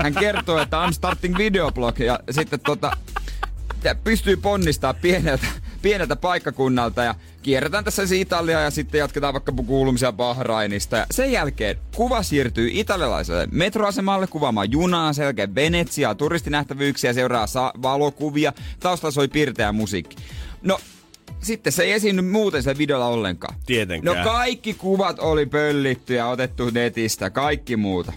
Hän 0.03 0.15
kertoo, 0.15 0.59
että 0.59 0.87
I'm 0.87 0.93
starting 0.93 1.37
videoblog 1.39 1.99
ja 2.01 2.21
sitten 2.31 2.61
tota, 2.61 2.97
pystyy 4.05 4.37
ponnistaa 4.37 4.95
pieneltä, 4.95 5.47
pieneltä 5.83 6.17
paikkakunnalta 6.17 7.03
ja 7.03 7.15
kierretään 7.43 7.85
tässä 7.85 8.07
siis 8.07 8.21
Italiaa 8.21 8.61
ja 8.61 8.71
sitten 8.71 8.99
jatketaan 8.99 9.35
vaikka 9.35 9.53
kuulumisia 9.67 10.13
Bahrainista. 10.13 10.97
Ja 10.97 11.07
sen 11.11 11.33
jälkeen 11.33 11.77
kuva 11.97 12.23
siirtyy 12.23 12.71
italialaiselle 12.73 13.49
metroasemalle 13.51 14.27
kuvaamaan 14.27 14.73
junaa, 14.73 15.13
sen 15.13 15.25
jälkeen 15.25 15.55
Venetsiaa, 15.55 16.15
turistinähtävyyksiä, 16.15 17.13
seuraa 17.13 17.47
sa- 17.47 17.73
valokuvia, 17.83 18.53
taustalla 18.81 19.13
soi 19.13 19.29
pirteä 19.29 19.73
musiikki. 19.73 20.17
No, 20.63 20.81
sitten 21.43 21.73
se 21.73 21.83
ei 21.83 21.93
esiinny 21.93 22.23
muuten 22.23 22.63
se 22.63 22.79
videolla 22.79 23.07
ollenkaan. 23.07 23.55
Tietenkään. 23.67 24.17
No 24.17 24.25
kaikki 24.25 24.75
kuvat 24.75 25.19
oli 25.19 25.47
pöllitty 25.47 26.15
ja 26.15 26.27
otettu 26.27 26.71
netistä, 26.71 27.31
kaikki 27.31 27.77
muuta. 27.77 28.13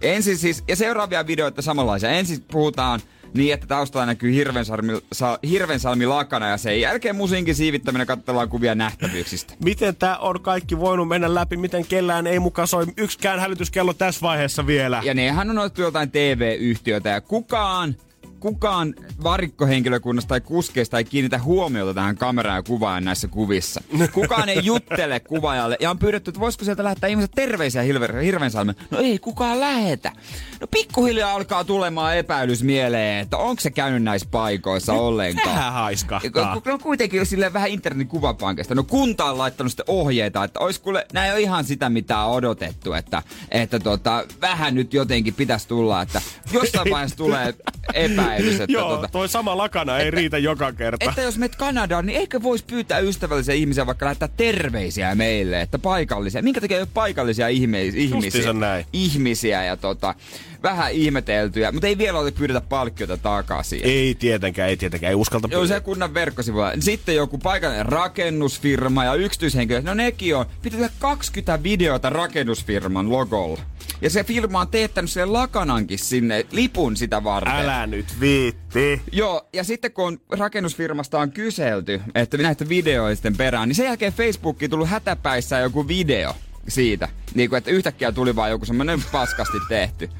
Ensin 0.00 0.38
siis, 0.38 0.64
ja 0.68 0.76
seuraavia 0.76 1.26
videoita 1.26 1.62
samanlaisia. 1.62 2.10
Ensin 2.10 2.44
puhutaan 2.52 3.00
niin, 3.34 3.54
että 3.54 3.66
taustalla 3.66 4.06
näkyy 4.06 4.34
Hirvensalmi, 4.34 4.92
sa, 5.12 5.38
Hirvensalmi 5.50 6.06
lakana 6.06 6.48
ja 6.48 6.56
sen 6.56 6.80
jälkeen 6.80 7.16
musiikin 7.16 7.54
siivittäminen 7.54 8.06
katsellaan 8.06 8.48
kuvia 8.48 8.74
nähtävyyksistä. 8.74 9.54
Miten 9.64 9.96
tämä 9.96 10.16
on 10.16 10.40
kaikki 10.42 10.78
voinut 10.78 11.08
mennä 11.08 11.34
läpi? 11.34 11.56
Miten 11.56 11.86
kellään 11.86 12.26
ei 12.26 12.38
mukaan 12.38 12.68
soi 12.68 12.86
yksikään 12.96 13.40
hälytyskello 13.40 13.94
tässä 13.94 14.20
vaiheessa 14.22 14.66
vielä? 14.66 15.00
Ja 15.04 15.14
nehän 15.14 15.50
on 15.50 15.58
otettu 15.58 15.82
jotain 15.82 16.10
TV-yhtiötä 16.10 17.08
ja 17.08 17.20
kukaan 17.20 17.96
kukaan 18.40 18.94
varikkohenkilökunnasta 19.22 20.28
tai 20.28 20.40
kuskeista 20.40 20.98
ei 20.98 21.04
kiinnitä 21.04 21.38
huomiota 21.38 21.94
tähän 21.94 22.16
kameraan 22.16 22.56
ja 22.56 22.62
kuvaan 22.62 23.04
näissä 23.04 23.28
kuvissa. 23.28 23.80
Kukaan 24.12 24.48
ei 24.48 24.60
juttele 24.62 25.20
kuvaajalle 25.20 25.76
ja 25.80 25.90
on 25.90 25.98
pyydetty, 25.98 26.30
että 26.30 26.40
voisiko 26.40 26.64
sieltä 26.64 26.84
lähettää 26.84 27.10
ihmiset 27.10 27.30
terveisiä 27.34 27.82
Hilver, 27.82 28.16
Hirvensalmen. 28.16 28.74
No 28.90 28.98
ei 28.98 29.18
kukaan 29.18 29.60
lähetä. 29.60 30.12
No 30.60 30.66
pikkuhiljaa 30.66 31.34
alkaa 31.34 31.64
tulemaan 31.64 32.16
epäilys 32.16 32.62
mieleen, 32.62 33.18
että 33.18 33.36
onko 33.36 33.60
se 33.60 33.70
käynyt 33.70 34.02
näissä 34.02 34.28
paikoissa 34.30 34.92
ollenkaan. 34.92 35.56
Vähän 35.56 35.72
haiskahtaa. 35.72 36.60
No 36.64 36.78
kuitenkin 36.78 37.26
sille 37.26 37.52
vähän 37.52 37.68
internetin 37.70 38.08
kuvapankista. 38.08 38.74
No 38.74 38.82
kunta 38.84 39.24
on 39.24 39.38
laittanut 39.38 39.72
sitten 39.72 39.84
ohjeita, 39.88 40.44
että 40.44 40.60
ois 40.60 40.78
kuule, 40.78 41.06
nämä 41.12 41.26
ei 41.26 41.32
ole 41.32 41.40
ihan 41.40 41.64
sitä 41.64 41.88
mitä 41.90 42.18
on 42.18 42.32
odotettu, 42.32 42.92
että, 42.92 43.22
että 43.50 43.78
tota, 43.78 44.24
vähän 44.40 44.74
nyt 44.74 44.94
jotenkin 44.94 45.34
pitäisi 45.34 45.68
tulla, 45.68 46.02
että 46.02 46.22
jossain 46.52 46.90
vaiheessa 46.90 47.16
tulee 47.16 47.54
epäilys. 48.34 48.60
Että 48.60 48.72
Joo, 48.72 48.96
tota, 48.96 49.08
toi 49.12 49.28
sama 49.28 49.56
lakana 49.56 49.98
ei 49.98 50.08
että- 50.08 50.16
riitä 50.20 50.38
joka 50.38 50.72
kerta. 50.72 51.04
että 51.10 51.22
jos 51.22 51.38
menet 51.38 51.56
Kanadaan, 51.56 52.06
niin 52.06 52.18
eikö 52.18 52.42
voisi 52.42 52.64
pyytää 52.64 52.98
ystävällisiä 52.98 53.54
ihmisiä 53.54 53.86
vaikka 53.86 54.04
lähettää 54.06 54.28
terveisiä 54.36 55.14
meille, 55.14 55.60
että 55.60 55.78
paikallisia. 55.78 56.42
Minkä 56.42 56.60
takia 56.60 56.76
ei 56.76 56.82
ole 56.82 56.88
paikallisia 56.94 57.48
ihme- 57.48 57.82
ihmisiä? 57.82 58.16
Justiinsa 58.16 58.52
näin. 58.52 58.84
Ihmisiä 58.92 59.64
ja 59.64 59.76
tota, 59.76 60.14
vähän 60.62 60.92
ihmeteltyjä, 60.92 61.72
mutta 61.72 61.86
ei 61.86 61.98
vielä 61.98 62.18
ole 62.18 62.30
pyydetä 62.30 62.60
palkkiota 62.60 63.16
takaisin. 63.16 63.80
Ei 63.82 64.14
tietenkään, 64.14 64.68
ei 64.68 64.76
tietenkään, 64.76 65.10
ei 65.10 65.14
uskalta 65.14 65.48
Joo, 65.50 65.66
se 65.66 65.80
kunnan 65.80 66.14
verkkosivuilla. 66.14 66.72
Sitten 66.78 67.14
joku 67.14 67.38
paikallinen 67.38 67.86
rakennusfirma 67.86 69.04
ja 69.04 69.14
yksityishenkilö. 69.14 69.82
No 69.82 69.94
nekin 69.94 70.36
on. 70.36 70.46
Pitää 70.62 70.80
tehdä 70.80 70.94
20 70.98 71.62
videota 71.62 72.10
rakennusfirman 72.10 73.10
logolla. 73.10 73.60
Ja 74.02 74.10
se 74.10 74.24
firma 74.24 74.60
on 74.60 74.68
teettänyt 74.68 75.10
sille 75.10 75.26
lakanankin 75.26 75.98
sinne 75.98 76.46
lipun 76.52 76.96
sitä 76.96 77.24
varten. 77.24 77.54
Älä 77.54 77.86
nyt 77.86 78.20
viitti. 78.20 79.02
Joo, 79.12 79.48
ja 79.52 79.64
sitten 79.64 79.92
kun 79.92 80.06
on 80.06 80.38
rakennusfirmasta 80.38 81.18
on 81.18 81.32
kyselty, 81.32 82.00
että 82.14 82.36
näitä 82.36 82.68
videoisten 82.68 83.36
perään, 83.36 83.68
niin 83.68 83.76
sen 83.76 83.86
jälkeen 83.86 84.12
Facebookiin 84.12 84.70
tullut 84.70 84.88
hätäpäissä 84.88 85.58
joku 85.58 85.88
video 85.88 86.34
siitä. 86.68 87.08
Niin 87.34 87.50
kuin, 87.50 87.58
että 87.58 87.70
yhtäkkiä 87.70 88.12
tuli 88.12 88.36
vaan 88.36 88.50
joku 88.50 88.64
semmoinen 88.64 89.02
paskasti 89.12 89.58
tehty. 89.68 90.10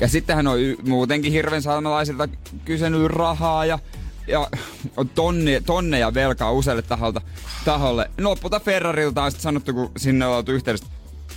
Ja 0.00 0.08
sitten 0.08 0.36
hän 0.36 0.46
on 0.46 0.58
y- 0.60 0.76
muutenkin 0.86 1.32
hirven 1.32 1.62
salmelaisilta 1.62 2.28
kysynyt 2.64 3.06
rahaa 3.06 3.64
ja, 3.66 3.78
ja 4.26 4.48
on 4.96 5.08
tonni, 5.08 5.60
tonneja 5.66 6.14
velkaa 6.14 6.52
useille 6.52 6.82
taholta, 6.82 7.20
taholle. 7.64 8.10
No 8.16 8.30
lopulta 8.30 8.60
Ferrarilta 8.60 9.22
on 9.22 9.30
sitten 9.30 9.42
sanottu, 9.42 9.72
kun 9.72 9.90
sinne 9.96 10.26
on 10.26 10.36
oltu 10.36 10.52
yhteydessä, 10.52 10.86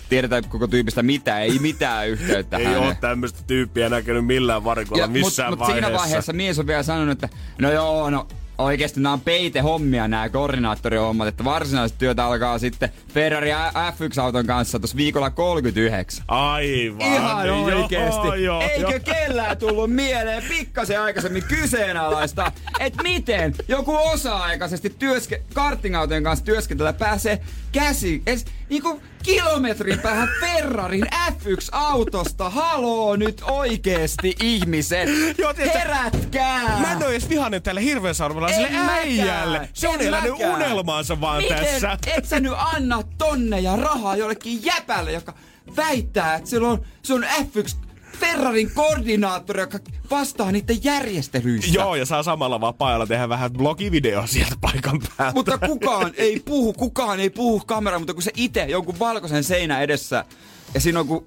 tiedetään 0.10 0.44
koko 0.50 0.68
tyypistä 0.68 1.04
mitään, 1.04 1.42
ei 1.42 1.60
mitään 1.60 2.10
yhteyttä 2.10 2.58
Ei 2.58 2.66
häneen. 2.66 2.84
oo 2.84 2.94
tämmöistä 3.02 3.40
tyyppiä 3.48 3.90
näkynyt 3.90 4.26
millään 4.26 4.64
varikolla 4.64 5.08
missään 5.08 5.52
mut, 5.52 5.60
vaiheessa. 5.60 5.88
siinä 5.88 6.00
vaiheessa 6.00 6.34
mies 6.34 6.60
on 6.60 6.68
vielä 6.68 6.84
sanonut, 6.84 7.24
että 7.24 7.38
no 7.60 7.72
joo, 7.72 8.10
no 8.10 8.28
oikeesti 8.64 9.00
nämä 9.00 9.14
on 9.14 9.22
peitehommia 9.22 10.08
nämä 10.08 10.30
koordinaattorihommat, 10.30 11.28
että 11.28 11.44
varsinaiset 11.44 11.98
työt 11.98 12.20
alkaa 12.20 12.60
sitten 12.60 12.90
Ferrari 13.14 13.52
F1-auton 13.52 14.46
kanssa 14.46 14.80
tuossa 14.80 14.98
viikolla 14.98 15.30
39. 15.30 16.26
Aivan. 16.28 17.02
Ihan 17.02 17.50
oikeesti. 17.50 18.28
Joo, 18.28 18.36
joo, 18.36 18.62
Eikö 18.62 18.82
joo. 18.82 19.00
kellään 19.04 19.58
tullut 19.58 19.94
mieleen 19.94 20.44
pikkasen 20.50 21.02
aikaisemmin 21.02 21.44
kyseenalaista, 21.44 22.52
että 22.80 23.04
miten 23.04 23.56
joku 23.68 23.96
osa-aikaisesti 23.96 24.96
työske- 25.00 25.42
kartingautojen 25.54 26.24
kanssa 26.24 26.46
työskentellä 26.46 26.94
pääsee 26.94 27.42
käsi, 27.72 28.24
edes 28.28 28.46
niinku 28.70 29.02
kilometrin 29.24 30.00
päähän 30.00 30.30
Ferrarin 30.42 31.08
F1-autosta. 31.14 32.50
Haloo 32.50 33.16
nyt 33.16 33.42
oikeesti 33.46 34.36
ihmiset. 34.42 35.10
Joo, 35.38 35.54
tiedätkö- 35.54 35.80
Herätkää! 35.80 36.80
Mä 36.80 36.92
en 36.92 37.04
oo 37.04 37.10
edes 37.10 37.30
vihainen 37.30 37.62
tälle 37.62 37.82
En 37.82 38.74
mäkään. 38.74 38.90
äijälle. 38.90 39.70
Se 39.74 39.88
on 39.88 40.02
elänyt 40.02 40.32
mäkään. 40.32 40.54
unelmaansa 40.56 41.22
vaan 41.22 41.42
Miten 41.42 41.58
tässä. 41.66 41.98
et 42.18 42.26
sä 42.26 42.40
nyt 42.40 42.54
anna 42.58 43.04
tonneja 43.18 43.76
rahaa 43.76 44.16
jollekin 44.16 44.66
jäpälle, 44.66 45.12
joka 45.12 45.34
väittää, 45.78 46.36
että 46.36 46.50
sillä 46.50 46.68
on, 46.70 46.86
se 47.04 47.14
on 47.14 47.24
F1 47.24 47.76
Ferrarin 48.22 48.72
koordinaattori, 48.74 49.62
joka 49.62 49.80
vastaa 50.12 50.52
niiden 50.52 50.84
järjestelyistä. 50.84 51.72
Joo, 51.74 51.96
ja 51.96 52.06
saa 52.06 52.24
samalla 52.24 52.62
vapaa-ajalla 52.62 53.08
tehdä 53.08 53.30
vähän 53.30 53.54
blogivideoa 53.54 54.28
sieltä 54.28 54.56
paikan 54.62 55.02
päältä. 55.18 55.34
Mutta 55.36 55.58
kukaan 55.58 56.12
ei 56.18 56.40
puhu, 56.46 56.74
kukaan 56.74 57.20
ei 57.20 57.30
puhu 57.30 57.62
kameraan, 57.66 58.02
mutta 58.02 58.14
kun 58.14 58.24
se 58.24 58.32
itse 58.36 58.64
jonkun 58.64 59.00
valkoisen 59.00 59.44
seinä 59.44 59.82
edessä 59.82 60.26
ja 60.74 60.80
siinä 60.80 61.00
on 61.00 61.08
ku... 61.08 61.26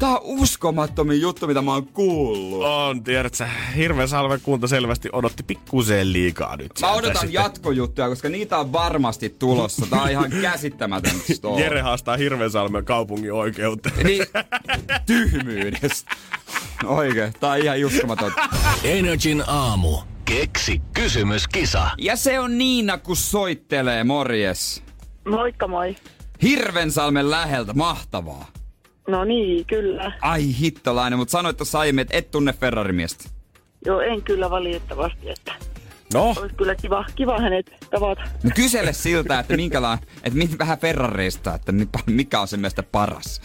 Tää 0.00 0.08
on 0.10 0.20
uskomattomin 0.22 1.20
juttu, 1.20 1.46
mitä 1.46 1.62
mä 1.62 1.72
oon 1.72 1.86
kuullut. 1.86 2.64
On, 2.64 3.04
tiedät 3.04 3.34
sä, 3.34 3.48
hirveän 3.76 4.08
salven 4.08 4.40
kunta 4.40 4.68
selvästi 4.68 5.08
odotti 5.12 5.42
pikkuseen 5.42 6.12
liikaa 6.12 6.56
nyt. 6.56 6.72
Mä 6.80 6.92
odotan 6.92 7.16
sitten. 7.16 7.32
jatkojuttuja, 7.32 8.08
koska 8.08 8.28
niitä 8.28 8.58
on 8.58 8.72
varmasti 8.72 9.28
tulossa. 9.38 9.86
Tää 9.90 10.02
on 10.02 10.10
ihan 10.10 10.30
käsittämätön 10.42 11.20
story. 11.34 11.62
Jere 11.62 11.80
haastaa 11.80 12.16
Hirvensalmen 12.16 12.84
kaupungin 12.84 13.32
oikeuteen. 13.32 14.06
Niin, 14.06 14.26
tyhmyydestä. 15.06 16.16
Oikein, 16.84 17.32
tää 17.40 17.50
on 17.50 17.58
ihan 17.58 17.84
uskomaton. 17.84 18.32
Energin 18.84 19.44
aamu. 19.46 19.98
Keksi 20.24 20.82
kysymyskisa. 20.94 21.90
Ja 21.98 22.16
se 22.16 22.40
on 22.40 22.58
Niina, 22.58 22.98
kun 22.98 23.16
soittelee, 23.16 24.04
morjes. 24.04 24.82
Moikka 25.28 25.68
moi. 25.68 25.96
Hirvensalmen 26.42 27.30
läheltä, 27.30 27.72
mahtavaa. 27.72 28.59
No 29.08 29.24
niin, 29.24 29.66
kyllä. 29.66 30.12
Ai 30.20 30.58
hittolainen, 30.60 31.18
mutta 31.18 31.32
sanoit 31.32 31.56
tuossa 31.56 31.78
aiemmin, 31.78 32.02
että 32.02 32.16
et 32.16 32.30
tunne 32.30 32.52
Ferrarimiestä. 32.52 33.24
Joo, 33.86 34.00
en 34.00 34.22
kyllä 34.22 34.50
valitettavasti, 34.50 35.30
että 35.30 35.52
No, 36.14 36.34
olisi 36.38 36.54
kyllä 36.54 36.74
kiva, 36.74 37.04
kiva 37.16 37.40
hänet 37.40 37.86
tavata. 37.90 38.22
No 38.42 38.50
kysele 38.54 38.92
siltä, 38.92 39.38
että 39.38 39.56
minkälainen, 39.56 40.06
että 40.24 40.38
mit, 40.38 40.58
vähän 40.58 40.78
Ferrarista, 40.78 41.54
että 41.54 41.72
mi- 41.72 41.88
mikä 42.06 42.40
on 42.40 42.48
sen 42.48 42.60
mielestä 42.60 42.82
paras. 42.82 43.40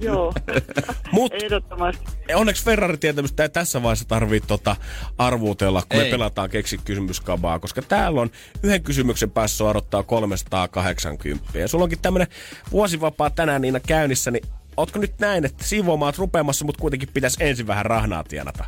Joo, 0.00 0.34
mut 1.12 1.32
ehdottomasti. 1.34 2.04
onneksi 2.34 2.64
Ferrari-tietämystä 2.64 3.42
ei 3.42 3.48
tässä 3.48 3.82
vaiheessa 3.82 4.08
tarvii 4.08 4.40
tota 4.40 4.76
arvuutella, 5.18 5.82
kun 5.88 6.00
Ei. 6.00 6.04
me 6.04 6.10
pelataan 6.10 6.50
keksi 6.50 6.78
kysymyskabaa, 6.84 7.58
koska 7.58 7.82
täällä 7.82 8.20
on 8.20 8.30
yhden 8.62 8.82
kysymyksen 8.82 9.30
päässä 9.30 9.64
odottaa 9.64 10.02
380. 10.02 11.58
Ja 11.58 11.68
sulla 11.68 11.84
onkin 11.84 11.98
tämmönen 12.02 12.28
vuosivapaa 12.72 13.30
tänään 13.30 13.62
Niina 13.62 13.80
käynnissä, 13.80 14.30
niin 14.30 14.44
ootko 14.78 14.98
nyt 14.98 15.18
näin, 15.18 15.44
että 15.44 15.64
siivoamaan 15.64 16.12
rupeamassa, 16.18 16.64
mutta 16.64 16.80
kuitenkin 16.80 17.08
pitäisi 17.14 17.44
ensin 17.44 17.66
vähän 17.66 17.86
rahnaa 17.86 18.24
tienata? 18.24 18.64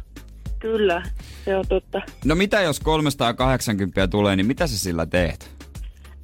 Kyllä, 0.59 1.03
se 1.45 1.57
on 1.57 1.65
totta. 1.69 2.03
No 2.25 2.35
mitä 2.35 2.61
jos 2.61 2.81
380 2.81 4.09
tulee, 4.09 4.37
niin 4.37 4.47
mitä 4.47 4.67
sä 4.67 4.79
sillä 4.79 5.07
teet? 5.07 5.51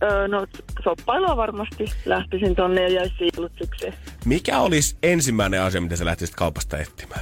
Öö, 0.03 0.29
no, 0.29 0.47
soppailua 0.85 1.37
varmasti 1.37 1.85
lähtisin 2.05 2.55
tonne 2.57 2.83
ja 2.83 2.89
jäisi 2.89 3.15
siilutykseen. 3.19 3.95
Mikä 4.25 4.61
olisi 4.61 4.97
ensimmäinen 5.03 5.63
asia, 5.63 5.81
mitä 5.81 5.97
sä 5.97 6.05
lähtisit 6.05 6.35
kaupasta 6.35 6.79
etsimään? 6.79 7.21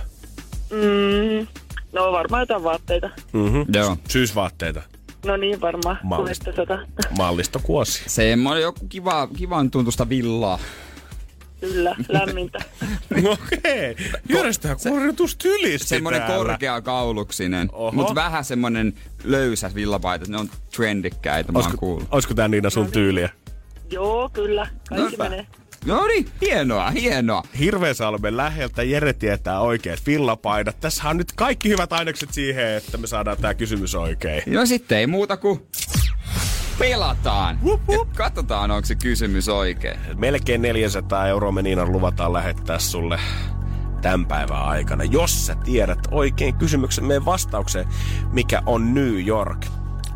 Mm, 0.70 1.46
no 1.92 2.12
varmaan 2.12 2.42
jotain 2.42 2.64
vaatteita. 2.64 3.10
Mm-hmm. 3.32 3.64
Joo. 3.74 3.96
Syysvaatteita. 4.08 4.82
No 5.26 5.36
niin, 5.36 5.60
varmaan. 5.60 5.98
Mallista. 6.02 6.44
Tulette 6.44 6.62
sota. 6.62 6.78
Mallistokuosi. 7.18 8.02
Semmoinen 8.06 8.62
joku 8.62 8.86
kiva, 8.88 9.28
kivan 9.36 9.70
tuntusta 9.70 10.08
villaa. 10.08 10.58
Kyllä, 11.72 11.96
lämmintä. 12.08 12.58
Okei. 13.24 13.96
Jyrästähän 14.28 14.76
kuoritus 14.88 15.36
tylisti 15.36 15.88
Semmoinen 15.88 16.22
täällä. 16.22 16.36
korkeakauluksinen, 16.36 17.68
Oho. 17.72 17.92
mutta 17.92 18.14
vähän 18.14 18.44
semmoinen 18.44 18.94
löysä 19.24 19.70
villapaita. 19.74 20.24
Ne 20.28 20.36
on 20.38 20.48
trendikkäitä, 20.76 21.52
mä 21.52 21.58
oon 21.58 21.64
Olisiko, 21.66 21.80
kuullut. 21.86 22.08
olisiko 22.10 22.34
tää 22.34 22.48
Niina 22.48 22.70
sun 22.70 22.90
tyyliä? 22.92 23.28
Joo, 23.90 24.28
kyllä. 24.32 24.66
Kaikki 24.88 25.16
No, 25.16 25.24
menee. 25.24 25.46
No 25.86 26.06
niin, 26.06 26.26
hienoa, 26.40 26.90
hienoa. 26.90 27.42
Hirveäsalmen 27.58 28.36
läheltä 28.36 28.82
Jere 28.82 29.12
tietää 29.12 29.60
oikeat 29.60 29.98
villapaidat. 30.06 30.80
Tässä 30.80 31.08
on 31.08 31.16
nyt 31.16 31.32
kaikki 31.32 31.68
hyvät 31.68 31.92
ainekset 31.92 32.32
siihen, 32.32 32.66
että 32.70 32.98
me 32.98 33.06
saadaan 33.06 33.36
tää 33.36 33.54
kysymys 33.54 33.94
oikein. 33.94 34.42
No 34.46 34.66
sitten 34.66 34.98
ei 34.98 35.06
muuta 35.06 35.36
kuin 35.36 35.60
pelataan. 36.78 37.58
Ja 37.88 37.98
katsotaan, 38.16 38.70
onko 38.70 38.86
se 38.86 38.94
kysymys 38.94 39.48
oikein. 39.48 40.00
Melkein 40.16 40.62
400 40.62 41.26
euroa 41.26 41.52
me 41.52 41.62
Niina 41.62 41.86
luvataan 41.86 42.32
lähettää 42.32 42.78
sulle 42.78 43.18
tämän 44.02 44.26
päivän 44.26 44.62
aikana, 44.62 45.04
jos 45.04 45.46
sä 45.46 45.54
tiedät 45.54 45.98
oikein 46.10 46.54
kysymyksen 46.54 47.04
meidän 47.04 47.24
vastaukseen, 47.24 47.88
mikä 48.32 48.62
on 48.66 48.94
New 48.94 49.26
York. 49.26 49.66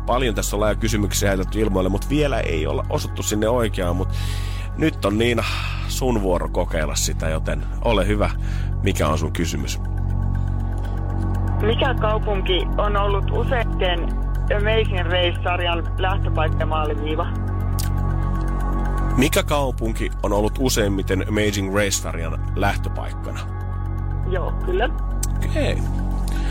Paljon 0.05 0.35
tässä 0.35 0.55
ollaan 0.55 0.71
jo 0.71 0.75
kysymyksiä 0.79 1.29
heitetty 1.29 1.59
ilmoille, 1.59 1.89
mutta 1.89 2.09
vielä 2.09 2.39
ei 2.39 2.67
olla 2.67 2.85
osuttu 2.89 3.23
sinne 3.23 3.49
oikeaan, 3.49 3.95
mutta 3.95 4.15
nyt 4.77 5.05
on 5.05 5.17
Niina 5.17 5.43
sun 5.87 6.21
vuoro 6.21 6.49
kokeilla 6.49 6.95
sitä, 6.95 7.29
joten 7.29 7.63
ole 7.85 8.07
hyvä, 8.07 8.29
mikä 8.83 9.07
on 9.07 9.17
sun 9.17 9.33
kysymys. 9.33 9.79
Mikä 11.61 11.93
kaupunki 12.01 12.67
on 12.77 12.97
ollut 12.97 13.31
useiden 13.31 14.28
Amazing 14.57 15.11
Race-sarjan 15.11 15.83
lähtöpaikka 15.97 16.65
maaliviiva? 16.65 17.27
Mikä 19.17 19.43
kaupunki 19.43 20.11
on 20.23 20.33
ollut 20.33 20.53
useimmiten 20.59 21.25
Amazing 21.27 21.75
Race-sarjan 21.75 22.53
lähtöpaikkana? 22.55 23.39
Joo, 24.29 24.51
kyllä. 24.65 24.89
Okei. 25.45 25.73
Okay. 25.73 25.85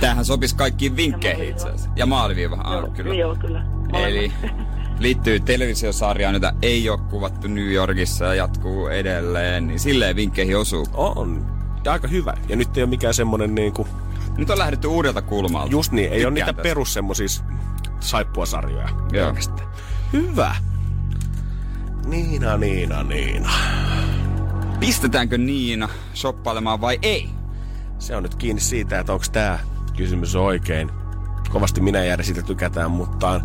Tämähän 0.00 0.24
sopisi 0.24 0.56
kaikkiin 0.56 0.96
vinkkeihin 0.96 1.48
itse 1.48 1.68
asiassa. 1.68 1.90
Ja 1.96 2.06
maaliviiva, 2.06 2.56
ah, 2.64 2.72
joo, 2.72 2.90
kyllä. 2.90 3.14
Joo, 3.14 3.36
kyllä. 3.36 3.64
Eli 3.92 4.32
liittyy 4.98 5.40
televisiosarjaan, 5.40 6.34
jota 6.34 6.52
ei 6.62 6.90
ole 6.90 6.98
kuvattu 7.10 7.48
New 7.48 7.72
Yorkissa 7.72 8.24
ja 8.24 8.34
jatkuu 8.34 8.88
edelleen, 8.88 9.66
niin 9.66 9.80
silleen 9.80 10.16
vinkkeihin 10.16 10.58
osuu. 10.58 10.86
On. 10.94 11.46
Ja 11.84 11.92
aika 11.92 12.08
hyvä. 12.08 12.34
Ja 12.48 12.56
nyt 12.56 12.76
ei 12.76 12.82
ole 12.82 12.90
mikään 12.90 13.14
semmonen 13.14 13.54
niinku... 13.54 13.88
Nyt 14.36 14.50
on 14.50 14.58
lähdetty 14.58 14.86
uudelta 14.86 15.22
kulmalta. 15.22 15.70
Just 15.70 15.92
niin, 15.92 16.04
ei 16.04 16.10
Tykkään 16.10 16.26
ole 16.26 16.34
niitä 16.34 16.46
tästä. 16.46 16.62
perus 16.62 16.94
semmosia 16.94 17.26
saippuasarjoja. 18.00 18.88
Joo. 19.12 19.34
Hyvä. 20.12 20.56
Niina, 22.06 22.56
Niina, 22.56 23.02
Niina. 23.02 23.50
Pistetäänkö 24.80 25.38
Niina 25.38 25.88
shoppailemaan 26.14 26.80
vai 26.80 26.98
ei? 27.02 27.28
Se 27.98 28.16
on 28.16 28.22
nyt 28.22 28.34
kiinni 28.34 28.60
siitä, 28.60 29.00
että 29.00 29.12
onko 29.12 29.24
tämä 29.32 29.58
kysymys 29.96 30.36
oikein. 30.36 30.90
Kovasti 31.50 31.80
minä 31.80 32.04
jäädä 32.04 32.22
siitä 32.22 32.42
tykätään, 32.42 32.90
mutta 32.90 33.40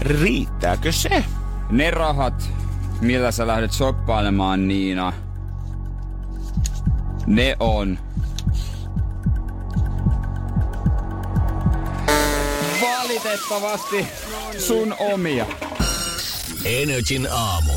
riittääkö 0.00 0.92
se? 0.92 1.24
Ne 1.70 1.90
rahat, 1.90 2.50
millä 3.00 3.30
sä 3.30 3.46
lähdet 3.46 3.72
shoppailemaan 3.72 4.68
Niina, 4.68 5.12
ne 7.26 7.56
on... 7.60 7.98
Valitettavasti 12.96 14.06
sun 14.58 14.94
omia. 14.98 15.46
Energin 16.64 17.28
aamu. 17.30 17.72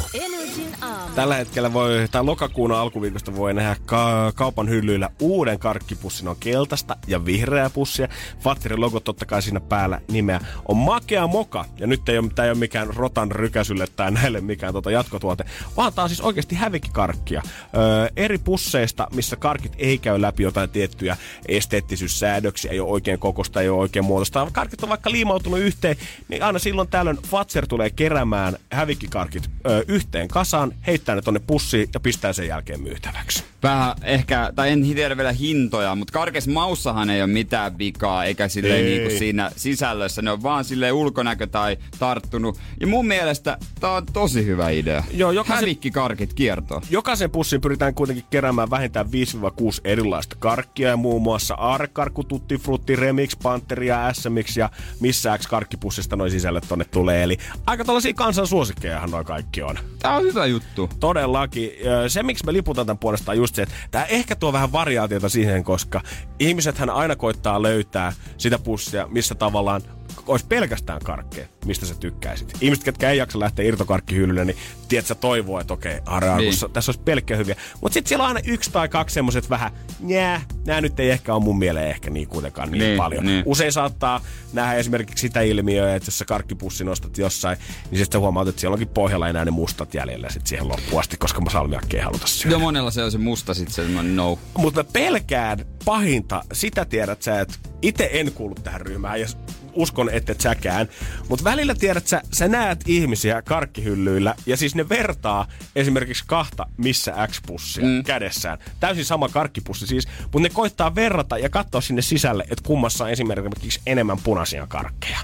Tällä 1.15 1.35
hetkellä 1.35 1.73
voi, 1.73 2.07
tai 2.11 2.23
lokakuun 2.23 2.71
alkuviikosta 2.71 3.35
voi 3.35 3.53
nähdä 3.53 3.75
ka- 3.85 4.31
kaupan 4.35 4.69
hyllyillä 4.69 5.09
uuden 5.19 5.59
karkkipussin. 5.59 6.27
On 6.27 6.35
keltaista 6.39 6.97
ja 7.07 7.25
vihreää 7.25 7.69
pussia. 7.69 8.07
Fattirin 8.39 8.81
logo 8.81 8.99
totta 8.99 9.25
kai 9.25 9.41
siinä 9.41 9.59
päällä 9.59 10.01
nimeä 10.11 10.39
on 10.67 10.77
Makea 10.77 11.27
Moka. 11.27 11.65
Ja 11.79 11.87
nyt 11.87 12.09
ei 12.09 12.17
ole, 12.17 12.29
tää 12.35 12.45
ei 12.45 12.51
ole 12.51 12.57
mikään 12.57 12.87
rotan 12.95 13.31
rykäsylle 13.31 13.87
tai 13.95 14.11
näille 14.11 14.41
mikään 14.41 14.73
tota 14.73 14.91
jatkotuote, 14.91 15.45
vaan 15.77 15.93
tää 15.93 16.03
on 16.03 16.09
siis 16.09 16.21
oikeasti 16.21 16.55
hävikkikarkkia. 16.55 17.41
Öö, 17.77 18.07
eri 18.15 18.37
pusseista, 18.37 19.07
missä 19.15 19.35
karkit 19.35 19.73
ei 19.77 19.97
käy 19.97 20.21
läpi 20.21 20.43
jotain 20.43 20.69
tiettyjä 20.69 21.17
esteettisyyssäädöksiä, 21.47 22.71
ei 22.71 22.79
ole 22.79 22.89
oikein 22.89 23.19
kokosta, 23.19 23.61
ei 23.61 23.69
ole 23.69 23.79
oikein 23.79 24.05
muotosta. 24.05 24.47
Karkit 24.51 24.83
on 24.83 24.89
vaikka 24.89 25.11
liimautunut 25.11 25.59
yhteen, 25.59 25.95
niin 26.27 26.43
aina 26.43 26.59
silloin 26.59 26.87
tällöin 26.87 27.17
Fatser 27.17 27.67
tulee 27.67 27.89
keräämään 27.89 28.57
hävikkikarkit 28.71 29.49
ö, 29.69 29.83
yhteen 29.87 30.27
kasaan, 30.27 30.73
heittää 30.87 31.15
ne 31.15 31.21
tonne 31.21 31.39
pussiin 31.47 31.89
ja 31.93 31.99
pistää 31.99 32.33
sen 32.33 32.47
jälkeen 32.47 32.81
myytäväksi. 32.81 33.43
Vähän 33.63 33.95
ehkä, 34.03 34.51
tai 34.55 34.69
en 34.71 34.83
tiedä 34.83 35.17
vielä 35.17 35.31
hintoja, 35.31 35.95
mutta 35.95 36.13
karkes 36.13 36.47
maussahan 36.47 37.09
ei 37.09 37.21
ole 37.21 37.31
mitään 37.31 37.77
vikaa, 37.77 38.25
eikä 38.25 38.47
silleen 38.47 38.85
Ei. 38.85 38.97
niinku 38.97 39.17
siinä 39.19 39.51
sisällössä. 39.55 40.21
Ne 40.21 40.31
on 40.31 40.43
vaan 40.43 40.65
silleen 40.65 40.93
ulkonäkö 40.93 41.47
tai 41.47 41.77
tarttunut. 41.99 42.57
Ja 42.79 42.87
mun 42.87 43.07
mielestä 43.07 43.57
tää 43.79 43.91
on 43.91 44.05
tosi 44.13 44.45
hyvä 44.45 44.69
idea. 44.69 45.03
Joo, 45.11 45.31
jokaisen- 45.31 45.55
Hävikkikarkit 45.55 46.33
kiertoo. 46.33 46.81
Jokaisen 46.89 47.31
pussin 47.31 47.61
pyritään 47.61 47.93
kuitenkin 47.93 48.25
keräämään 48.29 48.69
vähintään 48.69 49.11
5-6 49.11 49.81
erilaista 49.83 50.35
karkkia 50.39 50.89
ja 50.89 50.97
muun 50.97 51.21
muassa 51.21 51.53
Aarrekarkku, 51.53 52.23
Tutti 52.23 52.57
Frutti, 52.57 52.95
Remix, 52.95 53.37
Panteria, 53.43 54.13
SMX 54.13 54.57
ja 54.57 54.69
missä 54.99 55.37
X 55.37 55.47
karkkipussista 55.47 56.15
noin 56.15 56.31
sisälle 56.31 56.61
tonne 56.67 56.85
tulee. 56.85 57.23
Eli 57.23 57.37
aika 57.65 57.85
tällaisia 57.85 58.13
kansan 58.13 58.47
suosikkejahan 58.61 59.11
noin 59.11 59.25
kaikki 59.25 59.61
on. 59.61 59.77
Tää 59.99 60.15
on 60.15 60.23
hyvä 60.23 60.45
juttu. 60.45 60.89
Todellakin. 60.99 61.71
Se, 62.07 62.23
miksi 62.23 62.45
me 62.45 62.53
liputan 62.53 62.85
tämän 62.85 62.97
puolesta 62.97 63.31
on 63.31 63.37
just 63.37 63.55
se, 63.55 63.61
että 63.61 63.75
tämä 63.91 64.05
ehkä 64.05 64.35
tuo 64.35 64.53
vähän 64.53 64.71
variaatiota 64.71 65.29
siihen, 65.29 65.63
koska 65.63 66.01
ihmisethän 66.39 66.89
aina 66.89 67.15
koittaa 67.15 67.61
löytää 67.61 68.13
sitä 68.37 68.59
pussia, 68.59 69.07
missä 69.07 69.35
tavallaan 69.35 69.81
olisi 70.27 70.45
pelkästään 70.45 70.99
karkkeja, 71.03 71.47
mistä 71.65 71.85
sä 71.85 71.95
tykkäisit. 71.95 72.53
Ihmiset, 72.61 72.85
ketkä 72.85 73.09
ei 73.09 73.17
jaksa 73.17 73.39
lähteä 73.39 73.65
irtokarkkihyllylle, 73.65 74.45
niin 74.45 74.57
tiedät 74.87 75.05
sä 75.05 75.15
toivoo, 75.15 75.59
että 75.59 75.73
okei, 75.73 75.99
Araarkussa, 76.05 76.65
Niin. 76.65 76.73
tässä 76.73 76.89
olisi 76.91 77.01
pelkkiä 77.03 77.37
hyviä. 77.37 77.55
Mutta 77.81 77.93
sitten 77.93 78.09
siellä 78.09 78.23
on 78.23 78.27
aina 78.27 78.39
yksi 78.45 78.71
tai 78.71 78.89
kaksi 78.89 79.13
semmoiset 79.13 79.49
vähän, 79.49 79.71
njää, 79.99 80.41
nämä 80.65 80.81
nyt 80.81 80.99
ei 80.99 81.09
ehkä 81.09 81.33
ole 81.33 81.43
mun 81.43 81.57
mieleen 81.59 81.89
ehkä 81.89 82.09
niin 82.09 82.27
kuitenkaan 82.27 82.71
niin, 82.71 82.79
Niin, 82.79 82.97
paljon. 82.97 83.25
niin. 83.25 83.43
Usein 83.45 83.71
saattaa 83.71 84.21
nähdä 84.53 84.73
esimerkiksi 84.73 85.21
sitä 85.21 85.41
ilmiöä, 85.41 85.95
että 85.95 86.07
jos 86.07 86.17
sä 86.17 86.25
karkkipussin 86.25 86.89
ostat 86.89 87.17
jossain, 87.17 87.57
niin 87.91 87.99
sitten 87.99 88.21
huomaat, 88.21 88.47
että 88.47 88.61
siellä 88.61 88.73
onkin 88.73 88.87
pohjalla 88.87 89.29
enää 89.29 89.45
ne 89.45 89.51
mustat 89.51 89.93
jäljellä 89.93 90.29
sit 90.29 90.47
siihen 90.47 90.67
loppuun 90.67 90.99
asti, 90.99 91.17
koska 91.17 91.41
salmiakki 91.51 91.97
ei 91.97 92.03
haluta 92.03 92.27
syödä. 92.27 92.55
Jo 92.55 92.59
monella 92.59 92.91
se 92.91 93.03
on 93.03 93.11
se 93.11 93.17
musta 93.17 93.53
sit 93.53 93.69
semmonen 93.71 94.15
no. 94.15 94.39
Mutta 94.57 94.79
mä 94.83 94.89
pelkään 94.93 95.65
pahinta, 95.85 96.43
sitä 96.53 96.85
tiedät 96.85 97.21
sä, 97.21 97.39
että 97.41 97.55
itse 97.81 98.09
en 98.13 98.31
kuulu 98.31 98.55
tähän 98.55 98.81
ryhmään 98.81 99.21
ja 99.21 99.27
uskon, 99.73 100.09
että 100.09 100.31
et 100.31 100.41
säkään. 100.41 100.89
Mutta 101.29 101.43
välillä 101.43 101.75
tiedät 101.75 102.07
sä, 102.07 102.21
sä 102.33 102.47
näet 102.47 102.83
ihmisiä 102.85 103.41
karkkihyllyillä 103.41 104.35
ja 104.45 104.57
siis 104.57 104.75
ne 104.75 104.89
vertaa 104.89 105.47
esimerkiksi 105.75 106.23
kahta 106.27 106.65
missä 106.77 107.27
X-pussia 107.27 107.83
mm. 107.83 108.03
kädessään. 108.03 108.57
Täysin 108.79 109.05
sama 109.05 109.29
karkkipussi 109.29 109.87
siis, 109.87 110.07
mutta 110.21 110.39
ne 110.39 110.49
koittaa 110.49 110.95
verrata 110.95 111.37
ja 111.37 111.49
katsoa 111.49 111.81
sinne 111.81 112.01
sisälle, 112.01 112.43
että 112.43 112.67
kummassa 112.67 113.03
on 113.03 113.09
esimerkiksi 113.09 113.81
enemmän 113.85 114.17
punaisia 114.23 114.67
karkkeja. 114.67 115.19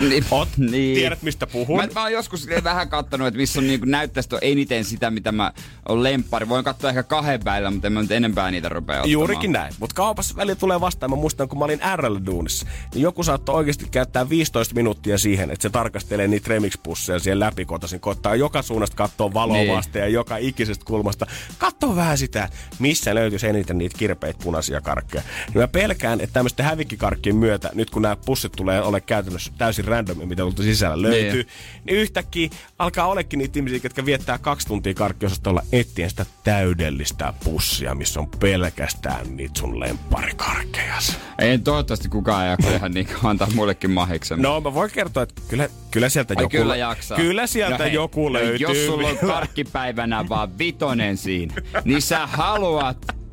Niin, 0.00 0.24
Oot, 0.30 0.48
niin. 0.56 0.94
tiedät 0.96 1.22
mistä 1.22 1.46
puhun. 1.46 1.76
Mä, 1.76 1.88
mä 1.94 2.02
oon 2.02 2.12
joskus 2.12 2.48
vähän 2.64 2.88
kattonut, 2.88 3.26
että 3.28 3.38
missä 3.40 3.60
on 3.60 3.66
niinku 3.66 3.86
näyttäisi 3.86 4.28
eniten 4.42 4.84
sitä, 4.84 5.10
mitä 5.10 5.32
mä 5.32 5.52
oon 5.88 6.02
lemppari. 6.02 6.48
Voin 6.48 6.64
katsoa 6.64 6.90
ehkä 6.90 7.02
kahden 7.02 7.44
välillä, 7.44 7.70
mutta 7.70 7.86
en 7.86 7.92
mä 7.92 8.02
nyt 8.02 8.10
enempää 8.10 8.50
niitä 8.50 8.68
rupea 8.68 8.96
ottamaan. 8.96 9.10
Juurikin 9.10 9.52
näin. 9.52 9.74
Mutta 9.80 9.94
kaupassa 9.94 10.36
välillä 10.36 10.54
tulee 10.54 10.80
vastaan. 10.80 11.10
Mä 11.10 11.16
muistan, 11.16 11.48
kun 11.48 11.58
mä 11.58 11.64
olin 11.64 11.80
RL-duunissa, 11.96 12.66
niin 12.94 13.02
joku 13.02 13.22
saattoi 13.22 13.54
oikeasti 13.54 13.86
käyttää 13.90 14.28
15 14.28 14.74
minuuttia 14.74 15.18
siihen, 15.18 15.50
että 15.50 15.62
se 15.62 15.70
tarkastelee 15.70 16.28
niitä 16.28 16.48
remix-pusseja 16.48 17.18
siellä 17.18 17.44
läpikotasin. 17.44 18.00
Koittaa 18.00 18.34
joka 18.34 18.62
suunnasta 18.62 18.96
katsoa 18.96 19.34
valoa 19.34 19.56
Niin. 19.56 19.68
niin. 19.94 20.00
ja 20.00 20.08
joka 20.08 20.36
ikisestä 20.36 20.84
kulmasta. 20.84 21.26
Katso 21.58 21.96
vähän 21.96 22.18
sitä, 22.18 22.48
missä 22.78 23.14
löytyisi 23.14 23.46
eniten 23.46 23.78
niitä 23.78 23.98
kirpeitä 23.98 24.38
punaisia 24.44 24.80
karkkeja. 24.80 25.22
Niin 25.46 25.60
mä 25.60 25.68
pelkään, 25.68 26.20
että 26.20 26.34
tämmöisten 26.34 26.66
hävikkikarkkien 26.66 27.36
myötä, 27.36 27.70
nyt 27.74 27.90
kun 27.90 28.02
nämä 28.02 28.16
pussit 28.16 28.52
tulee 28.52 28.82
ole 28.82 29.00
käytännössä 29.00 29.52
täysin 29.58 29.83
randomi, 29.84 30.26
mitä 30.26 30.42
tuolta 30.42 30.62
sisällä 30.62 31.02
löytyy, 31.02 31.42
niin, 31.42 31.46
niin 31.84 31.98
yhtäkkiä 31.98 32.48
alkaa 32.78 33.06
olekin 33.06 33.38
niitä 33.38 33.58
ihmisiä, 33.58 33.80
jotka 33.82 34.04
viettää 34.04 34.38
kaksi 34.38 34.66
tuntia 34.66 34.94
karkkiosastolla 34.94 35.62
etsien 35.72 36.10
sitä 36.10 36.26
täydellistä 36.44 37.34
pussia, 37.44 37.94
missä 37.94 38.20
on 38.20 38.28
pelkästään 38.40 39.36
niitä 39.36 39.60
sun 39.60 39.80
lempparikarkkeja. 39.80 40.94
Ei 41.38 41.58
toivottavasti 41.58 42.08
kukaan 42.08 42.48
jaksa 42.48 42.70
ihan 42.76 42.92
niin 42.92 43.08
antaa 43.24 43.48
mullekin 43.54 43.90
mahiksen. 43.90 44.42
No 44.42 44.60
mä 44.60 44.74
voin 44.74 44.90
kertoa, 44.90 45.22
että 45.22 45.42
kyllä, 45.48 45.68
kyllä 45.90 46.08
sieltä 46.08 46.34
Ai 46.36 46.42
joku... 46.42 46.56
kyllä 46.56 46.76
jaksaa. 46.76 47.16
Kyllä 47.16 47.46
sieltä 47.46 47.78
no 47.78 47.84
hei, 47.84 47.92
joku 47.92 48.32
löytyy. 48.32 48.56
Jos 48.56 48.86
sulla 48.86 49.08
on 49.08 49.18
karkkipäivänä 49.34 50.28
vaan 50.28 50.58
vitonen 50.58 51.16
siinä, 51.16 51.54
niin 51.84 52.02
sä 52.02 52.26
haluat 52.26 53.23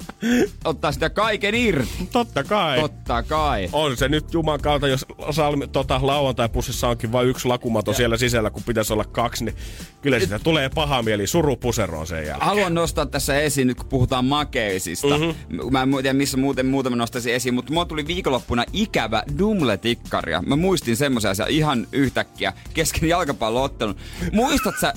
ottaa 0.66 0.92
sitä 0.92 1.10
kaiken 1.10 1.56
irti. 1.56 2.08
Totta 2.12 2.44
kai. 2.44 2.80
Totta 2.80 3.24
kai. 3.24 3.70
On 3.74 3.98
se 3.98 4.10
nyt 4.10 4.34
juman 4.34 4.62
kautta, 4.62 4.88
jos 4.88 5.06
salmi, 5.32 5.68
tota, 5.68 6.00
lauantai-pussissa 6.04 6.88
onkin 6.88 7.12
vain 7.12 7.28
yksi 7.28 7.48
lakumato 7.48 7.94
siellä 7.94 8.18
sisällä, 8.18 8.50
kun 8.50 8.64
pitäisi 8.64 8.94
olla 8.94 9.06
kaksi, 9.06 9.46
niin 9.46 9.56
kyllä 10.02 10.20
sitä 10.20 10.40
tulee 10.40 10.70
paha 10.70 11.02
mieli 11.02 11.28
suru 11.28 11.56
puseroon 11.56 12.08
sen 12.08 12.26
jälkeen. 12.26 12.48
Haluan 12.48 12.74
nostaa 12.74 13.06
tässä 13.06 13.40
esiin, 13.40 13.68
nyt 13.68 13.78
kun 13.78 13.88
puhutaan 13.88 14.26
makeisista. 14.26 15.08
Mm-hmm. 15.08 15.72
Mä 15.72 15.82
en 15.82 15.92
tiedä, 15.92 16.14
missä 16.14 16.38
muuten 16.38 16.66
muutama 16.66 16.96
nostaisin 16.96 17.34
esiin, 17.34 17.54
mutta 17.54 17.74
mulla 17.74 17.86
tuli 17.86 18.08
viikonloppuna 18.08 18.66
ikävä 18.74 19.24
Dumle-tikkaria. 19.38 20.42
Mä 20.46 20.56
muistin 20.56 20.98
semmoisen 20.98 21.32
asian 21.32 21.50
ihan 21.50 21.88
yhtäkkiä 21.92 22.54
kesken 22.74 23.10
jalkapalloottelun. 23.10 23.96
Muistat 24.32 24.76
sä, 24.82 24.94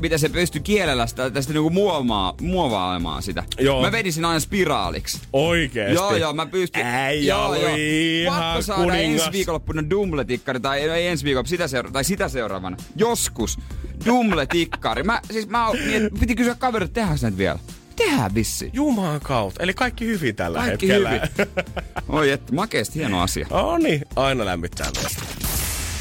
miten 0.00 0.18
se 0.18 0.28
pystyi 0.28 0.60
kielellä 0.60 1.06
sitä, 1.06 1.30
tästä 1.30 1.52
niinku 1.52 1.70
muomaa, 1.70 2.34
muovailemaan 2.40 3.22
sitä? 3.22 3.44
Joo. 3.58 3.82
Mä 3.82 3.92
vedin 3.92 4.12
siinä 4.12 4.28
aina 4.28 4.40
spiraaliksi. 4.58 5.20
Oikeesti? 5.32 5.94
Joo, 5.94 6.16
joo, 6.16 6.32
mä 6.32 6.46
pystyn. 6.46 6.86
Äijä 6.86 7.34
joo, 7.34 7.46
oli 7.48 7.60
joo. 7.62 7.74
ihan 7.76 8.42
Pakko 8.42 8.62
saada 8.62 8.82
kuningas. 8.82 9.20
ensi 9.22 9.32
viikonloppuna 9.32 9.90
dumletikkari, 9.90 10.60
tai 10.60 10.80
ei 10.80 11.06
ensi 11.06 11.24
viikolla, 11.24 11.46
sitä 11.48 11.68
seura- 11.68 11.90
tai 11.90 12.04
sitä 12.04 12.28
seuraavana. 12.28 12.76
Joskus. 12.96 13.58
Dumletikkari. 14.06 15.02
Mä, 15.02 15.20
siis 15.30 15.48
mä 15.48 15.66
oon, 15.68 15.76
miet- 15.78 16.20
piti 16.20 16.34
kysyä 16.34 16.54
kaverilta, 16.54 16.90
että 16.90 17.00
tehdäänkö 17.00 17.22
näitä 17.22 17.38
vielä? 17.38 17.58
Tehdään 17.96 18.34
vissi. 18.34 18.70
Jumalan 18.72 19.20
kautta. 19.20 19.62
Eli 19.62 19.74
kaikki 19.74 20.06
hyvin 20.06 20.36
tällä 20.36 20.58
Kaikki 20.58 20.88
hetkellä. 20.88 21.10
hyvin. 21.10 21.28
Oi, 22.08 22.30
että 22.30 22.54
makeesti 22.54 22.98
hieno 22.98 23.22
asia. 23.22 23.46
No 23.50 23.78
niin, 23.78 24.02
aina 24.16 24.44
lämmittää 24.44 24.90
mieltä. 24.96 25.20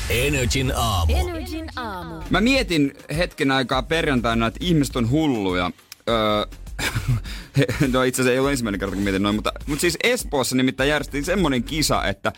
Energin 0.09 0.73
aamu. 0.75 1.13
Energin 1.15 1.69
aamu. 1.75 2.21
Mä 2.29 2.41
mietin 2.41 2.93
hetken 3.17 3.51
aikaa 3.51 3.83
perjantaina, 3.83 4.47
että 4.47 4.59
ihmiset 4.63 4.95
on 4.95 5.09
hulluja. 5.09 5.71
Öö, 6.09 6.15
no 7.93 8.03
itse 8.03 8.21
asiassa 8.21 8.31
ei 8.31 8.39
ollut 8.39 8.51
ensimmäinen 8.51 8.79
kerta, 8.79 8.95
kun 8.95 9.03
mietin 9.03 9.23
noin, 9.23 9.35
mutta, 9.35 9.51
mutta 9.67 9.81
siis 9.81 9.97
Espoossa 10.03 10.55
nimittäin 10.55 10.89
järjestettiin 10.89 11.25
semmonen 11.25 11.63
kisa, 11.63 12.07
että 12.07 12.31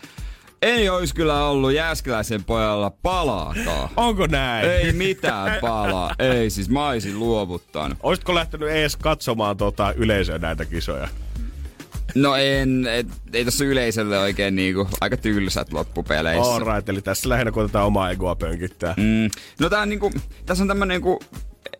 ei 0.62 0.88
olisi 0.88 1.14
kyllä 1.14 1.46
ollut 1.46 1.72
Jääskeläisen 1.72 2.44
pojalla 2.44 2.90
palaakaan. 2.90 3.88
Onko 3.96 4.26
näin? 4.26 4.70
Ei 4.70 4.92
mitään 4.92 5.60
palaa. 5.60 6.14
Ei, 6.18 6.50
siis 6.50 6.68
mä 6.68 6.88
olisin 6.88 7.18
luovuttanut. 7.18 7.98
Olisitko 8.02 8.34
lähtenyt 8.34 8.68
ees 8.68 8.96
katsomaan 8.96 9.56
tota 9.56 9.92
yleisöä 9.92 10.38
näitä 10.38 10.64
kisoja? 10.64 11.08
No 12.14 12.36
en, 12.36 12.86
et, 12.86 13.06
ei 13.32 13.44
tässä 13.44 13.64
yleisölle 13.64 14.18
oikein 14.18 14.56
niinku, 14.56 14.88
aika 15.00 15.16
tylsät 15.16 15.72
loppupeleissä. 15.72 16.52
All 16.52 16.74
right, 16.74 16.88
eli 16.88 17.02
tässä 17.02 17.28
lähinnä 17.28 17.52
koitetaan 17.52 17.86
omaa 17.86 18.10
egoa 18.10 18.36
pönkittää. 18.36 18.94
Mm. 18.96 19.30
No 19.60 19.70
tää 19.70 19.80
on 19.80 19.88
niinku, 19.88 20.12
tässä 20.46 20.64
on 20.64 20.68
tämmönen 20.68 20.94
niinku, 20.94 21.20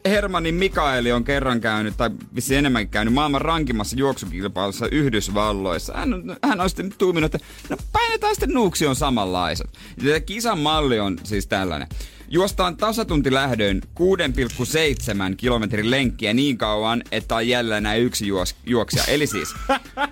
Hermannin 0.08 0.54
Mikaeli 0.54 1.12
on 1.12 1.24
kerran 1.24 1.60
käynyt, 1.60 1.96
tai 1.96 2.10
vissi 2.34 2.56
enemmänkin 2.56 2.90
käynyt, 2.90 3.14
maailman 3.14 3.40
rankimmassa 3.40 3.96
juoksukilpailussa 3.96 4.88
Yhdysvalloissa. 4.88 5.92
Hän, 5.96 6.10
hän 6.42 6.60
on 6.60 6.70
sitten 6.70 6.94
tuuminut, 6.98 7.34
että 7.34 7.46
no 7.68 7.76
painetaan 7.92 8.34
sitten 8.34 8.52
nuuksi 8.54 8.86
on 8.86 8.96
samanlaiset. 8.96 9.70
Ja 10.02 10.20
kisan 10.20 10.58
malli 10.58 11.00
on 11.00 11.18
siis 11.24 11.46
tällainen. 11.46 11.88
Juostaan 12.28 12.76
tasatunti 12.76 13.32
lähdön 13.32 13.82
6,7 13.84 15.36
kilometrin 15.36 15.90
lenkkiä 15.90 16.34
niin 16.34 16.58
kauan, 16.58 17.02
että 17.12 17.36
on 17.36 17.48
jäljellä 17.48 17.80
näin 17.80 18.02
yksi 18.02 18.26
juos, 18.26 18.56
juoksija. 18.66 19.04
Eli 19.04 19.26
siis, 19.26 19.54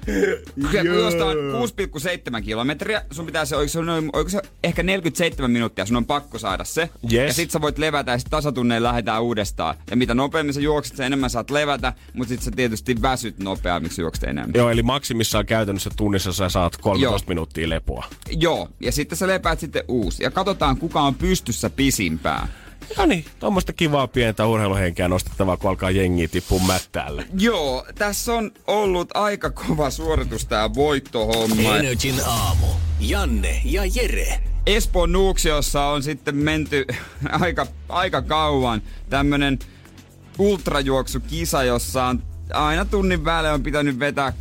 kun 0.70 0.86
juostaan 0.86 1.36
6,7 2.36 2.42
kilometriä, 2.42 3.02
sun 3.10 3.26
pitää 3.26 3.44
se, 3.44 3.56
oliko 3.56 3.68
se, 3.68 3.82
noin, 3.82 4.10
oliko 4.12 4.30
se 4.30 4.42
ehkä 4.64 4.82
47 4.82 5.50
minuuttia, 5.50 5.86
sun 5.86 5.96
on 5.96 6.04
pakko 6.04 6.38
saada 6.38 6.64
se. 6.64 6.90
Yes. 7.12 7.26
Ja 7.28 7.32
sit 7.32 7.50
sä 7.50 7.60
voit 7.60 7.78
levätä 7.78 8.12
ja 8.12 8.18
sit 8.18 8.30
tasatunnein 8.30 8.82
lähdetään 8.82 9.22
uudestaan. 9.22 9.74
Ja 9.90 9.96
mitä 9.96 10.14
nopeammin 10.14 10.54
sä 10.54 10.60
juokset, 10.60 10.96
sen 10.96 11.06
enemmän 11.06 11.30
saat 11.30 11.50
levätä, 11.50 11.92
mutta 12.12 12.28
sit 12.28 12.42
sä 12.42 12.50
tietysti 12.50 13.02
väsyt 13.02 13.38
nopeammiksi 13.38 14.00
juokset 14.00 14.24
enemmän. 14.24 14.54
Joo, 14.54 14.70
eli 14.70 14.82
maksimissaan 14.82 15.46
käytännössä 15.46 15.90
tunnissa 15.96 16.32
sä 16.32 16.48
saat 16.48 16.76
13 16.76 17.24
Joo. 17.24 17.28
minuuttia 17.28 17.68
lepoa. 17.68 18.06
Joo, 18.30 18.68
ja 18.80 18.92
sitten 18.92 19.18
sä 19.18 19.26
lepäät 19.26 19.60
sitten 19.60 19.84
uusi. 19.88 20.22
Ja 20.22 20.30
katsotaan, 20.30 20.76
kuka 20.76 21.00
on 21.00 21.14
pystyssä 21.14 21.70
pisimpään. 22.04 22.48
No 22.96 23.06
niin, 23.06 23.24
tuommoista 23.38 23.72
kivaa 23.72 24.06
pientä 24.08 24.46
urheiluhenkeä 24.46 25.08
nostettavaa, 25.08 25.56
kun 25.56 25.70
alkaa 25.70 25.90
jengiä 25.90 26.28
tippua 26.28 26.60
mättäälle. 26.66 27.26
Joo, 27.38 27.86
tässä 27.94 28.32
on 28.32 28.50
ollut 28.66 29.08
aika 29.14 29.50
kova 29.50 29.90
suoritus 29.90 30.46
tää 30.46 30.74
voittohomma. 30.74 31.76
Energin 31.76 32.14
aamu. 32.26 32.66
Janne 33.00 33.60
ja 33.64 33.82
Jere. 33.94 34.40
Espoon 34.66 35.12
Nuuksiossa 35.12 35.84
on 35.84 36.02
sitten 36.02 36.36
menty 36.36 36.84
aika, 37.40 37.66
aika 37.88 38.22
kauan 38.22 38.82
tämmönen 39.10 39.58
ultrajuoksukisa, 40.38 41.64
jossa 41.64 42.04
on 42.04 42.22
aina 42.52 42.84
tunnin 42.84 43.24
välein 43.24 43.54
on 43.54 43.62
pitänyt 43.62 43.98
vetää 43.98 44.32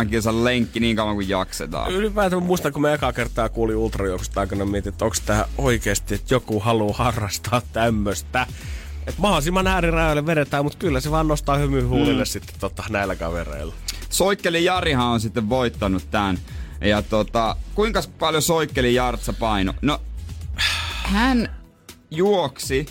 6,7 0.00 0.06
kilsan 0.08 0.44
lenkki 0.44 0.80
niin 0.80 0.96
kauan 0.96 1.14
kuin 1.14 1.28
jaksetaan. 1.28 1.92
Ylipäätään 1.92 2.42
mä 2.42 2.46
muistan, 2.46 2.72
kun 2.72 2.82
me 2.82 2.94
ekaa 2.94 3.12
kertaa 3.12 3.48
kuulin 3.48 3.76
ultrajuoksusta 3.76 4.40
aikana, 4.40 4.64
mietin, 4.64 4.92
että 4.92 5.04
onko 5.04 5.16
tämä 5.26 5.44
oikeasti, 5.58 6.14
että 6.14 6.34
joku 6.34 6.60
haluaa 6.60 6.94
harrastaa 6.96 7.62
tämmöistä. 7.72 8.46
Että 9.06 9.20
mahdollisimman 9.20 9.66
äärirajoille 9.66 10.26
vedetään, 10.26 10.64
mutta 10.64 10.78
kyllä 10.78 11.00
se 11.00 11.10
vaan 11.10 11.28
nostaa 11.28 11.56
hymyä 11.56 11.86
huulille 11.86 12.22
mm. 12.22 12.26
sitten 12.26 12.60
tota, 12.60 12.84
näillä 12.90 13.16
kavereilla. 13.16 13.74
Soikkeli 14.10 14.64
Jarihan 14.64 15.06
on 15.06 15.20
sitten 15.20 15.48
voittanut 15.48 16.10
tämän. 16.10 16.38
Ja 16.80 17.02
tota, 17.02 17.56
kuinka 17.74 18.02
paljon 18.18 18.42
Soikkeli 18.42 18.94
Jartsa 18.94 19.32
paino? 19.32 19.74
No, 19.82 20.00
hän 21.04 21.56
juoksi 22.10 22.86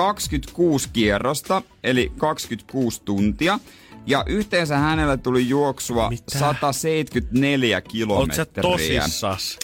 26 0.00 0.88
kierrosta, 0.92 1.62
eli 1.84 2.12
26 2.18 3.02
tuntia. 3.04 3.58
Ja 4.06 4.24
yhteensä 4.26 4.76
hänellä 4.76 5.16
tuli 5.16 5.48
juoksua 5.48 6.08
Mitä? 6.08 6.38
174 6.38 7.76
Oot 7.76 7.88
kilometriä. 7.88 8.36
sä 8.44 8.46
tosissas? 8.62 9.58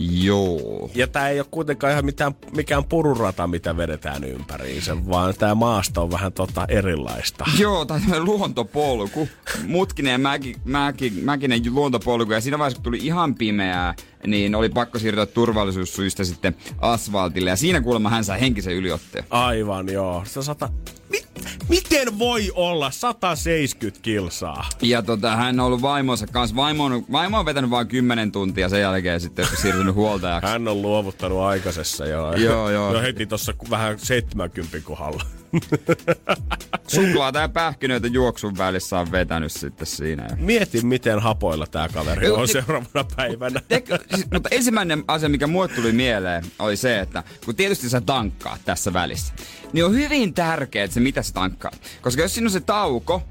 Joo. 0.00 0.90
Ja 0.94 1.06
tää 1.06 1.28
ei 1.28 1.40
ole 1.40 1.46
kuitenkaan 1.50 1.92
ihan 1.92 2.04
mitään, 2.04 2.34
mikään 2.56 2.84
pururata, 2.84 3.46
mitä 3.46 3.76
vedetään 3.76 4.24
ympäriinsä, 4.24 5.06
vaan 5.08 5.34
tää 5.38 5.54
maasto 5.54 6.02
on 6.02 6.10
vähän 6.10 6.32
tota 6.32 6.64
erilaista. 6.68 7.44
Joo, 7.58 7.84
tai 7.84 8.00
luontopolku. 8.18 9.28
Mutkinen 9.66 10.12
ja 10.12 10.18
mäki, 10.18 10.56
mäki, 10.64 11.12
mäkinen 11.22 11.62
luontopolku. 11.70 12.32
Ja 12.32 12.40
siinä 12.40 12.58
vaiheessa, 12.58 12.76
kun 12.76 12.84
tuli 12.84 12.98
ihan 13.02 13.34
pimeää, 13.34 13.94
niin 14.26 14.54
oli 14.54 14.68
pakko 14.68 14.98
siirtyä 14.98 15.26
turvallisuussyistä 15.26 16.24
sitten 16.24 16.56
asfaltille. 16.78 17.50
Ja 17.50 17.56
siinä 17.56 17.80
kuulemma 17.80 18.10
hän 18.10 18.24
sai 18.24 18.40
henkisen 18.40 18.74
yliotteen. 18.74 19.24
Aivan, 19.30 19.88
joo. 19.92 20.22
Se 20.26 20.42
sata... 20.42 20.68
Mi- 21.10 21.29
miten 21.68 22.18
voi 22.18 22.50
olla 22.54 22.90
170 22.90 24.02
kilsaa? 24.02 24.68
Ja 24.82 25.02
tota, 25.02 25.36
hän 25.36 25.60
on 25.60 25.66
ollut 25.66 25.82
vaimonsa 25.82 26.26
kanssa. 26.26 26.56
Vaimo 26.56 26.84
on, 26.84 27.04
vaimo 27.12 27.38
on 27.38 27.46
vetänyt 27.46 27.70
vain 27.70 27.88
10 27.88 28.32
tuntia 28.32 28.68
sen 28.68 28.80
jälkeen 28.80 29.20
sitten 29.20 29.46
siirtynyt 29.62 29.94
huoltajaksi. 29.94 30.50
Hän 30.50 30.68
on 30.68 30.82
luovuttanut 30.82 31.40
aikaisessa 31.40 32.06
jo. 32.06 32.32
Joo, 32.32 32.70
joo. 32.70 32.92
No 32.92 33.00
heti 33.00 33.26
tossa 33.26 33.54
vähän 33.70 33.98
70 33.98 34.80
kohdalla. 34.84 35.22
Suklaata 36.88 37.38
ja 37.38 37.48
pähkinöitä 37.48 38.06
juoksun 38.06 38.58
välissä 38.58 38.98
on 38.98 39.12
vetänyt 39.12 39.52
sitten 39.52 39.86
siinä. 39.86 40.28
Mieti, 40.36 40.82
miten 40.82 41.18
hapoilla 41.18 41.66
tää 41.66 41.88
kaveri 41.88 42.30
on 42.30 42.46
te- 42.46 42.52
seuraavana 42.52 43.04
päivänä. 43.16 43.60
Siis, 44.14 44.30
mutta 44.32 44.48
ensimmäinen 44.52 45.04
asia, 45.08 45.28
mikä 45.28 45.46
mulle 45.46 45.68
tuli 45.68 45.92
mieleen, 45.92 46.44
oli 46.58 46.76
se, 46.76 47.00
että 47.00 47.22
kun 47.44 47.56
tietysti 47.56 47.88
sä 47.88 48.00
tankkaat 48.00 48.60
tässä 48.64 48.92
välissä, 48.92 49.34
niin 49.72 49.84
on 49.84 49.94
hyvin 49.94 50.34
tärkeää, 50.34 50.84
että 50.84 50.94
se 50.94 51.00
mitä 51.00 51.22
sä 51.22 51.32
tankkaa. 51.32 51.70
Koska 52.00 52.22
jos 52.22 52.34
siinä 52.34 52.46
on 52.46 52.52
se 52.52 52.60
tauko, 52.60 53.22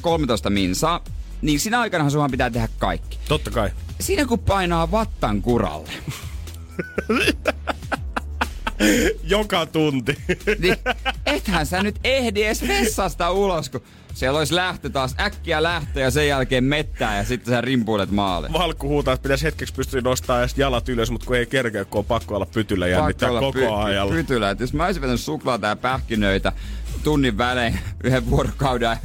13 0.00 0.50
minsaa, 0.50 1.04
niin 1.42 1.60
siinä 1.60 1.80
aikana 1.80 2.10
sunhan 2.10 2.30
pitää 2.30 2.50
tehdä 2.50 2.68
kaikki. 2.78 3.18
Totta 3.28 3.50
kai. 3.50 3.70
Siinä 4.00 4.26
kun 4.26 4.38
painaa 4.38 4.90
vattan 4.90 5.42
kuralle, 5.42 5.92
Joka 9.24 9.66
tunti. 9.66 10.16
niin 10.58 10.76
ethän 11.26 11.66
sä 11.66 11.82
nyt 11.82 11.96
ehdi 12.04 12.42
edes 12.42 12.68
vessasta 12.68 13.30
ulos, 13.30 13.70
kun 13.70 13.82
siellä 14.14 14.38
olisi 14.38 14.54
lähtö 14.54 14.90
taas 14.90 15.14
äkkiä 15.20 15.62
lähtö 15.62 16.00
ja 16.00 16.10
sen 16.10 16.28
jälkeen 16.28 16.64
mettää 16.64 17.16
ja 17.16 17.24
sitten 17.24 17.54
sä 17.54 17.60
rimpuilet 17.60 18.10
maalle. 18.10 18.52
Valkku 18.52 18.88
huutaa, 18.88 19.14
että 19.14 19.22
pitäisi 19.22 19.44
hetkeksi 19.44 19.74
pystyä 19.74 20.00
nostamaan 20.00 20.42
edes 20.42 20.58
jalat 20.58 20.88
ylös, 20.88 21.10
mutta 21.10 21.26
kun 21.26 21.36
ei 21.36 21.46
kerkeä, 21.46 21.84
kun 21.84 21.98
on 21.98 22.04
pakko 22.04 22.36
olla 22.36 22.46
pytyllä 22.46 22.88
jännittää 22.88 23.28
Pakko 23.28 23.52
koko 23.52 23.76
ajan. 23.76 24.08
Pytylä. 24.08 24.50
Et 24.50 24.60
jos 24.60 24.72
mä 24.72 24.84
olisin 24.84 25.02
vetänyt 25.02 25.20
suklaata 25.20 25.66
ja 25.66 25.76
pähkinöitä 25.76 26.52
tunnin 27.04 27.38
välein 27.38 27.78
yhden 28.04 28.30
vuorokauden 28.30 28.98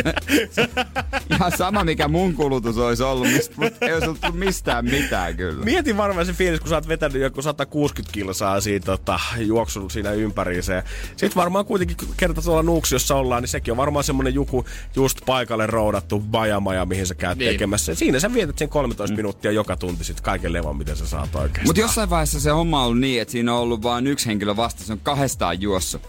Ihan 1.30 1.52
sama 1.56 1.84
mikä 1.84 2.08
mun 2.08 2.34
kulutus 2.34 2.78
olisi 2.78 3.02
ollut, 3.02 3.28
mistä, 3.28 3.54
mutta 3.56 3.86
ei 3.86 3.92
olisi 3.92 4.06
ollut 4.06 4.34
mistään 4.38 4.84
mitään 4.84 5.36
kyllä. 5.36 5.64
Mietin 5.64 5.96
varmaan 5.96 6.26
se 6.26 6.32
fiilis, 6.32 6.60
kun 6.60 6.68
sä 6.68 6.74
oot 6.74 6.88
vetänyt 6.88 7.22
joku 7.22 7.42
160 7.42 8.12
kilsaa 8.12 8.60
siinä 8.60 8.84
tota, 8.84 9.20
juoksun 9.38 9.90
siinä 9.90 10.12
ympäriinsä. 10.12 10.82
Sitten 11.16 11.36
varmaan 11.36 11.64
kuitenkin 11.64 11.96
kerta 12.16 12.42
tuolla 12.42 12.62
Nuuksiossa 12.62 13.14
ollaan, 13.16 13.42
niin 13.42 13.48
sekin 13.48 13.72
on 13.72 13.76
varmaan 13.76 14.04
semmonen 14.04 14.34
joku 14.34 14.64
just 14.96 15.18
paikalle 15.26 15.66
roudattu 15.66 16.20
bajamaja, 16.20 16.86
mihin 16.86 17.06
sä 17.06 17.14
käyt 17.14 17.38
Niin. 17.38 17.52
tekemässä. 17.52 17.94
Siinä 17.94 18.20
sä 18.20 18.34
vietät 18.34 18.58
sen 18.58 18.68
13 18.68 19.14
mm. 19.14 19.16
minuuttia 19.16 19.52
joka 19.52 19.76
tunti 19.76 20.04
sit 20.04 20.20
kaiken 20.20 20.52
levon, 20.52 20.76
mitä 20.76 20.94
sä 20.94 21.06
saat 21.06 21.34
oikeesti. 21.34 21.66
Mutta 21.66 21.80
jossain 21.80 22.10
vaiheessa 22.10 22.40
se 22.40 22.50
homma 22.50 22.80
on 22.80 22.86
ollut 22.86 23.00
niin, 23.00 23.22
että 23.22 23.32
siinä 23.32 23.54
on 23.54 23.60
ollut 23.60 23.82
vain 23.82 24.06
yksi 24.06 24.26
henkilö 24.26 24.56
vasta, 24.56 24.84
se 24.84 24.92
on 24.92 25.00
kahdestaan 25.02 25.60
juossut. 25.60 26.02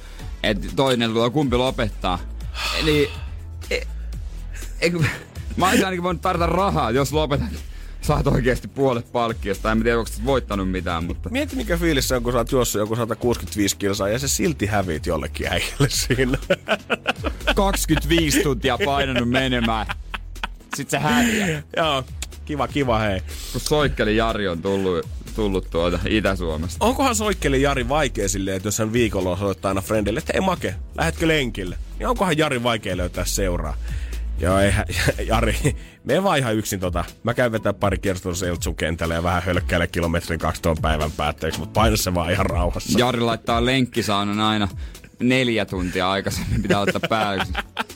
Et 0.43 0.57
toinen 0.75 1.13
luo 1.13 1.29
kumpi 1.29 1.55
lopettaa. 1.55 2.19
Eli... 2.79 3.09
E, 4.81 4.85
e, 4.87 4.89
kun- 4.89 5.05
mä 5.57 5.67
olisin 5.67 5.85
ainakin 5.85 6.03
voinut 6.03 6.21
tarjota 6.21 6.45
rahaa, 6.45 6.91
jos 6.91 7.13
lopetat. 7.13 7.47
Saat 8.01 8.27
oikeasti 8.27 8.67
puolet 8.67 9.11
palkkiosta. 9.11 9.71
En 9.71 9.83
tiedä, 9.83 9.99
onko 9.99 10.11
voittanut 10.25 10.71
mitään, 10.71 11.03
mutta... 11.03 11.29
Mieti 11.29 11.55
mikä 11.55 11.77
fiilis 11.77 12.07
se 12.07 12.15
on, 12.15 12.23
kun 12.23 12.31
sä 12.33 12.37
oot 12.37 12.51
juossut 12.51 12.79
joku 12.79 12.95
165 12.95 13.77
kilsaa 13.77 14.09
ja 14.09 14.19
se 14.19 14.27
silti 14.27 14.65
häviit 14.65 15.05
jollekin 15.05 15.47
äijälle 15.47 15.87
siinä. 15.89 16.37
25 17.55 18.43
tuntia 18.43 18.77
painanut 18.85 19.29
menemään. 19.29 19.87
Sitten 20.75 21.01
se 21.01 21.07
häviää. 21.07 21.63
Joo, 21.77 22.03
kiva, 22.45 22.67
kiva 22.67 22.99
hei. 22.99 23.21
Kun 23.51 23.61
soikkeli 23.61 24.15
Jari 24.17 24.47
on 24.47 24.61
tullut, 24.61 25.07
tullut 25.35 25.69
tuolta 25.69 25.99
Itä-Suomesta. 26.05 26.85
Onkohan 26.85 27.15
soikkeli 27.15 27.61
Jari 27.61 27.89
vaikea 27.89 28.29
silleen, 28.29 28.57
että 28.57 28.67
jos 28.67 28.79
hän 28.79 28.93
viikolla 28.93 29.37
soittaa 29.37 29.69
aina 29.69 29.81
friendille, 29.81 30.17
että 30.19 30.33
ei 30.33 30.41
make, 30.41 30.75
lähetkö 30.95 31.27
lenkille? 31.27 31.77
Niin 31.99 32.07
onkohan 32.07 32.37
Jari 32.37 32.63
vaikea 32.63 32.97
löytää 32.97 33.25
seuraa? 33.25 33.77
Joo, 34.41 34.59
eihän, 34.59 34.85
Jari, 35.27 35.55
me 36.03 36.23
vaan 36.23 36.39
ihan 36.39 36.55
yksin 36.55 36.79
tota. 36.79 37.05
Mä 37.23 37.33
käyn 37.33 37.51
vetää 37.51 37.73
pari 37.73 37.97
kierrosta 37.97 38.47
Eltsun 38.47 38.75
kentälle 38.75 39.13
ja 39.13 39.23
vähän 39.23 39.43
hölkkäile 39.43 39.87
kilometrin 39.87 40.39
kaksi 40.39 40.61
tuon 40.61 40.77
päivän 40.81 41.11
päätteeksi, 41.11 41.59
mutta 41.59 41.79
paina 41.79 41.97
se 41.97 42.13
vaan 42.13 42.31
ihan 42.31 42.45
rauhassa. 42.45 42.99
Jari 42.99 43.19
laittaa 43.19 43.65
lenkkisaunan 43.65 44.39
aina 44.39 44.67
neljä 45.19 45.65
tuntia 45.65 46.11
aikaisemmin 46.11 46.61
pitää 46.61 46.79
ottaa 46.79 47.09
päälle. 47.09 47.43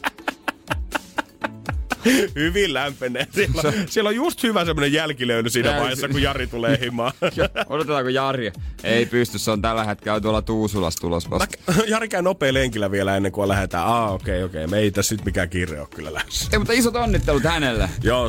Hyvin 2.35 2.73
lämpenee. 2.73 3.27
Siellä, 3.31 3.61
on, 3.65 3.73
siellä 3.89 4.07
on 4.07 4.15
just 4.15 4.43
hyvä 4.43 4.65
semmoinen 4.65 4.93
jälkilöyly 4.93 5.49
siinä 5.49 5.69
Jälki... 5.69 5.81
vaiheessa, 5.81 6.07
kun 6.07 6.21
Jari 6.21 6.47
tulee 6.47 6.79
himaan. 6.81 7.11
Odotetaanko 7.69 8.09
Jari? 8.09 8.51
Ei 8.83 9.05
pysty, 9.05 9.39
se 9.39 9.51
on 9.51 9.61
tällä 9.61 9.83
hetkellä 9.83 10.21
tuolla 10.21 10.41
Tuusulassa 10.41 11.01
tulos 11.01 11.29
vasta. 11.29 11.57
Mä, 11.67 11.83
Jari 11.87 12.07
käy 12.07 12.21
nopea 12.21 12.53
lenkillä 12.53 12.91
vielä 12.91 13.17
ennen 13.17 13.31
kuin 13.31 13.47
lähdetään. 13.47 13.87
Aa, 13.87 14.11
okei, 14.11 14.35
okay, 14.35 14.45
okei. 14.45 14.65
Okay. 14.65 14.77
Me 14.77 14.83
ei 14.83 14.91
tässä 14.91 15.15
nyt 15.15 15.25
mikään 15.25 15.49
kiire 15.49 15.79
ole 15.79 15.87
kyllä 15.95 16.13
lähdössä. 16.13 16.49
Ei, 16.53 16.59
mutta 16.59 16.73
isot 16.73 16.95
onnittelut 16.95 17.43
hänelle. 17.43 17.89
Joo, 18.03 18.27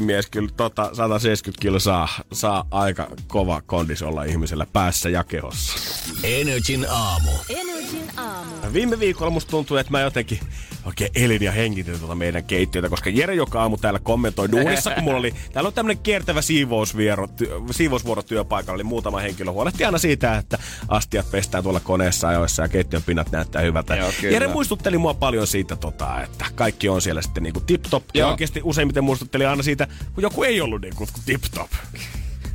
mies 0.00 0.26
Kyllä 0.30 0.48
tota 0.56 0.90
170 0.94 1.62
kilo 1.62 1.78
saa, 1.78 2.08
saa 2.32 2.66
aika 2.70 3.10
kova 3.26 3.62
kondis 3.66 4.02
olla 4.02 4.24
ihmisellä 4.24 4.66
päässä 4.72 5.08
ja 5.08 5.24
kehossa. 5.24 5.78
Energin 6.22 6.86
aamu. 6.90 7.30
Energin 7.48 8.10
aamu. 8.16 8.72
Viime 8.72 8.98
viikolla 8.98 9.30
musta 9.30 9.50
tuntuu, 9.50 9.76
että 9.76 9.92
mä 9.92 10.00
jotenkin 10.00 10.40
oikein 10.88 11.10
elin 11.14 11.42
ja 11.42 11.52
hengitin 11.52 11.98
tuota 11.98 12.14
meidän 12.14 12.44
keittiötä, 12.44 12.88
koska 12.88 13.10
Jere 13.10 13.34
joka 13.34 13.62
aamu 13.62 13.76
täällä 13.76 13.98
kommentoi 13.98 14.50
duunissa, 14.50 14.90
kun 14.90 15.04
mulla 15.04 15.18
oli, 15.18 15.34
täällä 15.52 15.68
on 15.68 15.74
tämmönen 15.74 15.98
kiertävä 15.98 16.42
siivousvuoro, 16.42 17.28
siivousvuoro 17.70 18.22
työpaikalla, 18.22 18.74
oli 18.74 18.84
muutama 18.84 19.18
henkilö 19.20 19.50
huolehti 19.50 19.84
aina 19.84 19.98
siitä, 19.98 20.36
että 20.36 20.58
astiat 20.88 21.30
pestään 21.30 21.64
tuolla 21.64 21.80
koneessa 21.80 22.28
ajoissa 22.28 22.62
ja 22.62 22.68
keittiön 22.68 23.02
pinnat 23.02 23.30
näyttää 23.30 23.62
hyvältä. 23.62 23.96
Joo, 23.96 24.12
Jere 24.22 24.48
muistutteli 24.48 24.98
mua 24.98 25.14
paljon 25.14 25.46
siitä, 25.46 25.76
tota, 25.76 26.22
että 26.22 26.44
kaikki 26.54 26.88
on 26.88 27.02
siellä 27.02 27.22
sitten 27.22 27.42
niinku 27.42 27.60
tip-top. 27.60 28.04
Ja 28.14 28.28
oikeasti 28.28 28.60
useimmiten 28.64 29.04
muistutteli 29.04 29.46
aina 29.46 29.62
siitä, 29.62 29.88
kun 30.14 30.22
joku 30.22 30.42
ei 30.42 30.60
ollut 30.60 30.82
niinku 30.82 31.06
tip-top. 31.26 31.70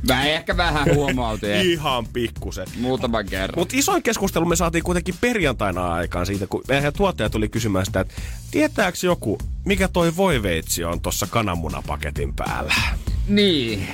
Mä 0.08 0.24
ehkä 0.24 0.56
vähän 0.56 0.94
huomautin. 0.94 1.50
Ihan 1.70 2.06
pikkusen. 2.12 2.66
Muutaman 2.80 3.26
kerran. 3.26 3.58
Mutta 3.58 3.76
isoin 3.76 4.02
keskustelu 4.02 4.44
me 4.44 4.56
saatiin 4.56 4.84
kuitenkin 4.84 5.14
perjantaina 5.20 5.94
aikaan 5.94 6.26
siitä, 6.26 6.46
kun 6.46 6.62
meidän 6.68 6.92
tuottaja 6.92 7.30
tuli 7.30 7.48
kysymään 7.48 7.86
sitä, 7.86 8.00
että 8.00 8.14
tietääkö 8.50 8.98
joku, 9.02 9.38
mikä 9.64 9.88
toi 9.88 10.16
voiveitsi 10.16 10.84
on 10.84 11.00
tuossa 11.00 11.26
kananmunapaketin 11.26 12.34
päällä? 12.34 12.74
Niin. 13.28 13.88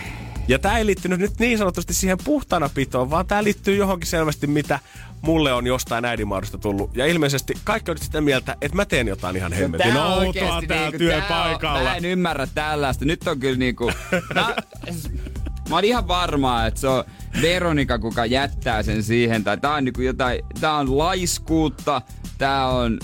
Ja 0.48 0.58
tämä 0.58 0.78
ei 0.78 0.86
liittynyt 0.86 1.20
nyt 1.20 1.38
niin 1.38 1.58
sanotusti 1.58 1.94
siihen 1.94 2.18
puhtana 2.24 2.68
pitoon, 2.74 3.10
vaan 3.10 3.26
tämä 3.26 3.44
liittyy 3.44 3.76
johonkin 3.76 4.08
selvästi, 4.08 4.46
mitä 4.46 4.78
mulle 5.22 5.52
on 5.52 5.66
jostain 5.66 6.04
äidinmaadosta 6.04 6.58
tullut. 6.58 6.96
Ja 6.96 7.06
ilmeisesti 7.06 7.54
kaikki 7.64 7.90
on 7.90 7.98
sitä 7.98 8.20
mieltä, 8.20 8.56
että 8.60 8.76
mä 8.76 8.84
teen 8.84 9.08
jotain 9.08 9.36
ihan 9.36 9.52
hemmetin 9.52 9.94
no, 9.94 10.14
outoa 10.14 10.62
täällä 10.68 10.84
niinku, 10.84 10.98
työpaikalla. 10.98 11.58
Tää 11.58 11.72
on, 11.72 11.84
mä 11.84 11.96
en 11.96 12.04
ymmärrä 12.04 12.46
tällaista. 12.54 13.04
Nyt 13.04 13.28
on 13.28 13.40
kyllä 13.40 13.58
niinku... 13.58 13.92
Mä 15.70 15.76
oon 15.76 15.84
ihan 15.84 16.08
varma, 16.08 16.66
että 16.66 16.80
se 16.80 16.88
on 16.88 17.04
Veronika, 17.42 17.98
kuka 17.98 18.26
jättää 18.26 18.82
sen 18.82 19.02
siihen. 19.02 19.44
Tai 19.44 19.58
tää 19.58 19.74
on 19.74 19.84
niinku 19.84 20.00
jotain, 20.00 20.40
tää 20.60 20.76
on 20.76 20.98
laiskuutta, 20.98 22.02
tää 22.38 22.68
on 22.68 22.98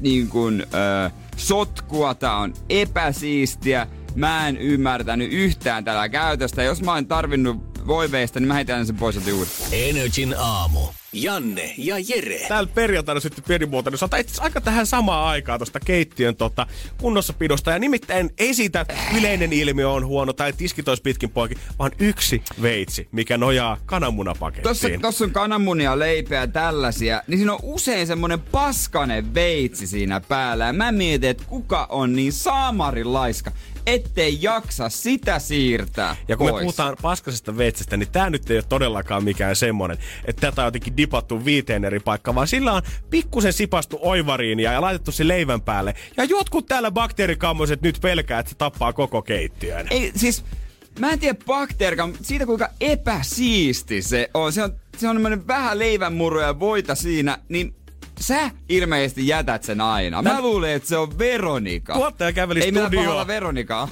niin 0.00 0.28
kuin, 0.28 0.66
ö, 0.74 1.10
sotkua, 1.36 2.14
tää 2.14 2.36
on 2.36 2.54
epäsiistiä. 2.68 3.86
Mä 4.14 4.48
en 4.48 4.56
ymmärtänyt 4.56 5.32
yhtään 5.32 5.84
tällä 5.84 6.08
käytöstä. 6.08 6.62
Jos 6.62 6.82
mä 6.82 6.94
oon 6.94 7.06
tarvinnut 7.06 7.67
voiveista, 7.88 8.40
niin 8.40 8.48
mä 8.48 8.54
heitän 8.54 8.86
sen 8.86 8.96
pois 8.96 9.26
juuri. 9.26 9.50
Energin 9.72 10.34
aamu. 10.38 10.80
Janne 11.12 11.74
ja 11.78 11.96
Jere. 11.98 12.48
Täällä 12.48 12.70
perjantaina 12.74 13.20
sitten 13.20 13.44
pienimuotoinen 13.48 13.98
sata 13.98 14.16
itse 14.16 14.42
aika 14.42 14.60
tähän 14.60 14.86
samaan 14.86 15.28
aikaan 15.28 15.58
tuosta 15.58 15.80
keittiön 15.80 16.36
tota, 16.36 16.66
kunnossapidosta. 17.00 17.70
Ja 17.70 17.78
nimittäin 17.78 18.30
ei 18.38 18.54
siitä 18.54 18.86
yleinen 19.18 19.52
ilmiö 19.52 19.90
on 19.90 20.06
huono 20.06 20.32
tai 20.32 20.52
tiskit 20.52 20.88
olisi 20.88 21.02
pitkin 21.02 21.30
poikki, 21.30 21.58
vaan 21.78 21.90
yksi 21.98 22.42
veitsi, 22.62 23.08
mikä 23.12 23.38
nojaa 23.38 23.76
kananmunapakettiin. 23.86 24.62
Tossa, 24.62 24.88
tossa 25.02 25.24
on 25.24 25.30
kananmunia, 25.30 25.98
leipeä 25.98 26.46
tällaisia, 26.46 27.22
niin 27.26 27.38
siinä 27.38 27.52
on 27.52 27.60
usein 27.62 28.06
semmonen 28.06 28.40
paskanen 28.40 29.34
veitsi 29.34 29.86
siinä 29.86 30.20
päällä. 30.20 30.66
Ja 30.66 30.72
mä 30.72 30.92
mietin, 30.92 31.30
että 31.30 31.44
kuka 31.46 31.86
on 31.90 32.16
niin 32.16 32.32
saamarin 32.32 33.12
laiska, 33.12 33.52
ettei 33.94 34.38
jaksa 34.40 34.88
sitä 34.88 35.38
siirtää 35.38 36.16
Ja 36.28 36.36
kun 36.36 36.44
pois. 36.44 36.54
me 36.54 36.60
puhutaan 36.60 36.96
paskasesta 37.02 37.56
veitsestä, 37.56 37.96
niin 37.96 38.10
tää 38.12 38.30
nyt 38.30 38.50
ei 38.50 38.56
ole 38.56 38.64
todellakaan 38.68 39.24
mikään 39.24 39.56
semmonen, 39.56 39.98
että 40.24 40.40
tätä 40.40 40.62
on 40.62 40.66
jotenkin 40.66 40.96
dipattu 40.96 41.44
viiteen 41.44 41.84
eri 41.84 42.00
paikkaan, 42.00 42.34
vaan 42.34 42.48
sillä 42.48 42.72
on 42.72 42.82
pikkusen 43.10 43.52
sipastu 43.52 43.98
oivariin 44.02 44.60
ja 44.60 44.80
laitettu 44.80 45.12
se 45.12 45.28
leivän 45.28 45.60
päälle. 45.60 45.94
Ja 46.16 46.24
jotkut 46.24 46.66
täällä 46.66 46.90
bakteerikammoiset 46.90 47.82
nyt 47.82 47.98
pelkää, 48.02 48.38
että 48.40 48.50
se 48.50 48.56
tappaa 48.56 48.92
koko 48.92 49.22
keittiön. 49.22 49.86
Ei, 49.90 50.12
siis 50.16 50.44
mä 50.98 51.10
en 51.10 51.18
tiedä 51.18 51.38
bakteerika, 51.46 52.08
siitä 52.22 52.46
kuinka 52.46 52.68
epäsiisti 52.80 54.02
se 54.02 54.30
on. 54.34 54.52
Se 54.52 54.62
on, 54.62 54.72
se 54.96 55.08
on 55.08 55.46
vähän 55.46 55.78
leivänmuru 55.78 56.40
ja 56.40 56.60
voita 56.60 56.94
siinä, 56.94 57.38
niin 57.48 57.74
Sä 58.20 58.50
ilmeisesti 58.68 59.26
jätät 59.26 59.62
sen 59.62 59.80
aina. 59.80 60.22
Mä, 60.22 60.32
mä 60.32 60.40
luulen, 60.40 60.72
että 60.72 60.88
se 60.88 60.96
on 60.96 61.18
Veronika. 61.18 61.94
Tuottaja 61.94 62.32
käveli 62.32 62.60
Ei 62.60 62.72
meillä 62.72 63.26
Veronikaa. 63.26 63.88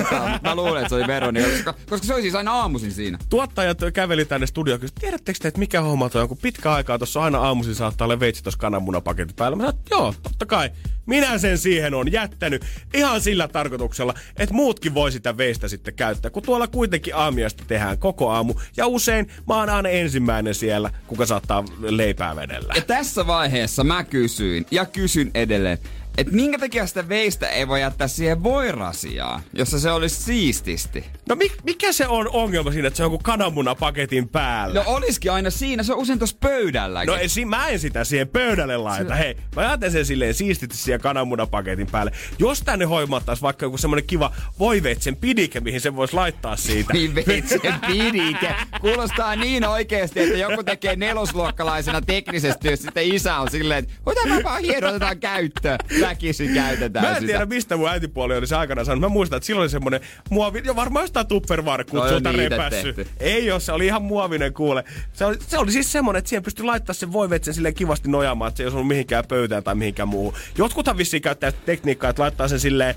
mä 0.42 0.54
luulen, 0.54 0.76
että 0.82 0.88
se 0.88 0.94
oli 0.94 1.06
Veronika, 1.06 1.48
koska, 1.48 1.74
koska 1.90 2.06
se 2.06 2.14
oli 2.14 2.22
siis 2.22 2.34
aina 2.34 2.52
aamuisin 2.52 2.92
siinä. 2.92 3.18
Tuottajat 3.28 3.78
käveli 3.94 4.24
tänne 4.24 4.46
studioon 4.46 4.80
kysyi, 4.80 4.94
tiedättekö 5.00 5.38
te, 5.42 5.48
että 5.48 5.60
mikä 5.60 5.80
homma 5.80 6.08
toi 6.08 6.22
on, 6.22 6.28
kun 6.28 6.38
pitkä 6.38 6.72
aikaa 6.72 6.98
tuossa 6.98 7.22
aina 7.22 7.38
aamuisin 7.38 7.74
saattaa 7.74 8.04
olla 8.04 8.20
veitsi 8.20 8.42
tuossa 8.42 8.58
kananmunapaketin 8.58 9.36
päällä. 9.36 9.56
Mä 9.56 9.62
sanoin, 9.62 9.84
joo, 9.90 10.14
totta 10.22 10.46
kai. 10.46 10.70
Minä 11.10 11.38
sen 11.38 11.58
siihen 11.58 11.94
on 11.94 12.12
jättänyt 12.12 12.64
ihan 12.94 13.20
sillä 13.20 13.48
tarkoituksella, 13.48 14.14
että 14.36 14.54
muutkin 14.54 14.94
voi 14.94 15.12
sitä 15.12 15.36
veistä 15.36 15.68
sitten 15.68 15.94
käyttää, 15.94 16.30
kun 16.30 16.42
tuolla 16.42 16.66
kuitenkin 16.66 17.14
aamiasta 17.14 17.64
tehdään 17.66 17.98
koko 17.98 18.30
aamu. 18.30 18.54
Ja 18.76 18.86
usein 18.86 19.28
mä 19.46 19.54
oon 19.54 19.68
aina 19.68 19.88
ensimmäinen 19.88 20.54
siellä, 20.54 20.90
kuka 21.06 21.26
saattaa 21.26 21.64
leipää 21.80 22.36
vedellä. 22.36 22.74
Ja 22.76 22.82
tässä 22.82 23.26
vaiheessa 23.26 23.84
mä 23.84 24.04
kysyin 24.04 24.66
ja 24.70 24.86
kysyn 24.86 25.30
edelleen, 25.34 25.78
että 26.18 26.32
minkä 26.32 26.58
takia 26.58 26.86
sitä 26.86 27.08
veistä 27.08 27.48
ei 27.48 27.68
voi 27.68 27.80
jättää 27.80 28.08
siihen 28.08 28.42
voirasiaan, 28.42 29.42
jossa 29.52 29.78
se 29.80 29.90
olisi 29.90 30.22
siististi? 30.22 31.04
No 31.28 31.34
mi- 31.34 31.52
mikä 31.62 31.92
se 31.92 32.06
on 32.06 32.28
ongelma 32.32 32.72
siinä, 32.72 32.88
että 32.88 32.96
se 32.96 33.04
on 33.04 33.12
joku 33.12 33.22
kananmunapaketin 33.22 34.28
päällä? 34.28 34.74
No 34.74 34.90
olisikin 34.90 35.32
aina 35.32 35.50
siinä, 35.50 35.82
se 35.82 35.92
on 35.92 35.98
usein 35.98 36.18
tuossa 36.18 36.36
pöydällä. 36.40 37.04
No 37.04 37.14
en, 37.14 37.48
mä 37.48 37.68
en 37.68 37.78
sitä 37.78 38.04
siihen 38.04 38.28
pöydälle 38.28 38.76
laita. 38.76 39.14
Hei, 39.14 39.36
mä 39.56 39.62
jätän 39.62 39.92
sen 39.92 40.06
silleen 40.06 40.34
siististi 40.34 40.76
siihen 40.76 41.00
kananmunapaketin 41.00 41.86
päälle. 41.86 42.12
Jos 42.38 42.62
tänne 42.62 42.84
hoimattaisi 42.84 43.42
vaikka 43.42 43.66
joku 43.66 43.78
semmonen 43.78 44.04
kiva 44.06 44.32
voiveitsen 44.58 45.16
pidike, 45.16 45.60
mihin 45.60 45.80
se 45.80 45.96
voisi 45.96 46.14
laittaa 46.14 46.56
siitä. 46.56 46.92
Niin 46.92 47.14
veitsen 47.14 47.60
pidike. 47.86 48.54
Kuulostaa 48.80 49.36
niin 49.36 49.66
oikeesti, 49.66 50.20
että 50.20 50.36
joku 50.38 50.62
tekee 50.62 50.96
nelosluokkalaisena 50.96 52.00
teknisesti, 52.00 52.68
jos 52.70 52.82
sitten 52.82 53.14
isä 53.14 53.36
on 53.36 53.50
silleen, 53.50 53.78
että 53.84 53.94
otetaan 54.06 54.42
vaan 54.44 54.62
hierotetaan 54.62 55.20
käyttöön 55.20 55.78
väkisin 56.00 56.54
käytetään 56.54 57.04
Mä 57.04 57.16
en 57.16 57.24
tiedä, 57.26 57.38
sitä. 57.38 57.46
mistä 57.54 57.76
mun 57.76 57.88
äitipuoli 57.88 58.36
oli 58.36 58.46
se 58.46 58.56
aikana 58.56 58.84
sanonut. 58.84 59.00
Mä 59.00 59.08
muistan, 59.08 59.36
että 59.36 59.46
silloin 59.46 59.62
oli 59.62 59.70
semmonen 59.70 60.00
muovi, 60.30 60.62
jo 60.64 60.76
varmaan 60.76 61.02
jostain 61.02 61.26
tupperware 61.26 61.84
sulta 61.90 62.32
repässy. 62.32 63.06
Ei 63.20 63.50
ole, 63.50 63.60
se 63.60 63.72
oli 63.72 63.86
ihan 63.86 64.02
muovinen 64.02 64.52
kuule. 64.54 64.84
Se 65.12 65.24
oli, 65.24 65.36
se 65.48 65.58
oli 65.58 65.72
siis 65.72 65.92
semmonen, 65.92 66.18
että 66.18 66.28
siihen 66.28 66.42
pystyi 66.42 66.64
laittaa 66.64 66.94
sen 66.94 67.12
voivetsen 67.12 67.54
silleen 67.54 67.74
kivasti 67.74 68.08
nojaamaan, 68.08 68.48
että 68.48 68.56
se 68.56 68.62
ei 68.62 68.68
ollut 68.68 68.88
mihinkään 68.88 69.24
pöytään 69.28 69.62
tai 69.62 69.74
mihinkään 69.74 70.08
muuhun. 70.08 70.34
Jotkuthan 70.58 70.96
vissiin 70.96 71.22
käyttää 71.22 71.52
tekniikkaa, 71.52 72.10
että 72.10 72.22
laittaa 72.22 72.48
sen 72.48 72.60
silleen 72.60 72.94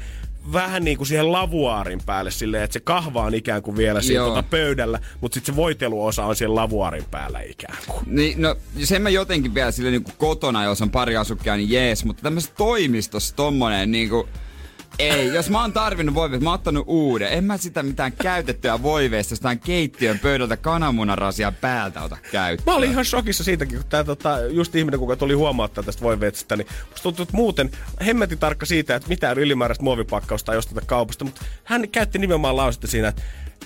vähän 0.51 0.83
niin 0.83 0.97
kuin 0.97 1.07
siihen 1.07 1.31
lavuaarin 1.31 1.99
päälle 2.05 2.31
silleen, 2.31 2.63
että 2.63 2.73
se 2.73 2.79
kahva 2.79 3.23
on 3.23 3.33
ikään 3.33 3.61
kuin 3.61 3.77
vielä 3.77 4.01
siinä 4.01 4.23
tuota 4.23 4.43
pöydällä, 4.43 4.99
mutta 5.21 5.35
sitten 5.35 5.55
se 5.55 5.61
voiteluosa 5.61 6.25
on 6.25 6.35
siellä 6.35 6.55
lavuaarin 6.55 7.05
päällä 7.11 7.41
ikään 7.41 7.77
kuin. 7.87 8.03
Niin, 8.05 8.41
no 8.41 8.55
sen 8.83 9.01
mä 9.01 9.09
jotenkin 9.09 9.53
vielä 9.53 9.71
silleen 9.71 9.91
niin 9.91 10.03
kuin 10.03 10.15
kotona, 10.17 10.63
jos 10.63 10.81
on 10.81 10.89
pari 10.89 11.17
asukkia, 11.17 11.55
niin 11.57 11.69
jees, 11.69 12.05
mutta 12.05 12.23
tämmöisessä 12.23 12.55
toimistossa 12.57 13.35
tommonen 13.35 13.91
niin 13.91 14.09
kuin 14.09 14.27
ei, 14.99 15.33
jos 15.33 15.49
mä 15.49 15.61
oon 15.61 15.73
tarvinnut 15.73 16.15
voiveista, 16.15 16.43
mä 16.43 16.49
oon 16.49 16.59
ottanut 16.59 16.83
uuden. 16.87 17.33
En 17.33 17.43
mä 17.43 17.57
sitä 17.57 17.83
mitään 17.83 18.11
käytettyä 18.11 18.81
voiveista, 18.81 19.31
jostain 19.31 19.59
keittiön 19.59 20.19
pöydältä 20.19 20.57
kananmunarasia 20.57 21.51
päältä 21.51 22.01
ota 22.01 22.17
käyttöön. 22.31 22.73
Mä 22.73 22.77
olin 22.77 22.91
ihan 22.91 23.05
shokissa 23.05 23.43
siitäkin, 23.43 23.77
kun 23.77 23.89
tää 23.89 24.03
tota, 24.03 24.39
just 24.39 24.75
ihminen, 24.75 24.99
kuka 24.99 25.15
tuli 25.15 25.33
huomauttaa 25.33 25.83
tästä 25.83 26.01
voiveetsestä, 26.01 26.55
niin 26.55 26.67
musta 26.89 27.03
tuntuu, 27.03 27.23
että 27.23 27.37
muuten 27.37 27.71
hemmetin 28.05 28.39
tarkka 28.39 28.65
siitä, 28.65 28.95
että 28.95 29.09
mitään 29.09 29.37
ylimääräistä 29.37 29.83
muovipakkausta 29.83 30.51
ei 30.51 30.57
osteta 30.57 30.81
kaupasta, 30.85 31.25
mutta 31.25 31.45
hän 31.63 31.89
käytti 31.89 32.19
nimenomaan 32.19 32.57
lausetta 32.57 32.87
siinä, 32.87 33.07
että 33.07 33.21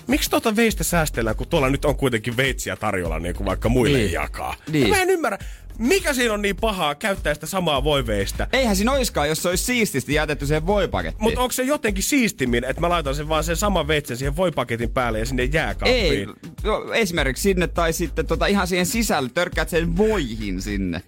miksi 0.06 0.30
tuota 0.30 0.56
veistä 0.56 0.84
säästellään, 0.84 1.36
kun 1.36 1.46
tuolla 1.46 1.70
nyt 1.70 1.84
on 1.84 1.96
kuitenkin 1.96 2.36
veitsiä 2.36 2.76
tarjolla 2.76 3.18
niin 3.18 3.34
kuin 3.34 3.46
vaikka 3.46 3.68
muille 3.68 3.98
niin. 3.98 4.12
jakaa. 4.12 4.54
Niin. 4.72 4.88
mä 4.88 5.02
en 5.02 5.10
ymmärrä. 5.10 5.38
Mikä 5.78 6.14
siinä 6.14 6.34
on 6.34 6.42
niin 6.42 6.56
pahaa 6.56 6.94
käyttää 6.94 7.34
sitä 7.34 7.46
samaa 7.46 7.84
voiveista? 7.84 8.46
Eihän 8.52 8.76
siinä 8.76 8.92
oiskaan, 8.92 9.28
jos 9.28 9.42
se 9.42 9.48
olisi 9.48 9.64
siististi 9.64 10.14
jätetty 10.14 10.46
siihen 10.46 10.66
voipakettiin. 10.66 11.22
Mutta 11.22 11.40
onko 11.40 11.52
se 11.52 11.62
jotenkin 11.62 12.04
siistimmin, 12.04 12.64
että 12.64 12.80
mä 12.80 12.88
laitan 12.88 13.14
sen 13.14 13.28
vaan 13.28 13.44
sen 13.44 13.56
saman 13.56 13.88
veitsen 13.88 14.16
siihen 14.16 14.36
voipaketin 14.36 14.90
päälle 14.90 15.18
ja 15.18 15.26
sinne 15.26 15.44
jääkaappiin? 15.44 16.28
Ei, 16.28 16.34
no, 16.64 16.92
esimerkiksi 16.92 17.42
sinne 17.42 17.66
tai 17.66 17.92
sitten 17.92 18.26
tota, 18.26 18.46
ihan 18.46 18.66
siihen 18.66 18.86
sisälle, 18.86 19.30
törkkäät 19.34 19.68
sen 19.68 19.96
voihin 19.96 20.62
sinne. 20.62 21.02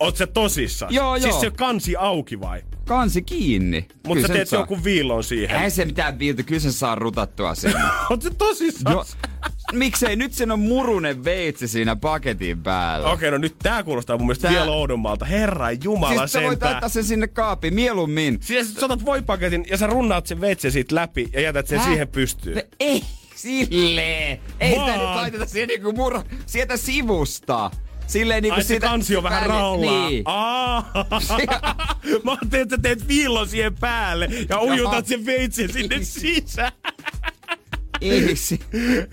Oot 0.00 0.16
se 0.16 0.26
tosissaan? 0.26 0.94
Joo, 0.94 1.16
joo. 1.16 1.22
Siis 1.22 1.40
se 1.40 1.50
kansi 1.50 1.96
auki 1.96 2.40
vai? 2.40 2.62
Kansi 2.88 3.22
kiinni. 3.22 3.88
Mutta 4.06 4.26
sä 4.26 4.32
teet 4.32 4.48
saa. 4.48 4.58
jonkun 4.60 4.84
viilon 4.84 5.24
siihen. 5.24 5.62
Ei 5.62 5.70
se 5.70 5.84
mitään 5.84 6.18
viiltä, 6.18 6.42
kyllä 6.42 6.60
se 6.60 6.72
saa 6.72 6.94
rutattua 6.94 7.54
sinne. 7.54 7.80
On 8.10 8.22
se 8.22 8.30
tosissaan? 8.30 8.96
jo, 8.96 9.04
miksei 9.72 10.16
nyt 10.16 10.32
sen 10.32 10.50
on 10.50 10.60
murunen 10.60 11.24
veitsi 11.24 11.68
siinä 11.68 11.96
paketin 11.96 12.62
päällä. 12.62 13.08
Okei, 13.10 13.30
no 13.30 13.38
nyt 13.38 13.56
tää 13.58 13.82
kuulostaa 13.82 14.18
mun 14.18 14.26
mielestä 14.26 14.48
Tää- 14.48 14.52
vielä 14.58 14.70
oudommalta. 14.72 15.24
Herra 15.24 15.70
Jumala 15.84 16.18
siis 16.18 16.32
sä 16.32 16.38
voit 16.42 16.50
sentään. 16.50 16.72
laittaa 16.72 16.88
sen 16.88 17.04
sinne 17.04 17.26
kaappiin 17.28 17.74
mieluummin. 17.74 18.38
Siis 18.40 18.74
sä 18.74 18.86
otat 18.86 19.04
voipaketin 19.04 19.64
ja 19.70 19.76
sä 19.76 19.86
runnaat 19.86 20.26
sen 20.26 20.40
veitsen 20.40 20.72
siitä 20.72 20.94
läpi 20.94 21.28
ja 21.32 21.40
jätät 21.40 21.66
sen 21.66 21.78
Häh? 21.78 21.88
siihen 21.88 22.08
pystyyn. 22.08 22.56
Ne- 22.56 22.68
Ei 22.80 23.02
silleen. 23.34 24.40
Ei 24.60 24.70
sitä 24.70 24.80
Vaan. 24.82 24.98
nyt 24.98 25.08
laiteta 25.08 25.46
siihen 25.46 25.68
niinku 25.68 25.92
murro, 25.92 26.22
sieltä 26.46 26.76
sivusta. 26.76 27.70
Silleen 28.08 28.42
niinku 28.42 28.54
Ai 28.56 28.62
se 28.62 28.66
siitä 28.66 28.86
kansi 28.86 29.16
on 29.16 29.22
vähän 29.22 29.42
väli- 29.42 29.48
raulaa. 29.48 30.08
Niin. 30.08 30.22
Aa. 30.26 30.90
Mä 32.24 32.30
ajattelin, 32.32 32.62
että 32.62 32.76
sä 32.76 32.82
teet 32.82 33.08
viillon 33.08 33.48
siihen 33.48 33.74
päälle 33.74 34.28
ja 34.48 34.60
ujutat 34.62 35.06
sen 35.06 35.26
veitsen 35.26 35.72
sinne 35.72 35.98
sisään. 36.02 36.72
Ei, 38.00 38.36
si- 38.36 38.60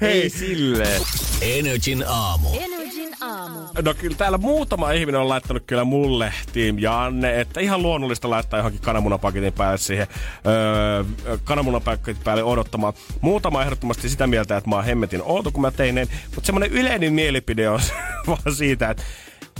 ei 0.02 0.30
silleen. 0.30 1.02
Energin 1.42 2.04
aamu. 2.08 2.50
Energin 2.60 3.14
aamu. 3.22 3.60
No 3.82 3.94
kyllä 3.94 4.18
täällä 4.18 4.38
muutama 4.38 4.92
ihminen 4.92 5.22
on 5.22 5.30
laittanut 5.30 5.64
kyllä 5.68 5.84
mulle, 5.84 6.34
Team 6.54 6.80
Janne, 6.80 7.42
että 7.42 7.60
ihan 7.62 7.82
luonnollista 7.82 8.30
laittaa 8.30 8.60
johonkin 8.60 8.82
kananmunapaketin 8.82 9.54
päälle 9.54 9.78
siihen 9.78 10.08
öö, 10.48 11.04
kananmunapaketin 11.44 12.24
päälle 12.24 12.44
odottamaan. 12.44 12.94
Muutama 13.22 13.62
ehdottomasti 13.64 14.10
sitä 14.10 14.28
mieltä, 14.28 14.58
että 14.58 14.70
mä 14.70 14.76
oon 14.76 14.86
hemmetin 14.86 15.22
outo, 15.24 15.52
kun 15.52 15.62
mä 15.62 15.72
tein 15.72 15.96
ne, 15.96 16.08
mutta 16.36 16.46
semmonen 16.46 16.72
yleinen 16.72 17.14
mielipide 17.14 17.70
on 17.70 17.80
vaan 18.28 18.56
siitä, 18.56 18.90
että 18.90 19.04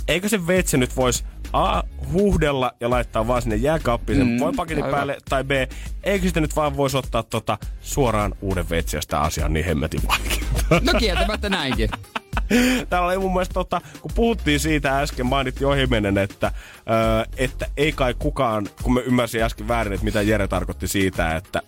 eikö 0.08 0.28
se 0.28 0.46
veitsi 0.46 0.76
nyt 0.78 0.96
voisi 0.96 1.24
A. 1.52 1.82
huuhdella 2.12 2.72
ja 2.80 2.90
laittaa 2.90 3.26
vaan 3.28 3.42
sinne 3.42 3.56
jääkaappiin 3.56 4.18
sen 4.18 4.26
Mm, 4.28 4.56
paketin 4.56 4.84
aivan. 4.84 4.96
päälle, 4.96 5.16
tai 5.28 5.44
B. 5.44 5.50
Eikö 6.02 6.26
sitä 6.28 6.40
nyt 6.40 6.56
vaan 6.56 6.76
voisi 6.76 6.96
ottaa 6.96 7.22
tota, 7.22 7.58
suoraan 7.80 8.34
uuden 8.40 8.68
veitsi, 8.70 8.96
jos 8.96 9.06
tää 9.06 9.20
asia 9.20 9.44
on 9.46 9.52
niin 9.52 9.66
hemmetin 9.66 10.00
vaikeaa. 10.08 10.80
No 10.92 10.98
kieltämättä 10.98 11.48
näinkin. 11.48 11.90
Täällä 12.90 13.08
oli 13.08 13.18
mun 13.18 13.32
mielestä, 13.32 13.54
tota, 13.54 13.80
kun 14.00 14.10
puhuttiin 14.14 14.60
siitä 14.60 15.00
äsken, 15.00 15.26
mainittiin 15.26 15.68
ohimennen, 15.68 16.18
että, 16.18 16.52
ö, 17.22 17.26
että 17.36 17.66
ei 17.76 17.92
kai 17.92 18.14
kukaan, 18.18 18.66
kun 18.82 18.94
mä 18.94 19.00
ymmärsin 19.00 19.42
äsken 19.42 19.68
väärin, 19.68 19.92
että 19.92 20.04
mitä 20.04 20.22
Jere 20.22 20.48
tarkoitti 20.48 20.88
siitä, 20.88 21.36
että 21.36 21.62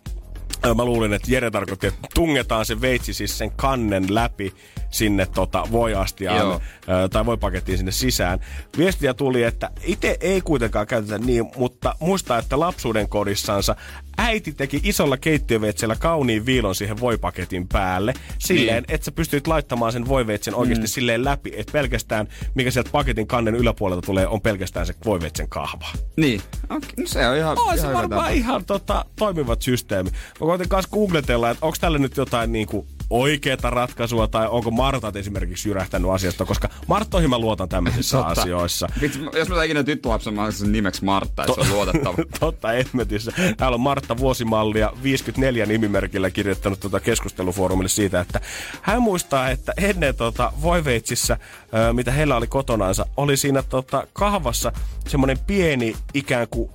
Mä 0.74 0.84
luulin, 0.84 1.12
että 1.12 1.32
Jere 1.32 1.50
tarkoitti, 1.50 1.86
että 1.86 2.08
tungetaan 2.14 2.66
se 2.66 2.80
veitsi 2.80 3.14
siis 3.14 3.38
sen 3.38 3.50
kannen 3.50 4.14
läpi 4.14 4.54
sinne 4.90 5.26
tota, 5.26 5.64
voiastiaan 5.72 6.52
ö, 6.52 7.08
tai 7.10 7.26
voipakettiin 7.26 7.78
sinne 7.78 7.92
sisään. 7.92 8.38
Viestiä 8.78 9.14
tuli, 9.14 9.42
että 9.42 9.70
itse 9.82 10.16
ei 10.20 10.40
kuitenkaan 10.40 10.86
käytetä 10.86 11.18
niin, 11.18 11.50
mutta 11.56 11.94
muista, 12.00 12.38
että 12.38 12.60
lapsuuden 12.60 13.08
kodissansa 13.08 13.76
äiti 14.18 14.52
teki 14.52 14.80
isolla 14.84 15.16
keittiöveitsellä 15.16 15.96
kauniin 15.96 16.46
viilon 16.46 16.74
siihen 16.74 17.00
voipaketin 17.00 17.68
päälle. 17.68 18.14
Silleen, 18.38 18.82
Niin. 18.82 18.94
että 18.94 19.04
sä 19.04 19.12
pystyt 19.12 19.46
laittamaan 19.46 19.92
sen 19.92 20.08
voiveitsen 20.08 20.54
oikeasti 20.54 20.84
mm. 20.84 20.88
silleen 20.88 21.24
läpi, 21.24 21.52
että 21.56 21.72
pelkästään, 21.72 22.28
mikä 22.54 22.70
sieltä 22.70 22.90
paketin 22.90 23.26
kannen 23.26 23.54
yläpuolelta 23.54 24.06
tulee, 24.06 24.26
on 24.26 24.40
pelkästään 24.40 24.86
se 24.86 24.94
voiveitsen 25.04 25.48
kahva. 25.48 25.86
Niin. 26.16 26.40
Okay, 26.70 26.90
no 26.98 27.06
se 27.06 27.28
on 27.28 27.36
ihan, 27.36 27.58
On 27.58 27.74
se 27.74 27.80
ihan 27.80 27.88
hyvä 27.90 27.98
varmaan 28.02 28.32
ihan 28.34 28.64
tota, 28.64 29.04
toimivat 29.16 29.62
systeemi. 29.62 30.10
Mä 30.10 30.16
koitin 30.38 30.68
kanssa 30.68 30.90
googletella, 30.90 31.50
että 31.50 31.66
onko 31.66 31.76
tällä 31.80 31.98
nyt 31.98 32.16
jotain 32.16 32.52
niinku 32.52 32.86
oikeaa 33.10 33.70
ratkaisua 33.70 34.28
tai 34.28 34.48
onko 34.48 34.70
Martat 34.70 35.16
esimerkiksi 35.16 35.68
jyrähtänyt 35.68 36.10
asiasta, 36.10 36.44
koska 36.44 36.68
Marttoihin 36.86 37.30
mä 37.30 37.38
luotan 37.38 37.68
tämmöisissä 37.68 38.16
Totta. 38.16 38.40
asioissa. 38.40 38.88
Vitsi, 39.00 39.20
jos 39.34 39.48
mä 39.48 39.54
saan 39.54 39.64
ikinä 39.64 39.84
tyttölapsen, 39.84 40.34
mä 40.34 40.50
sen 40.50 40.72
nimeksi 40.72 41.04
Martta, 41.04 41.44
se 41.44 41.60
on 41.60 41.70
luotettava. 41.70 42.16
Totta 42.40 42.72
Edmetissä. 42.72 43.32
Täällä 43.56 43.74
on 43.74 43.80
Martta 43.80 44.18
Vuosimallia 44.18 44.92
54 45.02 45.66
nimimerkillä 45.66 46.30
kirjoittanut 46.30 46.80
tuota 46.80 47.00
keskustelufoorumille 47.00 47.88
siitä, 47.88 48.20
että 48.20 48.40
hän 48.82 49.02
muistaa, 49.02 49.50
että 49.50 49.72
ennen 49.76 50.14
tota 50.14 50.52
voiveitsissä, 50.62 51.38
ö, 51.74 51.92
mitä 51.92 52.12
heillä 52.12 52.36
oli 52.36 52.46
kotonaansa, 52.46 53.06
oli 53.16 53.36
siinä 53.36 53.62
tota 53.62 54.06
kahvassa 54.12 54.72
semmoinen 55.08 55.38
pieni 55.46 55.96
ikään 56.14 56.48
kuin, 56.50 56.70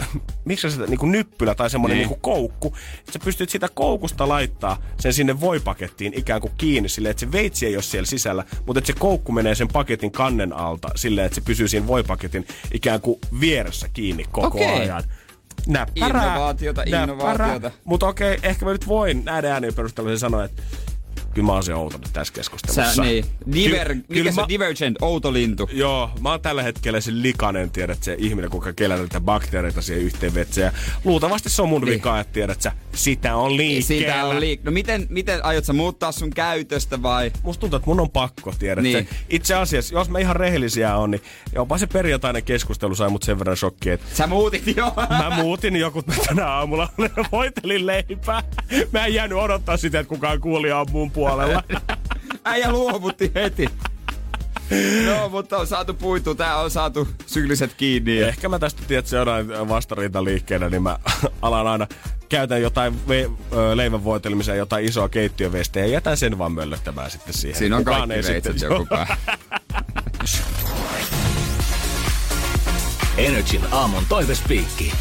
ö, 0.00 0.04
miksi 0.44 0.70
sitä, 0.70 0.86
niin 0.86 0.98
kuin 0.98 1.12
nyppylä 1.12 1.54
tai 1.54 1.70
semmoinen 1.70 1.96
Niin. 1.98 2.08
niin. 2.08 2.20
kuin 2.20 2.34
koukku. 2.34 2.74
Että 2.98 3.12
sä 3.12 3.18
pystyt 3.24 3.50
sitä 3.50 3.68
koukusta 3.74 4.28
laittaa 4.28 4.82
sen 5.00 5.12
sinne 5.12 5.40
voipakettiin 5.40 6.12
ikään 6.16 6.40
kuin 6.40 6.52
kiinni 6.58 6.88
silleen, 6.88 7.10
että 7.10 7.20
se 7.20 7.32
veitsi 7.32 7.66
ei 7.66 7.76
ole 7.76 7.82
siellä 7.82 8.06
sisällä, 8.06 8.44
mutta 8.66 8.78
että 8.78 8.86
se 8.86 8.98
koukku 8.98 9.32
menee 9.32 9.54
sen 9.54 9.68
paketin 9.68 10.12
kannen 10.12 10.52
alta 10.52 10.88
silleen, 10.96 11.26
että 11.26 11.34
se 11.34 11.40
pysyy 11.40 11.68
siinä 11.68 11.86
voipaketin 11.86 12.46
ikään 12.72 13.00
kuin 13.00 13.18
vieressä 13.40 13.88
kiinni 13.92 14.24
koko 14.30 14.46
Okei. 14.58 14.66
ajan. 14.80 15.02
Näppärää. 15.66 16.24
Innovaatiota, 16.26 16.82
innovaatiota. 16.82 17.70
Mutta 17.84 18.06
okei, 18.08 18.38
ehkä 18.42 18.64
mä 18.64 18.72
nyt 18.72 18.88
voin 18.88 19.24
näiden 19.24 19.52
äänien 19.52 19.74
perusteella 19.74 20.10
sen 20.10 20.18
sanoa, 20.18 20.44
että 20.44 20.62
kyllä 21.36 21.46
mä 21.46 21.52
oon 21.52 21.62
se 21.64 21.74
outo 21.74 21.98
nyt 21.98 22.12
tässä 22.12 22.32
keskustelussa. 22.32 22.94
Sä, 22.94 23.02
niin. 23.02 23.24
Diver, 23.54 23.88
Ky- 23.94 24.04
mikä 24.08 24.32
se 24.32 24.40
mä-? 24.40 24.48
Divergent, 24.48 24.96
outo 25.02 25.32
lintu. 25.32 25.70
Joo, 25.72 26.10
mä 26.20 26.30
oon 26.30 26.40
tällä 26.40 26.62
hetkellä 26.62 27.00
se 27.00 27.10
likainen, 27.14 27.70
tiedät 27.70 28.02
se 28.02 28.14
ihminen, 28.18 28.50
kuka 28.50 28.72
kelää 28.72 28.98
niitä 28.98 29.20
bakteereita 29.20 29.82
siihen 29.82 30.04
yhteen 30.04 30.34
vetseen. 30.34 30.64
Ja 30.64 30.72
luultavasti 31.04 31.50
se 31.50 31.62
on 31.62 31.68
mun 31.68 31.80
Niin. 31.82 31.94
vika, 31.94 32.20
että 32.20 32.32
tiedät 32.32 32.62
sä, 32.62 32.72
sitä 32.94 33.36
on 33.36 33.56
liikkeellä. 33.56 33.86
Siitä 33.86 34.24
on 34.24 34.36
liik- 34.36 34.60
No 34.64 34.70
miten, 34.70 35.06
miten 35.10 35.44
aiot 35.44 35.64
sä 35.64 35.72
muuttaa 35.72 36.12
sun 36.12 36.30
käytöstä 36.30 37.02
vai? 37.02 37.32
Musta 37.42 37.60
tuntuu, 37.60 37.76
että 37.76 37.86
mun 37.90 38.00
on 38.00 38.10
pakko, 38.10 38.52
tiedät 38.58 38.82
Niin. 38.82 38.94
niin. 38.96 39.08
Itse 39.30 39.54
asiassa, 39.54 39.94
jos 39.94 40.08
me 40.10 40.20
ihan 40.20 40.36
rehellisiä 40.36 40.96
on, 40.96 41.10
niin 41.10 41.22
jopa 41.54 41.78
se 41.78 41.86
perjantainen 41.86 42.44
keskustelu 42.44 42.94
sai 42.94 43.08
mut 43.10 43.22
sen 43.22 43.38
verran 43.38 43.56
shokkiin, 43.56 43.92
että 43.92 44.06
Sä 44.14 44.26
muutit 44.26 44.76
jo. 44.76 44.92
Mä 45.18 45.30
muutin 45.36 45.76
joku 45.76 46.02
mä 46.06 46.14
tänä 46.28 46.46
aamulla 46.46 46.88
voitelin 47.32 47.86
leipää. 47.86 48.42
Mä 48.92 49.06
en 49.06 49.14
jäänyt 49.14 49.38
odottaa 49.38 49.76
sitä, 49.76 50.00
että 50.00 50.08
kukaan 50.08 50.40
kuulija 50.40 50.78
on 50.78 50.86
mun 50.92 51.10
puolella. 51.10 51.25
Äijä 52.44 52.72
luovutti 52.72 53.32
heti. 53.34 53.68
No, 55.06 55.28
mutta 55.28 55.58
on 55.58 55.66
saatu 55.66 55.94
puitu. 55.94 56.34
Tää 56.34 56.56
on 56.56 56.70
saatu 56.70 57.08
sykliset 57.26 57.74
kiinni. 57.74 58.20
Ja... 58.20 58.28
Ehkä 58.28 58.48
mä 58.48 58.58
tästä 58.58 58.82
tiedän, 58.86 58.98
että 58.98 59.10
se 59.10 59.18
on 59.60 59.68
vastarintaliikkeenä, 59.68 60.70
niin 60.70 60.82
mä 60.82 60.98
alan 61.42 61.66
aina 61.66 61.86
käytän 62.28 62.62
jotain 62.62 63.00
ve- 63.08 63.30
leivän 63.74 64.00
jotain 64.56 64.84
isoa 64.84 65.08
keittiövesteä 65.08 65.84
ja 65.86 65.92
jätän 65.92 66.16
sen 66.16 66.38
vaan 66.38 66.52
möllöttämään 66.52 67.10
sitten 67.10 67.34
siihen. 67.34 67.58
Siinä 67.58 67.76
on 67.76 67.84
Kukaan 67.84 68.08
kaikki 68.08 68.28
ei 68.28 68.32
veitset 68.32 68.58
sitten- 68.58 68.72
joku 68.72 68.86
pää. 68.86 69.16
Energin 73.18 73.62
aamun 73.72 74.02
toivespiikki. 74.08 74.92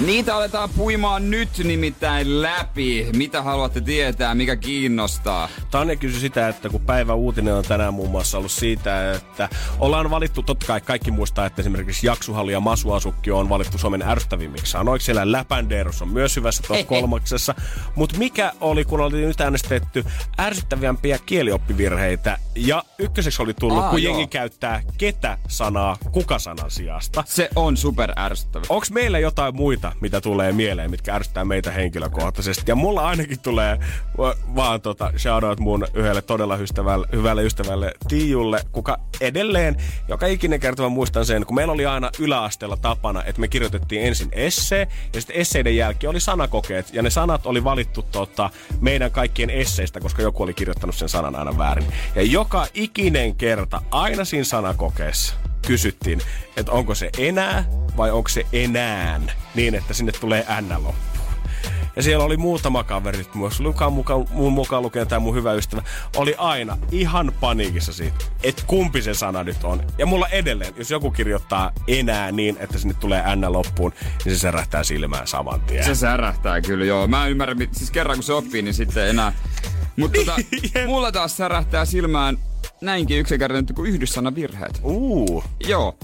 Niitä 0.00 0.36
aletaan 0.36 0.70
puimaan 0.76 1.30
nyt 1.30 1.48
nimittäin 1.58 2.42
läpi. 2.42 3.06
Mitä 3.16 3.42
haluatte 3.42 3.80
tietää, 3.80 4.34
mikä 4.34 4.56
kiinnostaa? 4.56 5.48
Tanja 5.70 5.96
kysyi 5.96 6.20
sitä, 6.20 6.48
että 6.48 6.68
kun 6.68 6.80
päivä 6.80 7.14
uutinen 7.14 7.54
on 7.54 7.64
tänään 7.64 7.94
muun 7.94 8.10
muassa 8.10 8.38
ollut 8.38 8.50
siitä, 8.50 9.12
että 9.12 9.48
ollaan 9.78 10.10
valittu, 10.10 10.42
totta 10.42 10.66
kai 10.66 10.80
kaikki 10.80 11.10
muistaa, 11.10 11.46
että 11.46 11.62
esimerkiksi 11.62 12.06
Jaksuhalli 12.06 12.52
ja 12.52 12.60
Masuasukki 12.60 13.30
on 13.30 13.48
valittu 13.48 13.78
Suomen 13.78 14.02
ärsyttävimmiksi 14.02 14.72
sanoiksi. 14.72 15.04
Siellä 15.04 15.32
Läpänderos 15.32 16.02
on 16.02 16.08
myös 16.08 16.36
hyvässä 16.36 16.62
top 16.68 16.86
kolmaksessa. 16.86 17.54
Mutta 17.94 18.18
mikä 18.18 18.52
oli, 18.60 18.84
kun 18.84 19.00
oli 19.00 19.20
nyt 19.20 19.40
äänestetty 19.40 20.04
ärsyttäviämpiä 20.38 21.18
kielioppivirheitä? 21.26 22.38
Ja 22.54 22.82
ykköseksi 22.98 23.42
oli 23.42 23.54
tullut, 23.54 23.84
Aa, 23.84 23.90
kun 23.90 24.02
joo. 24.02 24.12
jengi 24.12 24.26
käyttää 24.26 24.82
ketä-sanaa 24.98 25.96
kuka-sanan 26.12 26.70
sijasta. 26.70 27.24
Se 27.26 27.48
on 27.56 27.76
super 27.76 28.12
ärsyttävä. 28.18 28.64
Onko 28.68 28.86
meillä 28.90 29.18
jotain 29.18 29.56
muita, 29.56 29.85
mitä 30.00 30.20
tulee 30.20 30.52
mieleen, 30.52 30.90
mitkä 30.90 31.14
ärsyttää 31.14 31.44
meitä 31.44 31.70
henkilökohtaisesti? 31.70 32.62
Ja 32.66 32.74
mulla 32.74 33.08
ainakin 33.08 33.40
tulee 33.40 33.78
va- 34.18 34.34
vaan 34.54 34.80
tota, 34.80 35.12
shoutout 35.16 35.60
mun 35.60 35.86
yhdelle 35.94 36.22
todella 36.22 36.56
ystävälle, 36.56 37.06
hyvälle 37.12 37.42
ystävälle 37.42 37.92
Tiijulle, 38.08 38.60
kuka 38.72 38.98
edelleen, 39.20 39.76
joka 40.08 40.26
ikinen 40.26 40.60
kerta 40.60 40.82
mä 40.82 40.88
muistan 40.88 41.26
sen, 41.26 41.46
kun 41.46 41.54
meillä 41.54 41.72
oli 41.72 41.86
aina 41.86 42.10
yläasteella 42.18 42.76
tapana, 42.76 43.24
että 43.24 43.40
me 43.40 43.48
kirjoitettiin 43.48 44.02
ensin 44.02 44.28
essee, 44.32 44.88
ja 45.14 45.20
sitten 45.20 45.36
esseiden 45.36 45.76
jälkeen 45.76 46.10
oli 46.10 46.20
sanakokeet, 46.20 46.94
ja 46.94 47.02
ne 47.02 47.10
sanat 47.10 47.46
oli 47.46 47.64
valittu 47.64 48.02
tota, 48.02 48.50
meidän 48.80 49.10
kaikkien 49.10 49.50
esseistä, 49.50 50.00
koska 50.00 50.22
joku 50.22 50.42
oli 50.42 50.54
kirjoittanut 50.54 50.96
sen 50.96 51.08
sanan 51.08 51.36
aina 51.36 51.58
väärin. 51.58 51.86
Ja 52.14 52.22
joka 52.22 52.66
ikinen 52.74 53.34
kerta, 53.34 53.82
aina 53.90 54.24
siinä 54.24 54.44
sanakokeessa, 54.44 55.34
kysyttiin, 55.66 56.20
että 56.56 56.72
onko 56.72 56.94
se 56.94 57.10
enää 57.18 57.64
vai 57.96 58.10
onko 58.10 58.28
se 58.28 58.46
enään, 58.52 59.32
niin 59.54 59.74
että 59.74 59.94
sinne 59.94 60.12
tulee 60.12 60.46
N 60.60 60.68
loppuun. 60.72 61.16
Ja 61.96 62.02
siellä 62.02 62.24
oli 62.24 62.36
muutama 62.36 62.84
kaveri, 62.84 63.26
myös 63.34 63.60
Luka 63.60 63.90
mukaan, 63.90 64.26
mun 64.30 64.52
mukaan 64.52 64.82
lukien 64.82 65.08
tämä 65.08 65.20
mun 65.20 65.34
hyvä 65.34 65.52
ystävä, 65.52 65.82
oli 66.16 66.34
aina 66.38 66.78
ihan 66.92 67.32
paniikissa 67.40 67.92
siitä, 67.92 68.24
että 68.42 68.62
kumpi 68.66 69.02
se 69.02 69.14
sana 69.14 69.44
nyt 69.44 69.64
on. 69.64 69.82
Ja 69.98 70.06
mulla 70.06 70.28
edelleen, 70.28 70.74
jos 70.76 70.90
joku 70.90 71.10
kirjoittaa 71.10 71.72
enää 71.88 72.32
niin, 72.32 72.56
että 72.60 72.78
sinne 72.78 72.94
tulee 72.94 73.36
N 73.36 73.52
loppuun, 73.52 73.92
niin 74.24 74.34
se 74.34 74.38
särähtää 74.38 74.84
silmään 74.84 75.26
saman 75.26 75.60
tien. 75.60 75.84
Se 75.84 75.94
särähtää 75.94 76.60
kyllä, 76.60 76.84
joo. 76.84 77.06
Mä 77.06 77.26
ymmärrän, 77.26 77.58
siis 77.72 77.90
kerran 77.90 78.16
kun 78.16 78.24
se 78.24 78.32
oppii, 78.32 78.62
niin 78.62 78.74
sitten 78.74 79.08
enää. 79.08 79.32
Mutta 79.96 80.18
tota, 80.20 80.36
mulla 80.86 81.12
taas 81.12 81.36
särähtää 81.36 81.84
silmään 81.84 82.38
näinkin 82.80 83.18
yksinkertainen 83.18 83.74
kuin 83.74 83.90
yhdyssanavirheet. 83.90 84.80
Uu, 84.82 85.44
Joo. 85.68 85.96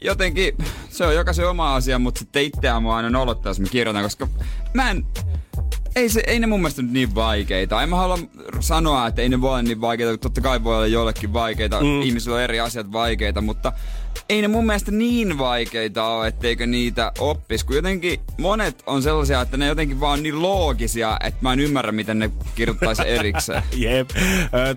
jotenkin 0.00 0.54
se 0.90 1.04
on 1.04 1.14
jokaisen 1.14 1.48
oma 1.48 1.74
asia, 1.74 1.98
mutta 1.98 2.18
sitten 2.18 2.42
itseään 2.42 2.82
mua 2.82 2.96
aina 2.96 3.10
nolottaa, 3.10 3.50
jos 3.50 3.60
mä 3.60 3.66
kirjoitan, 3.70 4.02
koska 4.02 4.28
mä 4.74 4.90
en, 4.90 5.04
ei, 5.96 6.08
se, 6.08 6.22
ei 6.26 6.40
ne 6.40 6.46
mun 6.46 6.60
mielestä 6.60 6.82
nyt 6.82 6.90
niin 6.90 7.14
vaikeita. 7.14 7.82
En 7.82 7.88
mä 7.88 7.96
halua 7.96 8.18
sanoa, 8.60 9.06
että 9.06 9.22
ei 9.22 9.28
ne 9.28 9.40
voi 9.40 9.50
olla 9.50 9.62
niin 9.62 9.80
vaikeita. 9.80 10.18
Totta 10.18 10.40
kai 10.40 10.64
voi 10.64 10.76
olla 10.76 10.86
jollekin 10.86 11.32
vaikeita. 11.32 11.80
Mm. 11.80 12.02
Ihmisillä 12.02 12.36
on 12.36 12.42
eri 12.42 12.60
asiat 12.60 12.92
vaikeita, 12.92 13.40
mutta 13.40 13.72
ei 14.28 14.42
ne 14.42 14.48
mun 14.48 14.66
mielestä 14.66 14.90
niin 14.90 15.38
vaikeita 15.38 16.04
ole, 16.04 16.26
etteikö 16.28 16.66
niitä 16.66 17.12
oppis. 17.18 17.64
Kun 17.64 17.76
jotenkin 17.76 18.20
monet 18.38 18.82
on 18.86 19.02
sellaisia, 19.02 19.40
että 19.40 19.56
ne 19.56 19.66
jotenkin 19.66 20.00
vaan 20.00 20.22
niin 20.22 20.42
loogisia, 20.42 21.16
että 21.24 21.38
mä 21.42 21.52
en 21.52 21.60
ymmärrä, 21.60 21.92
miten 21.92 22.18
ne 22.18 22.30
kirjoittaisi 22.54 23.02
erikseen. 23.06 23.62
Jep. 23.76 24.10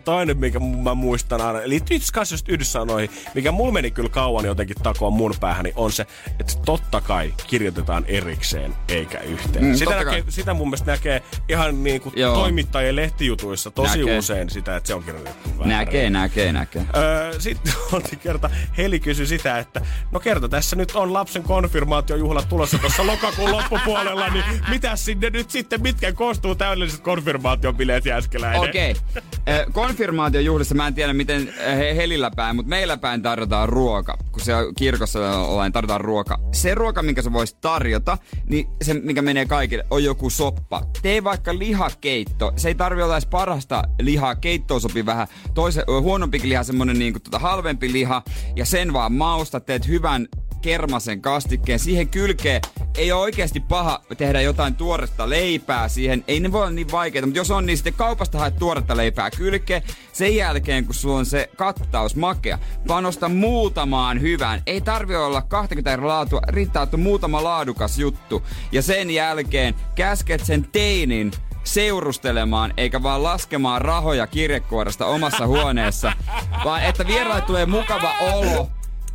Toinen, 0.05 0.37
mikä 0.37 0.59
mä 0.59 0.93
muistan 0.95 1.41
aina, 1.41 1.59
liittyy 1.65 1.97
itse 1.97 2.11
asiassa 2.11 2.33
just 2.33 2.49
yhdyssanoihin, 2.49 3.09
mikä 3.33 3.51
mulla 3.51 3.71
meni 3.71 3.91
kyllä 3.91 4.09
kauan 4.09 4.45
jotenkin 4.45 4.75
takoa 4.83 5.09
mun 5.09 5.33
päähäni, 5.39 5.73
on 5.75 5.91
se, 5.91 6.05
että 6.39 6.53
totta 6.65 7.01
kai 7.01 7.33
kirjoitetaan 7.47 8.05
erikseen 8.07 8.73
eikä 8.89 9.19
yhteen. 9.19 9.65
Mm, 9.65 9.75
sitä, 9.75 9.95
näkee, 10.03 10.23
sitä 10.29 10.53
mun 10.53 10.67
mielestä 10.67 10.91
näkee 10.91 11.21
ihan 11.49 11.83
niin 11.83 12.01
kuin 12.01 12.13
Joo. 12.15 12.35
toimittajien 12.35 12.95
lehtijutuissa 12.95 13.71
tosi 13.71 13.99
Näkee. 13.99 14.17
usein 14.17 14.49
sitä, 14.49 14.75
että 14.75 14.87
se 14.87 14.93
on 14.93 15.03
kirjoitettu 15.03 15.49
väärin. 15.49 15.69
näkee, 15.69 16.09
näkee, 16.09 16.53
näkee. 16.53 16.85
Öö, 16.95 17.39
sitten 17.39 17.73
oltiin 17.93 18.19
kerta, 18.19 18.49
Heli 18.77 18.99
kysyi 18.99 19.27
sitä, 19.31 19.59
että 19.59 19.81
no 20.11 20.19
kerta 20.19 20.49
tässä 20.49 20.75
nyt 20.75 20.91
on 20.95 21.13
lapsen 21.13 21.43
konfirmaatiojuhlat 21.43 22.49
tulossa 22.49 22.77
tuossa 22.77 23.07
lokakuun 23.07 23.51
loppupuolella, 23.51 24.29
niin 24.29 24.43
mitä 24.69 24.95
sinne 24.95 25.29
nyt 25.29 25.49
sitten, 25.49 25.81
mitkä 25.81 26.13
koostuu 26.13 26.55
täydelliset 26.55 26.99
konfirmaatiobileet 26.99 28.05
Jääskeläinen? 28.05 28.69
Okei. 28.69 28.91
Okay. 28.91 29.71
Konfirmaatiojuhlissa 29.71 30.75
mä 30.75 30.87
en 30.87 30.93
tiedä 30.93 31.13
miten 31.13 31.53
he 31.77 31.95
helillä 31.95 32.31
päin, 32.35 32.55
mutta 32.55 32.69
meillä 32.69 32.97
päin 32.97 33.21
tarjotaan 33.21 33.69
ruoka. 33.69 34.17
Kun 34.31 34.41
se 34.41 34.55
on 34.55 34.75
kirkossa 34.75 35.41
ollaan, 35.41 35.71
tarjotaan 35.71 36.01
ruoka. 36.01 36.39
Se 36.53 36.75
ruoka, 36.75 37.03
minkä 37.03 37.21
sä 37.21 37.33
voisit 37.33 37.61
tarjota, 37.61 38.17
niin 38.45 38.67
se, 38.81 38.93
mikä 38.93 39.21
menee 39.21 39.45
kaikille, 39.45 39.85
on 39.89 40.03
joku 40.03 40.29
soppa. 40.29 40.81
Tee 41.01 41.23
vaikka 41.23 41.57
lihakeitto. 41.57 42.53
Se 42.55 42.67
ei 42.67 42.75
tarvi 42.75 43.01
olla 43.01 43.15
edes 43.15 43.25
parasta 43.25 43.83
lihaa. 43.99 44.35
Keittoon 44.35 44.81
sopii 44.81 45.05
vähän 45.05 45.27
toisen, 45.53 45.83
huonompikin 46.01 46.49
liha, 46.49 46.63
semmonen 46.63 46.99
niinku 46.99 47.19
tota 47.19 47.39
halvempi 47.39 47.93
liha. 47.93 48.23
Ja 48.55 48.65
sen 48.65 48.93
vaan 48.93 49.13
mausta, 49.21 49.59
teet 49.59 49.87
hyvän 49.87 50.27
kermasen 50.61 51.21
kastikkeen. 51.21 51.79
Siihen 51.79 52.07
kylkeen 52.07 52.61
ei 52.97 53.11
ole 53.11 53.21
oikeasti 53.21 53.59
paha 53.59 54.01
tehdä 54.17 54.41
jotain 54.41 54.75
tuoretta 54.75 55.29
leipää 55.29 55.87
siihen. 55.87 56.23
Ei 56.27 56.39
ne 56.39 56.51
voi 56.51 56.61
olla 56.61 56.71
niin 56.71 56.91
vaikeita, 56.91 57.27
mutta 57.27 57.39
jos 57.39 57.51
on, 57.51 57.65
niin 57.65 57.77
sitten 57.77 57.93
kaupasta 57.93 58.37
haet 58.37 58.55
tuoretta 58.55 58.97
leipää 58.97 59.31
kylkeen. 59.31 59.81
Sen 60.13 60.35
jälkeen, 60.35 60.85
kun 60.85 60.95
sulla 60.95 61.17
on 61.17 61.25
se 61.25 61.49
kattaus 61.55 62.15
makea, 62.15 62.59
panosta 62.87 63.29
muutamaan 63.29 64.21
hyvään. 64.21 64.61
Ei 64.65 64.81
tarvi 64.81 65.15
olla 65.15 65.41
20 65.41 65.93
eri 65.93 66.01
laatua, 66.01 66.41
riittää, 66.47 66.83
että 66.83 66.97
muutama 66.97 67.43
laadukas 67.43 67.99
juttu. 67.99 68.43
Ja 68.71 68.81
sen 68.81 69.09
jälkeen 69.11 69.75
käsket 69.95 70.45
sen 70.45 70.67
teinin 70.71 71.31
seurustelemaan, 71.63 72.73
eikä 72.77 73.03
vaan 73.03 73.23
laskemaan 73.23 73.81
rahoja 73.81 74.27
kirjekuoresta 74.27 75.05
omassa 75.05 75.47
huoneessa, 75.47 76.13
vaan 76.65 76.83
että 76.83 77.07
vieraille 77.07 77.41
tulee 77.41 77.65
mukava 77.65 78.13
olo 78.19 78.69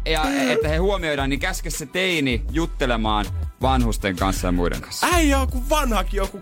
ja 0.06 0.24
että 0.52 0.68
he 0.68 0.76
huomioidaan, 0.76 1.30
niin 1.30 1.40
käske 1.40 1.70
se 1.70 1.86
teini 1.86 2.42
juttelemaan 2.50 3.26
vanhusten 3.62 4.16
kanssa 4.16 4.48
ja 4.48 4.52
muiden 4.52 4.80
kanssa. 4.80 5.06
Äijä 5.12 5.38
on 5.38 5.48
kuin 5.48 5.68
vanhakin 5.70 6.18
joku 6.18 6.38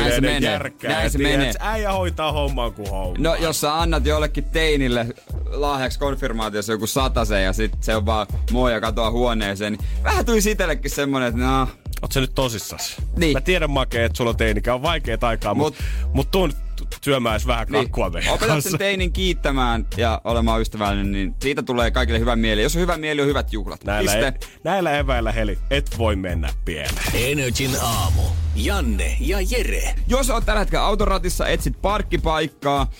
Näin 0.00 0.14
se 0.14 0.20
menee. 0.20 0.50
järkkää. 0.50 0.90
Näin 0.92 1.10
se 1.10 1.18
tiedät, 1.18 1.38
menee. 1.38 1.52
Äijä 1.60 1.92
hoitaa 1.92 2.32
homman 2.32 2.72
kuin 2.72 2.90
homma. 2.90 3.16
No, 3.18 3.34
jos 3.34 3.60
sä 3.60 3.80
annat 3.80 4.06
jollekin 4.06 4.44
teinille 4.44 5.06
lahjaksi 5.50 5.98
konfirmaatiossa 5.98 6.72
joku 6.72 6.86
satasen 6.86 7.44
ja 7.44 7.52
sit 7.52 7.72
se 7.80 7.96
on 7.96 8.06
vaan 8.06 8.26
moi 8.52 8.72
ja 8.72 8.80
katoa 8.80 9.10
huoneeseen, 9.10 9.72
niin 9.72 9.88
vähän 10.04 10.24
tuli 10.26 10.38
itellekin 10.50 10.90
semmonen, 10.90 11.28
että 11.28 11.40
no, 11.40 11.68
Oot 12.02 12.12
sä 12.12 12.20
nyt 12.20 12.34
tosissas? 12.34 12.96
Niin. 13.16 13.32
Mä 13.32 13.40
tiedän 13.40 13.70
Make, 13.70 14.04
että 14.04 14.16
sulla 14.16 14.30
on 14.30 14.36
teinikä, 14.36 14.74
on 14.74 14.82
vaikeet 14.82 15.24
aikaa, 15.24 15.54
mut, 15.54 15.74
Mut- 15.74 15.84
mut 16.12 16.30
tuun 16.30 16.52
t- 16.52 16.56
syömään 17.04 17.32
edes 17.34 17.46
vähän 17.46 17.66
niin, 17.70 17.84
kakkua 17.84 18.10
meidän 18.10 18.32
opetat 18.32 18.48
kanssa. 18.48 18.70
sen 18.70 18.78
teinin 18.78 19.12
kiittämään 19.12 19.86
ja 19.96 20.20
olemaan 20.24 20.60
ystävällinen, 20.60 21.12
niin 21.12 21.34
siitä 21.42 21.62
tulee 21.62 21.90
kaikille 21.90 22.18
hyvä 22.18 22.36
mieli. 22.36 22.62
Jos 22.62 22.76
on 22.76 22.82
hyvä 22.82 22.96
mieli, 22.96 23.20
on 23.20 23.26
hyvät 23.26 23.52
juhlat. 23.52 23.84
Näillä, 23.84 24.12
Piste. 24.12 24.26
e- 24.26 24.58
näillä 24.64 24.98
eväillä, 24.98 25.32
Heli, 25.32 25.58
et 25.70 25.98
voi 25.98 26.16
mennä 26.16 26.48
pieleen. 26.64 27.14
Energin 27.14 27.70
aamu. 27.82 28.22
Janne 28.56 29.16
ja 29.20 29.38
Jere. 29.50 29.94
Jos 30.08 30.30
oot 30.30 30.46
tällä 30.46 30.60
hetkellä 30.60 30.84
autoratissa, 30.86 31.46
etsit 31.46 31.82
parkkipaikkaa 31.82 32.90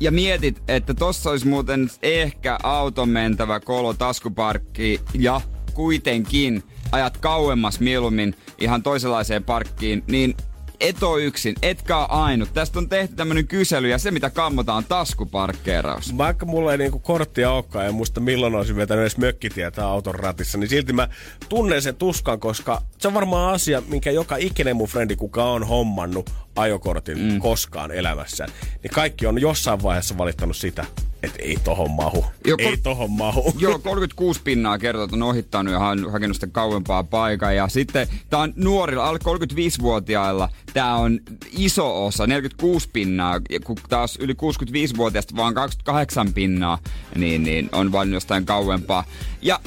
ja 0.00 0.10
mietit, 0.10 0.62
että 0.68 0.94
tossa 0.94 1.30
olisi 1.30 1.46
muuten 1.46 1.90
ehkä 2.02 2.58
auton 2.62 3.08
mentävä 3.08 3.60
kolo 3.60 3.94
taskuparkki 3.94 5.00
ja 5.14 5.40
kuitenkin 5.74 6.62
ajat 6.92 7.16
kauemmas 7.16 7.80
mieluummin 7.80 8.34
ihan 8.58 8.82
toisenlaiseen 8.82 9.44
parkkiin, 9.44 10.04
niin 10.06 10.34
et 10.80 11.02
oo 11.02 11.18
yksin, 11.18 11.54
etkä 11.62 11.98
ainut. 11.98 12.52
Tästä 12.54 12.78
on 12.78 12.88
tehty 12.88 13.16
tämmönen 13.16 13.46
kysely 13.46 13.88
ja 13.88 13.98
se 13.98 14.10
mitä 14.10 14.30
kammotaan 14.30 14.78
on 14.78 14.84
taskuparkkeeraus. 14.84 16.18
Vaikka 16.18 16.46
mulla 16.46 16.72
ei 16.72 16.78
niinku 16.78 16.98
korttia 16.98 17.50
olekaan 17.50 17.86
ja 17.86 17.92
muista 17.92 18.20
milloin 18.20 18.54
olisin 18.54 18.76
vetänyt 18.76 19.02
edes 19.02 19.18
mökkitietä 19.18 19.86
auton 19.86 20.14
ratissa, 20.14 20.58
niin 20.58 20.68
silti 20.68 20.92
mä 20.92 21.08
tunnen 21.48 21.82
sen 21.82 21.96
tuskan, 21.96 22.40
koska 22.40 22.82
se 22.98 23.08
on 23.08 23.14
varmaan 23.14 23.54
asia, 23.54 23.82
minkä 23.88 24.10
joka 24.10 24.36
ikinen 24.36 24.76
mun 24.76 24.88
frendi, 24.88 25.16
kuka 25.16 25.44
on 25.44 25.66
hommannut 25.66 26.30
ajokortin 26.56 27.18
mm. 27.18 27.38
koskaan 27.40 27.90
elämässään, 27.90 28.50
niin 28.82 28.90
kaikki 28.90 29.26
on 29.26 29.40
jossain 29.40 29.82
vaiheessa 29.82 30.18
valittanut 30.18 30.56
sitä, 30.56 30.84
että 31.22 31.38
ei 31.42 31.56
tohon 31.64 31.90
mahu. 31.90 32.24
Joko- 32.46 32.62
Ei 32.62 32.76
tohon 32.76 33.10
mahu. 33.10 33.54
Joo, 33.58 33.78
36 33.78 34.40
pinnaa 34.44 34.78
kertoo, 34.78 35.04
että 35.04 35.16
on 35.16 35.22
ohittanut 35.22 35.72
ja 35.72 35.78
han- 35.78 36.10
hakenut 36.12 36.36
sitä 36.36 36.46
kauempaa 36.46 37.04
paikan. 37.04 37.56
Ja 37.56 37.68
sitten 37.68 38.08
tää 38.30 38.40
on 38.40 38.52
nuorilla, 38.56 39.08
alle 39.08 39.18
35-vuotiailla, 39.24 40.48
tää 40.72 40.94
on 40.94 41.20
iso 41.52 42.06
osa, 42.06 42.26
46 42.26 42.88
pinnaa. 42.92 43.40
Ja 43.50 43.60
kun 43.60 43.76
taas 43.88 44.16
yli 44.16 44.32
65-vuotiaista 44.32 45.36
vaan 45.36 45.54
28 45.54 46.32
pinnaa, 46.32 46.78
niin, 47.16 47.42
niin 47.42 47.68
on 47.72 47.92
valinnut 47.92 48.16
jostain 48.16 48.46
kauempaa. 48.46 49.04
Ja 49.42 49.60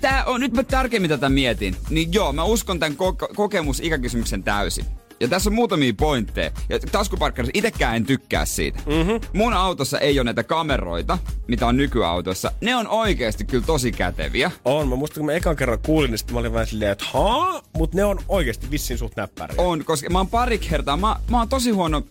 tää 0.00 0.24
on, 0.24 0.40
nyt 0.40 0.52
mä 0.52 0.62
tarkemmin 0.62 1.08
tätä 1.10 1.28
mietin, 1.28 1.76
niin 1.90 2.12
joo, 2.12 2.32
mä 2.32 2.44
uskon 2.44 2.78
tämän 2.80 2.92
ko- 2.98 3.34
kokemus 3.34 3.80
ikäkysymyksen 3.80 4.42
täysin. 4.42 4.84
Ja 5.20 5.28
tässä 5.28 5.50
on 5.50 5.54
muutamia 5.54 5.92
pointteja. 5.96 6.50
Ja 6.68 6.78
taskuparkkerissa 6.78 7.50
itekään 7.54 7.96
en 7.96 8.04
tykkää 8.04 8.44
siitä. 8.44 8.78
Mm-hmm. 8.86 9.20
Mun 9.32 9.52
autossa 9.52 9.98
ei 9.98 10.18
ole 10.18 10.24
näitä 10.24 10.42
kameroita, 10.42 11.18
mitä 11.48 11.66
on 11.66 11.76
nykyautossa. 11.76 12.52
Ne 12.60 12.76
on 12.76 12.88
oikeasti 12.88 13.44
kyllä 13.44 13.64
tosi 13.66 13.92
käteviä. 13.92 14.50
On, 14.64 14.88
mä 14.88 14.96
muistan, 14.96 15.20
kun 15.20 15.26
mä 15.26 15.32
ekan 15.32 15.56
kerran 15.56 15.78
kuulin, 15.86 16.10
niin 16.10 16.18
mä 16.32 16.38
olin 16.38 16.52
vähän 16.52 16.66
silleen, 16.66 16.92
että 16.92 17.04
haa, 17.12 17.62
mut 17.76 17.94
ne 17.94 18.04
on 18.04 18.18
oikeasti 18.28 18.70
vissiin 18.70 18.98
suht 18.98 19.16
näppäriä. 19.16 19.54
On, 19.58 19.84
koska 19.84 20.10
mä 20.10 20.18
oon 20.18 20.28
pari 20.28 20.58
kertaa, 20.58 20.96
mä, 20.96 21.16
mä 21.30 21.38
oon 21.38 21.48
tosi 21.48 21.70
huono 21.70 22.02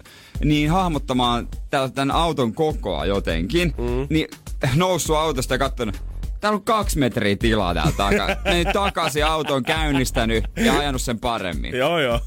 niin 0.43 0.69
hahmottamaan 0.69 1.47
tämän 1.69 2.11
auton 2.11 2.53
kokoa 2.53 3.05
jotenkin. 3.05 3.73
Mm. 3.77 4.07
Niin 4.09 4.27
noussut 4.75 5.15
autosta 5.15 5.53
ja 5.53 5.57
katsonut, 5.57 6.01
Täällä 6.39 6.55
on 6.55 6.63
kaksi 6.63 6.99
metriä 6.99 7.35
tilaa 7.35 7.73
täällä 7.73 7.91
takaa. 7.91 8.29
Mennyt 8.43 8.73
takaisin 8.73 9.25
auton 9.25 9.63
käynnistänyt 9.63 10.43
ja 10.55 10.79
ajanut 10.79 11.01
sen 11.01 11.19
paremmin. 11.19 11.75
Joo, 11.77 11.99
joo. 11.99 12.19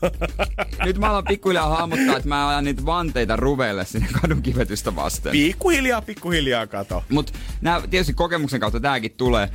Nyt 0.85 0.99
mä 0.99 1.11
alan 1.11 1.25
pikkuhiljaa 1.25 1.69
hahmottaa, 1.69 2.17
että 2.17 2.29
mä 2.29 2.49
ajan 2.49 2.65
niitä 2.65 2.87
vanteita 2.87 3.37
ruveille 3.37 3.85
sinne 3.85 4.09
kadun 4.21 4.43
kivetystä 4.43 4.97
vasten. 4.97 5.33
pikkuhiljaa, 5.33 6.03
pikkuhiljaa 6.03 6.67
kato. 6.67 7.05
Mutta 7.09 7.33
nää 7.61 7.83
tietysti 7.91 8.15
kokemuksen 8.15 8.61
kautta 8.61 8.81
tääkin 8.81 9.13
tulee. 9.17 9.49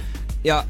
Ja 0.44 0.64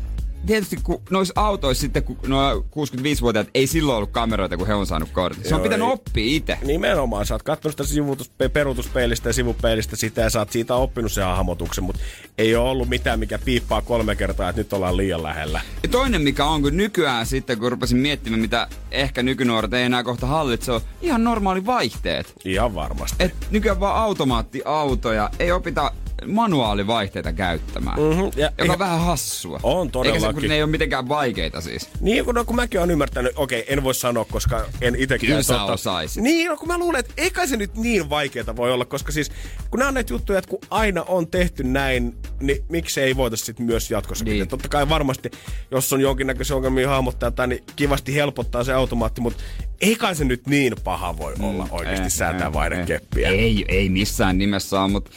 tietysti 0.46 0.78
kun 0.84 1.02
noissa 1.10 1.34
autoissa 1.36 1.82
sitten, 1.82 2.04
kun 2.04 2.18
nuo 2.28 2.54
65-vuotiaat 2.54 3.48
ei 3.54 3.68
silloin 3.68 3.98
ollut 3.98 4.12
kameroita, 4.12 4.58
kun 4.58 4.68
he 4.68 4.74
on 4.74 4.86
saanut 4.88 5.10
kortin. 5.12 5.50
Se 5.50 5.56
on 5.56 5.62
pitänyt 5.62 5.88
ei. 5.88 5.94
oppia 5.94 6.24
itse. 6.26 6.58
Nimenomaan, 6.64 7.26
sä 7.26 7.36
oot 7.36 7.44
katsonut 7.44 7.74
sitä 7.74 7.84
sivutus, 7.84 8.30
pe- 8.30 8.50
peruutuspeilistä 8.50 9.30
ja 9.30 9.34
sivupeilistä 9.34 9.96
sitä 9.96 10.22
ja 10.22 10.30
sä 10.30 10.40
oot 10.40 10.52
siitä 10.52 10.76
oppinut 10.76 11.12
sen 11.12 11.24
hahmotuksen, 11.24 11.84
mutta 11.84 12.02
ei 12.38 12.56
ole 12.56 12.70
ollut 12.70 12.90
mitään, 12.90 13.20
mikä 13.20 13.40
piippaa 13.40 13.82
kolme 13.82 14.16
kertaa, 14.16 14.50
että 14.50 14.60
nyt 14.60 14.74
ollaan 14.74 14.98
liian 14.98 15.24
lähellä. 15.24 15.62
Ja 15.84 15.90
toinen 15.90 16.22
mikä 16.22 16.46
on, 16.46 16.62
kun 16.62 16.78
nykyään 16.78 17.26
sitten, 17.26 17.60
kun 17.60 17.72
rupesin 17.72 17.98
miettimään, 17.98 18.42
mitä 18.42 18.68
ehkä 18.92 19.24
nykynuoret 19.24 19.74
ei 19.74 19.84
enää 19.84 20.04
kohta 20.04 20.28
hallitse, 20.28 20.72
on 20.72 20.82
ihan 21.02 21.24
normaali 21.24 21.66
vaihteet. 21.66 22.34
Ihan 22.46 22.76
varmasti. 22.76 23.16
Et 23.20 23.34
nykyään 23.52 23.80
vaan 23.80 23.96
automaattiautoja, 24.04 25.30
ei 25.40 25.52
opita 25.52 25.92
manuaalivaihteita 26.26 27.34
käyttämään. 27.34 28.00
Mhm, 28.00 28.20
ja- 28.36 28.52
joka 28.58 28.66
ja- 28.66 28.74
on 28.74 28.80
vähän 28.80 29.00
hassua. 29.00 29.60
On 29.64 29.78
Eikä 29.88 29.90
se, 29.90 29.92
kun 29.92 29.92
todellakin. 29.92 30.50
ne 30.50 30.56
ei 30.56 30.64
ole 30.64 30.72
mitenkään 30.72 31.10
vaikeita 31.10 31.62
siis. 31.62 31.90
Niin, 32.02 32.26
kun, 32.26 32.36
no, 32.36 32.46
kun 32.46 32.56
mäkin 32.56 32.80
olen 32.80 32.92
ymmärtänyt, 32.92 33.32
okei, 33.36 33.66
en 33.68 33.84
voi 33.84 33.96
sanoa, 33.96 34.26
koska 34.26 34.66
en 34.82 34.96
itsekään... 34.96 35.28
Kyllä 35.30 35.44
sä 35.44 35.64
osaisit. 35.64 36.24
Niin, 36.24 36.50
no, 36.50 36.58
kun 36.58 36.68
mä 36.68 36.78
luulen, 36.78 37.00
että 37.00 37.14
eikä 37.18 37.48
se 37.48 37.58
nyt 37.58 37.76
niin 37.76 38.10
vaikeeta 38.10 38.56
voi 38.56 38.72
olla, 38.74 38.86
koska 38.86 39.12
siis 39.12 39.32
kun 39.72 39.78
nämä 39.80 39.88
on 39.88 39.94
näitä 39.94 40.14
juttuja, 40.14 40.40
että 40.40 40.50
kun 40.50 40.60
aina 40.70 41.04
on 41.04 41.28
tehty 41.28 41.64
näin, 41.64 42.16
niin 42.40 42.66
miksi 42.70 43.02
ei 43.02 43.16
voitaisiin 43.16 43.46
sitten 43.46 43.66
myös 43.66 43.92
jatkossakin. 43.92 44.32
Niin. 44.32 44.40
Niin. 44.40 44.48
Totta 44.48 44.70
kai 44.70 44.90
varmasti, 44.90 45.32
jos 45.72 45.94
on 45.94 46.02
jonkinnäköisiä 46.02 46.56
ongelmia 46.56 46.90
hahmottaa 46.90 47.28
jotain, 47.28 47.50
niin 47.50 47.64
kivasti 47.76 48.16
helpottaa 48.16 48.64
se 48.64 48.74
automaatti, 48.74 49.22
mutta 49.22 49.44
ei 49.82 49.96
kai 49.96 50.16
se 50.16 50.26
nyt 50.26 50.48
niin 50.48 50.74
paha 50.84 51.18
voi 51.18 51.34
olla 51.40 51.68
oikeasti 51.72 52.04
Eh, 52.06 52.12
säätää 52.12 52.48
eh, 52.48 52.54
vaihdekeppiä. 52.54 53.28
eh. 53.30 53.34
Ei, 53.40 53.66
ei 53.68 53.90
missään 53.90 54.38
nimessä 54.38 54.82
ole, 54.82 54.92
mutta 54.92 55.12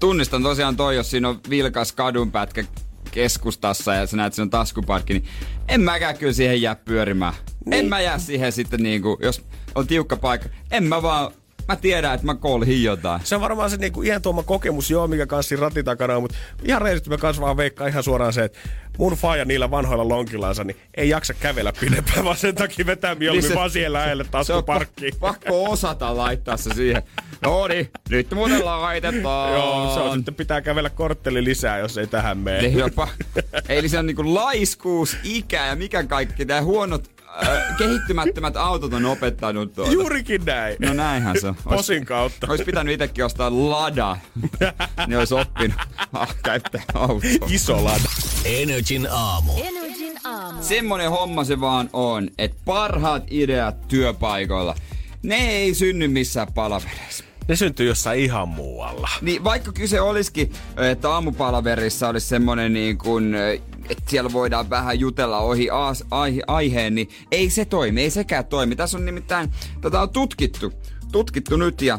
tunnistan 0.00 0.42
tosiaan 0.42 0.76
toi, 0.76 0.96
jos 0.96 1.10
siinä 1.10 1.28
on 1.28 1.40
vilkas 1.50 1.92
kadunpätkä 1.92 2.64
keskustassa 3.10 3.94
ja 3.94 4.06
sä 4.06 4.16
näet, 4.16 4.38
on 4.38 4.50
taskuparkki, 4.50 5.12
niin 5.12 5.24
en 5.68 5.80
mäkään 5.80 6.18
kyllä 6.18 6.32
siihen 6.32 6.62
jää 6.62 6.74
pyörimään. 6.74 7.34
Niin. 7.64 7.72
En 7.80 7.86
mä 7.88 8.00
jää 8.00 8.18
siihen 8.18 8.52
sitten 8.52 8.82
niinku, 8.82 9.18
jos 9.22 9.44
on 9.74 9.86
tiukka 9.86 10.16
paikka. 10.16 10.48
En 10.70 10.84
mä 10.84 11.02
vaan 11.02 11.32
mä 11.68 11.76
tiedän, 11.76 12.14
että 12.14 12.26
mä 12.26 12.34
kolhin 12.34 12.82
jotain. 12.84 13.20
Se 13.24 13.34
on 13.34 13.40
varmaan 13.40 13.70
se 13.70 13.76
niinku 13.76 14.02
ihan 14.02 14.22
tuoma 14.22 14.42
kokemus, 14.42 14.90
joo, 14.90 15.06
mikä 15.08 15.26
kanssa 15.26 15.56
ratin 15.56 15.84
takana 15.84 16.16
on, 16.16 16.22
mutta 16.22 16.36
ihan 16.64 16.82
reilisti 16.82 17.10
mä 17.10 17.16
kanssa 17.16 17.42
vaan 17.42 17.56
veikkaan 17.56 17.90
ihan 17.90 18.02
suoraan 18.02 18.32
se, 18.32 18.44
että 18.44 18.58
mun 18.98 19.12
faija 19.12 19.44
niillä 19.44 19.70
vanhoilla 19.70 20.08
lonkillansa, 20.08 20.64
niin 20.64 20.76
ei 20.96 21.08
jaksa 21.08 21.34
kävellä 21.34 21.72
pidempään, 21.80 22.24
vaan 22.24 22.36
sen 22.36 22.54
takia 22.54 22.86
vetää 22.86 23.14
mieluummin 23.14 23.42
Niin 23.42 23.50
se- 23.52 23.54
vaan 23.58 23.70
siihen 23.70 23.92
lähelle 23.92 24.24
taskuparkkiin. 24.30 25.14
pa- 25.14 25.18
pakko 25.20 25.64
osata 25.70 26.16
laittaa 26.16 26.56
se 26.56 26.70
siihen. 26.74 27.02
No 27.42 27.68
niin, 27.68 27.90
nyt 28.10 28.30
muuten 28.30 28.64
laitetaan. 28.66 29.52
Joo, 29.58 29.94
se 29.94 30.00
on 30.00 30.16
sitten 30.16 30.34
pitää 30.34 30.60
kävellä 30.60 30.90
kortteli 30.90 31.44
lisää, 31.44 31.78
jos 31.78 31.98
ei 31.98 32.06
tähän 32.06 32.38
mene. 32.38 32.60
Niin 32.62 32.78
jopa. 32.78 33.08
Eli 33.68 33.88
se 33.88 33.98
on 33.98 34.06
niinku 34.06 34.34
laiskuus, 34.34 35.16
ikä 35.24 35.66
ja 35.66 35.76
mikä 35.76 36.04
kaikki. 36.04 36.46
Tää 36.46 36.62
huonot, 36.62 37.10
äh, 37.46 37.76
kehittymättömät 37.78 38.56
autot 38.56 38.92
on 38.92 39.04
opettanut 39.04 39.74
tuota. 39.74 39.92
Juurikin 39.92 40.44
näin. 40.44 40.76
No 40.80 40.92
näinhän 40.94 41.40
se 41.40 41.46
on. 41.48 41.54
Ois- 41.66 41.76
Posin 41.76 42.04
kautta. 42.06 42.46
Olisi 42.50 42.64
pitänyt 42.64 42.92
itsekin 42.94 43.24
ostaa 43.24 43.50
Lada. 43.70 44.16
niin 45.06 45.18
olisi 45.18 45.34
oppinut 45.34 45.76
ah, 46.12 46.36
käyttää 46.44 46.82
autoa. 46.94 47.20
Iso 47.48 47.84
lada. 47.84 48.04
Energin 48.44 49.08
aamu. 49.10 49.52
Energin 49.64 50.12
aamu. 50.24 50.62
Semmonen 50.62 51.10
homma 51.10 51.44
se 51.44 51.60
vaan 51.60 51.90
on, 51.92 52.28
että 52.38 52.56
parhaat 52.64 53.24
ideat 53.30 53.88
työpaikoilla, 53.88 54.74
ne 55.22 55.36
ei 55.50 55.74
synny 55.74 56.08
missään 56.08 56.52
palaverissa. 56.54 57.24
Ne 57.52 57.56
syntyy 57.56 57.86
jossain 57.86 58.20
ihan 58.20 58.48
muualla. 58.48 59.08
Niin 59.22 59.44
vaikka 59.44 59.72
kyse 59.72 60.00
olisikin, 60.00 60.52
että 60.90 61.10
aamupalaverissa 61.10 62.08
olisi 62.08 62.26
semmonen 62.26 62.72
niin 62.72 62.98
kuin, 62.98 63.34
että 63.88 64.10
siellä 64.10 64.32
voidaan 64.32 64.70
vähän 64.70 65.00
jutella 65.00 65.38
ohi 65.38 65.70
aas, 65.70 66.04
aihe, 66.10 66.42
aiheen, 66.46 66.94
niin 66.94 67.08
ei 67.30 67.50
se 67.50 67.64
toimi, 67.64 68.02
ei 68.02 68.10
sekään 68.10 68.44
toimi. 68.44 68.76
Tässä 68.76 68.98
on 68.98 69.04
nimittäin, 69.04 69.52
tätä 69.80 70.00
on 70.00 70.10
tutkittu, 70.10 70.72
tutkittu 71.12 71.56
nyt 71.56 71.82
ja 71.82 71.98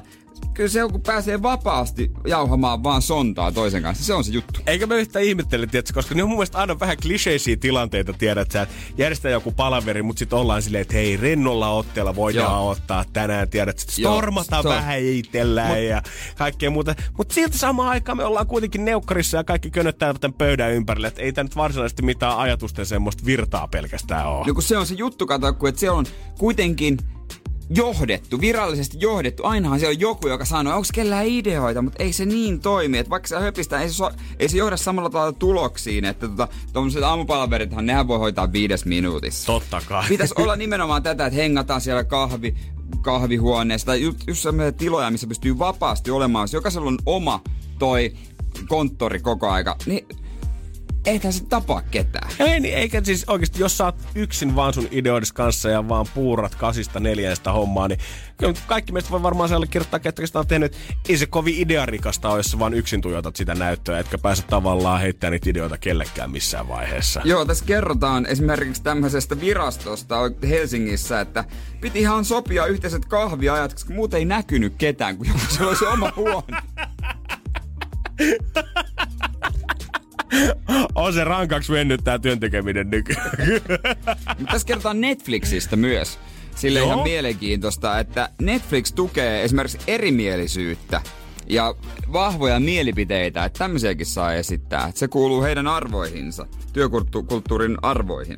kyllä 0.53 0.69
se 0.69 0.83
on, 0.83 0.91
kun 0.91 1.01
pääsee 1.01 1.41
vapaasti 1.41 2.11
jauhamaan 2.27 2.83
vaan 2.83 3.01
sontaa 3.01 3.51
toisen 3.51 3.83
kanssa, 3.83 4.03
se 4.03 4.13
on 4.13 4.23
se 4.23 4.31
juttu. 4.31 4.59
Eikä 4.67 4.85
me 4.87 4.95
yhtään 4.99 5.25
ihmettele, 5.25 5.67
tiedätkö, 5.67 5.93
koska 5.93 6.15
ne 6.15 6.23
on 6.23 6.29
mun 6.29 6.37
mielestä 6.37 6.57
aina 6.57 6.79
vähän 6.79 6.97
kliseisiä 7.01 7.55
tilanteita, 7.57 8.13
tiedät 8.13 8.51
sä, 8.51 8.61
että 8.61 8.75
järjestää 8.97 9.31
joku 9.31 9.51
palaveri, 9.51 10.01
mutta 10.03 10.19
sitten 10.19 10.39
ollaan 10.39 10.61
silleen, 10.61 10.81
että 10.81 10.93
hei, 10.93 11.17
rennolla 11.17 11.69
otteella 11.69 12.15
voidaan 12.15 12.51
Joo. 12.51 12.69
ottaa 12.69 13.05
tänään, 13.13 13.49
tiedät, 13.49 13.79
että 13.81 14.01
Joo, 14.01 14.13
stormata 14.13 14.57
on- 14.57 14.63
vähän 14.63 14.99
itellään 14.99 15.69
Mut- 15.69 15.77
ja 15.89 16.01
kaikkea 16.37 16.69
muuta. 16.71 16.95
Mutta 17.17 17.33
silti 17.33 17.57
samaan 17.57 17.89
aikaan 17.89 18.17
me 18.17 18.23
ollaan 18.23 18.47
kuitenkin 18.47 18.85
neukkarissa 18.85 19.37
ja 19.37 19.43
kaikki 19.43 19.71
könöttää 19.71 20.13
tämän 20.13 20.33
pöydän 20.37 20.71
ympärille, 20.71 21.07
että 21.07 21.21
ei 21.21 21.33
tämä 21.33 21.43
nyt 21.43 21.55
varsinaisesti 21.55 22.01
mitään 22.01 22.37
ajatusten 22.37 22.85
semmoista 22.85 23.25
virtaa 23.25 23.67
pelkästään 23.67 24.27
ole. 24.27 24.47
No 24.47 24.53
kun 24.53 24.63
se 24.63 24.77
on 24.77 24.85
se 24.87 24.95
juttu, 24.95 25.25
kato, 25.27 25.53
kun 25.53 25.69
että 25.69 25.79
se 25.81 25.89
on 25.89 26.05
kuitenkin 26.39 26.97
johdettu, 27.75 28.41
virallisesti 28.41 28.97
johdettu. 28.99 29.43
Ainahan 29.45 29.79
siellä 29.79 29.93
on 29.93 29.99
joku, 29.99 30.27
joka 30.27 30.45
sanoo, 30.45 30.75
onko 30.75 30.87
kellään 30.93 31.25
ideoita, 31.25 31.81
mutta 31.81 32.03
ei 32.03 32.13
se 32.13 32.25
niin 32.25 32.59
toimi. 32.59 32.97
Että 32.97 33.09
vaikka 33.09 33.27
se 33.27 33.39
höpistää, 33.39 33.81
ei 33.81 33.89
se, 33.89 33.93
so, 33.93 34.11
ei 34.39 34.49
se 34.49 34.57
johda 34.57 34.77
samalla 34.77 35.09
tavalla 35.09 35.31
tuloksiin. 35.31 36.05
Että 36.05 36.27
tota, 36.27 36.47
tuommoiset 36.73 37.03
aamupalaverithan, 37.03 37.85
nehän 37.85 38.07
voi 38.07 38.19
hoitaa 38.19 38.51
viides 38.51 38.85
minuutissa. 38.85 39.45
Totta 39.45 39.81
kai. 39.87 40.03
Pitäisi 40.09 40.33
olla 40.37 40.55
nimenomaan 40.63 41.03
tätä, 41.03 41.25
että 41.25 41.37
hengataan 41.37 41.81
siellä 41.81 42.03
kahvi, 42.03 42.55
kahvihuoneessa 43.01 43.85
tai 43.85 44.01
just, 44.01 44.17
just 44.27 44.41
sellaisia 44.41 44.71
tiloja, 44.71 45.11
missä 45.11 45.27
pystyy 45.27 45.59
vapaasti 45.59 46.11
olemaan. 46.11 46.43
Jos 46.43 46.53
jokaisella 46.53 46.87
on 46.87 46.97
oma 47.05 47.41
toi 47.79 48.13
konttori 48.67 49.19
koko 49.19 49.49
aika, 49.49 49.75
niin 49.85 50.07
eihän 51.05 51.33
se 51.33 51.43
tapaa 51.43 51.81
ketään. 51.81 52.31
Ei, 52.39 52.59
niin, 52.59 52.75
eikä 52.75 53.01
siis 53.03 53.25
oikeasti, 53.27 53.61
jos 53.61 53.77
sä 53.77 53.85
oot 53.85 53.95
yksin 54.15 54.55
vaan 54.55 54.73
sun 54.73 54.87
ideoides 54.91 55.33
kanssa 55.33 55.69
ja 55.69 55.89
vaan 55.89 56.05
puurat 56.13 56.55
kasista 56.55 56.99
neljään 56.99 57.35
sitä 57.35 57.51
hommaa, 57.51 57.87
niin 57.87 57.99
kyllä 58.37 58.53
kaikki 58.67 58.91
meistä 58.91 59.11
voi 59.11 59.23
varmaan 59.23 59.49
siellä 59.49 59.67
kirjoittaa, 59.67 59.99
ketkä 59.99 60.27
sitä 60.27 60.39
on 60.39 60.47
tehnyt. 60.47 60.77
Ei 61.09 61.17
se 61.17 61.25
kovin 61.25 61.55
idearikasta 61.57 62.29
ole, 62.29 62.39
jos 62.39 62.45
sä 62.45 62.59
vaan 62.59 62.73
yksin 62.73 63.01
tuijotat 63.01 63.35
sitä 63.35 63.55
näyttöä, 63.55 63.99
etkä 63.99 64.17
pääse 64.17 64.43
tavallaan 64.43 65.01
heittämään 65.01 65.31
niitä 65.31 65.49
ideoita 65.49 65.77
kellekään 65.77 66.31
missään 66.31 66.67
vaiheessa. 66.67 67.21
Joo, 67.23 67.45
tässä 67.45 67.65
kerrotaan 67.65 68.25
esimerkiksi 68.25 68.83
tämmöisestä 68.83 69.39
virastosta 69.39 70.15
Helsingissä, 70.49 71.21
että 71.21 71.45
piti 71.81 71.99
ihan 71.99 72.25
sopia 72.25 72.65
yhteiset 72.65 73.05
kahviajat, 73.05 73.73
koska 73.73 73.93
muuten 73.93 74.17
ei 74.17 74.25
näkynyt 74.25 74.73
ketään, 74.77 75.17
kun 75.17 75.27
jokaisella 75.27 75.67
olisi 75.67 75.85
oma 75.85 76.13
huone. 76.15 76.57
On 80.95 81.13
se 81.13 81.23
rankaksi 81.23 81.71
mennyt 81.71 82.03
tää 82.03 82.19
työntekeminen 82.19 82.89
nykyään. 82.89 83.31
Tässä 84.51 84.67
kerrotaan 84.67 85.01
Netflixistä 85.01 85.75
myös. 85.75 86.19
Sille 86.55 86.79
Joo. 86.79 86.87
ihan 86.87 87.03
mielenkiintoista, 87.03 87.99
että 87.99 88.29
Netflix 88.41 88.93
tukee 88.93 89.43
esimerkiksi 89.43 89.77
erimielisyyttä 89.87 91.01
ja 91.47 91.75
vahvoja 92.13 92.59
mielipiteitä, 92.59 93.45
että 93.45 93.59
tämmöisiäkin 93.59 94.05
saa 94.05 94.33
esittää. 94.33 94.87
Että 94.87 94.99
se 94.99 95.07
kuuluu 95.07 95.43
heidän 95.43 95.67
arvoihinsa, 95.67 96.45
työkulttuurin 96.73 97.77
arvoihin. 97.81 98.37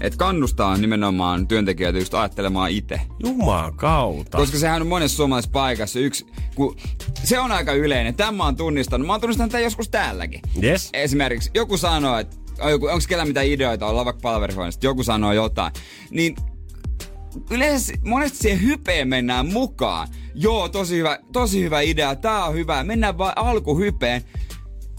Että 0.00 0.16
kannustaa 0.16 0.76
nimenomaan 0.76 1.48
työntekijöitä 1.48 1.98
just 1.98 2.14
ajattelemaan 2.14 2.70
itse. 2.70 3.00
Juman 3.24 3.76
kautta. 3.76 4.38
Koska 4.38 4.58
sehän 4.58 4.82
on 4.82 4.88
monessa 4.88 5.16
suomalaisessa 5.16 5.52
paikassa 5.52 6.00
yksi, 6.00 6.26
kun 6.54 6.76
se 7.24 7.38
on 7.38 7.52
aika 7.52 7.72
yleinen. 7.72 8.14
Tämä 8.14 8.32
mä 8.32 8.44
oon 8.44 8.56
tunnistanut. 8.56 9.06
Mä 9.06 9.12
oon 9.12 9.20
tunnistanut 9.20 9.52
tämän 9.52 9.64
joskus 9.64 9.88
täälläkin. 9.88 10.40
Yes. 10.62 10.90
Esimerkiksi 10.92 11.50
joku 11.54 11.76
sanoo, 11.76 12.18
että 12.18 12.36
onko 12.60 13.04
kellään 13.08 13.28
mitään 13.28 13.46
ideoita, 13.46 13.86
ollaan 13.86 14.06
vaikka 14.06 14.20
palverihuoneessa, 14.22 14.80
joku 14.82 15.02
sanoo 15.02 15.32
jotain. 15.32 15.72
Niin 16.10 16.36
yleensä 17.50 17.92
monesti 18.04 18.38
siihen 18.38 18.62
hypeen 18.62 19.08
mennään 19.08 19.46
mukaan. 19.46 20.08
Joo, 20.34 20.68
tosi 20.68 20.96
hyvä, 20.96 21.18
tosi 21.32 21.62
hyvä 21.62 21.80
idea, 21.80 22.16
tää 22.16 22.44
on 22.44 22.54
hyvä, 22.54 22.84
mennään 22.84 23.18
vaan 23.18 23.32
alkuhypeen. 23.36 24.22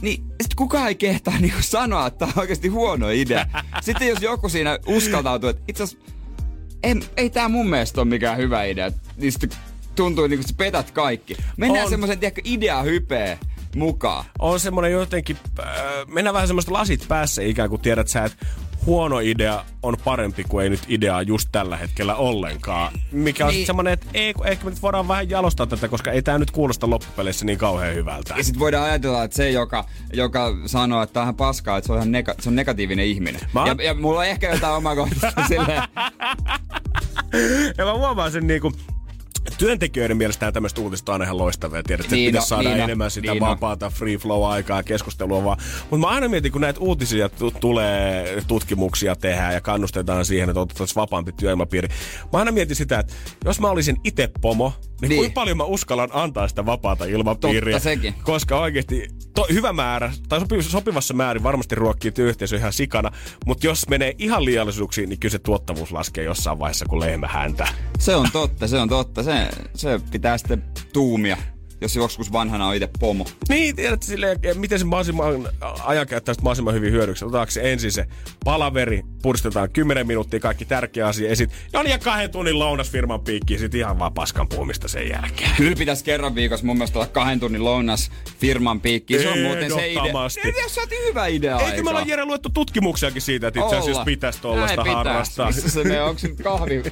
Niin 0.01 0.23
sit 0.41 0.55
kukaan 0.55 0.87
ei 0.87 0.95
kehtaa 0.95 1.39
niinku 1.39 1.61
sanoa, 1.61 2.07
että 2.07 2.19
tää 2.19 2.27
on 2.27 2.39
oikeasti 2.41 2.67
huono 2.67 3.09
idea. 3.09 3.45
Sitten 3.81 4.07
jos 4.07 4.21
joku 4.21 4.49
siinä 4.49 4.79
uskaltautuu, 4.85 5.49
että 5.49 5.63
itse 5.67 5.83
asiassa 5.83 6.05
ei, 6.83 6.95
ei 7.17 7.29
tää 7.29 7.49
mun 7.49 7.69
mielestä 7.69 8.01
ole 8.01 8.09
mikään 8.09 8.37
hyvä 8.37 8.63
idea. 8.63 8.91
Niin 9.17 9.31
sitten 9.31 9.49
tuntuu 9.95 10.27
niinku, 10.27 10.41
että 10.41 10.51
sä 10.51 10.57
petät 10.57 10.91
kaikki. 10.91 11.37
Mennään 11.57 11.83
On. 11.83 11.89
semmoisen, 11.89 12.19
tiedätkö, 12.19 12.41
idea 12.43 12.81
hypeen 12.81 13.37
mukaan. 13.75 14.25
on 14.39 14.59
semmoinen 14.59 14.91
jotenkin, 14.91 15.37
äh, 15.59 15.65
mennään 16.07 16.33
vähän 16.33 16.47
semmoista 16.47 16.73
lasit 16.73 17.05
päässä 17.07 17.41
ikään 17.41 17.69
kuin 17.69 17.81
tiedät 17.81 18.07
sä, 18.07 18.23
että 18.23 18.45
huono 18.89 19.19
idea 19.19 19.65
on 19.83 19.97
parempi 20.03 20.43
kuin 20.43 20.63
ei 20.63 20.69
nyt 20.69 20.79
ideaa 20.87 21.21
just 21.21 21.49
tällä 21.51 21.77
hetkellä 21.77 22.15
ollenkaan. 22.15 22.93
Mikä 23.11 23.45
on 23.45 23.51
Niin. 23.53 23.65
semmoinen, 23.65 23.93
että 23.93 24.05
ei, 24.13 24.33
ehkä 24.45 24.65
me 24.65 24.69
nyt 24.71 24.81
voidaan 24.81 25.07
vähän 25.07 25.29
jalostaa 25.29 25.65
tätä, 25.67 25.87
koska 25.87 26.11
ei 26.11 26.21
tämä 26.21 26.37
nyt 26.37 26.51
kuulosta 26.51 26.89
loppupeleissä 26.89 27.45
niin 27.45 27.57
kauhean 27.57 27.95
hyvältä. 27.95 28.33
Ja 28.37 28.43
sitten 28.43 28.59
voidaan 28.59 28.85
ajatella, 28.89 29.23
että 29.23 29.37
se, 29.37 29.49
joka, 29.51 29.85
joka 30.13 30.51
sanoo, 30.65 31.03
että 31.03 31.13
tämä 31.13 31.21
on 31.21 31.25
ihan 31.25 31.35
paskaa, 31.35 31.77
että 31.77 31.85
se 31.87 31.93
on, 31.93 31.97
ihan 31.99 32.11
nega- 32.23 32.35
se 32.43 32.49
on 32.49 32.55
negatiivinen 32.55 33.05
ihminen. 33.05 33.41
Mä 33.53 33.63
Ja, 33.67 33.75
ja, 33.83 33.93
mulla 33.93 34.19
on 34.19 34.25
ehkä 34.25 34.49
jotain 34.53 34.73
omakohtaista 34.75 35.47
silleen. 35.47 35.83
Ja 37.77 37.85
mä 37.85 37.93
huomaan 37.93 38.31
sen 38.31 38.47
niinku, 38.47 38.71
työntekijöiden 39.59 40.17
mielestä 40.17 40.51
tämmöistä 40.51 40.81
uutista 40.81 41.13
on 41.13 41.23
ihan 41.23 41.37
loistavia. 41.37 41.83
Tiedät, 41.83 42.05
että 42.05 42.15
Niin 42.15 42.21
niin 42.25 42.33
no, 42.33 42.37
pitäisi 42.37 42.47
saada 42.49 42.69
niin 42.69 42.77
no, 42.77 42.83
enemmän 42.83 43.11
sitä 43.11 43.31
niin 43.31 43.39
no. 43.43 43.47
vapaata 43.49 43.89
free 43.89 44.17
flow 44.17 44.45
aikaa 44.51 44.79
ja 44.79 44.83
keskustelua 44.83 45.43
vaan. 45.43 45.57
Mutta 45.81 46.07
mä 46.07 46.13
aina 46.13 46.27
mietin, 46.29 46.51
kun 46.51 46.61
näitä 46.61 46.79
uutisia 46.79 47.29
tu- 47.29 47.51
tulee, 47.51 48.43
tutkimuksia 48.47 49.15
tehdään 49.15 49.53
ja 49.53 49.61
kannustetaan 49.61 50.25
siihen, 50.25 50.49
että 50.49 50.59
otettaisiin 50.59 50.95
vapaampi 50.95 51.31
työilmapiiri. 51.31 51.87
Mä 52.33 52.39
aina 52.39 52.51
mietin 52.51 52.75
sitä, 52.75 52.99
että 52.99 53.13
jos 53.45 53.59
mä 53.59 53.69
olisin 53.69 53.97
itse 54.03 54.29
pomo, 54.41 54.73
niin, 54.79 54.89
Niin. 55.01 55.09
niin. 55.09 55.17
kuinka 55.19 55.33
paljon 55.33 55.57
mä 55.57 55.63
uskallan 55.63 56.09
antaa 56.13 56.47
sitä 56.47 56.65
vapaata 56.65 57.05
ilmapiiriä. 57.05 57.73
Totta 57.75 57.83
sekin. 57.83 58.13
Koska 58.23 58.59
oikeasti 58.59 59.07
to, 59.35 59.47
hyvä 59.53 59.73
määrä, 59.73 60.11
tai 60.29 60.39
sopi, 60.39 60.63
sopivassa 60.63 61.13
määrin 61.13 61.43
varmasti 61.43 61.75
ruokkii 61.75 62.11
työyhteisö 62.11 62.55
ihan 62.55 62.73
sikana, 62.73 63.11
mutta 63.45 63.67
jos 63.67 63.87
menee 63.89 64.13
ihan 64.17 64.45
liiallisuuksiin, 64.45 65.09
niin 65.09 65.19
kyllä 65.19 65.31
se 65.31 65.39
tuottavuus 65.39 65.91
laskee 65.91 66.23
jossain 66.23 66.59
vaiheessa 66.59 66.85
kuin 66.89 66.99
lehmä 66.99 67.27
häntä. 67.27 67.67
Se 67.99 68.15
on 68.15 68.27
totta, 68.33 68.67
se 68.67 68.79
on 68.79 68.89
totta. 68.89 69.23
Se, 69.23 69.48
se 69.75 69.99
pitää 70.11 70.37
sitten 70.37 70.63
tuumia, 70.93 71.37
jos 71.81 71.95
joskus 71.95 72.31
vanhana 72.31 72.67
on 72.67 72.75
itse 72.75 72.89
pomo. 72.99 73.25
Niin, 73.49 73.75
tiedät 73.75 74.03
silleen, 74.03 74.39
miten 74.53 74.79
se 74.79 74.85
mahdollisimman 74.85 75.47
ajan 75.85 76.07
käyttää 76.07 76.33
sitä 76.33 76.43
mahdollisimman 76.43 76.73
hyvin 76.73 76.91
hyödyksi. 76.91 77.25
Otetaanko 77.25 77.51
se 77.51 77.71
ensin 77.71 77.91
se 77.91 78.05
palaveri, 78.45 79.03
puristetaan 79.21 79.69
10 79.71 80.07
minuuttia 80.07 80.39
kaikki 80.39 80.65
tärkeä 80.65 81.07
asia, 81.07 81.29
ja 81.29 81.35
sit 81.35 81.51
ja 81.73 81.83
niin 81.83 81.91
ja 81.91 81.99
kahden 81.99 82.31
tunnin 82.31 82.59
lounas 82.59 82.89
firman 82.89 83.21
piikkiin, 83.21 83.59
sit 83.59 83.75
ihan 83.75 83.99
vaan 83.99 84.13
paskan 84.13 84.47
puhumista 84.47 84.87
sen 84.87 85.09
jälkeen. 85.09 85.51
Kyllä 85.57 85.75
pitäisi 85.75 86.03
kerran 86.03 86.35
viikossa 86.35 86.65
mun 86.65 86.77
mielestä 86.77 86.99
olla 86.99 87.07
kahden 87.07 87.39
tunnin 87.39 87.65
lounas 87.65 88.11
firman 88.39 88.81
piikki. 88.81 89.19
Se 89.19 89.29
on 89.29 89.39
muuten 89.39 89.71
se 89.73 89.91
idea. 89.91 90.03
Ei, 90.43 90.53
Jos 90.63 90.75
saatiin 90.75 91.01
hyvä 91.05 91.27
idea 91.27 91.59
Eikö 91.59 91.83
me 91.83 91.89
ollaan 91.89 92.07
Jere 92.07 92.25
luettu 92.25 92.49
tutkimuksiakin 92.49 93.21
siitä, 93.21 93.47
että 93.47 93.59
itse 93.59 93.75
asiassa 93.75 93.91
Olla. 93.91 94.05
pitäisi 94.05 94.39
pitäis. 94.39 94.95
harrastaa. 94.95 95.47
Missä 95.47 95.69
se 95.69 95.83
meidän, 95.83 96.05
onko 96.05 96.19
se 96.19 96.29
kahvi? 96.43 96.83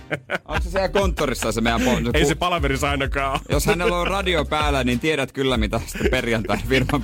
Onko 0.46 0.64
se 0.64 0.70
siellä 0.70 0.90
konttorissa 0.90 1.52
se 1.52 1.62
meidän 1.62 1.82
pon? 1.82 2.12
Ei 2.14 2.26
se 2.26 2.36
palaveris 2.36 2.84
ainakaan. 2.84 3.40
Jos 3.50 3.66
hänellä 3.66 3.98
on 3.98 4.08
radio 4.08 4.46
päällä, 4.46 4.77
niin 4.84 5.00
tiedät 5.00 5.32
kyllä, 5.32 5.58
mitä 5.58 5.82
sitten 5.86 6.12
perjantai 6.12 6.58
firman 6.70 7.04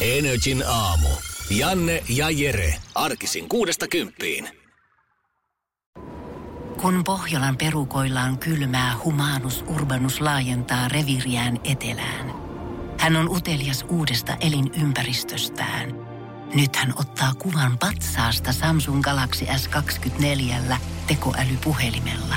Energin 0.00 0.64
aamu. 0.66 1.08
Janne 1.50 2.02
ja 2.08 2.30
Jere. 2.30 2.74
Arkisin 2.94 3.48
kuudesta 3.48 3.88
kymppiin. 3.88 4.48
Kun 6.80 7.04
Pohjolan 7.04 7.56
perukoillaan 7.56 8.38
kylmää, 8.38 8.96
humanus 9.04 9.64
urbanus 9.66 10.20
laajentaa 10.20 10.88
reviriään 10.88 11.60
etelään. 11.64 12.32
Hän 12.98 13.16
on 13.16 13.28
utelias 13.28 13.84
uudesta 13.88 14.36
elinympäristöstään. 14.40 15.94
Nyt 16.54 16.76
hän 16.76 16.92
ottaa 16.96 17.34
kuvan 17.34 17.78
patsaasta 17.78 18.52
Samsung 18.52 19.02
Galaxy 19.02 19.44
S24 19.44 20.74
tekoälypuhelimella. 21.06 22.36